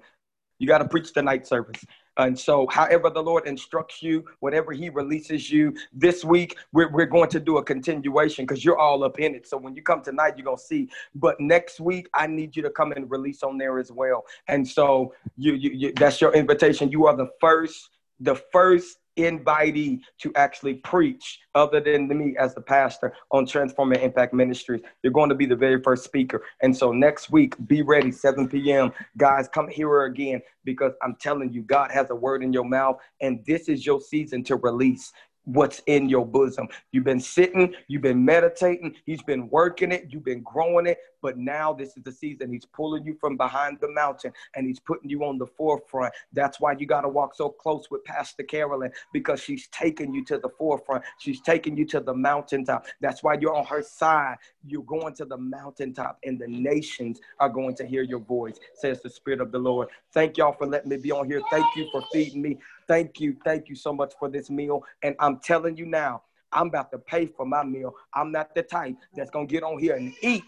You 0.59 0.67
got 0.67 0.77
to 0.79 0.87
preach 0.87 1.13
the 1.13 1.21
night 1.21 1.47
service. 1.47 1.83
And 2.17 2.37
so, 2.37 2.65
however 2.67 3.09
the 3.09 3.21
Lord 3.21 3.45
instructs 3.45 4.01
you, 4.01 4.23
whatever 4.39 4.71
He 4.71 4.89
releases 4.89 5.51
you 5.51 5.75
this 5.91 6.23
week, 6.23 6.57
we're, 6.71 6.89
we're 6.89 7.05
going 7.05 7.29
to 7.31 7.41
do 7.41 7.57
a 7.57 7.63
continuation 7.63 8.45
because 8.45 8.63
you're 8.63 8.77
all 8.77 9.03
up 9.03 9.19
in 9.19 9.35
it. 9.35 9.47
So, 9.47 9.57
when 9.57 9.75
you 9.75 9.81
come 9.81 10.01
tonight, 10.01 10.35
you're 10.37 10.45
going 10.45 10.57
to 10.57 10.63
see. 10.63 10.89
But 11.13 11.39
next 11.41 11.81
week, 11.81 12.07
I 12.13 12.27
need 12.27 12.55
you 12.55 12.63
to 12.63 12.69
come 12.69 12.93
and 12.93 13.11
release 13.11 13.43
on 13.43 13.57
there 13.57 13.79
as 13.79 13.91
well. 13.91 14.23
And 14.47 14.65
so, 14.65 15.13
you, 15.35 15.55
you, 15.55 15.71
you 15.71 15.93
that's 15.93 16.21
your 16.21 16.33
invitation. 16.33 16.89
You 16.89 17.05
are 17.07 17.17
the 17.17 17.31
first, 17.41 17.89
the 18.21 18.35
first 18.35 18.99
invitee 19.17 20.01
to 20.19 20.31
actually 20.35 20.75
preach 20.75 21.39
other 21.53 21.79
than 21.79 22.07
me 22.07 22.35
as 22.37 22.53
the 22.53 22.61
pastor 22.61 23.13
on 23.31 23.45
transforming 23.45 24.01
impact 24.01 24.33
ministries. 24.33 24.81
You're 25.03 25.13
going 25.13 25.29
to 25.29 25.35
be 25.35 25.45
the 25.45 25.55
very 25.55 25.81
first 25.81 26.03
speaker. 26.03 26.43
And 26.61 26.75
so 26.75 26.91
next 26.91 27.31
week 27.31 27.55
be 27.67 27.81
ready 27.81 28.11
7 28.11 28.47
p.m 28.47 28.91
guys 29.17 29.47
come 29.53 29.67
hear 29.67 29.87
her 29.87 30.05
again 30.05 30.41
because 30.63 30.93
i'm 31.01 31.15
telling 31.19 31.51
you 31.51 31.61
god 31.63 31.91
has 31.91 32.09
a 32.09 32.15
word 32.15 32.43
in 32.43 32.51
your 32.53 32.63
mouth 32.63 32.97
and 33.21 33.43
this 33.45 33.69
is 33.69 33.85
your 33.85 34.01
season 34.01 34.43
to 34.43 34.55
release 34.57 35.11
what's 35.45 35.81
in 35.87 36.09
your 36.09 36.25
bosom. 36.25 36.67
You've 36.91 37.03
been 37.03 37.19
sitting, 37.19 37.73
you've 37.87 38.01
been 38.01 38.23
meditating, 38.23 38.95
he's 39.05 39.21
been 39.23 39.49
working 39.49 39.91
it, 39.91 40.07
you've 40.09 40.25
been 40.25 40.43
growing 40.43 40.87
it, 40.87 40.99
but 41.21 41.37
now 41.37 41.73
this 41.73 41.95
is 41.97 42.03
the 42.03 42.11
season. 42.11 42.51
He's 42.51 42.65
pulling 42.65 43.05
you 43.05 43.15
from 43.19 43.37
behind 43.37 43.79
the 43.79 43.89
mountain 43.91 44.31
and 44.55 44.67
he's 44.67 44.79
putting 44.79 45.09
you 45.09 45.23
on 45.23 45.37
the 45.37 45.47
forefront. 45.47 46.13
That's 46.33 46.59
why 46.59 46.73
you 46.77 46.85
got 46.85 47.01
to 47.01 47.09
walk 47.09 47.35
so 47.35 47.49
close 47.49 47.89
with 47.89 48.03
Pastor 48.03 48.43
Carolyn 48.43 48.91
because 49.13 49.41
she's 49.41 49.67
taking 49.69 50.13
you 50.13 50.23
to 50.25 50.37
the 50.37 50.49
forefront. 50.57 51.03
She's 51.19 51.41
taking 51.41 51.77
you 51.77 51.85
to 51.87 51.99
the 51.99 52.13
mountaintop. 52.13 52.85
That's 53.01 53.23
why 53.23 53.35
you're 53.39 53.55
on 53.55 53.65
her 53.65 53.81
side. 53.81 54.35
You're 54.65 54.83
going 54.83 55.15
to 55.15 55.25
the 55.25 55.37
mountaintop 55.37 56.19
and 56.23 56.39
the 56.39 56.47
nations 56.47 57.19
are 57.39 57.49
going 57.49 57.75
to 57.75 57.85
hear 57.85 58.03
your 58.03 58.19
voice, 58.19 58.59
says 58.75 59.01
the 59.01 59.09
Spirit 59.09 59.41
of 59.41 59.51
the 59.51 59.59
Lord. 59.59 59.89
Thank 60.13 60.37
y'all 60.37 60.53
for 60.53 60.67
letting 60.67 60.89
me 60.89 60.97
be 60.97 61.11
on 61.11 61.27
here. 61.29 61.41
Thank 61.51 61.65
you 61.75 61.87
for 61.91 62.03
feeding 62.11 62.41
me. 62.41 62.59
Thank 62.87 63.19
you. 63.19 63.35
Thank 63.45 63.69
you 63.69 63.75
so 63.75 63.93
much 63.93 64.13
for 64.19 64.29
this 64.29 64.49
meal. 64.49 64.83
And 65.03 65.15
I'm 65.19 65.39
telling 65.39 65.77
you 65.77 65.85
now, 65.85 66.23
I'm 66.51 66.67
about 66.67 66.91
to 66.91 66.99
pay 66.99 67.25
for 67.25 67.45
my 67.45 67.63
meal. 67.63 67.93
I'm 68.13 68.31
not 68.31 68.55
the 68.55 68.63
type 68.63 68.95
that's 69.15 69.29
going 69.29 69.47
to 69.47 69.51
get 69.51 69.63
on 69.63 69.79
here 69.79 69.95
and 69.95 70.13
eat 70.21 70.43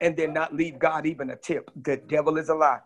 and 0.00 0.16
then 0.16 0.32
not 0.32 0.54
leave 0.54 0.78
God 0.78 1.06
even 1.06 1.30
a 1.30 1.36
tip. 1.36 1.70
The 1.82 1.96
devil 1.96 2.38
is 2.38 2.48
a 2.48 2.54
lie. 2.54 2.80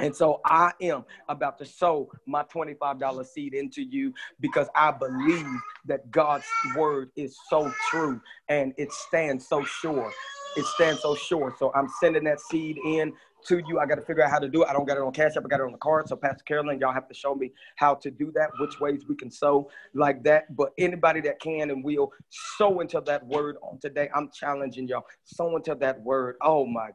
And 0.00 0.14
so 0.14 0.40
I 0.44 0.72
am 0.80 1.04
about 1.28 1.58
to 1.58 1.66
sow 1.66 2.10
my 2.26 2.44
$25 2.44 3.00
seed 3.24 3.54
into 3.54 3.82
you 3.82 4.14
because 4.40 4.68
I 4.74 4.92
believe 4.92 5.46
that 5.86 6.10
God's 6.10 6.44
word 6.76 7.10
is 7.16 7.36
so 7.50 7.72
true 7.90 8.20
and 8.48 8.72
it 8.78 8.92
stands 8.92 9.48
so 9.48 9.64
sure. 9.64 10.12
It 10.56 10.66
stands 10.66 11.02
so 11.02 11.14
sure. 11.16 11.54
So 11.58 11.72
I'm 11.74 11.88
sending 12.00 12.24
that 12.24 12.40
seed 12.40 12.78
in 12.84 13.12
to 13.46 13.62
you. 13.66 13.78
I 13.78 13.86
got 13.86 13.96
to 13.96 14.02
figure 14.02 14.24
out 14.24 14.30
how 14.30 14.38
to 14.38 14.48
do 14.48 14.62
it. 14.62 14.68
I 14.68 14.72
don't 14.72 14.86
got 14.86 14.96
it 14.96 15.02
on 15.02 15.12
Cash 15.12 15.36
App. 15.36 15.44
I 15.44 15.48
got 15.48 15.60
it 15.60 15.66
on 15.66 15.72
the 15.72 15.78
card. 15.78 16.08
So 16.08 16.16
Pastor 16.16 16.44
Carolyn, 16.44 16.78
y'all 16.80 16.92
have 16.92 17.08
to 17.08 17.14
show 17.14 17.34
me 17.34 17.52
how 17.76 17.94
to 17.96 18.10
do 18.10 18.32
that, 18.34 18.50
which 18.60 18.80
ways 18.80 19.04
we 19.08 19.14
can 19.16 19.30
sow 19.30 19.70
like 19.94 20.22
that. 20.24 20.54
But 20.56 20.72
anybody 20.78 21.20
that 21.22 21.40
can 21.40 21.70
and 21.70 21.84
will 21.84 22.12
sow 22.56 22.80
into 22.80 23.00
that 23.06 23.24
word 23.26 23.56
on 23.62 23.78
today, 23.78 24.08
I'm 24.14 24.30
challenging 24.32 24.88
y'all. 24.88 25.04
Sow 25.24 25.56
into 25.56 25.74
that 25.76 26.00
word. 26.02 26.36
Oh 26.42 26.66
my 26.66 26.90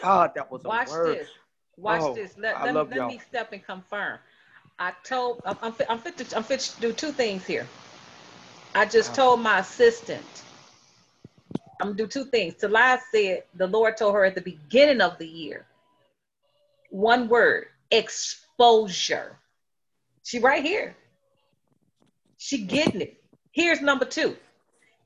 God, 0.00 0.32
that 0.34 0.50
was 0.50 0.64
a 0.64 0.68
Watch 0.68 0.88
word. 0.90 1.18
this. 1.18 1.28
Watch 1.76 2.02
Oh, 2.02 2.14
this. 2.14 2.34
Let, 2.38 2.62
let, 2.62 2.74
let 2.74 3.08
me 3.08 3.18
step 3.18 3.52
and 3.52 3.64
confirm. 3.64 4.18
I 4.78 4.92
told 5.04 5.40
I'm 5.44 5.56
I'm 5.62 5.72
fit, 5.72 5.86
I'm 5.88 5.98
fit 5.98 6.16
to 6.18 6.36
I'm 6.36 6.42
fit 6.42 6.60
to 6.60 6.80
do 6.80 6.92
two 6.92 7.12
things 7.12 7.46
here. 7.46 7.66
I 8.74 8.84
just 8.84 9.10
Wow. 9.10 9.16
told 9.16 9.40
my 9.40 9.60
assistant. 9.60 10.42
I'm 11.80 11.88
gonna 11.88 11.96
do 11.98 12.06
two 12.06 12.24
things. 12.24 12.54
Talia 12.54 13.00
said 13.10 13.44
the 13.54 13.66
Lord 13.66 13.96
told 13.96 14.14
her 14.14 14.24
at 14.24 14.34
the 14.34 14.40
beginning 14.40 15.00
of 15.00 15.18
the 15.18 15.26
year. 15.26 15.64
One 16.96 17.28
word: 17.28 17.66
exposure. 17.90 19.36
She 20.24 20.38
right 20.38 20.64
here. 20.64 20.96
She 22.38 22.64
getting 22.64 23.02
it. 23.02 23.22
Here's 23.52 23.82
number 23.82 24.06
two. 24.06 24.34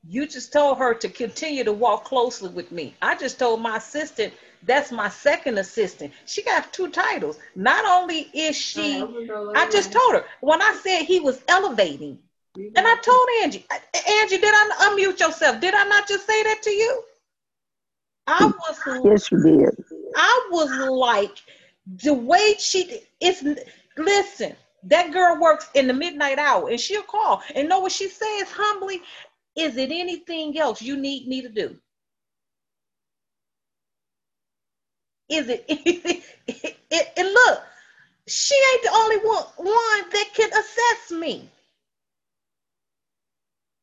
You 0.07 0.25
just 0.25 0.53
told 0.53 0.77
her 0.77 0.93
to 0.93 1.09
continue 1.09 1.65
to 1.65 1.73
walk 1.73 2.05
closely 2.05 2.47
with 2.47 2.71
me. 2.71 2.95
I 3.01 3.17
just 3.17 3.39
told 3.39 3.59
my 3.59 3.75
assistant 3.75 4.33
that's 4.63 4.93
my 4.93 5.09
second 5.09 5.57
assistant. 5.57 6.13
She 6.25 6.43
got 6.43 6.71
two 6.71 6.89
titles. 6.89 7.39
Not 7.55 7.83
only 7.83 8.29
is 8.33 8.55
she, 8.55 9.03
I 9.53 9.67
just 9.69 9.91
told 9.91 10.13
her 10.13 10.23
when 10.39 10.61
I 10.61 10.73
said 10.81 11.01
he 11.01 11.19
was 11.19 11.43
elevating, 11.49 12.17
and 12.55 12.87
I 12.87 12.95
told 13.03 13.27
Angie, 13.43 13.65
Angie, 13.69 14.37
did 14.37 14.53
I 14.53 14.69
unmute 14.79 15.19
yourself? 15.19 15.59
Did 15.59 15.73
I 15.73 15.83
not 15.83 16.07
just 16.07 16.25
say 16.25 16.41
that 16.43 16.61
to 16.63 16.69
you? 16.69 17.03
I 18.27 18.45
was 18.45 19.01
Yes, 19.03 19.29
you 19.29 19.43
did. 19.43 19.85
I 20.15 20.49
was 20.51 20.69
like, 20.89 21.37
the 21.85 22.13
way 22.13 22.55
she 22.59 23.01
it's 23.19 23.43
listen, 23.97 24.55
that 24.83 25.11
girl 25.11 25.39
works 25.39 25.69
in 25.73 25.87
the 25.87 25.93
midnight 25.93 26.39
hour 26.39 26.69
and 26.69 26.79
she'll 26.79 27.01
call 27.03 27.41
and 27.55 27.67
know 27.69 27.79
what 27.79 27.91
she 27.91 28.07
says 28.07 28.49
humbly. 28.51 29.01
Is 29.55 29.77
it 29.77 29.91
anything 29.91 30.57
else 30.57 30.81
you 30.81 30.95
need 30.97 31.27
me 31.27 31.41
to 31.41 31.49
do? 31.49 31.77
Is 35.29 35.49
it 35.49 35.65
anything? 35.69 36.21
and 37.17 37.27
look, 37.33 37.63
she 38.27 38.55
ain't 38.73 38.83
the 38.83 38.91
only 38.93 39.17
one, 39.17 39.43
one 39.57 40.09
that 40.11 40.29
can 40.33 40.49
assess 40.51 41.11
me. 41.19 41.49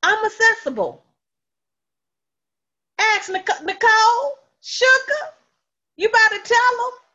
I'm 0.02 0.24
accessible. 0.24 1.02
Ask 2.98 3.30
Nicole, 3.30 4.38
Sugar, 4.60 5.34
you 5.96 6.08
better 6.08 6.38
tell 6.42 6.76
them. 6.78 7.07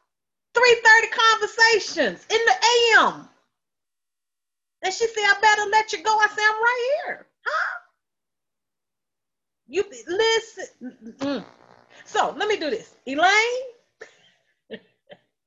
3.30 0.55 1.11
conversations 1.11 2.25
in 2.30 2.39
the 2.45 2.55
AM. 2.97 3.30
And 4.84 4.93
she 4.93 5.07
said, 5.07 5.23
I 5.23 5.35
better 5.41 5.69
let 5.71 5.93
you 5.93 6.03
go. 6.03 6.17
I 6.17 6.27
said, 6.27 6.39
I'm 6.39 6.61
right 6.63 6.89
here. 7.05 7.27
Huh? 7.45 7.80
You 9.67 9.84
listen. 10.07 11.15
Mm-mm. 11.21 11.45
So 12.05 12.35
let 12.38 12.47
me 12.49 12.57
do 12.57 12.69
this. 12.69 12.95
Elaine, 13.07 13.63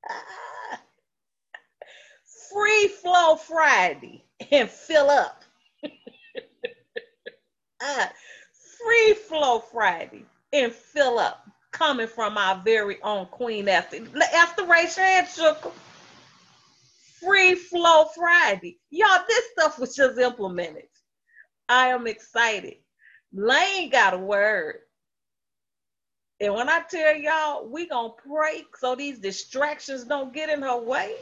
free 2.53 2.89
flow 2.89 3.37
Friday 3.37 4.25
and 4.53 4.71
fill 4.71 5.11
up. 5.11 5.43
Uh, 7.81 8.07
free 8.79 9.15
Flow 9.15 9.59
Friday 9.61 10.25
and 10.53 10.73
fill 10.73 11.19
up 11.19 11.47
coming 11.77 12.07
from 12.07 12.39
our 12.39 12.63
very 12.65 13.01
own 13.03 13.27
Queen 13.27 13.69
Esther. 13.69 14.07
Esther 14.33 14.67
shook 15.29 15.67
'em. 15.67 15.73
Free 17.21 17.55
Flow 17.55 18.07
Friday. 18.15 18.79
Y'all, 18.91 19.25
this 19.29 19.45
stuff 19.53 19.79
was 19.79 19.95
just 19.95 20.19
implemented. 20.19 20.89
I 21.69 21.89
am 21.89 22.07
excited. 22.07 22.77
Lane 23.33 23.91
got 23.91 24.15
a 24.15 24.19
word. 24.19 24.81
And 26.41 26.55
when 26.55 26.69
I 26.69 26.81
tell 26.81 27.17
y'all, 27.17 27.67
we 27.67 27.87
gonna 27.87 28.11
pray 28.11 28.65
so 28.79 28.95
these 28.95 29.19
distractions 29.19 30.05
don't 30.05 30.33
get 30.33 30.49
in 30.49 30.63
her 30.63 30.79
way. 30.79 31.15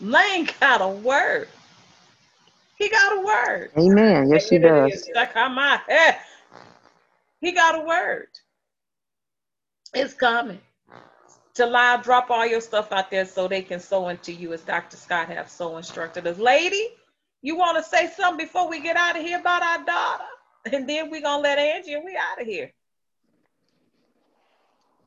Lane 0.00 0.48
got 0.60 0.80
a 0.80 0.88
word. 0.88 1.48
He 2.78 2.88
got 2.88 3.18
a 3.18 3.20
word. 3.20 3.72
Amen. 3.76 4.30
Yes, 4.30 4.48
she 4.48 4.58
does. 4.58 5.04
stuck 5.04 5.36
on 5.36 5.54
my 5.54 5.80
head. 5.88 6.20
He 7.40 7.52
got 7.52 7.74
a 7.74 7.80
word. 7.80 8.28
It's 9.94 10.14
coming. 10.14 10.60
July, 11.54 12.00
drop 12.02 12.30
all 12.30 12.46
your 12.46 12.60
stuff 12.60 12.92
out 12.92 13.10
there 13.10 13.24
so 13.24 13.48
they 13.48 13.62
can 13.62 13.80
sow 13.80 14.08
into 14.08 14.32
you 14.32 14.52
as 14.52 14.62
Dr. 14.62 14.96
Scott 14.96 15.28
have 15.28 15.50
so 15.50 15.76
instructed 15.76 16.26
us. 16.26 16.38
Lady, 16.38 16.88
you 17.42 17.56
want 17.56 17.76
to 17.76 17.82
say 17.82 18.08
something 18.16 18.46
before 18.46 18.68
we 18.68 18.80
get 18.80 18.96
out 18.96 19.16
of 19.16 19.22
here 19.22 19.40
about 19.40 19.62
our 19.62 19.84
daughter? 19.84 20.24
And 20.72 20.88
then 20.88 21.10
we're 21.10 21.22
going 21.22 21.38
to 21.38 21.48
let 21.48 21.58
Angie 21.58 21.94
and 21.94 22.04
we 22.04 22.16
out 22.16 22.40
of 22.40 22.46
here. 22.46 22.72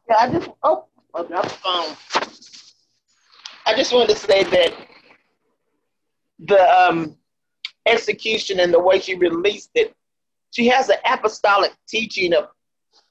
Yeah, 0.09 0.15
I 0.19 0.29
just 0.29 0.49
oh, 0.63 0.85
oh 1.13 1.27
my 1.29 1.41
phone. 1.41 1.95
I 3.65 3.75
just 3.75 3.93
wanted 3.93 4.09
to 4.09 4.15
say 4.15 4.43
that 4.43 4.73
the 6.39 6.59
um, 6.59 7.15
execution 7.85 8.59
and 8.59 8.73
the 8.73 8.79
way 8.79 8.99
she 8.99 9.15
released 9.15 9.71
it, 9.75 9.95
she 10.49 10.67
has 10.67 10.89
an 10.89 10.97
apostolic 11.05 11.73
teaching 11.87 12.33
of 12.33 12.47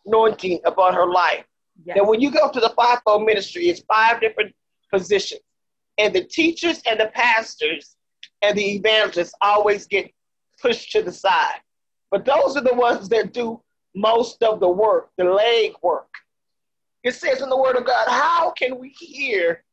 anointing 0.05 0.61
upon 0.65 0.95
her 0.95 1.07
life. 1.07 1.45
Yes. 1.85 1.97
Now, 1.97 2.05
when 2.05 2.21
you 2.21 2.31
go 2.31 2.51
to 2.51 2.61
the 2.61 2.73
fivefold 2.77 3.25
ministry, 3.25 3.69
it's 3.69 3.81
five 3.81 4.21
different 4.21 4.55
positions, 4.93 5.41
and 5.99 6.15
the 6.15 6.25
teachers 6.25 6.83
and 6.87 6.99
the 7.01 7.07
pastors 7.15 7.97
and 8.43 8.57
the 8.57 8.75
evangelists 8.77 9.35
always 9.41 9.87
get 9.87 10.11
pushed 10.61 10.93
to 10.93 11.03
the 11.03 11.13
side. 11.13 11.61
But 12.11 12.25
those 12.25 12.57
are 12.57 12.63
the 12.63 12.75
ones 12.75 13.09
that 13.11 13.33
do 13.33 13.61
most 13.95 14.43
of 14.43 14.61
the 14.61 14.69
work, 14.69 15.11
the 15.17 15.25
leg 15.25 15.73
work. 15.83 16.09
It 17.03 17.15
says 17.15 17.41
in 17.41 17.49
the 17.49 17.57
Word 17.57 17.77
of 17.77 17.87
God, 17.87 18.09
how 18.09 18.51
can 18.51 18.79
we 18.79 18.91
hear 18.91 19.65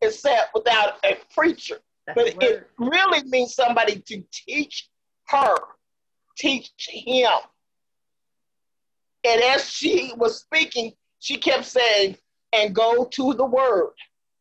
except 0.00 0.54
without 0.54 0.98
a 1.04 1.18
preacher? 1.34 1.78
That's 2.06 2.34
But 2.34 2.42
it 2.42 2.68
really 2.78 3.22
means 3.24 3.54
somebody 3.54 4.00
to 4.00 4.22
teach 4.32 4.88
her, 5.28 5.54
teach 6.36 6.70
him. 6.78 7.30
And 9.24 9.42
as 9.42 9.68
she 9.68 10.12
was 10.16 10.40
speaking, 10.40 10.92
she 11.20 11.36
kept 11.36 11.66
saying, 11.66 12.16
and 12.52 12.74
go 12.74 13.04
to 13.04 13.34
the 13.34 13.44
Word. 13.44 13.92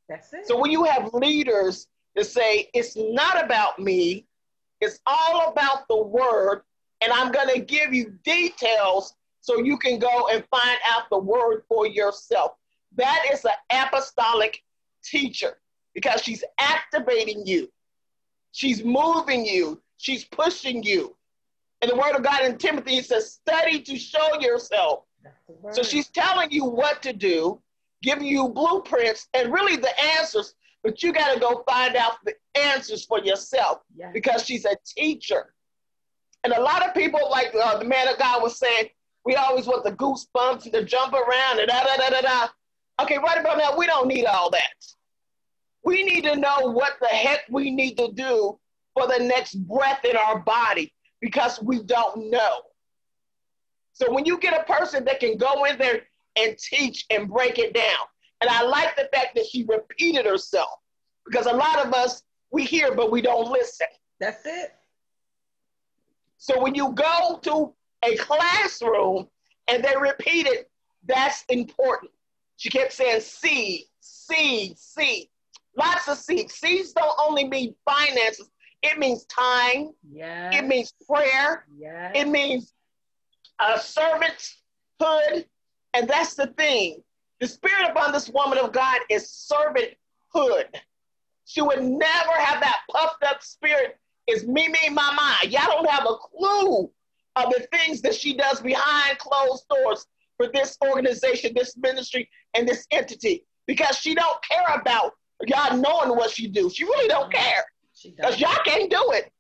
That's 0.08 0.34
it. 0.34 0.48
So 0.48 0.58
when 0.58 0.72
you 0.72 0.84
have 0.86 1.14
leaders 1.14 1.88
that 2.16 2.26
say, 2.26 2.70
it's 2.74 2.96
not 2.98 3.44
about 3.44 3.78
me, 3.78 4.26
it's 4.82 5.00
all 5.06 5.52
about 5.52 5.88
the 5.88 6.02
Word, 6.02 6.64
and 7.02 7.14
I'm 7.14 7.32
going 7.32 7.50
to 7.50 7.60
give 7.60 7.94
you 7.94 8.14
details 8.24 9.14
so 9.42 9.60
you 9.60 9.78
can 9.78 10.00
go 10.00 10.30
and 10.30 10.44
find 10.50 10.80
out 10.92 11.04
the 11.12 11.20
Word 11.20 11.64
for 11.68 11.86
yourself. 11.86 12.54
That 12.96 13.26
is 13.32 13.46
an 13.46 13.52
apostolic 13.70 14.64
teacher 15.04 15.60
because 15.94 16.22
she's 16.24 16.44
activating 16.60 17.46
you, 17.46 17.70
she's 18.52 18.84
moving 18.84 19.46
you, 19.46 19.82
she's 19.98 20.24
pushing 20.24 20.82
you. 20.82 21.16
And 21.82 21.92
the 21.92 21.96
Word 21.96 22.16
of 22.16 22.24
God 22.24 22.44
in 22.44 22.58
Timothy 22.58 23.02
says, 23.02 23.34
study 23.34 23.82
to 23.82 23.98
show 23.98 24.40
yourself. 24.40 25.04
That's 25.24 25.42
the 25.48 25.54
word. 25.54 25.76
So 25.76 25.84
she's 25.84 26.08
telling 26.08 26.52
you 26.52 26.66
what 26.66 27.02
to 27.04 27.14
do, 27.14 27.62
giving 28.02 28.28
you 28.28 28.50
blueprints 28.50 29.28
and 29.34 29.52
really 29.52 29.76
the 29.76 29.92
answers, 30.18 30.56
but 30.84 31.04
you 31.04 31.12
got 31.12 31.34
to 31.34 31.40
go 31.40 31.64
find 31.68 31.96
out 31.96 32.14
the 32.26 32.34
answers 32.56 33.06
for 33.06 33.20
yourself 33.20 33.80
Yes. 33.96 34.12
because 34.14 34.46
she's 34.46 34.66
a 34.66 34.76
teacher. 34.86 35.54
And 36.44 36.54
a 36.54 36.62
lot 36.62 36.88
of 36.88 36.94
people, 36.94 37.20
like 37.30 37.54
uh, 37.54 37.78
the 37.78 37.86
man 37.86 38.08
of 38.08 38.18
God 38.18 38.42
was 38.42 38.58
saying, 38.58 38.86
we 39.26 39.36
always 39.36 39.68
want 39.68 39.84
the 39.84 39.92
goosebumps 39.92 40.64
and 40.66 40.74
the 40.74 40.84
jump 40.84 41.14
around 41.14 41.60
and 41.60 41.68
da 41.68 41.84
da 41.84 41.98
da 41.98 42.10
da 42.10 42.22
da. 42.22 42.48
Okay, 43.02 43.18
right 43.18 43.38
about 43.38 43.58
now, 43.58 43.78
we 43.78 43.86
don't 43.86 44.08
need 44.08 44.26
all 44.26 44.50
that. 44.50 44.74
We 45.84 46.04
need 46.04 46.24
to 46.24 46.36
know 46.36 46.72
what 46.72 46.94
the 47.02 47.08
heck 47.08 47.42
we 47.50 47.72
need 47.72 47.98
to 47.98 48.12
do 48.14 48.58
for 48.94 49.08
the 49.08 49.20
next 49.24 49.56
breath 49.68 50.04
in 50.06 50.16
our 50.16 50.40
body 50.40 50.94
because 51.22 51.62
we 51.62 51.84
don't 51.84 52.30
know. 52.30 52.62
So 54.00 54.12
when 54.14 54.26
you 54.26 54.38
get 54.40 54.60
a 54.60 54.64
person 54.64 55.04
that 55.06 55.20
can 55.20 55.38
go 55.38 55.66
in 55.66 55.78
there 55.78 56.04
and 56.38 56.58
teach 56.58 57.06
and 57.10 57.28
break 57.30 57.60
it 57.60 57.74
down, 57.74 58.06
and 58.40 58.50
I 58.50 58.64
like 58.64 58.96
the 58.96 59.10
fact 59.14 59.36
that 59.36 59.46
she 59.46 59.66
repeated 59.66 60.26
herself 60.26 60.70
because 61.26 61.48
a 61.48 61.52
lot 61.54 61.86
of 61.86 61.94
us 61.94 62.24
we 62.52 62.64
hear 62.64 62.96
but 62.96 63.12
we 63.12 63.22
don't 63.22 63.52
listen. 63.52 63.88
That's 64.20 64.46
it. 64.46 64.74
So 66.38 66.62
when 66.62 66.74
you 66.76 66.94
go 66.94 67.40
to 67.44 67.74
a 68.04 68.16
classroom 68.16 69.28
and 69.68 69.84
they 69.84 69.94
repeat 70.00 70.48
it, 70.48 70.70
that's 71.06 71.44
important. 71.50 72.12
She 72.56 72.70
kept 72.70 72.94
saying 72.94 73.20
seed, 73.22 73.82
seed, 74.00 74.78
seed. 74.78 75.28
Lots 75.78 76.08
of 76.08 76.18
seeds. 76.18 76.54
Seeds 76.54 76.94
don't 76.94 77.14
only 77.20 77.46
mean 77.48 77.76
finances, 77.86 78.50
it 78.82 78.98
means 78.98 79.26
time, 79.26 79.92
Yes. 80.10 80.56
it 80.58 80.66
means 80.66 80.94
prayer, 81.06 81.66
yes. 81.78 82.14
it 82.16 82.28
means 82.30 82.74
uh, 83.60 83.78
servanthood. 83.78 85.46
And 85.94 86.08
that's 86.08 86.36
the 86.36 86.48
thing. 86.48 87.02
The 87.40 87.48
spirit 87.48 87.90
upon 87.90 88.12
this 88.12 88.30
woman 88.30 88.58
of 88.58 88.72
God 88.72 89.00
is 89.10 89.50
servanthood. 89.52 90.66
She 91.46 91.62
would 91.62 91.84
never 91.84 92.32
have 92.38 92.62
that 92.62 92.82
puffed 92.92 93.24
up 93.24 93.42
spirit. 93.42 93.98
Is 94.28 94.46
me, 94.46 94.68
me, 94.68 94.90
my, 94.92 95.12
my. 95.16 95.50
Y'all 95.50 95.66
don't 95.66 95.90
have 95.90 96.06
a 96.06 96.16
clue 96.16 96.92
of 97.36 97.54
the 97.54 97.68
things 97.72 98.02
that 98.02 98.14
she 98.14 98.36
does 98.36 98.62
behind 98.62 99.18
closed 99.18 99.66
doors 99.70 100.06
for 100.38 100.48
this 100.54 100.78
organization, 100.88 101.54
this 101.56 101.76
ministry, 101.78 102.30
and 102.54 102.68
this 102.68 102.86
entity 102.92 103.46
because 103.66 103.98
she 103.98 104.16
don't 104.16 104.38
care 104.44 104.80
about 104.80 105.14
y'all 105.46 105.78
knowing 105.78 106.10
what 106.10 106.32
she 106.32 106.48
do. 106.48 106.70
She 106.70 106.84
really 106.84 107.08
don't 107.08 107.32
care 107.32 107.66
she 107.94 108.12
because 108.12 108.40
y'all 108.40 108.58
can't 108.66 108.90
do 108.90 109.14
it. 109.14 109.32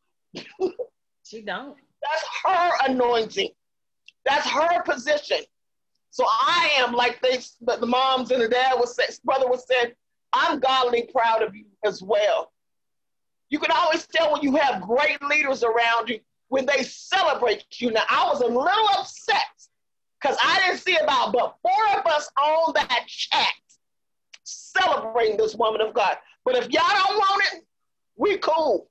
She 1.23 1.41
don't. 1.41 1.75
That's 2.01 2.25
her 2.45 2.91
anointing. 2.91 3.49
That's 4.25 4.47
her 4.47 4.83
position. 4.83 5.39
So 6.11 6.25
I 6.27 6.71
am 6.77 6.93
like 6.93 7.21
they, 7.21 7.37
the 7.61 7.77
the 7.77 7.85
moms 7.85 8.31
and 8.31 8.41
the 8.41 8.47
dad 8.47 8.73
was 8.75 8.95
said, 8.95 9.15
brother 9.23 9.47
was 9.47 9.65
said, 9.67 9.95
I'm 10.33 10.59
godly 10.59 11.09
proud 11.13 11.41
of 11.41 11.55
you 11.55 11.65
as 11.85 12.01
well. 12.01 12.51
You 13.49 13.59
can 13.59 13.71
always 13.71 14.05
tell 14.07 14.31
when 14.31 14.41
you 14.41 14.55
have 14.55 14.81
great 14.81 15.21
leaders 15.23 15.63
around 15.63 16.09
you 16.09 16.19
when 16.49 16.65
they 16.65 16.83
celebrate 16.83 17.65
you. 17.79 17.91
Now 17.91 18.03
I 18.09 18.27
was 18.27 18.41
a 18.41 18.47
little 18.47 18.89
upset 18.97 19.37
because 20.21 20.37
I 20.43 20.59
didn't 20.65 20.81
see 20.81 20.97
about 20.97 21.33
but 21.33 21.55
four 21.61 21.99
of 21.99 22.05
us 22.05 22.29
on 22.41 22.73
that 22.73 23.05
chat 23.07 23.53
celebrating 24.43 25.37
this 25.37 25.55
woman 25.55 25.81
of 25.81 25.93
God. 25.93 26.17
But 26.43 26.55
if 26.55 26.69
y'all 26.69 26.83
don't 26.87 27.17
want 27.17 27.43
it, 27.53 27.63
we 28.15 28.37
cool. 28.37 28.88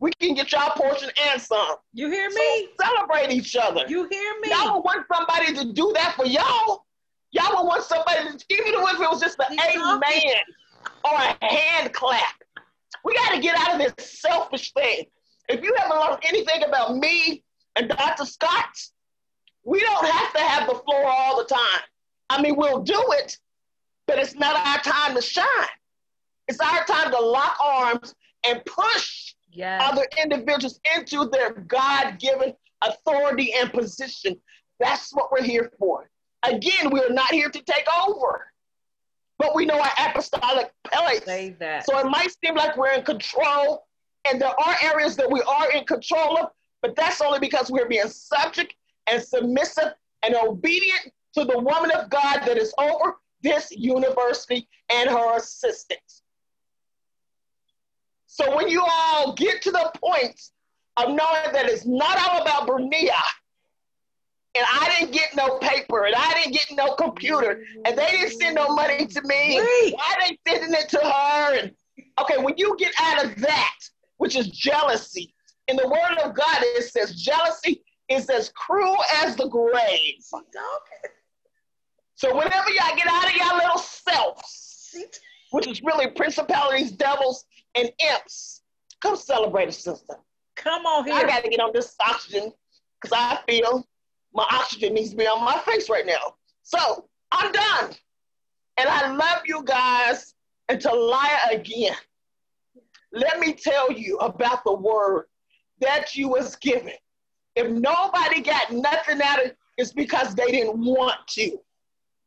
We 0.00 0.12
can 0.20 0.34
get 0.34 0.52
y'all 0.52 0.70
portion 0.76 1.10
and 1.30 1.40
some. 1.40 1.76
You 1.92 2.08
hear 2.10 2.30
So 2.30 2.38
me? 2.38 2.68
celebrate 2.80 3.30
each 3.30 3.56
other. 3.56 3.84
You 3.88 4.06
hear 4.08 4.40
me? 4.40 4.50
Y'all 4.50 4.74
would 4.76 4.84
want 4.84 5.06
somebody 5.12 5.54
to 5.54 5.72
do 5.72 5.92
that 5.94 6.14
for 6.14 6.24
y'all. 6.24 6.84
Y'all 7.32 7.56
would 7.56 7.66
want 7.66 7.82
somebody 7.82 8.24
to, 8.38 8.44
even 8.48 8.66
if 8.66 9.00
it 9.00 9.10
was 9.10 9.20
just 9.20 9.38
an 9.40 9.58
She's 9.58 9.76
amen 9.76 10.34
or 11.04 11.12
a 11.14 11.44
hand 11.44 11.92
clap. 11.92 12.42
We 13.04 13.14
got 13.14 13.34
to 13.34 13.40
get 13.40 13.56
out 13.58 13.74
of 13.80 13.96
this 13.96 14.20
selfish 14.20 14.72
thing. 14.72 15.04
If 15.48 15.62
you 15.62 15.74
haven't 15.78 15.98
learned 15.98 16.18
anything 16.24 16.62
about 16.64 16.96
me 16.96 17.42
and 17.76 17.88
Dr. 17.88 18.24
Scott, 18.24 18.78
we 19.64 19.80
don't 19.80 20.06
have 20.06 20.32
to 20.34 20.40
have 20.40 20.68
the 20.68 20.74
floor 20.76 21.04
all 21.06 21.38
the 21.38 21.44
time. 21.44 21.80
I 22.30 22.40
mean, 22.40 22.56
we'll 22.56 22.82
do 22.82 23.02
it, 23.18 23.36
but 24.06 24.18
it's 24.18 24.34
not 24.34 24.54
our 24.56 24.78
time 24.78 25.14
to 25.16 25.22
shine. 25.22 25.44
It's 26.46 26.60
our 26.60 26.84
time 26.84 27.10
to 27.10 27.18
lock 27.20 27.56
arms 27.62 28.14
and 28.46 28.64
push 28.64 29.34
Yes. 29.50 29.82
other 29.90 30.06
individuals 30.22 30.80
into 30.96 31.26
their 31.26 31.52
God 31.52 32.18
given 32.18 32.54
authority 32.82 33.52
and 33.54 33.72
position. 33.72 34.36
That's 34.78 35.12
what 35.12 35.32
we're 35.32 35.42
here 35.42 35.72
for. 35.78 36.10
Again, 36.44 36.90
we're 36.90 37.12
not 37.12 37.30
here 37.30 37.50
to 37.50 37.62
take 37.62 37.86
over, 38.06 38.52
but 39.38 39.54
we 39.54 39.66
know 39.66 39.80
our 39.80 39.90
apostolic 39.98 40.72
place. 40.84 41.24
Say 41.24 41.56
that. 41.58 41.84
So 41.84 41.98
it 41.98 42.06
might 42.06 42.30
seem 42.44 42.54
like 42.54 42.76
we're 42.76 42.92
in 42.92 43.02
control, 43.04 43.86
and 44.24 44.40
there 44.40 44.48
are 44.60 44.76
areas 44.82 45.16
that 45.16 45.30
we 45.30 45.42
are 45.42 45.72
in 45.72 45.84
control 45.84 46.38
of, 46.38 46.50
but 46.82 46.94
that's 46.94 47.20
only 47.20 47.40
because 47.40 47.70
we're 47.70 47.88
being 47.88 48.08
subject 48.08 48.74
and 49.10 49.22
submissive 49.22 49.94
and 50.22 50.34
obedient 50.36 51.12
to 51.34 51.44
the 51.44 51.58
woman 51.58 51.90
of 51.90 52.10
God 52.10 52.40
that 52.46 52.56
is 52.56 52.72
over 52.78 53.16
this 53.42 53.70
university 53.72 54.68
and 54.90 55.08
her 55.08 55.36
assistants. 55.36 56.17
So 58.38 58.54
when 58.54 58.68
you 58.68 58.84
all 58.88 59.32
get 59.32 59.62
to 59.62 59.72
the 59.72 59.90
point 59.96 60.40
of 60.98 61.08
knowing 61.08 61.52
that 61.52 61.66
it's 61.66 61.86
not 61.86 62.18
all 62.28 62.42
about 62.42 62.68
Bernia. 62.68 63.12
And 64.56 64.66
I 64.68 64.96
didn't 64.98 65.12
get 65.12 65.36
no 65.36 65.58
paper 65.58 66.06
and 66.06 66.14
I 66.16 66.34
didn't 66.34 66.52
get 66.52 66.66
no 66.72 66.94
computer 66.94 67.62
and 67.84 67.96
they 67.96 68.06
didn't 68.06 68.40
send 68.40 68.56
no 68.56 68.74
money 68.74 69.06
to 69.06 69.22
me. 69.22 69.60
Wait. 69.60 69.94
Why 69.94 70.14
they 70.20 70.38
sending 70.48 70.72
it 70.72 70.88
to 70.90 70.98
her? 70.98 71.58
And 71.58 71.72
okay, 72.20 72.38
when 72.38 72.54
you 72.56 72.76
get 72.78 72.92
out 73.00 73.24
of 73.24 73.36
that, 73.40 73.76
which 74.18 74.36
is 74.36 74.48
jealousy, 74.48 75.34
in 75.68 75.76
the 75.76 75.86
word 75.86 76.18
of 76.24 76.34
God, 76.34 76.58
it 76.60 76.84
says 76.84 77.14
jealousy 77.14 77.82
is 78.08 78.28
as 78.30 78.50
cruel 78.56 78.96
as 79.22 79.36
the 79.36 79.48
grave. 79.48 80.14
So 82.16 82.34
whenever 82.36 82.70
y'all 82.70 82.96
get 82.96 83.06
out 83.06 83.26
of 83.26 83.36
your 83.36 83.54
little 83.54 83.78
selves, 83.78 84.96
which 85.50 85.66
is 85.66 85.82
really 85.82 86.08
principalities, 86.08 86.90
devils, 86.92 87.44
and 87.74 87.90
imps, 88.10 88.62
come 89.00 89.16
celebrate 89.16 89.68
a 89.68 89.72
sister. 89.72 90.14
Come 90.56 90.86
on 90.86 91.04
here. 91.04 91.14
I 91.14 91.24
got 91.24 91.44
to 91.44 91.50
get 91.50 91.60
on 91.60 91.70
this 91.72 91.94
oxygen 92.00 92.52
because 93.00 93.16
I 93.16 93.38
feel 93.48 93.86
my 94.34 94.46
oxygen 94.50 94.94
needs 94.94 95.10
to 95.10 95.16
be 95.16 95.26
on 95.26 95.44
my 95.44 95.58
face 95.60 95.88
right 95.88 96.06
now. 96.06 96.34
So 96.62 97.08
I'm 97.32 97.52
done. 97.52 97.90
And 98.76 98.88
I 98.88 99.12
love 99.12 99.42
you 99.46 99.62
guys. 99.64 100.34
And 100.68 100.80
Talia 100.80 101.38
again, 101.50 101.94
let 103.12 103.38
me 103.40 103.52
tell 103.52 103.90
you 103.90 104.18
about 104.18 104.64
the 104.64 104.74
word 104.74 105.24
that 105.80 106.14
you 106.14 106.28
was 106.28 106.56
given. 106.56 106.92
If 107.56 107.70
nobody 107.70 108.42
got 108.42 108.72
nothing 108.72 109.20
out 109.22 109.40
of 109.40 109.46
it, 109.46 109.56
it's 109.78 109.92
because 109.92 110.34
they 110.34 110.50
didn't 110.50 110.78
want 110.78 111.26
to. 111.28 111.58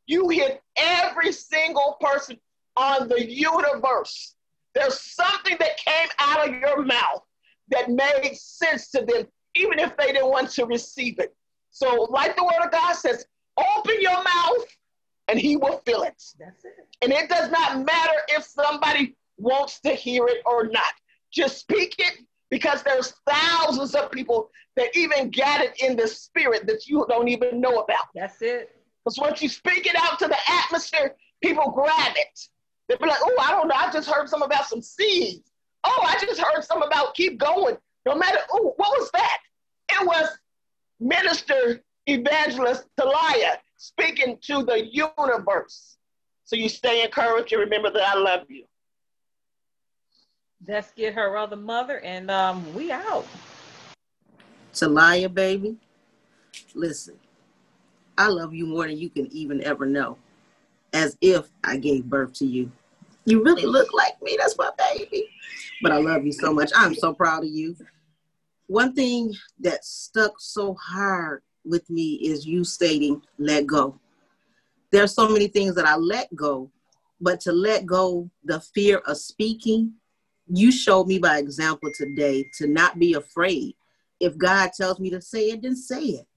You 0.08 0.30
hit 0.30 0.62
every 0.78 1.32
single 1.32 1.98
person 2.02 2.38
on 2.76 3.08
the 3.08 3.30
universe. 3.30 4.36
There's 4.74 5.00
something 5.00 5.58
that 5.60 5.78
came 5.78 6.08
out 6.20 6.48
of 6.48 6.56
your 6.56 6.84
mouth 6.84 7.24
that 7.70 7.90
made 7.90 8.36
sense 8.36 8.90
to 8.92 9.06
them, 9.06 9.28
even 9.56 9.80
if 9.80 9.96
they 9.98 10.08
didn't 10.08 10.30
want 10.30 10.50
to 10.52 10.66
receive 10.66 11.20
it. 11.20 11.36
So, 11.72 12.08
like 12.10 12.36
the 12.36 12.44
word 12.44 12.66
of 12.66 12.72
God 12.72 12.94
says, 12.94 13.26
open 13.58 13.96
your 14.00 14.24
mouth 14.24 14.66
and 15.28 15.40
he 15.40 15.56
will 15.56 15.82
fill 15.86 16.04
it. 16.04 16.22
That's 16.40 16.66
it. 16.66 16.88
And 17.02 17.12
it 17.12 17.30
does 17.30 17.50
not 17.50 17.86
matter 17.86 18.14
if 18.30 18.44
somebody 18.44 19.16
wants 19.38 19.80
to 19.82 19.94
hear 19.94 20.28
it 20.28 20.42
or 20.46 20.68
not. 20.68 20.94
Just 21.32 21.60
speak 21.60 21.96
it 21.98 22.20
because 22.50 22.84
there's 22.84 23.14
thousands 23.28 23.96
of 23.96 24.12
people 24.12 24.52
that 24.76 24.96
even 24.96 25.32
got 25.32 25.62
it 25.62 25.82
in 25.82 25.96
the 25.96 26.08
spirit 26.08 26.68
that 26.68 26.88
you 26.88 27.06
don't 27.10 27.30
even 27.30 27.62
know 27.62 27.80
about. 27.80 28.08
That's 28.14 28.42
it. 28.42 28.76
Because 29.04 29.18
once 29.18 29.42
you 29.42 29.50
speak 29.50 29.88
it 29.88 29.96
out 29.96 30.20
to 30.20 30.28
the 30.28 30.38
atmosphere, 30.48 31.16
people 31.42 31.72
grab 31.72 32.14
it. 32.16 32.48
They'll 32.92 33.00
be 33.00 33.06
like, 33.06 33.20
oh, 33.24 33.36
I 33.40 33.52
don't 33.52 33.70
know. 33.70 33.76
I 33.76 33.90
just 33.90 34.10
heard 34.10 34.28
some 34.28 34.42
about 34.42 34.66
some 34.66 34.82
seeds. 34.82 35.50
Oh, 35.86 36.06
I 36.06 36.20
just 36.20 36.42
heard 36.42 36.62
some 36.62 36.82
about 36.82 37.14
keep 37.14 37.40
going. 37.40 37.78
No 38.06 38.16
matter, 38.16 38.40
oh, 38.52 38.74
what 38.76 39.00
was 39.00 39.10
that? 39.12 39.38
It 39.94 40.06
was 40.06 40.28
Minister 41.00 41.82
Evangelist 42.06 42.84
Talia 43.00 43.60
speaking 43.78 44.38
to 44.42 44.64
the 44.64 44.86
universe. 44.92 45.96
So 46.44 46.58
you 46.58 46.68
stay 46.68 47.06
encouraged 47.06 47.54
and 47.54 47.62
remember 47.62 47.92
that 47.92 48.04
I 48.04 48.20
love 48.20 48.42
you. 48.50 48.66
Let's 50.68 50.92
get 50.92 51.14
her 51.14 51.38
other 51.38 51.56
mother 51.56 52.02
and 52.02 52.30
um 52.30 52.76
we 52.76 52.92
out. 52.92 53.26
Talia, 54.74 55.30
baby, 55.30 55.78
listen, 56.76 57.16
I 58.18 58.28
love 58.28 58.54
you 58.54 58.66
more 58.66 58.86
than 58.86 58.98
you 58.98 59.10
can 59.10 59.32
even 59.32 59.64
ever 59.64 59.86
know. 59.86 60.18
As 60.92 61.18
if 61.22 61.48
I 61.64 61.78
gave 61.78 62.04
birth 62.04 62.34
to 62.34 62.46
you. 62.46 62.70
You 63.26 63.44
really 63.44 63.66
look 63.66 63.94
like 63.94 64.22
me. 64.22 64.36
That's 64.40 64.58
my 64.58 64.72
baby. 64.78 65.30
But 65.82 65.92
I 65.92 65.98
love 65.98 66.26
you 66.26 66.32
so 66.32 66.54
much. 66.54 66.72
I'm 66.76 66.96
so 66.96 67.14
proud 67.14 67.44
of 67.44 67.50
you. 67.50 67.76
One 68.68 68.94
thing 68.94 69.34
that 69.60 69.84
stuck 69.86 70.34
so 70.40 70.74
hard 70.76 71.42
with 71.66 71.90
me 71.90 72.14
is 72.16 72.46
you 72.46 72.64
stating, 72.64 73.22
let 73.38 73.68
go. 73.68 74.00
There's 74.92 75.14
so 75.14 75.30
many 75.30 75.48
things 75.48 75.76
that 75.76 75.86
I 75.86 75.96
let 75.96 76.34
go, 76.36 76.70
but 77.20 77.40
to 77.42 77.52
let 77.52 77.86
go 77.86 78.30
the 78.44 78.60
fear 78.60 78.98
of 79.00 79.18
speaking, 79.18 79.94
you 80.48 80.72
showed 80.72 81.08
me 81.08 81.20
by 81.20 81.38
example 81.38 81.90
today 81.96 82.46
to 82.58 82.68
not 82.68 83.00
be 83.00 83.14
afraid. 83.14 83.76
If 84.20 84.38
God 84.38 84.72
tells 84.76 85.00
me 85.00 85.10
to 85.12 85.22
say 85.22 85.52
it, 85.52 85.62
then 85.62 85.76
say 85.76 86.02
it. 86.02 86.28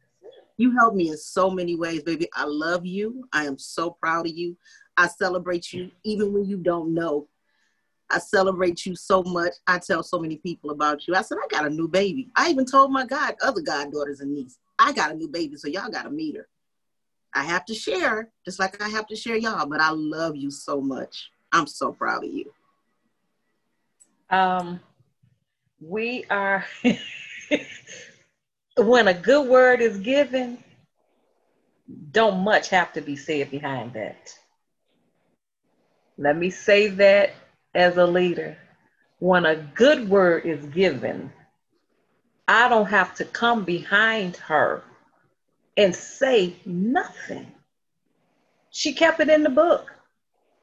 You 0.56 0.72
helped 0.76 0.96
me 0.96 1.10
in 1.10 1.16
so 1.16 1.50
many 1.50 1.76
ways, 1.76 2.02
baby. 2.02 2.28
I 2.34 2.44
love 2.44 2.86
you. 2.86 3.28
I 3.32 3.44
am 3.44 3.58
so 3.58 3.90
proud 3.90 4.26
of 4.26 4.32
you. 4.32 4.56
I 4.96 5.08
celebrate 5.08 5.72
you 5.72 5.90
even 6.04 6.32
when 6.32 6.44
you 6.44 6.58
don't 6.58 6.94
know. 6.94 7.28
I 8.10 8.18
celebrate 8.18 8.86
you 8.86 8.94
so 8.94 9.22
much. 9.24 9.54
I 9.66 9.78
tell 9.78 10.02
so 10.02 10.18
many 10.18 10.36
people 10.36 10.70
about 10.70 11.08
you. 11.08 11.14
I 11.14 11.22
said, 11.22 11.38
I 11.42 11.46
got 11.48 11.66
a 11.66 11.70
new 11.70 11.88
baby. 11.88 12.28
I 12.36 12.50
even 12.50 12.64
told 12.64 12.92
my 12.92 13.06
god, 13.06 13.34
other 13.42 13.62
goddaughters 13.62 14.20
and 14.20 14.32
niece, 14.32 14.58
I 14.78 14.92
got 14.92 15.10
a 15.10 15.14
new 15.14 15.28
baby, 15.28 15.56
so 15.56 15.68
y'all 15.68 15.90
got 15.90 16.04
to 16.04 16.10
meet 16.10 16.36
her. 16.36 16.46
I 17.32 17.42
have 17.42 17.64
to 17.64 17.74
share, 17.74 18.30
just 18.44 18.60
like 18.60 18.80
I 18.80 18.88
have 18.88 19.08
to 19.08 19.16
share 19.16 19.36
y'all, 19.36 19.66
but 19.66 19.80
I 19.80 19.90
love 19.90 20.36
you 20.36 20.50
so 20.50 20.80
much. 20.80 21.30
I'm 21.50 21.66
so 21.66 21.92
proud 21.92 22.24
of 22.24 22.32
you. 22.32 22.52
Um 24.30 24.80
we 25.80 26.24
are 26.30 26.64
when 28.76 29.08
a 29.08 29.14
good 29.14 29.48
word 29.48 29.80
is 29.80 29.98
given, 29.98 30.62
don't 32.10 32.42
much 32.42 32.68
have 32.70 32.92
to 32.94 33.00
be 33.00 33.16
said 33.16 33.50
behind 33.50 33.92
that. 33.94 34.34
Let 36.16 36.36
me 36.36 36.50
say 36.50 36.88
that 36.88 37.30
as 37.74 37.96
a 37.96 38.06
leader. 38.06 38.56
When 39.18 39.46
a 39.46 39.56
good 39.56 40.08
word 40.08 40.44
is 40.44 40.64
given, 40.66 41.32
I 42.46 42.68
don't 42.68 42.86
have 42.86 43.14
to 43.16 43.24
come 43.24 43.64
behind 43.64 44.36
her 44.36 44.82
and 45.76 45.94
say 45.94 46.56
nothing. 46.64 47.52
She 48.70 48.92
kept 48.92 49.20
it 49.20 49.28
in 49.28 49.42
the 49.42 49.50
book. 49.50 49.92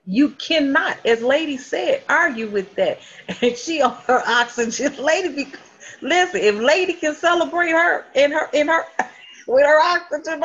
You 0.05 0.29
cannot, 0.29 0.97
as 1.05 1.21
Lady 1.21 1.57
said, 1.57 2.03
argue 2.09 2.49
with 2.49 2.75
that. 2.75 2.99
And 3.41 3.55
she 3.55 3.81
on 3.81 3.93
her 4.07 4.21
oxygen. 4.25 4.95
Lady, 5.03 5.29
be, 5.45 5.53
listen, 6.01 6.41
if 6.41 6.55
Lady 6.55 6.93
can 6.93 7.15
celebrate 7.15 7.71
her 7.71 8.05
in 8.15 8.31
her 8.31 8.49
in 8.53 8.67
her 8.67 8.83
with 9.47 9.65
her 9.65 9.79
oxygen 9.79 10.41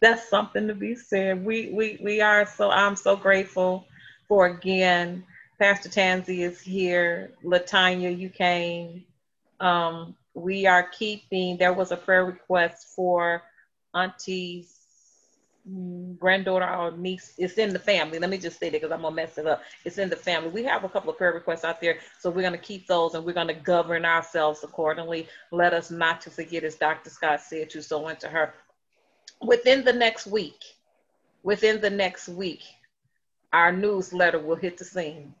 that's 0.00 0.28
something 0.28 0.68
to 0.68 0.74
be 0.74 0.94
said. 0.94 1.44
We 1.44 1.70
we 1.70 1.98
we 2.02 2.20
are 2.20 2.46
so 2.46 2.70
I'm 2.70 2.96
so 2.96 3.16
grateful 3.16 3.86
for 4.28 4.46
again. 4.46 5.24
Pastor 5.58 5.88
Tansy 5.88 6.42
is 6.42 6.60
here. 6.60 7.32
Latanya, 7.42 8.16
you 8.16 8.28
came. 8.28 9.04
Um, 9.58 10.14
we 10.34 10.66
are 10.66 10.82
keeping. 10.82 11.56
There 11.56 11.72
was 11.72 11.92
a 11.92 11.96
prayer 11.96 12.26
request 12.26 12.88
for 12.94 13.42
Auntie's 13.94 14.85
granddaughter 16.18 16.68
or 16.68 16.96
niece. 16.96 17.34
It's 17.38 17.54
in 17.54 17.72
the 17.72 17.78
family. 17.78 18.18
Let 18.18 18.30
me 18.30 18.38
just 18.38 18.58
say 18.58 18.70
that 18.70 18.80
because 18.80 18.92
I'm 18.92 19.02
gonna 19.02 19.14
mess 19.14 19.38
it 19.38 19.46
up. 19.46 19.62
It's 19.84 19.98
in 19.98 20.08
the 20.08 20.16
family. 20.16 20.50
We 20.50 20.62
have 20.64 20.84
a 20.84 20.88
couple 20.88 21.10
of 21.10 21.18
prayer 21.18 21.32
requests 21.32 21.64
out 21.64 21.80
there, 21.80 21.98
so 22.18 22.30
we're 22.30 22.42
gonna 22.42 22.58
keep 22.58 22.86
those 22.86 23.14
and 23.14 23.24
we're 23.24 23.32
gonna 23.32 23.54
govern 23.54 24.04
ourselves 24.04 24.62
accordingly. 24.62 25.28
Let 25.50 25.72
us 25.72 25.90
not 25.90 26.20
to 26.22 26.30
forget, 26.30 26.64
as 26.64 26.76
Dr. 26.76 27.10
Scott 27.10 27.40
said, 27.40 27.70
to 27.70 27.82
sow 27.82 28.08
into 28.08 28.28
her 28.28 28.54
within 29.42 29.84
the 29.84 29.92
next 29.92 30.26
week, 30.26 30.62
within 31.42 31.80
the 31.80 31.90
next 31.90 32.28
week, 32.28 32.62
our 33.52 33.72
newsletter 33.72 34.38
will 34.38 34.56
hit 34.56 34.78
the 34.78 34.84
scene. 34.84 35.34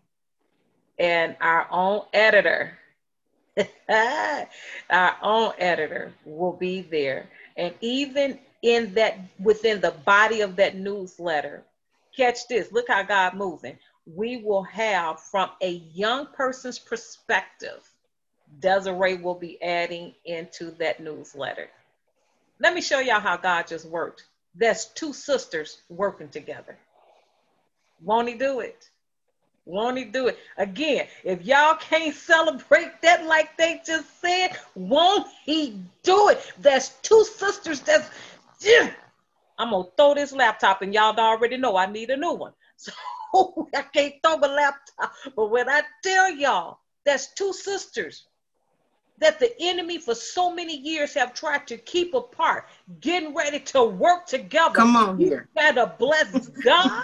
And 0.98 1.36
our 1.40 1.66
own 1.70 2.02
editor, 2.14 2.78
our 3.88 5.16
own 5.22 5.52
editor 5.58 6.12
will 6.24 6.54
be 6.54 6.80
there. 6.80 7.28
And 7.56 7.74
even 7.80 8.38
in 8.62 8.94
that, 8.94 9.18
within 9.38 9.80
the 9.80 9.92
body 10.04 10.40
of 10.40 10.56
that 10.56 10.76
newsletter, 10.76 11.62
catch 12.16 12.48
this, 12.48 12.72
look 12.72 12.88
how 12.88 13.02
God 13.02 13.34
moving. 13.34 13.78
We 14.06 14.38
will 14.38 14.62
have 14.62 15.20
from 15.20 15.50
a 15.62 15.82
young 15.94 16.26
person's 16.26 16.78
perspective, 16.78 17.88
Desiree 18.60 19.16
will 19.16 19.34
be 19.34 19.60
adding 19.62 20.14
into 20.24 20.70
that 20.72 21.00
newsletter. 21.00 21.68
Let 22.60 22.74
me 22.74 22.80
show 22.80 23.00
y'all 23.00 23.20
how 23.20 23.36
God 23.36 23.66
just 23.66 23.86
worked. 23.86 24.24
That's 24.54 24.86
two 24.86 25.12
sisters 25.12 25.82
working 25.88 26.28
together. 26.28 26.78
Won't 28.02 28.28
he 28.28 28.34
do 28.34 28.60
it? 28.60 28.88
Won't 29.66 29.98
he 29.98 30.04
do 30.04 30.28
it? 30.28 30.38
Again, 30.56 31.08
if 31.24 31.44
y'all 31.44 31.74
can't 31.74 32.14
celebrate 32.14 33.02
that 33.02 33.26
like 33.26 33.56
they 33.56 33.82
just 33.84 34.20
said, 34.20 34.56
won't 34.76 35.26
he 35.44 35.80
do 36.04 36.28
it? 36.28 36.52
That's 36.60 36.90
two 37.02 37.24
sisters 37.24 37.80
that's 37.80 38.08
yeah. 38.60 38.90
I'm 39.58 39.70
gonna 39.70 39.88
throw 39.96 40.14
this 40.14 40.32
laptop 40.32 40.82
and 40.82 40.92
y'all 40.92 41.18
already 41.18 41.56
know 41.56 41.76
I 41.76 41.86
need 41.86 42.10
a 42.10 42.16
new 42.16 42.32
one. 42.32 42.52
So 43.34 43.68
I 43.74 43.82
can't 43.82 44.14
throw 44.24 44.36
a 44.36 44.46
laptop. 44.48 45.12
But 45.34 45.50
when 45.50 45.68
I 45.68 45.82
tell 46.02 46.30
y'all 46.30 46.78
that's 47.04 47.34
two 47.34 47.52
sisters 47.52 48.26
that 49.18 49.38
the 49.40 49.52
enemy 49.60 49.98
for 49.98 50.14
so 50.14 50.52
many 50.54 50.76
years 50.76 51.14
have 51.14 51.34
tried 51.34 51.66
to 51.68 51.76
keep 51.78 52.14
apart, 52.14 52.66
getting 53.00 53.34
ready 53.34 53.60
to 53.60 53.84
work 53.84 54.26
together. 54.26 54.74
Come 54.74 54.96
on 54.96 55.18
You 55.18 55.28
here. 55.28 55.48
better 55.54 55.92
bless 55.98 56.48
God. 56.64 57.02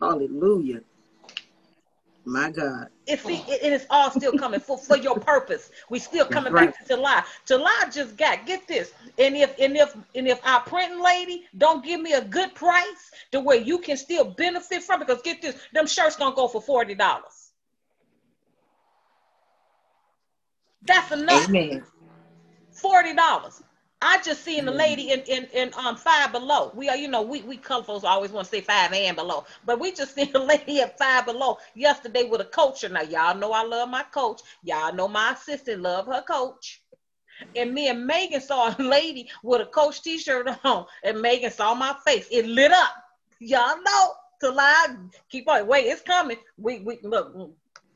Hallelujah. 0.00 0.80
My 2.28 2.50
God. 2.52 2.88
It's 3.06 3.24
see, 3.24 3.44
it, 3.48 3.62
it 3.64 3.74
is 3.74 3.86
all 3.90 4.10
still 4.10 4.32
coming 4.32 4.60
for, 4.60 4.78
for 4.78 4.96
your 4.96 5.16
purpose. 5.16 5.70
We 5.90 6.00
still 6.00 6.26
coming 6.26 6.54
Right. 6.54 6.54
back 6.54 6.78
to 6.78 6.86
July. 6.88 7.24
July 7.46 7.84
just 7.92 8.16
got 8.16 8.46
get 8.46 8.66
this. 8.68 8.92
And 9.18 9.36
if 9.36 9.54
and 9.60 9.76
if 9.76 9.94
and 10.16 10.28
if 10.28 10.40
our 10.46 10.62
printing 10.62 11.02
lady 11.02 11.44
don't 11.58 11.84
give 11.84 12.00
me 12.00 12.14
a 12.14 12.22
good 12.24 12.54
price 12.56 13.12
to 13.32 13.40
where 13.40 13.58
you 13.58 13.80
can 13.80 13.98
still 13.98 14.24
benefit 14.24 14.84
from 14.84 15.02
it, 15.02 15.08
because 15.08 15.22
get 15.22 15.42
this, 15.42 15.56
them 15.74 15.86
shirts 15.86 16.16
gonna 16.16 16.34
go 16.34 16.48
for 16.48 16.62
forty 16.62 16.96
dollars. 16.96 17.52
That's 20.82 21.12
enough. 21.12 21.50
Amen. 21.50 21.84
Forty 22.72 23.14
dollars. 23.14 23.62
I 24.00 24.22
just 24.22 24.44
seen 24.44 24.68
a 24.68 24.70
lady 24.70 25.10
in 25.10 25.20
in, 25.22 25.44
in 25.52 25.72
um 25.76 25.96
five 25.96 26.30
below. 26.30 26.70
We 26.74 26.88
are, 26.88 26.96
you 26.96 27.08
know, 27.08 27.22
we 27.22 27.42
we 27.42 27.56
colorfuls 27.56 28.04
always 28.04 28.30
want 28.30 28.46
to 28.46 28.50
say 28.50 28.60
five 28.60 28.92
and 28.92 29.16
below, 29.16 29.44
but 29.66 29.80
we 29.80 29.92
just 29.92 30.14
seen 30.16 30.34
a 30.34 30.38
lady 30.38 30.80
at 30.80 30.96
five 30.98 31.26
below 31.26 31.58
yesterday 31.74 32.24
with 32.24 32.40
a 32.40 32.44
coacher. 32.44 32.88
Now 32.88 33.02
y'all 33.02 33.36
know 33.36 33.52
I 33.52 33.64
love 33.64 33.88
my 33.88 34.04
coach. 34.04 34.42
Y'all 34.62 34.94
know 34.94 35.08
my 35.08 35.32
assistant 35.32 35.82
love 35.82 36.06
her 36.06 36.22
coach. 36.22 36.80
And 37.54 37.72
me 37.72 37.88
and 37.88 38.06
Megan 38.06 38.40
saw 38.40 38.74
a 38.76 38.82
lady 38.82 39.30
with 39.44 39.60
a 39.60 39.66
coach 39.66 40.02
t-shirt 40.02 40.48
on, 40.64 40.86
and 41.04 41.20
Megan 41.20 41.52
saw 41.52 41.74
my 41.74 41.94
face. 42.04 42.26
It 42.30 42.46
lit 42.46 42.72
up. 42.72 42.90
Y'all 43.40 43.80
know 43.82 44.12
Talia. 44.40 44.98
Keep 45.28 45.48
on. 45.48 45.66
Wait, 45.66 45.86
it's 45.86 46.02
coming. 46.02 46.36
We 46.56 46.80
we 46.80 46.98
look. 47.02 47.34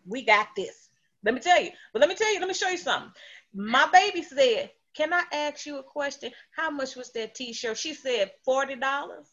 We 0.07 0.23
got 0.25 0.49
this. 0.57 0.89
Let 1.25 1.35
me 1.35 1.41
tell 1.41 1.63
you. 1.63 1.71
But 1.93 2.01
let 2.01 2.09
me 2.09 2.17
tell 2.17 2.33
you. 2.33 2.41
Let 2.41 2.49
me 2.49 2.55
show 2.55 2.69
you 2.69 2.77
something. 2.79 3.13
My 3.55 3.89
baby 3.93 4.23
said, 4.23 4.71
"Can 4.95 5.13
I 5.13 5.23
ask 5.33 5.67
you 5.67 5.79
a 5.79 5.83
question? 5.83 6.33
How 6.57 6.71
much 6.71 6.97
was 6.97 7.11
that 7.13 7.35
T-shirt?" 7.35 7.79
She 7.79 7.95
said, 7.95 8.33
40 8.45 8.77
dollars." 8.77 9.27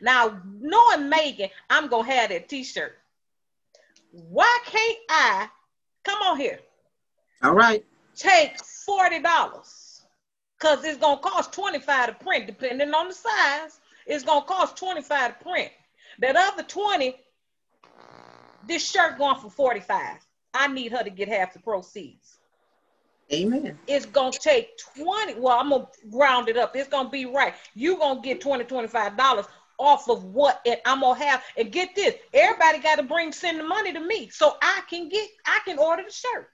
Now, 0.00 0.42
knowing 0.44 1.08
Megan, 1.08 1.50
I'm 1.70 1.88
gonna 1.88 2.10
have 2.12 2.30
that 2.30 2.48
T-shirt. 2.48 2.98
Why 4.10 4.58
can't 4.64 4.98
I? 5.08 5.48
Come 6.04 6.22
on 6.22 6.38
here. 6.38 6.60
All 7.42 7.54
right. 7.54 7.84
Take 8.14 8.62
forty 8.64 9.20
dollars, 9.20 10.02
cause 10.58 10.84
it's 10.84 10.98
gonna 10.98 11.20
cost 11.20 11.52
twenty 11.52 11.78
five 11.80 12.06
to 12.06 12.24
print, 12.24 12.46
depending 12.46 12.94
on 12.94 13.08
the 13.08 13.14
size. 13.14 13.78
It's 14.06 14.24
gonna 14.24 14.46
cost 14.46 14.76
twenty 14.76 15.02
five 15.02 15.38
to 15.38 15.44
print. 15.44 15.70
That 16.20 16.36
other 16.36 16.62
twenty, 16.62 17.16
this 18.66 18.90
shirt 18.90 19.18
going 19.18 19.38
for 19.38 19.50
forty 19.50 19.80
five. 19.80 20.18
I 20.54 20.68
need 20.68 20.92
her 20.92 21.04
to 21.04 21.10
get 21.10 21.28
half 21.28 21.52
the 21.52 21.58
proceeds. 21.58 22.35
Amen. 23.32 23.78
It's 23.86 24.06
gonna 24.06 24.36
take 24.38 24.78
20. 24.96 25.34
Well, 25.34 25.58
I'm 25.58 25.70
gonna 25.70 25.88
round 26.12 26.48
it 26.48 26.56
up. 26.56 26.76
It's 26.76 26.88
gonna 26.88 27.08
be 27.08 27.26
right. 27.26 27.54
You're 27.74 27.98
gonna 27.98 28.20
get 28.20 28.40
20 28.40 28.64
$25 28.64 29.46
off 29.78 30.08
of 30.08 30.24
what 30.24 30.60
and 30.64 30.80
I'm 30.86 31.00
gonna 31.00 31.18
have. 31.24 31.42
And 31.56 31.72
get 31.72 31.94
this, 31.94 32.14
everybody 32.32 32.78
gotta 32.78 33.02
bring 33.02 33.32
send 33.32 33.58
the 33.58 33.64
money 33.64 33.92
to 33.92 34.00
me 34.00 34.28
so 34.30 34.56
I 34.62 34.82
can 34.88 35.08
get 35.08 35.28
I 35.44 35.60
can 35.64 35.78
order 35.78 36.04
the 36.04 36.12
shirt. 36.12 36.48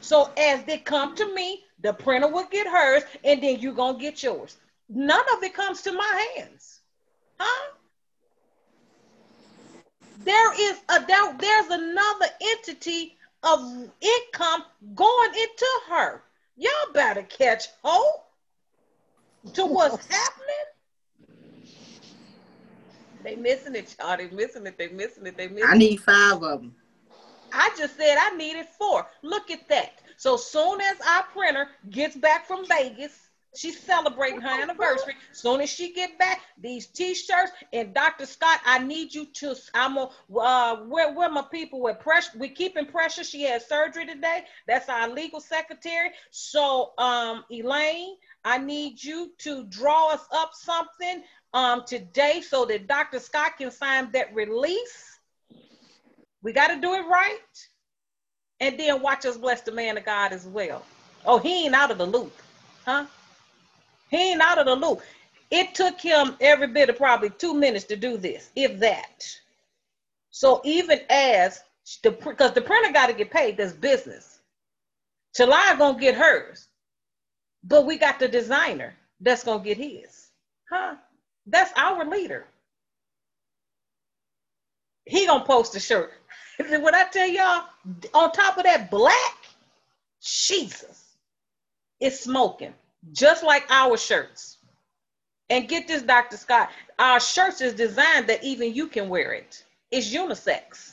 So 0.00 0.30
as 0.36 0.64
they 0.64 0.78
come 0.78 1.14
to 1.16 1.34
me, 1.34 1.64
the 1.80 1.92
printer 1.92 2.28
will 2.28 2.46
get 2.50 2.66
hers, 2.66 3.02
and 3.24 3.42
then 3.42 3.60
you're 3.60 3.74
gonna 3.74 3.98
get 3.98 4.22
yours. 4.22 4.56
None 4.88 5.24
of 5.36 5.42
it 5.42 5.54
comes 5.54 5.82
to 5.82 5.92
my 5.92 6.26
hands. 6.36 6.80
Huh? 7.38 7.72
There 10.24 10.70
is 10.70 10.78
a 10.90 11.04
there, 11.06 11.34
there's 11.38 11.70
another 11.70 12.26
entity 12.40 13.16
of 13.42 13.90
income 14.00 14.64
going 14.94 15.30
into 15.34 15.66
her. 15.88 16.22
Y'all 16.56 16.92
better 16.92 17.22
catch 17.22 17.64
hold 17.82 18.20
to 19.54 19.64
what's 19.66 20.06
happening. 20.10 20.46
They 23.22 23.36
missing 23.36 23.74
it, 23.74 23.94
y'all. 23.98 24.16
They 24.16 24.28
missing 24.30 24.66
it. 24.66 24.78
They 24.78 24.88
missing 24.88 25.26
it. 25.26 25.36
They 25.36 25.48
missing 25.48 25.68
I 25.68 25.76
need 25.76 26.00
five 26.00 26.42
of 26.42 26.62
them. 26.62 26.74
I 27.52 27.70
just 27.76 27.96
said 27.96 28.16
I 28.18 28.36
needed 28.36 28.66
four. 28.78 29.06
Look 29.22 29.50
at 29.50 29.68
that. 29.68 30.00
So 30.16 30.36
soon 30.36 30.80
as 30.80 30.96
our 31.06 31.24
printer 31.24 31.68
gets 31.90 32.16
back 32.16 32.46
from 32.46 32.66
Vegas, 32.66 33.29
she's 33.56 33.80
celebrating 33.80 34.40
her 34.40 34.62
anniversary. 34.62 35.14
Soon 35.32 35.60
as 35.60 35.70
she 35.70 35.92
get 35.92 36.18
back, 36.18 36.40
these 36.58 36.86
t-shirts 36.86 37.52
and 37.72 37.94
Dr. 37.94 38.26
Scott, 38.26 38.60
I 38.64 38.78
need 38.78 39.14
you 39.14 39.26
to. 39.26 39.56
I'm 39.74 39.96
a 39.96 40.10
uh, 40.36 40.76
where 40.84 41.12
where 41.12 41.30
my 41.30 41.44
people 41.50 41.80
with 41.80 41.98
pressure. 42.00 42.32
We 42.38 42.48
keeping 42.48 42.86
pressure. 42.86 43.24
She 43.24 43.42
had 43.42 43.62
surgery 43.62 44.06
today. 44.06 44.44
That's 44.66 44.88
our 44.88 45.08
legal 45.08 45.40
secretary. 45.40 46.10
So 46.30 46.92
um, 46.98 47.44
Elaine, 47.50 48.16
I 48.44 48.58
need 48.58 49.02
you 49.02 49.32
to 49.38 49.64
draw 49.64 50.12
us 50.12 50.24
up 50.32 50.50
something 50.54 51.22
um 51.52 51.82
today 51.86 52.40
so 52.40 52.64
that 52.66 52.86
Dr. 52.86 53.18
Scott 53.18 53.58
can 53.58 53.70
sign 53.70 54.10
that 54.12 54.34
release. 54.34 55.18
We 56.42 56.52
got 56.52 56.68
to 56.68 56.80
do 56.80 56.94
it 56.94 57.06
right. 57.06 57.38
And 58.60 58.78
then 58.78 59.00
watch 59.00 59.24
us 59.24 59.36
bless 59.36 59.62
the 59.62 59.72
man 59.72 59.96
of 59.96 60.04
God 60.04 60.32
as 60.32 60.46
well. 60.46 60.84
Oh, 61.24 61.38
he 61.38 61.64
ain't 61.64 61.74
out 61.74 61.90
of 61.90 61.98
the 61.98 62.06
loop, 62.06 62.32
huh? 62.84 63.06
He 64.10 64.32
ain't 64.32 64.42
out 64.42 64.58
of 64.58 64.66
the 64.66 64.74
loop. 64.76 65.02
It 65.50 65.74
took 65.74 66.00
him 66.00 66.36
every 66.40 66.68
bit 66.68 66.90
of 66.90 66.96
probably 66.96 67.30
two 67.30 67.54
minutes 67.54 67.84
to 67.86 67.96
do 67.96 68.16
this, 68.16 68.50
if 68.56 68.78
that. 68.80 69.26
So 70.30 70.60
even 70.64 71.00
as 71.10 71.62
the 72.02 72.12
because 72.12 72.52
the 72.52 72.60
printer 72.62 72.92
got 72.92 73.08
to 73.08 73.12
get 73.14 73.30
paid, 73.30 73.56
that's 73.56 73.72
business. 73.72 74.40
July 75.36 75.74
gonna 75.78 75.98
get 75.98 76.16
hers, 76.16 76.68
but 77.64 77.86
we 77.86 77.98
got 77.98 78.18
the 78.18 78.28
designer 78.28 78.94
that's 79.20 79.44
gonna 79.44 79.62
get 79.62 79.76
his, 79.78 80.28
huh? 80.70 80.96
That's 81.46 81.72
our 81.76 82.04
leader. 82.04 82.46
He 85.06 85.26
gonna 85.26 85.44
post 85.44 85.76
a 85.76 85.80
shirt. 85.80 86.12
what 86.58 86.94
I 86.94 87.04
tell 87.06 87.28
y'all, 87.28 87.64
on 88.14 88.32
top 88.32 88.58
of 88.58 88.64
that 88.64 88.90
black, 88.90 89.36
Jesus, 90.22 91.16
it's 92.00 92.20
smoking, 92.20 92.74
just 93.12 93.42
like 93.42 93.64
our 93.70 93.96
shirts. 93.96 94.58
And 95.48 95.68
get 95.68 95.88
this, 95.88 96.02
Dr. 96.02 96.36
Scott, 96.36 96.70
our 96.98 97.18
shirts 97.18 97.60
is 97.60 97.74
designed 97.74 98.28
that 98.28 98.42
even 98.44 98.72
you 98.72 98.86
can 98.86 99.08
wear 99.08 99.32
it. 99.32 99.64
It's 99.90 100.14
unisex. 100.14 100.92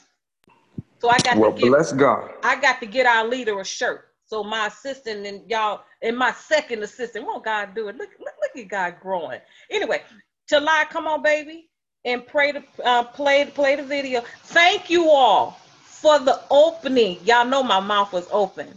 So 1.00 1.10
I 1.10 1.20
got 1.20 1.38
Well, 1.38 1.52
to 1.52 1.62
get 1.62 1.70
bless 1.70 1.94
God. 1.94 2.32
I 2.44 2.60
got 2.60 2.80
to 2.80 2.88
get 2.88 3.06
our 3.06 3.28
leader 3.28 3.60
a 3.60 3.66
shirt. 3.66 4.06
So 4.26 4.44
my 4.44 4.68
assistant 4.68 5.26
and 5.26 5.50
y'all 5.50 5.82
and 6.02 6.18
my 6.18 6.32
second 6.32 6.84
assistant, 6.84 7.26
won't 7.26 7.46
God 7.46 7.74
do 7.76 7.88
it? 7.88 7.96
Look, 7.98 8.10
look, 8.20 8.34
look 8.42 8.64
at 8.64 8.70
God 8.70 8.96
growing. 9.00 9.40
Anyway, 9.70 10.02
July, 10.50 10.86
come 10.90 11.08
on, 11.08 11.22
baby, 11.22 11.70
and 12.04 12.26
pray 12.26 12.52
to 12.52 12.64
uh, 12.84 13.04
play 13.04 13.46
play 13.46 13.76
the 13.76 13.84
video. 13.84 14.22
Thank 14.46 14.90
you 14.90 15.10
all 15.10 15.60
for 15.84 16.20
the 16.20 16.42
opening. 16.50 17.20
Y'all 17.24 17.46
know 17.46 17.64
my 17.64 17.80
mouth 17.80 18.12
was 18.12 18.28
open. 18.32 18.68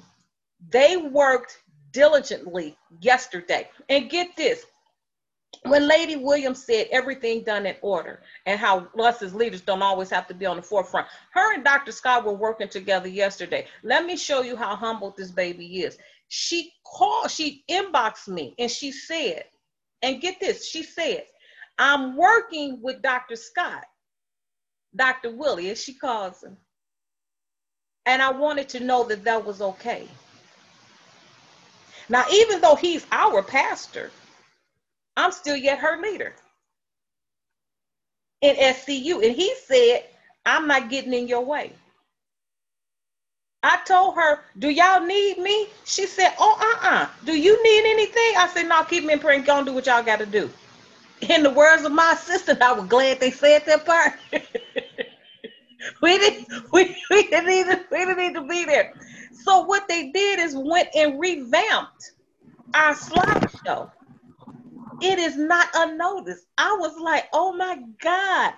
They 0.69 0.97
worked 0.97 1.60
diligently 1.93 2.77
yesterday. 3.01 3.69
And 3.89 4.11
get 4.11 4.37
this, 4.37 4.65
when 5.65 5.87
Lady 5.87 6.17
Williams 6.17 6.65
said 6.65 6.87
everything 6.91 7.43
done 7.43 7.67
in 7.67 7.77
order 7.83 8.23
and 8.47 8.59
how 8.59 8.89
us 8.99 9.21
as 9.21 9.35
leaders 9.35 9.61
don't 9.61 9.83
always 9.83 10.09
have 10.11 10.27
to 10.29 10.35
be 10.35 10.47
on 10.47 10.57
the 10.57 10.63
forefront, 10.63 11.07
her 11.33 11.55
and 11.55 11.65
Dr. 11.65 11.93
Scott 11.93 12.25
were 12.25 12.33
working 12.33 12.69
together 12.69 13.09
yesterday. 13.09 13.67
Let 13.83 14.07
me 14.07 14.17
show 14.17 14.43
you 14.43 14.57
how 14.57 14.77
humble 14.77 15.15
this 15.17 15.31
baby 15.31 15.83
is. 15.83 15.99
She 16.29 16.73
called, 16.85 17.31
she 17.31 17.65
inboxed 17.69 18.29
me 18.29 18.55
and 18.59 18.71
she 18.71 18.93
said, 18.93 19.45
and 20.03 20.21
get 20.21 20.41
this, 20.41 20.67
she 20.67 20.83
said, 20.83 21.25
I'm 21.79 22.17
working 22.17 22.81
with 22.81 23.03
Dr. 23.03 23.37
Scott, 23.37 23.85
Dr. 24.95 25.35
Willie, 25.35 25.71
as 25.71 25.83
she 25.83 25.95
calls 25.95 26.43
him. 26.43 26.57
And 28.07 28.23
I 28.23 28.31
wanted 28.31 28.69
to 28.71 28.81
know 28.81 29.05
that 29.05 29.25
that 29.25 29.45
was 29.45 29.61
okay. 29.61 30.09
Now, 32.11 32.25
even 32.33 32.63
though 32.63 32.77
he's 32.77 33.07
our 33.13 33.43
pastor, 33.43 34.13
I'm 35.17 35.33
still 35.33 35.57
yet 35.57 35.79
her 35.81 36.01
leader 36.01 36.35
in 38.43 38.57
SCU. 38.57 39.25
And 39.25 39.35
he 39.37 39.55
said, 39.67 40.01
I'm 40.47 40.67
not 40.69 40.91
getting 40.91 41.15
in 41.15 41.29
your 41.29 41.45
way. 41.45 41.73
I 43.63 43.79
told 43.87 44.17
her, 44.17 44.39
Do 44.59 44.71
y'all 44.71 45.01
need 45.01 45.39
me? 45.39 45.69
She 45.85 46.07
said, 46.07 46.31
Oh, 46.39 46.57
uh 46.83 46.89
uh 46.89 47.07
Do 47.25 47.35
you 47.37 47.63
need 47.63 47.91
anything? 47.91 48.35
I 48.39 48.49
said, 48.49 48.65
No, 48.65 48.85
keep 48.85 49.05
me 49.05 49.15
in 49.15 49.21
prayer 49.21 49.37
and 49.37 49.45
go 49.45 49.65
do 49.65 49.75
what 49.75 49.87
y'all 49.87 50.03
got 50.03 50.21
to 50.21 50.27
do. 50.27 50.51
In 51.29 51.43
the 51.43 51.51
words 51.51 51.85
of 51.85 51.93
my 51.93 52.13
assistant, 52.15 52.63
I 52.63 52.73
was 52.73 52.87
glad 52.87 53.21
they 53.21 53.31
said 53.31 53.65
that 53.67 53.85
part. 53.85 54.13
we 56.03 56.19
didn't 56.19 56.49
we, 56.73 56.87
we 57.11 57.25
didn't 57.25 57.49
to, 57.67 57.81
we 57.91 57.99
didn't 57.99 58.19
need 58.19 58.35
to 58.35 58.43
be 58.43 58.65
there. 58.67 58.87
So 59.33 59.63
what 59.65 59.89
they 59.89 60.11
did 60.11 60.41
is 60.41 60.57
went 60.57 60.89
and 60.97 61.21
revamped 61.21 62.13
our 62.75 62.95
slideshow. 62.95 63.91
It 65.01 65.19
is 65.19 65.37
not 65.37 65.69
unnoticed. 65.75 66.47
I 66.59 66.77
was 66.81 66.99
like, 67.01 67.29
oh 67.33 67.53
my 67.55 67.79
God, 68.03 68.55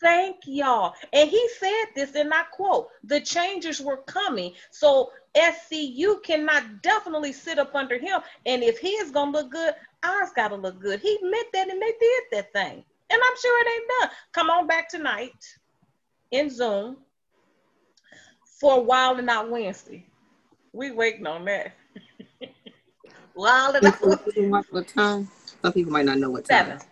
thank 0.00 0.36
y'all. 0.46 0.94
And 1.12 1.30
he 1.30 1.48
said 1.58 1.86
this, 1.96 2.14
and 2.16 2.34
I 2.34 2.44
quote, 2.52 2.88
the 3.04 3.20
changes 3.20 3.80
were 3.80 3.98
coming. 3.98 4.54
So 4.72 5.12
SCU 5.36 6.22
cannot 6.24 6.82
definitely 6.82 7.32
sit 7.32 7.58
up 7.58 7.74
under 7.74 7.98
him. 7.98 8.20
And 8.46 8.64
if 8.64 8.78
his 8.80 9.12
gonna 9.12 9.32
look 9.32 9.52
good, 9.52 9.74
ours 10.04 10.30
gotta 10.36 10.56
look 10.56 10.80
good. 10.80 11.00
He 11.00 11.18
meant 11.22 11.48
that 11.54 11.70
and 11.70 11.82
they 11.82 11.94
did 12.00 12.24
that 12.32 12.52
thing. 12.54 12.84
And 13.10 13.22
I'm 13.24 13.36
sure 13.40 13.62
it 13.66 13.70
ain't 13.74 13.90
done. 14.00 14.10
Come 14.32 14.50
on 14.50 14.66
back 14.68 14.88
tonight. 14.88 15.46
in 16.32 16.50
Zoom 16.50 16.98
for 18.60 18.82
Wild 18.84 19.18
and 19.18 19.30
Out 19.30 19.50
Wednesday. 19.50 20.04
We 20.72 20.92
waiting 20.92 21.26
on 21.26 21.46
that. 21.46 21.72
Wild 23.34 23.76
and 23.76 23.86
Out 23.86 24.00
What 24.02 24.66
what 24.70 24.88
time? 24.88 25.28
Some 25.62 25.72
people 25.72 25.92
might 25.92 26.04
not 26.04 26.18
know 26.18 26.30
what 26.30 26.44
time. 26.44 26.78
Seven. 26.78 26.89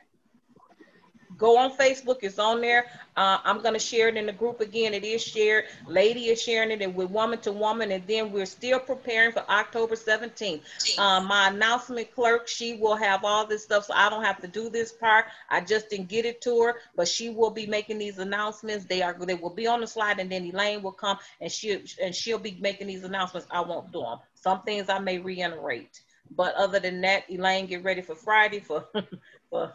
Go 1.38 1.56
on 1.56 1.76
Facebook. 1.76 2.18
It's 2.22 2.38
on 2.38 2.60
there. 2.60 2.86
Uh, 3.16 3.38
I'm 3.44 3.62
gonna 3.62 3.78
share 3.78 4.08
it 4.08 4.16
in 4.16 4.26
the 4.26 4.32
group 4.32 4.60
again. 4.60 4.92
It 4.92 5.04
is 5.04 5.22
shared. 5.22 5.66
Lady 5.86 6.26
is 6.26 6.42
sharing 6.42 6.72
it 6.72 6.82
and 6.82 6.94
with 6.94 7.10
woman 7.10 7.38
to 7.40 7.52
woman, 7.52 7.92
and 7.92 8.04
then 8.06 8.32
we're 8.32 8.46
still 8.46 8.80
preparing 8.80 9.32
for 9.32 9.48
October 9.48 9.94
17th. 9.94 10.60
Uh, 10.98 11.20
my 11.20 11.48
announcement 11.48 12.12
clerk, 12.12 12.48
she 12.48 12.74
will 12.74 12.96
have 12.96 13.24
all 13.24 13.46
this 13.46 13.62
stuff, 13.62 13.84
so 13.84 13.94
I 13.94 14.10
don't 14.10 14.24
have 14.24 14.40
to 14.40 14.48
do 14.48 14.68
this 14.68 14.92
part. 14.92 15.26
I 15.48 15.60
just 15.60 15.90
didn't 15.90 16.08
get 16.08 16.24
it 16.24 16.40
to 16.42 16.60
her, 16.62 16.74
but 16.96 17.06
she 17.06 17.30
will 17.30 17.50
be 17.50 17.66
making 17.66 17.98
these 17.98 18.18
announcements. 18.18 18.84
They 18.84 19.02
are 19.02 19.14
they 19.14 19.34
will 19.34 19.54
be 19.54 19.68
on 19.68 19.80
the 19.80 19.86
slide, 19.86 20.18
and 20.18 20.30
then 20.30 20.44
Elaine 20.44 20.82
will 20.82 20.92
come 20.92 21.18
and 21.40 21.50
she 21.50 21.84
and 22.02 22.14
she'll 22.14 22.38
be 22.38 22.58
making 22.60 22.88
these 22.88 23.04
announcements. 23.04 23.46
I 23.50 23.60
won't 23.60 23.92
do 23.92 24.00
them. 24.00 24.18
Some 24.34 24.62
things 24.62 24.88
I 24.88 24.98
may 24.98 25.18
reiterate, 25.18 26.00
but 26.36 26.54
other 26.54 26.80
than 26.80 27.00
that, 27.02 27.24
Elaine, 27.30 27.66
get 27.66 27.84
ready 27.84 28.02
for 28.02 28.16
Friday 28.16 28.60
for 28.60 28.88
for 29.50 29.72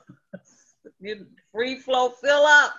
you 0.99 1.26
free 1.51 1.77
flow 1.77 2.10
fill 2.10 2.45
up. 2.45 2.73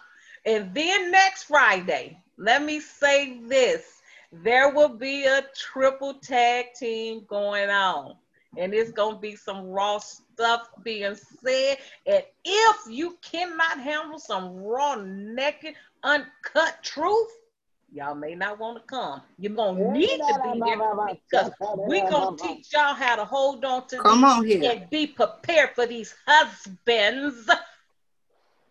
And 0.46 0.74
then 0.74 1.10
next 1.10 1.44
Friday, 1.44 2.18
let 2.36 2.62
me 2.62 2.80
say 2.80 3.38
this 3.48 4.00
there 4.42 4.70
will 4.74 4.88
be 4.88 5.24
a 5.26 5.44
triple 5.56 6.14
tag 6.14 6.66
team 6.76 7.24
going 7.28 7.70
on. 7.70 8.16
And 8.56 8.72
it's 8.72 8.92
going 8.92 9.16
to 9.16 9.20
be 9.20 9.34
some 9.36 9.66
raw 9.66 9.98
stuff 9.98 10.68
being 10.82 11.14
said. 11.14 11.78
And 12.06 12.22
if 12.44 12.76
you 12.88 13.16
cannot 13.22 13.80
handle 13.80 14.18
some 14.18 14.56
raw, 14.56 14.96
naked, 14.96 15.74
uncut 16.04 16.78
truth, 16.82 17.30
y'all 17.92 18.14
may 18.14 18.34
not 18.34 18.58
want 18.58 18.76
to 18.80 18.84
come. 18.86 19.22
You're 19.38 19.54
going 19.54 19.76
to 19.76 19.92
need 19.92 20.18
to 20.18 20.40
be 20.44 20.60
here 20.64 20.80
because 21.30 21.50
we're 21.60 22.08
going 22.08 22.36
to 22.36 22.42
teach 22.42 22.72
y'all 22.72 22.94
how 22.94 23.16
to 23.16 23.24
hold 23.24 23.64
on 23.64 23.86
to 23.88 23.98
Come 23.98 24.20
these 24.20 24.30
on 24.30 24.44
here. 24.44 24.72
and 24.72 24.90
be 24.90 25.06
prepared 25.06 25.70
for 25.74 25.86
these 25.86 26.14
husbands. 26.26 27.50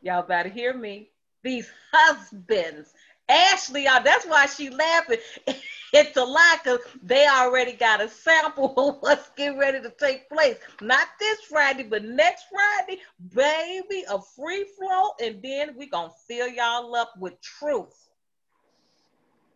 Y'all 0.03 0.21
better 0.21 0.49
hear 0.49 0.73
me. 0.73 1.09
These 1.43 1.69
husbands. 1.91 2.93
Ashley, 3.29 3.85
y'all, 3.85 4.03
that's 4.03 4.25
why 4.25 4.45
she 4.45 4.69
laughing. 4.69 5.17
It's 5.95 6.17
a 6.17 6.23
lie 6.23 6.57
because 6.63 6.79
they 7.03 7.27
already 7.27 7.73
got 7.73 8.01
a 8.01 8.09
sample 8.09 8.73
of 8.77 8.95
what's 9.01 9.29
getting 9.37 9.59
ready 9.59 9.79
to 9.79 9.91
take 9.91 10.27
place. 10.27 10.55
Not 10.81 11.07
this 11.19 11.41
Friday, 11.41 11.83
but 11.83 12.03
next 12.03 12.45
Friday, 12.51 12.99
baby, 13.35 14.03
a 14.09 14.19
free 14.19 14.65
flow. 14.75 15.09
And 15.21 15.39
then 15.43 15.75
we 15.77 15.85
going 15.85 16.09
to 16.09 16.15
fill 16.27 16.47
y'all 16.47 16.95
up 16.95 17.13
with 17.19 17.39
truth 17.41 18.09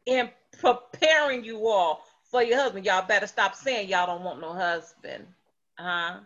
in 0.05 0.29
preparing 0.59 1.43
you 1.43 1.67
all 1.67 2.03
for 2.29 2.43
your 2.43 2.59
husband. 2.59 2.85
Y'all 2.85 3.07
better 3.07 3.25
stop 3.25 3.55
saying 3.55 3.89
y'all 3.89 4.05
don't 4.05 4.23
want 4.23 4.39
no 4.39 4.53
husband. 4.53 5.25
Huh? 5.79 6.19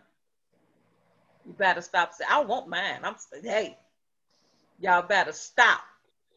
You 1.46 1.54
better 1.54 1.80
stop 1.80 2.12
saying, 2.12 2.28
I 2.30 2.40
want 2.40 2.68
mine. 2.68 3.00
I'm 3.02 3.16
saying, 3.16 3.44
hey, 3.44 3.78
y'all 4.78 5.02
better 5.02 5.32
stop. 5.32 5.80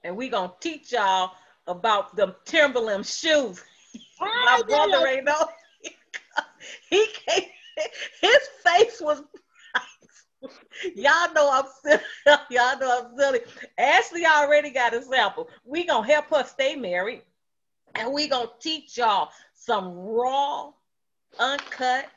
And 0.04 0.16
we 0.16 0.30
gonna 0.30 0.54
teach 0.60 0.92
y'all 0.92 1.32
about 1.68 2.16
them 2.16 2.36
Timberland 2.46 3.06
shoes. 3.06 3.64
My 4.20 4.62
brother 4.68 5.08
ain't 5.08 5.26
know. 5.26 5.48
He 6.90 7.06
came, 7.28 7.46
his 8.22 8.40
face 8.64 9.00
was 9.00 9.22
Y'all 10.96 11.34
know 11.34 11.50
I'm 11.52 11.66
silly. 11.84 12.02
Y'all 12.50 12.80
know 12.80 13.04
I'm 13.04 13.18
silly. 13.18 13.40
Ashley 13.78 14.26
already 14.26 14.72
got 14.72 14.94
a 14.94 15.02
sample. 15.02 15.50
We 15.64 15.86
gonna 15.86 16.06
help 16.08 16.26
her 16.30 16.44
stay 16.44 16.76
married, 16.76 17.22
and 17.96 18.14
we 18.14 18.28
gonna 18.28 18.50
teach 18.60 18.98
y'all 18.98 19.30
some 19.54 19.94
raw, 19.96 20.72
uncut, 21.40 22.08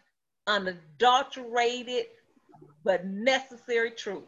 unadulterated, 0.47 2.07
but 2.85 3.07
necessary 3.07 3.91
truth 3.91 4.25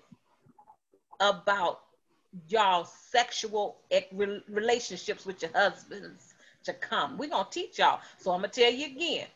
about 1.20 1.80
y'all 2.48 2.84
sexual 2.84 3.76
relationships 4.48 5.26
with 5.26 5.42
your 5.42 5.51
husbands 5.55 6.34
to 6.64 6.72
come. 6.72 7.18
We're 7.18 7.30
gonna 7.30 7.48
teach 7.51 7.78
y'all. 7.78 8.01
So 8.18 8.32
I'm 8.32 8.40
gonna 8.40 8.48
tell 8.48 8.72
you 8.72 8.86
again. 8.86 9.26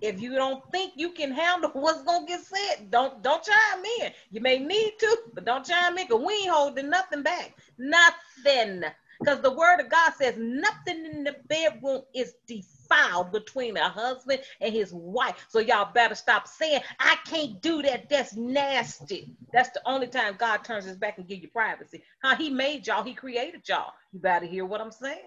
If 0.00 0.20
you 0.20 0.34
don't 0.34 0.62
think 0.70 0.94
you 0.96 1.12
can 1.12 1.32
handle 1.32 1.70
what's 1.72 2.02
gonna 2.02 2.26
get 2.26 2.40
said, 2.40 2.90
don't 2.90 3.22
don't 3.22 3.42
chime 3.42 3.84
in. 4.00 4.12
You 4.30 4.40
may 4.40 4.58
need 4.58 4.94
to, 4.98 5.18
but 5.32 5.44
don't 5.44 5.64
chime 5.64 5.96
in 5.98 6.06
because 6.06 6.22
we 6.22 6.34
ain't 6.34 6.50
holding 6.50 6.90
nothing 6.90 7.22
back. 7.22 7.56
Nothing. 7.78 8.84
Because 9.20 9.40
the 9.40 9.52
word 9.52 9.80
of 9.80 9.88
God 9.88 10.12
says 10.14 10.36
nothing 10.38 11.06
in 11.06 11.24
the 11.24 11.36
bedroom 11.48 12.02
is 12.14 12.34
defiled 12.46 13.32
between 13.32 13.76
a 13.76 13.88
husband 13.88 14.40
and 14.60 14.72
his 14.72 14.92
wife. 14.92 15.46
So 15.48 15.60
y'all 15.60 15.92
better 15.92 16.14
stop 16.14 16.46
saying, 16.48 16.80
I 16.98 17.16
can't 17.26 17.60
do 17.60 17.82
that. 17.82 18.08
That's 18.08 18.34
nasty. 18.34 19.34
That's 19.52 19.70
the 19.70 19.82
only 19.86 20.06
time 20.06 20.36
God 20.38 20.58
turns 20.58 20.84
his 20.84 20.96
back 20.96 21.18
and 21.18 21.28
give 21.28 21.42
you 21.42 21.48
privacy. 21.48 22.02
Huh? 22.22 22.36
He 22.36 22.50
made 22.50 22.86
y'all, 22.86 23.04
he 23.04 23.14
created 23.14 23.68
y'all. 23.68 23.92
You 24.12 24.20
better 24.20 24.46
hear 24.46 24.64
what 24.64 24.80
I'm 24.80 24.92
saying. 24.92 25.20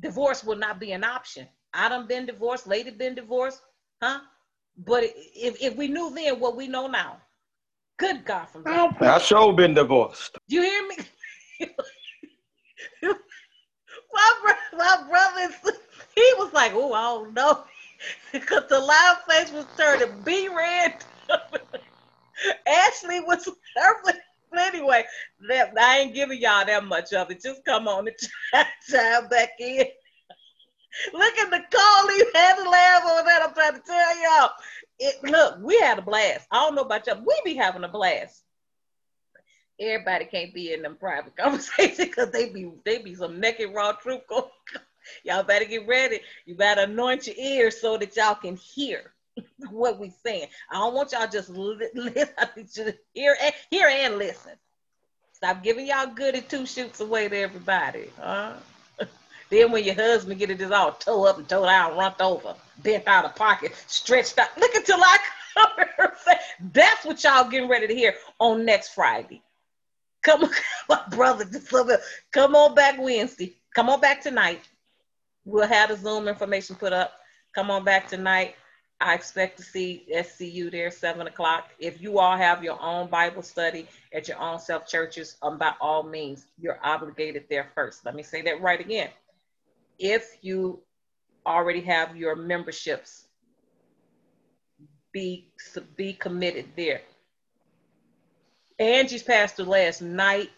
Divorce 0.00 0.44
will 0.44 0.56
not 0.56 0.80
be 0.80 0.92
an 0.92 1.04
option. 1.04 1.46
I 1.72 1.88
done 1.88 2.06
been 2.06 2.26
divorced, 2.26 2.66
lady 2.66 2.90
been 2.90 3.14
divorced, 3.14 3.60
huh? 4.02 4.20
But 4.76 5.04
if, 5.04 5.60
if 5.60 5.76
we 5.76 5.88
knew 5.88 6.10
then 6.14 6.40
what 6.40 6.56
we 6.56 6.66
know 6.68 6.86
now, 6.86 7.18
good 7.96 8.24
God 8.24 8.46
from 8.48 8.62
God. 8.64 8.96
I 9.00 9.18
sure 9.18 9.52
been 9.52 9.74
divorced. 9.74 10.38
You 10.48 10.62
hear 10.62 10.88
me? 10.88 10.96
my, 13.02 14.34
bro- 14.42 14.78
my 14.78 15.04
brother, 15.08 15.54
he 16.14 16.32
was 16.38 16.52
like, 16.52 16.72
oh, 16.74 16.92
I 16.92 17.02
don't 17.02 17.34
know. 17.34 17.64
Because 18.32 18.64
the 18.68 18.78
loud 18.78 19.18
face 19.26 19.50
was 19.50 19.64
turning 19.78 20.20
B 20.24 20.48
red. 20.48 21.02
Ashley 22.66 23.20
was 23.20 23.48
nervous. 23.76 24.20
Anyway, 24.56 25.04
that, 25.48 25.72
I 25.80 26.00
ain't 26.00 26.14
giving 26.14 26.40
y'all 26.40 26.66
that 26.66 26.84
much 26.84 27.12
of 27.14 27.30
it. 27.30 27.42
Just 27.42 27.64
come 27.64 27.88
on 27.88 28.06
and 28.06 28.16
chime, 28.52 28.66
chime 28.90 29.28
back 29.28 29.50
in. 29.58 29.86
Look 31.12 31.38
at 31.38 31.50
the 31.50 31.62
call 31.74 32.08
he 32.08 32.24
had 32.34 32.56
to 32.56 32.68
laugh 32.68 33.04
on 33.04 33.24
that. 33.24 33.42
I'm 33.42 33.54
trying 33.54 33.74
to 33.74 33.80
tell 33.80 34.22
y'all. 34.22 34.50
It, 34.98 35.24
look, 35.24 35.58
we 35.60 35.78
had 35.80 35.98
a 35.98 36.02
blast. 36.02 36.46
I 36.50 36.56
don't 36.56 36.74
know 36.74 36.82
about 36.82 37.06
y'all. 37.06 37.22
We 37.24 37.40
be 37.44 37.54
having 37.54 37.84
a 37.84 37.88
blast 37.88 38.44
everybody 39.80 40.24
can't 40.26 40.54
be 40.54 40.72
in 40.72 40.82
them 40.82 40.96
private 40.96 41.36
conversations 41.38 41.98
because 41.98 42.30
they 42.30 42.48
be 42.48 42.70
they 42.84 42.98
be 42.98 43.14
some 43.14 43.40
naked 43.40 43.70
raw 43.74 43.92
truth 43.92 44.26
going. 44.28 44.44
Y'all 45.24 45.42
better 45.42 45.66
get 45.66 45.86
ready. 45.86 46.20
You 46.46 46.54
better 46.54 46.82
anoint 46.82 47.26
your 47.26 47.36
ears 47.36 47.78
so 47.78 47.98
that 47.98 48.16
y'all 48.16 48.34
can 48.34 48.56
hear 48.56 49.12
what 49.70 49.98
we 49.98 50.10
saying. 50.24 50.48
I 50.70 50.76
don't 50.76 50.94
want 50.94 51.12
y'all 51.12 51.28
just 51.28 51.50
li- 51.50 51.90
listen. 51.94 52.28
To 52.74 52.94
hear 53.12 53.36
and 53.42 53.54
hear 53.70 53.88
and 53.88 54.16
listen. 54.16 54.52
Stop 55.32 55.62
giving 55.62 55.86
y'all 55.86 56.06
goody 56.06 56.40
two 56.40 56.64
shoots 56.64 57.00
away 57.00 57.28
to 57.28 57.36
everybody. 57.36 58.10
Huh? 58.18 58.54
then 59.50 59.70
when 59.70 59.84
your 59.84 59.94
husband 59.94 60.38
get 60.38 60.50
it 60.50 60.58
just 60.58 60.72
all 60.72 60.92
toe 60.92 61.26
up 61.26 61.36
and 61.36 61.48
toe 61.48 61.66
down, 61.66 61.96
runned 61.98 62.14
over, 62.20 62.54
bent 62.82 63.06
out 63.06 63.26
of 63.26 63.36
pocket, 63.36 63.74
stretched 63.86 64.38
out. 64.38 64.56
Look 64.56 64.74
until 64.74 65.00
I 65.02 65.18
say, 66.24 66.32
That's 66.72 67.04
what 67.04 67.22
y'all 67.22 67.48
getting 67.48 67.68
ready 67.68 67.86
to 67.86 67.94
hear 67.94 68.14
on 68.38 68.64
next 68.64 68.94
Friday. 68.94 69.42
Come 70.24 70.44
on, 70.44 70.50
my 70.88 71.02
brother, 71.10 71.44
just 71.44 71.72
love 71.72 71.90
it. 71.90 72.00
Come 72.32 72.56
on 72.56 72.74
back 72.74 72.96
Wednesday. 72.98 73.54
Come 73.74 73.88
on 73.88 74.00
back 74.00 74.22
tonight. 74.22 74.60
We'll 75.44 75.68
have 75.68 75.90
the 75.90 75.96
Zoom 75.96 76.26
information 76.26 76.76
put 76.76 76.92
up. 76.92 77.12
Come 77.54 77.70
on 77.70 77.84
back 77.84 78.08
tonight. 78.08 78.56
I 79.00 79.14
expect 79.14 79.58
to 79.58 79.62
see 79.62 80.06
SCU 80.14 80.70
there 80.70 80.90
seven 80.90 81.26
o'clock. 81.26 81.68
If 81.78 82.00
you 82.00 82.18
all 82.18 82.36
have 82.36 82.64
your 82.64 82.80
own 82.80 83.08
Bible 83.08 83.42
study 83.42 83.86
at 84.12 84.28
your 84.28 84.38
own 84.38 84.58
self 84.58 84.86
churches, 84.86 85.36
um, 85.42 85.58
by 85.58 85.74
all 85.80 86.02
means, 86.02 86.46
you're 86.58 86.78
obligated 86.82 87.44
there 87.50 87.68
first. 87.74 88.04
Let 88.06 88.14
me 88.14 88.22
say 88.22 88.40
that 88.42 88.62
right 88.62 88.80
again. 88.80 89.10
If 89.98 90.38
you 90.40 90.80
already 91.46 91.80
have 91.82 92.16
your 92.16 92.34
memberships, 92.34 93.26
be 95.12 95.48
be 95.96 96.14
committed 96.14 96.66
there. 96.76 97.02
Angie's 98.78 99.22
pastor 99.22 99.64
last 99.64 100.02
night 100.02 100.50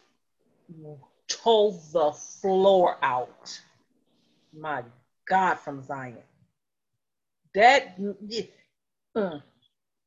tore 1.29 1.79
the 1.93 2.13
floor 2.13 2.97
out. 3.03 3.61
My 4.57 4.83
God, 5.29 5.57
from 5.57 5.83
Zion. 5.83 6.17
That 7.55 7.99
mm. 8.01 9.43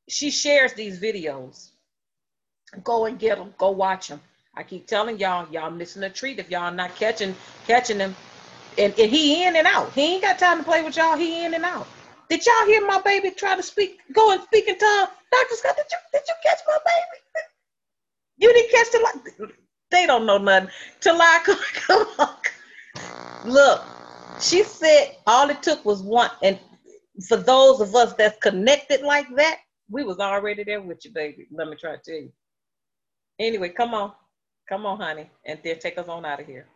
she 0.08 0.32
shares 0.32 0.74
these 0.74 1.00
videos. 1.00 1.70
Go 2.84 3.06
and 3.06 3.20
get 3.20 3.38
them. 3.38 3.54
Go 3.58 3.72
watch 3.72 4.08
them. 4.08 4.22
I 4.56 4.64
keep 4.64 4.88
telling 4.88 5.20
y'all, 5.20 5.48
y'all 5.52 5.72
missing 5.72 6.04
a 6.04 6.10
treat 6.10 6.40
if 6.40 6.50
y'all 6.50 6.74
not 6.74 6.96
catching 6.96 7.36
catching 7.66 7.98
them. 7.98 8.16
And, 8.78 8.94
and 9.00 9.12
he 9.12 9.44
in 9.44 9.56
and 9.56 9.68
out. 9.68 9.92
He 9.94 10.14
ain't 10.14 10.22
got 10.22 10.40
time 10.40 10.60
to 10.60 10.64
play 10.64 10.84
with 10.84 10.96
y'all. 10.96 11.18
He 11.18 11.44
in 11.44 11.54
and 11.54 11.66
out. 11.66 11.88
Did 12.30 12.46
y'all 12.46 12.68
hear 12.68 12.86
my 12.86 13.02
baby 13.02 13.32
try 13.32 13.56
to 13.56 13.64
speak, 13.64 14.00
go 14.14 14.32
and 14.32 14.42
speak 14.44 14.68
in 14.68 14.78
tongues? 14.78 15.10
Dr. 15.32 15.56
Scott, 15.56 15.76
did 15.76 15.86
you 15.92 15.98
did 16.12 16.22
you 16.28 16.36
catch 16.44 16.60
my 16.68 16.78
baby? 16.86 17.22
You 18.40 18.54
didn't 18.54 18.72
catch 18.72 18.92
the 18.92 19.00
light. 19.00 19.54
They 19.92 20.06
don't 20.06 20.26
know 20.26 20.38
nothing. 20.38 20.70
Come, 21.02 21.20
come 21.74 22.08
on. 22.20 22.36
Look, 23.46 23.84
she 24.40 24.64
said 24.64 25.18
all 25.28 25.50
it 25.50 25.62
took 25.62 25.84
was 25.86 26.02
one. 26.02 26.32
And 26.42 26.58
for 27.28 27.38
those 27.38 27.82
of 27.82 27.96
us 27.96 28.14
that's 28.14 28.38
connected 28.40 29.02
like 29.02 29.28
that, 29.36 29.60
we 29.90 30.04
was 30.04 30.20
already 30.20 30.64
there 30.64 30.82
with 30.82 31.04
you, 31.04 31.12
baby. 31.12 31.48
Let 31.52 31.68
me 31.68 31.76
try 31.76 31.96
to 31.96 32.02
tell 32.04 32.16
you. 32.16 32.32
Anyway, 33.40 33.70
come 33.70 33.94
on. 33.94 34.14
Come 34.68 34.86
on, 34.86 35.00
honey. 35.00 35.30
And 35.46 35.60
then 35.64 35.80
take 35.80 35.98
us 35.98 36.08
on 36.08 36.26
out 36.26 36.40
of 36.40 36.46
here. 36.46 36.68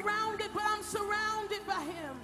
Surrounded, 0.00 0.50
but 0.52 0.62
I'm 0.64 0.82
surrounded 0.82 1.66
by 1.66 1.80
him. 1.82 2.16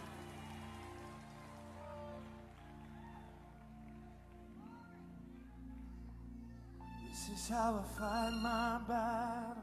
This 7.08 7.28
is 7.30 7.48
how 7.48 7.82
I 7.82 7.98
find 7.98 8.42
my 8.42 8.80
battle. 8.86 9.62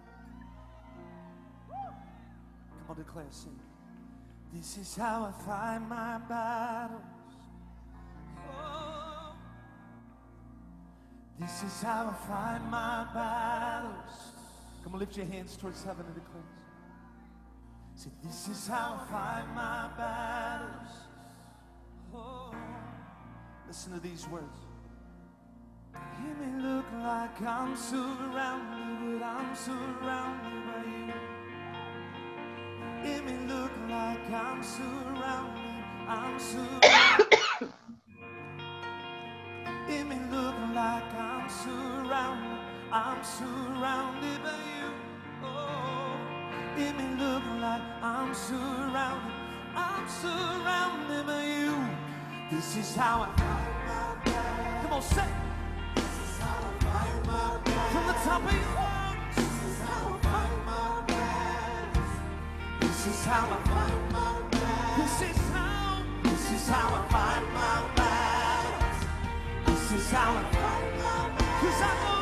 Come 1.69 2.89
on, 2.89 2.95
declare, 2.97 3.25
sing. 3.29 3.59
This 4.53 4.77
is 4.77 4.95
how 4.95 5.25
I 5.25 5.45
find 5.45 5.87
my 5.87 6.17
battles. 6.27 7.01
This 11.39 11.63
is 11.63 11.81
how 11.81 12.13
I 12.13 12.27
find 12.27 12.63
my 12.69 13.05
battles. 13.13 14.33
Come 14.83 14.93
on, 14.93 14.99
lift 14.99 15.17
your 15.17 15.25
hands 15.25 15.55
towards 15.55 15.83
heaven 15.83 16.05
and 16.05 16.15
declare. 16.15 16.60
Say, 18.01 18.09
this 18.23 18.47
is 18.47 18.67
how 18.67 18.99
I 18.99 19.11
find 19.11 19.47
my 19.53 19.87
battles. 19.95 20.93
Oh. 22.11 22.51
Listen 23.67 23.93
to 23.93 23.99
these 23.99 24.27
words. 24.27 24.57
It 25.93 26.35
may 26.39 26.63
look 26.63 26.85
like 26.93 27.39
I'm 27.43 27.75
surrounded, 27.77 29.19
but 29.19 29.23
I'm 29.23 29.55
surrounded 29.55 30.65
by 30.65 30.83
you. 30.97 31.13
It 33.13 33.23
may 33.23 33.37
look 33.45 33.71
like 33.87 34.31
I'm 34.31 34.63
surrounded, 34.63 35.83
I'm 36.07 36.39
surrounded. 36.39 37.37
it 39.89 40.03
may 40.07 40.21
look 40.31 40.55
like 40.73 41.13
I'm 41.13 41.47
surrounded, 41.47 42.65
I'm 42.91 43.23
surrounded 43.23 44.41
by 44.41 44.57
you. 44.75 44.80
It 46.77 46.95
may 46.97 47.15
look 47.23 47.43
like 47.61 47.81
I'm 48.01 48.33
surrounded, 48.33 49.33
I'm 49.75 50.07
surrounded 50.07 51.25
by 51.27 51.43
you. 51.43 51.75
This 52.51 52.77
is 52.77 52.95
how 52.95 53.23
I 53.23 53.25
find 53.39 53.75
my 53.87 54.15
battles. 54.25 54.81
Come 54.83 54.93
on, 54.93 55.01
say. 55.01 55.21
it. 55.21 55.35
From 57.91 58.07
the 58.07 58.13
top 58.13 58.43
of 58.45 58.53
your. 58.53 58.61
This 59.35 59.53
is 59.67 59.79
how 59.81 60.07
I 60.07 60.19
find 60.23 60.65
my 60.65 61.03
battles. 61.07 62.13
This 62.81 63.07
is 63.07 63.25
how 63.25 63.45
I 63.45 63.57
find 63.69 64.11
my 64.13 64.41
battles. 64.51 65.19
This 65.19 65.29
is 65.29 65.41
how. 65.51 66.03
This 66.23 66.51
is 66.51 66.69
how 66.69 66.87
I 66.95 67.07
find 67.11 67.45
my 67.53 67.95
battles. 67.95 68.99
This 69.65 69.91
is 69.99 70.11
how 70.11 70.31
I 70.31 70.43
find 70.55 70.87
my 71.03 71.29
battles. 71.37 71.61
'Cause 71.61 71.81
I 71.81 71.93
know 72.03 72.20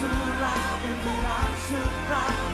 surrounded, 0.00 0.96
but 1.04 1.24
I'm 1.24 1.56
surrounded 1.66 2.53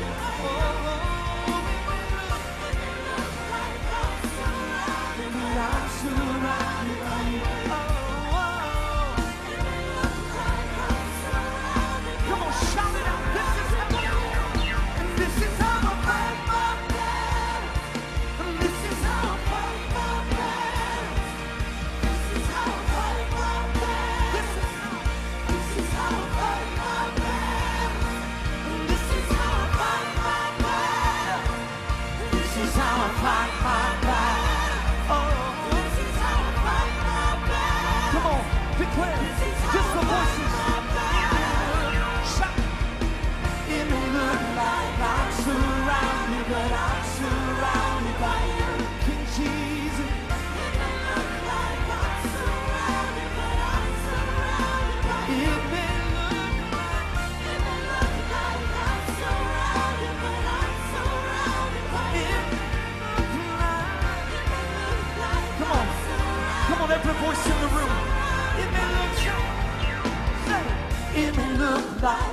may 72.02 72.29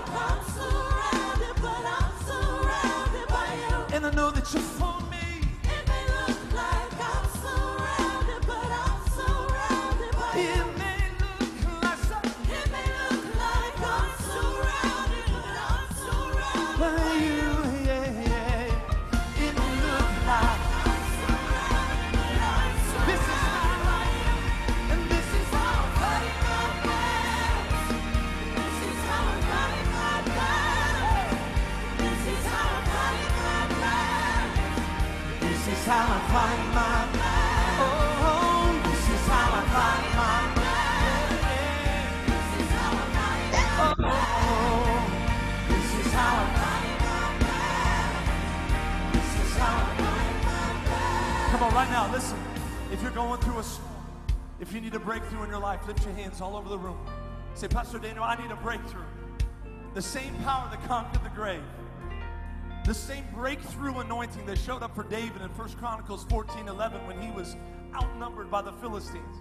how 35.87 36.03
I 36.03 36.19
fight 36.27 36.67
my. 36.75 37.07
Oh, 37.79 38.75
this 38.83 39.03
is 39.07 39.23
how 39.27 39.47
I 39.55 39.63
fight 39.71 40.07
my. 40.19 40.35
This 42.27 42.49
is 42.59 42.69
how 42.75 42.91
I 42.91 43.07
fight 43.15 43.47
my 43.77 43.91
battles. 44.03 45.07
This 45.69 45.89
is 46.05 46.11
how 46.11 46.33
I 46.35 46.45
fight 46.59 46.91
my. 47.07 47.31
This 49.13 49.31
is 49.45 49.53
how 49.55 49.75
I 49.77 49.95
fight 49.95 50.35
my. 50.43 51.51
Come 51.51 51.61
on, 51.63 51.71
right 51.73 51.89
now, 51.89 52.11
listen. 52.11 52.39
If 52.91 53.01
you're 53.01 53.11
going 53.11 53.39
through 53.39 53.59
a 53.59 53.63
storm, 53.63 53.87
if 54.59 54.73
you 54.73 54.81
need 54.81 54.95
a 54.95 54.99
breakthrough 54.99 55.43
in 55.43 55.49
your 55.49 55.61
life, 55.61 55.87
lift 55.87 56.03
your 56.03 56.13
hands 56.15 56.41
all 56.41 56.57
over 56.57 56.67
the 56.67 56.77
room. 56.77 56.99
Say, 57.53 57.69
Pastor 57.69 57.97
Daniel, 57.97 58.25
I 58.25 58.35
need 58.35 58.51
a 58.51 58.57
breakthrough. 58.57 59.05
The 59.93 60.01
same 60.01 60.35
power 60.43 60.67
that 60.69 60.85
conquered 60.85 61.23
the 61.23 61.29
grave. 61.29 61.63
The 62.87 62.93
same 62.93 63.25
breakthrough 63.33 63.99
anointing 63.99 64.45
that 64.45 64.57
showed 64.57 64.81
up 64.81 64.95
for 64.95 65.03
David 65.03 65.41
in 65.41 65.49
1 65.49 65.69
Chronicles 65.73 66.23
14 66.29 66.69
11 66.69 67.05
when 67.05 67.21
he 67.21 67.29
was 67.31 67.57
outnumbered 67.93 68.49
by 68.49 68.61
the 68.61 68.71
Philistines. 68.71 69.35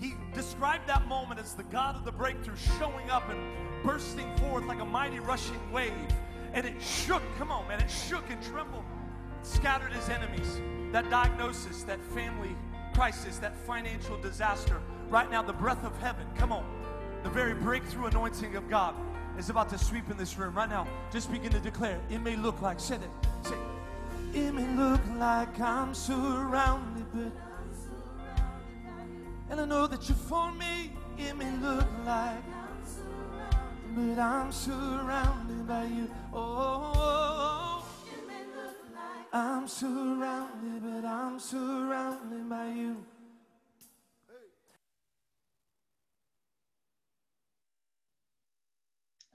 He 0.00 0.14
described 0.32 0.88
that 0.88 1.06
moment 1.06 1.38
as 1.38 1.52
the 1.52 1.64
God 1.64 1.96
of 1.96 2.06
the 2.06 2.12
breakthrough 2.12 2.56
showing 2.78 3.10
up 3.10 3.28
and 3.28 3.38
bursting 3.84 4.34
forth 4.38 4.64
like 4.64 4.80
a 4.80 4.86
mighty 4.86 5.20
rushing 5.20 5.60
wave 5.70 5.92
and 6.54 6.64
it 6.64 6.80
shook. 6.80 7.22
Come 7.36 7.52
on, 7.52 7.68
man. 7.68 7.78
It 7.78 7.90
shook 7.90 8.24
and 8.30 8.42
trembled, 8.42 8.84
scattered 9.42 9.92
his 9.92 10.08
enemies. 10.08 10.62
That 10.92 11.10
diagnosis, 11.10 11.82
that 11.82 12.02
family 12.02 12.56
crisis, 12.94 13.36
that 13.40 13.54
financial 13.54 14.18
disaster. 14.18 14.80
Right 15.10 15.30
now, 15.30 15.42
the 15.42 15.52
breath 15.52 15.84
of 15.84 15.94
heaven, 15.98 16.26
come 16.36 16.52
on. 16.52 16.64
The 17.22 17.28
very 17.28 17.52
breakthrough 17.52 18.06
anointing 18.06 18.56
of 18.56 18.66
God 18.70 18.94
is 19.38 19.50
about 19.50 19.68
to 19.70 19.78
sweep 19.78 20.10
in 20.10 20.16
this 20.16 20.36
room. 20.38 20.54
Right 20.54 20.68
now, 20.68 20.86
just 21.12 21.30
begin 21.30 21.52
to 21.52 21.60
declare. 21.60 22.00
It 22.10 22.18
may 22.20 22.36
look 22.36 22.60
like, 22.60 22.80
say 22.80 22.98
that, 22.98 23.46
say, 23.46 23.56
it 24.32 24.52
may 24.52 24.66
look 24.74 25.00
like 25.16 25.60
I'm 25.60 25.94
surrounded, 25.94 27.06
but 27.12 27.32
and 29.50 29.60
I 29.60 29.64
know 29.64 29.88
that 29.88 30.08
you're 30.08 30.16
for 30.16 30.52
me. 30.52 30.92
It 31.18 31.36
may 31.36 31.50
look 31.56 31.86
like, 32.06 32.42
but 33.96 34.18
I'm 34.18 34.52
surrounded 34.52 35.66
by 35.66 35.84
you. 35.86 36.08
Oh, 36.32 37.84
I'm 39.32 39.66
surrounded, 39.66 40.82
but 40.82 41.04
I'm 41.04 41.40
surrounded 41.40 42.48
by 42.48 42.68
you. 42.68 43.04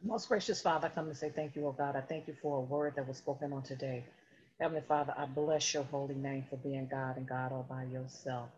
Most 0.05 0.29
gracious 0.29 0.61
Father, 0.61 0.87
I 0.87 0.91
come 0.91 1.09
to 1.09 1.15
say 1.15 1.29
thank 1.29 1.57
you, 1.57 1.67
oh 1.67 1.73
God. 1.73 1.97
I 1.97 2.01
thank 2.01 2.27
you 2.29 2.35
for 2.41 2.59
a 2.59 2.61
word 2.61 2.95
that 2.97 3.07
was 3.07 3.17
spoken 3.17 3.53
on 3.53 3.63
today. 3.63 4.05
Heavenly 4.61 4.83
Father, 4.87 5.13
I 5.17 5.25
bless 5.27 5.75
your 5.75 5.83
holy 5.83 6.15
name 6.15 6.45
for 6.49 6.57
being 6.57 6.87
God 6.91 7.17
and 7.17 7.27
God 7.27 7.51
all 7.53 7.67
by 7.69 7.83
yourself. 7.85 8.49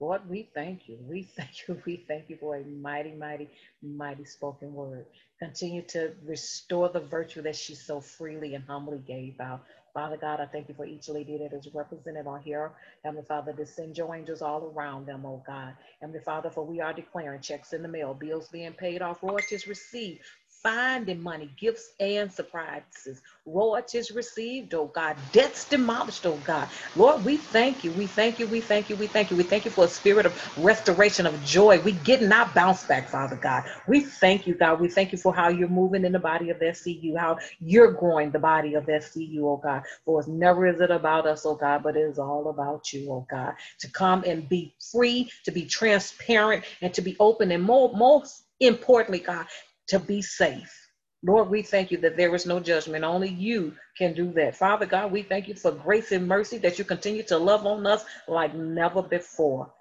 Lord, 0.00 0.28
we 0.28 0.50
thank 0.54 0.88
you. 0.88 0.98
We 1.00 1.22
thank 1.38 1.68
you. 1.68 1.80
We 1.86 2.04
thank 2.08 2.30
you 2.30 2.36
for 2.36 2.56
a 2.56 2.64
mighty, 2.64 3.12
mighty, 3.12 3.48
mighty 3.82 4.26
spoken 4.26 4.74
word. 4.74 5.06
Continue 5.40 5.82
to 5.90 6.14
restore 6.26 6.90
the 6.90 7.00
virtue 7.00 7.42
that 7.42 7.56
she 7.56 7.76
so 7.76 8.00
freely 8.00 8.56
and 8.56 8.64
humbly 8.64 8.98
gave 9.06 9.40
out. 9.40 9.62
Father 9.94 10.18
God, 10.18 10.40
I 10.40 10.46
thank 10.46 10.68
you 10.68 10.74
for 10.76 10.86
each 10.86 11.08
lady 11.08 11.38
that 11.38 11.54
is 11.56 11.68
represented 11.74 12.26
on 12.28 12.42
here. 12.42 12.72
Heavenly 13.04 13.24
Father, 13.26 13.54
to 13.54 13.66
send 13.66 13.98
your 13.98 14.14
angels 14.14 14.42
all 14.42 14.72
around 14.76 15.06
them, 15.06 15.26
oh 15.26 15.42
God. 15.46 15.74
Heavenly 16.00 16.20
Father, 16.20 16.50
for 16.50 16.64
we 16.66 16.80
are 16.80 16.94
declaring 16.94 17.40
checks 17.40 17.72
in 17.74 17.82
the 17.82 17.88
mail, 17.88 18.14
bills 18.14 18.48
being 18.48 18.74
paid 18.74 19.02
off, 19.02 19.22
royalties 19.22 19.66
received, 19.68 20.20
finding 20.64 21.22
money, 21.22 21.50
gifts 21.58 21.92
and 22.00 22.32
surprises, 22.32 23.22
royalties 23.46 24.12
received, 24.12 24.74
oh 24.74 24.86
God, 24.88 25.16
debts 25.32 25.68
demolished, 25.68 26.26
oh 26.26 26.38
God. 26.38 26.70
Lord, 26.96 27.24
we 27.24 27.38
thank 27.38 27.84
you. 27.84 27.92
We 27.92 28.08
thank 28.08 28.40
you. 28.40 28.48
We 28.48 28.62
thank 28.62 28.90
you. 28.90 28.96
We 28.96 29.08
thank 29.08 29.30
you. 29.30 29.38
We 29.38 29.44
thank 29.44 29.66
you 29.66 29.72
for 29.72 29.86
a 29.86 29.88
spirit 29.88 30.26
of 30.26 30.34
restoration 30.58 31.26
of 31.26 31.42
joy. 31.44 31.80
We 31.82 31.92
getting 31.92 32.32
our 32.32 32.52
bounce 32.54 32.84
back, 32.86 33.10
Father 33.10 33.36
God. 33.36 33.64
We 33.88 34.02
thank 34.02 34.48
you, 34.48 34.56
God. 34.56 34.80
We 34.80 34.88
thank 34.88 35.12
you 35.12 35.18
for 35.18 35.34
how 35.34 35.50
you're 35.50 35.68
moving 35.68 36.04
in 36.06 36.12
the 36.12 36.20
body 36.20 36.50
of 36.50 36.58
SCU, 36.58 37.18
how 37.18 37.38
you're 37.60 37.92
growing 37.92 38.32
the 38.32 38.40
body 38.40 38.74
of 38.74 38.86
SCU, 38.86 39.40
oh 39.42 39.58
God. 39.62 39.84
For 40.06 40.20
it's 40.20 40.28
never 40.28 40.66
is 40.66 40.82
it 40.82 40.92
about 40.92 41.26
us, 41.28 41.46
oh 41.46 41.56
God, 41.56 41.84
but 41.84 41.96
it 41.96 42.02
is 42.02 42.20
all 42.20 42.50
about 42.50 42.92
you, 42.92 43.12
oh 43.12 43.26
God. 43.30 43.54
To 43.80 43.92
come 43.92 44.24
and 44.26 44.48
be 44.48 44.74
free, 44.92 45.30
to 45.44 45.52
be 45.52 45.66
transparent, 45.66 46.64
and 46.82 46.94
to 46.94 47.02
be 47.02 47.16
open, 47.20 47.52
and 47.52 47.62
more, 47.64 47.92
most 47.96 48.44
importantly, 48.60 49.20
God, 49.20 49.46
to 49.88 49.98
be 49.98 50.22
safe. 50.22 50.84
Lord, 51.24 51.48
we 51.48 51.62
thank 51.62 51.90
you 51.90 51.96
that 51.98 52.16
there 52.16 52.34
is 52.34 52.44
no 52.44 52.60
judgment. 52.60 53.02
Only 53.02 53.30
you 53.30 53.74
can 53.96 54.12
do 54.12 54.30
that. 54.32 54.56
Father 54.56 54.84
God, 54.84 55.10
we 55.10 55.22
thank 55.22 55.48
you 55.48 55.54
for 55.54 55.72
grace 55.72 56.12
and 56.12 56.28
mercy 56.28 56.58
that 56.58 56.78
you 56.78 56.84
continue 56.84 57.22
to 57.24 57.38
love 57.38 57.66
on 57.66 57.86
us 57.86 58.04
like 58.28 58.54
never 58.54 59.02
before. 59.02 59.72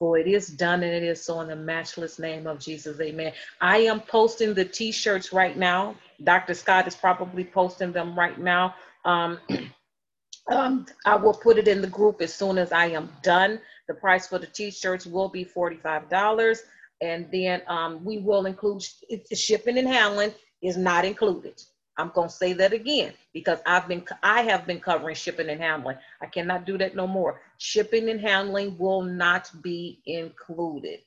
For 0.00 0.18
it 0.18 0.26
is 0.26 0.48
done 0.48 0.82
and 0.82 0.92
it 0.92 1.02
is 1.04 1.22
so 1.22 1.40
in 1.40 1.48
the 1.48 1.56
matchless 1.56 2.18
name 2.18 2.46
of 2.46 2.58
Jesus. 2.58 3.00
Amen. 3.00 3.32
I 3.60 3.78
am 3.78 4.00
posting 4.00 4.54
the 4.54 4.64
t 4.64 4.90
shirts 4.90 5.32
right 5.32 5.56
now. 5.56 5.96
Dr. 6.24 6.54
Scott 6.54 6.88
is 6.88 6.96
probably 6.96 7.44
posting 7.44 7.92
them 7.92 8.18
right 8.18 8.38
now. 8.38 8.74
Um, 9.04 9.38
um, 10.50 10.86
I 11.06 11.16
will 11.16 11.34
put 11.34 11.58
it 11.58 11.68
in 11.68 11.80
the 11.80 11.88
group 11.88 12.20
as 12.22 12.34
soon 12.34 12.58
as 12.58 12.72
I 12.72 12.86
am 12.86 13.12
done. 13.22 13.60
The 13.86 13.94
price 13.94 14.26
for 14.26 14.38
the 14.38 14.46
t 14.46 14.70
shirts 14.70 15.06
will 15.06 15.28
be 15.28 15.44
$45 15.44 16.08
and 17.00 17.28
then 17.32 17.62
um, 17.68 18.04
we 18.04 18.18
will 18.18 18.46
include 18.46 18.82
shipping 19.34 19.78
and 19.78 19.88
handling 19.88 20.32
is 20.62 20.76
not 20.76 21.04
included. 21.04 21.62
I'm 21.96 22.12
gonna 22.14 22.30
say 22.30 22.52
that 22.54 22.72
again 22.72 23.12
because 23.32 23.58
I've 23.66 23.88
been 23.88 24.04
I 24.22 24.42
have 24.42 24.66
been 24.66 24.78
covering 24.78 25.16
shipping 25.16 25.48
and 25.48 25.60
handling. 25.60 25.96
I 26.20 26.26
cannot 26.26 26.64
do 26.64 26.78
that 26.78 26.94
no 26.94 27.08
more. 27.08 27.40
Shipping 27.58 28.08
and 28.08 28.20
handling 28.20 28.78
will 28.78 29.02
not 29.02 29.50
be 29.62 30.00
included. 30.06 31.00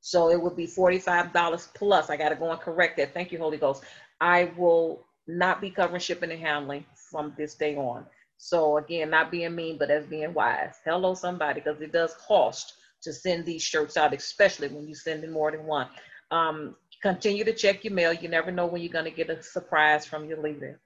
So 0.00 0.30
it 0.30 0.40
would 0.40 0.56
be 0.56 0.66
$45 0.66 1.74
plus. 1.74 2.10
I 2.10 2.16
gotta 2.16 2.34
go 2.36 2.50
and 2.50 2.60
correct 2.60 2.96
that. 2.96 3.14
Thank 3.14 3.30
you, 3.32 3.38
Holy 3.38 3.56
Ghost. 3.56 3.84
I 4.20 4.52
will 4.56 5.04
not 5.28 5.60
be 5.60 5.70
covering 5.70 6.00
shipping 6.00 6.30
and 6.32 6.40
handling 6.40 6.84
from 6.94 7.32
this 7.36 7.54
day 7.54 7.76
on. 7.76 8.06
So 8.38 8.78
again, 8.78 9.10
not 9.10 9.30
being 9.30 9.54
mean, 9.54 9.78
but 9.78 9.90
as 9.90 10.06
being 10.06 10.34
wise. 10.34 10.76
Hello, 10.84 11.14
somebody, 11.14 11.60
because 11.60 11.80
it 11.80 11.92
does 11.92 12.14
cost 12.26 12.74
to 13.02 13.12
send 13.12 13.46
these 13.46 13.62
shirts 13.62 13.96
out, 13.96 14.14
especially 14.14 14.68
when 14.68 14.88
you 14.88 14.94
send 14.94 15.24
in 15.24 15.32
more 15.32 15.50
than 15.52 15.64
one. 15.66 15.88
Um, 16.30 16.76
continue 17.02 17.44
to 17.44 17.54
check 17.54 17.84
your 17.84 17.94
mail. 17.94 18.12
You 18.12 18.28
never 18.28 18.50
know 18.50 18.66
when 18.66 18.82
you're 18.82 18.92
going 18.92 19.04
to 19.04 19.10
get 19.10 19.30
a 19.30 19.42
surprise 19.42 20.06
from 20.06 20.26
your 20.28 20.42
leader. 20.42 20.80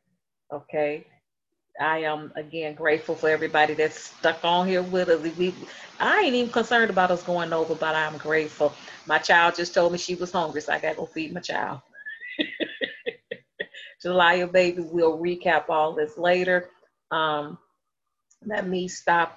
Okay. 0.52 1.06
I 1.80 1.98
am 2.00 2.32
again 2.36 2.74
grateful 2.74 3.14
for 3.16 3.28
everybody 3.28 3.74
that's 3.74 3.98
stuck 4.00 4.44
on 4.44 4.66
here 4.68 4.82
with 4.82 5.08
us. 5.08 5.36
We, 5.36 5.54
I 6.00 6.20
ain't 6.22 6.34
even 6.34 6.52
concerned 6.52 6.90
about 6.90 7.10
us 7.10 7.22
going 7.22 7.52
over, 7.52 7.74
but 7.74 7.94
I'm 7.94 8.18
grateful. 8.18 8.72
My 9.06 9.18
child 9.18 9.56
just 9.56 9.74
told 9.74 9.92
me 9.92 9.98
she 9.98 10.14
was 10.14 10.32
hungry, 10.32 10.60
so 10.60 10.72
I 10.72 10.78
gotta 10.80 10.96
go 10.96 11.06
feed 11.06 11.32
my 11.32 11.40
child. 11.40 11.80
Julia, 14.02 14.46
baby, 14.46 14.82
we'll 14.82 15.18
recap 15.18 15.68
all 15.68 15.94
this 15.94 16.18
later. 16.18 16.68
Um, 17.10 17.58
let 18.46 18.66
me 18.66 18.88
stop 18.88 19.28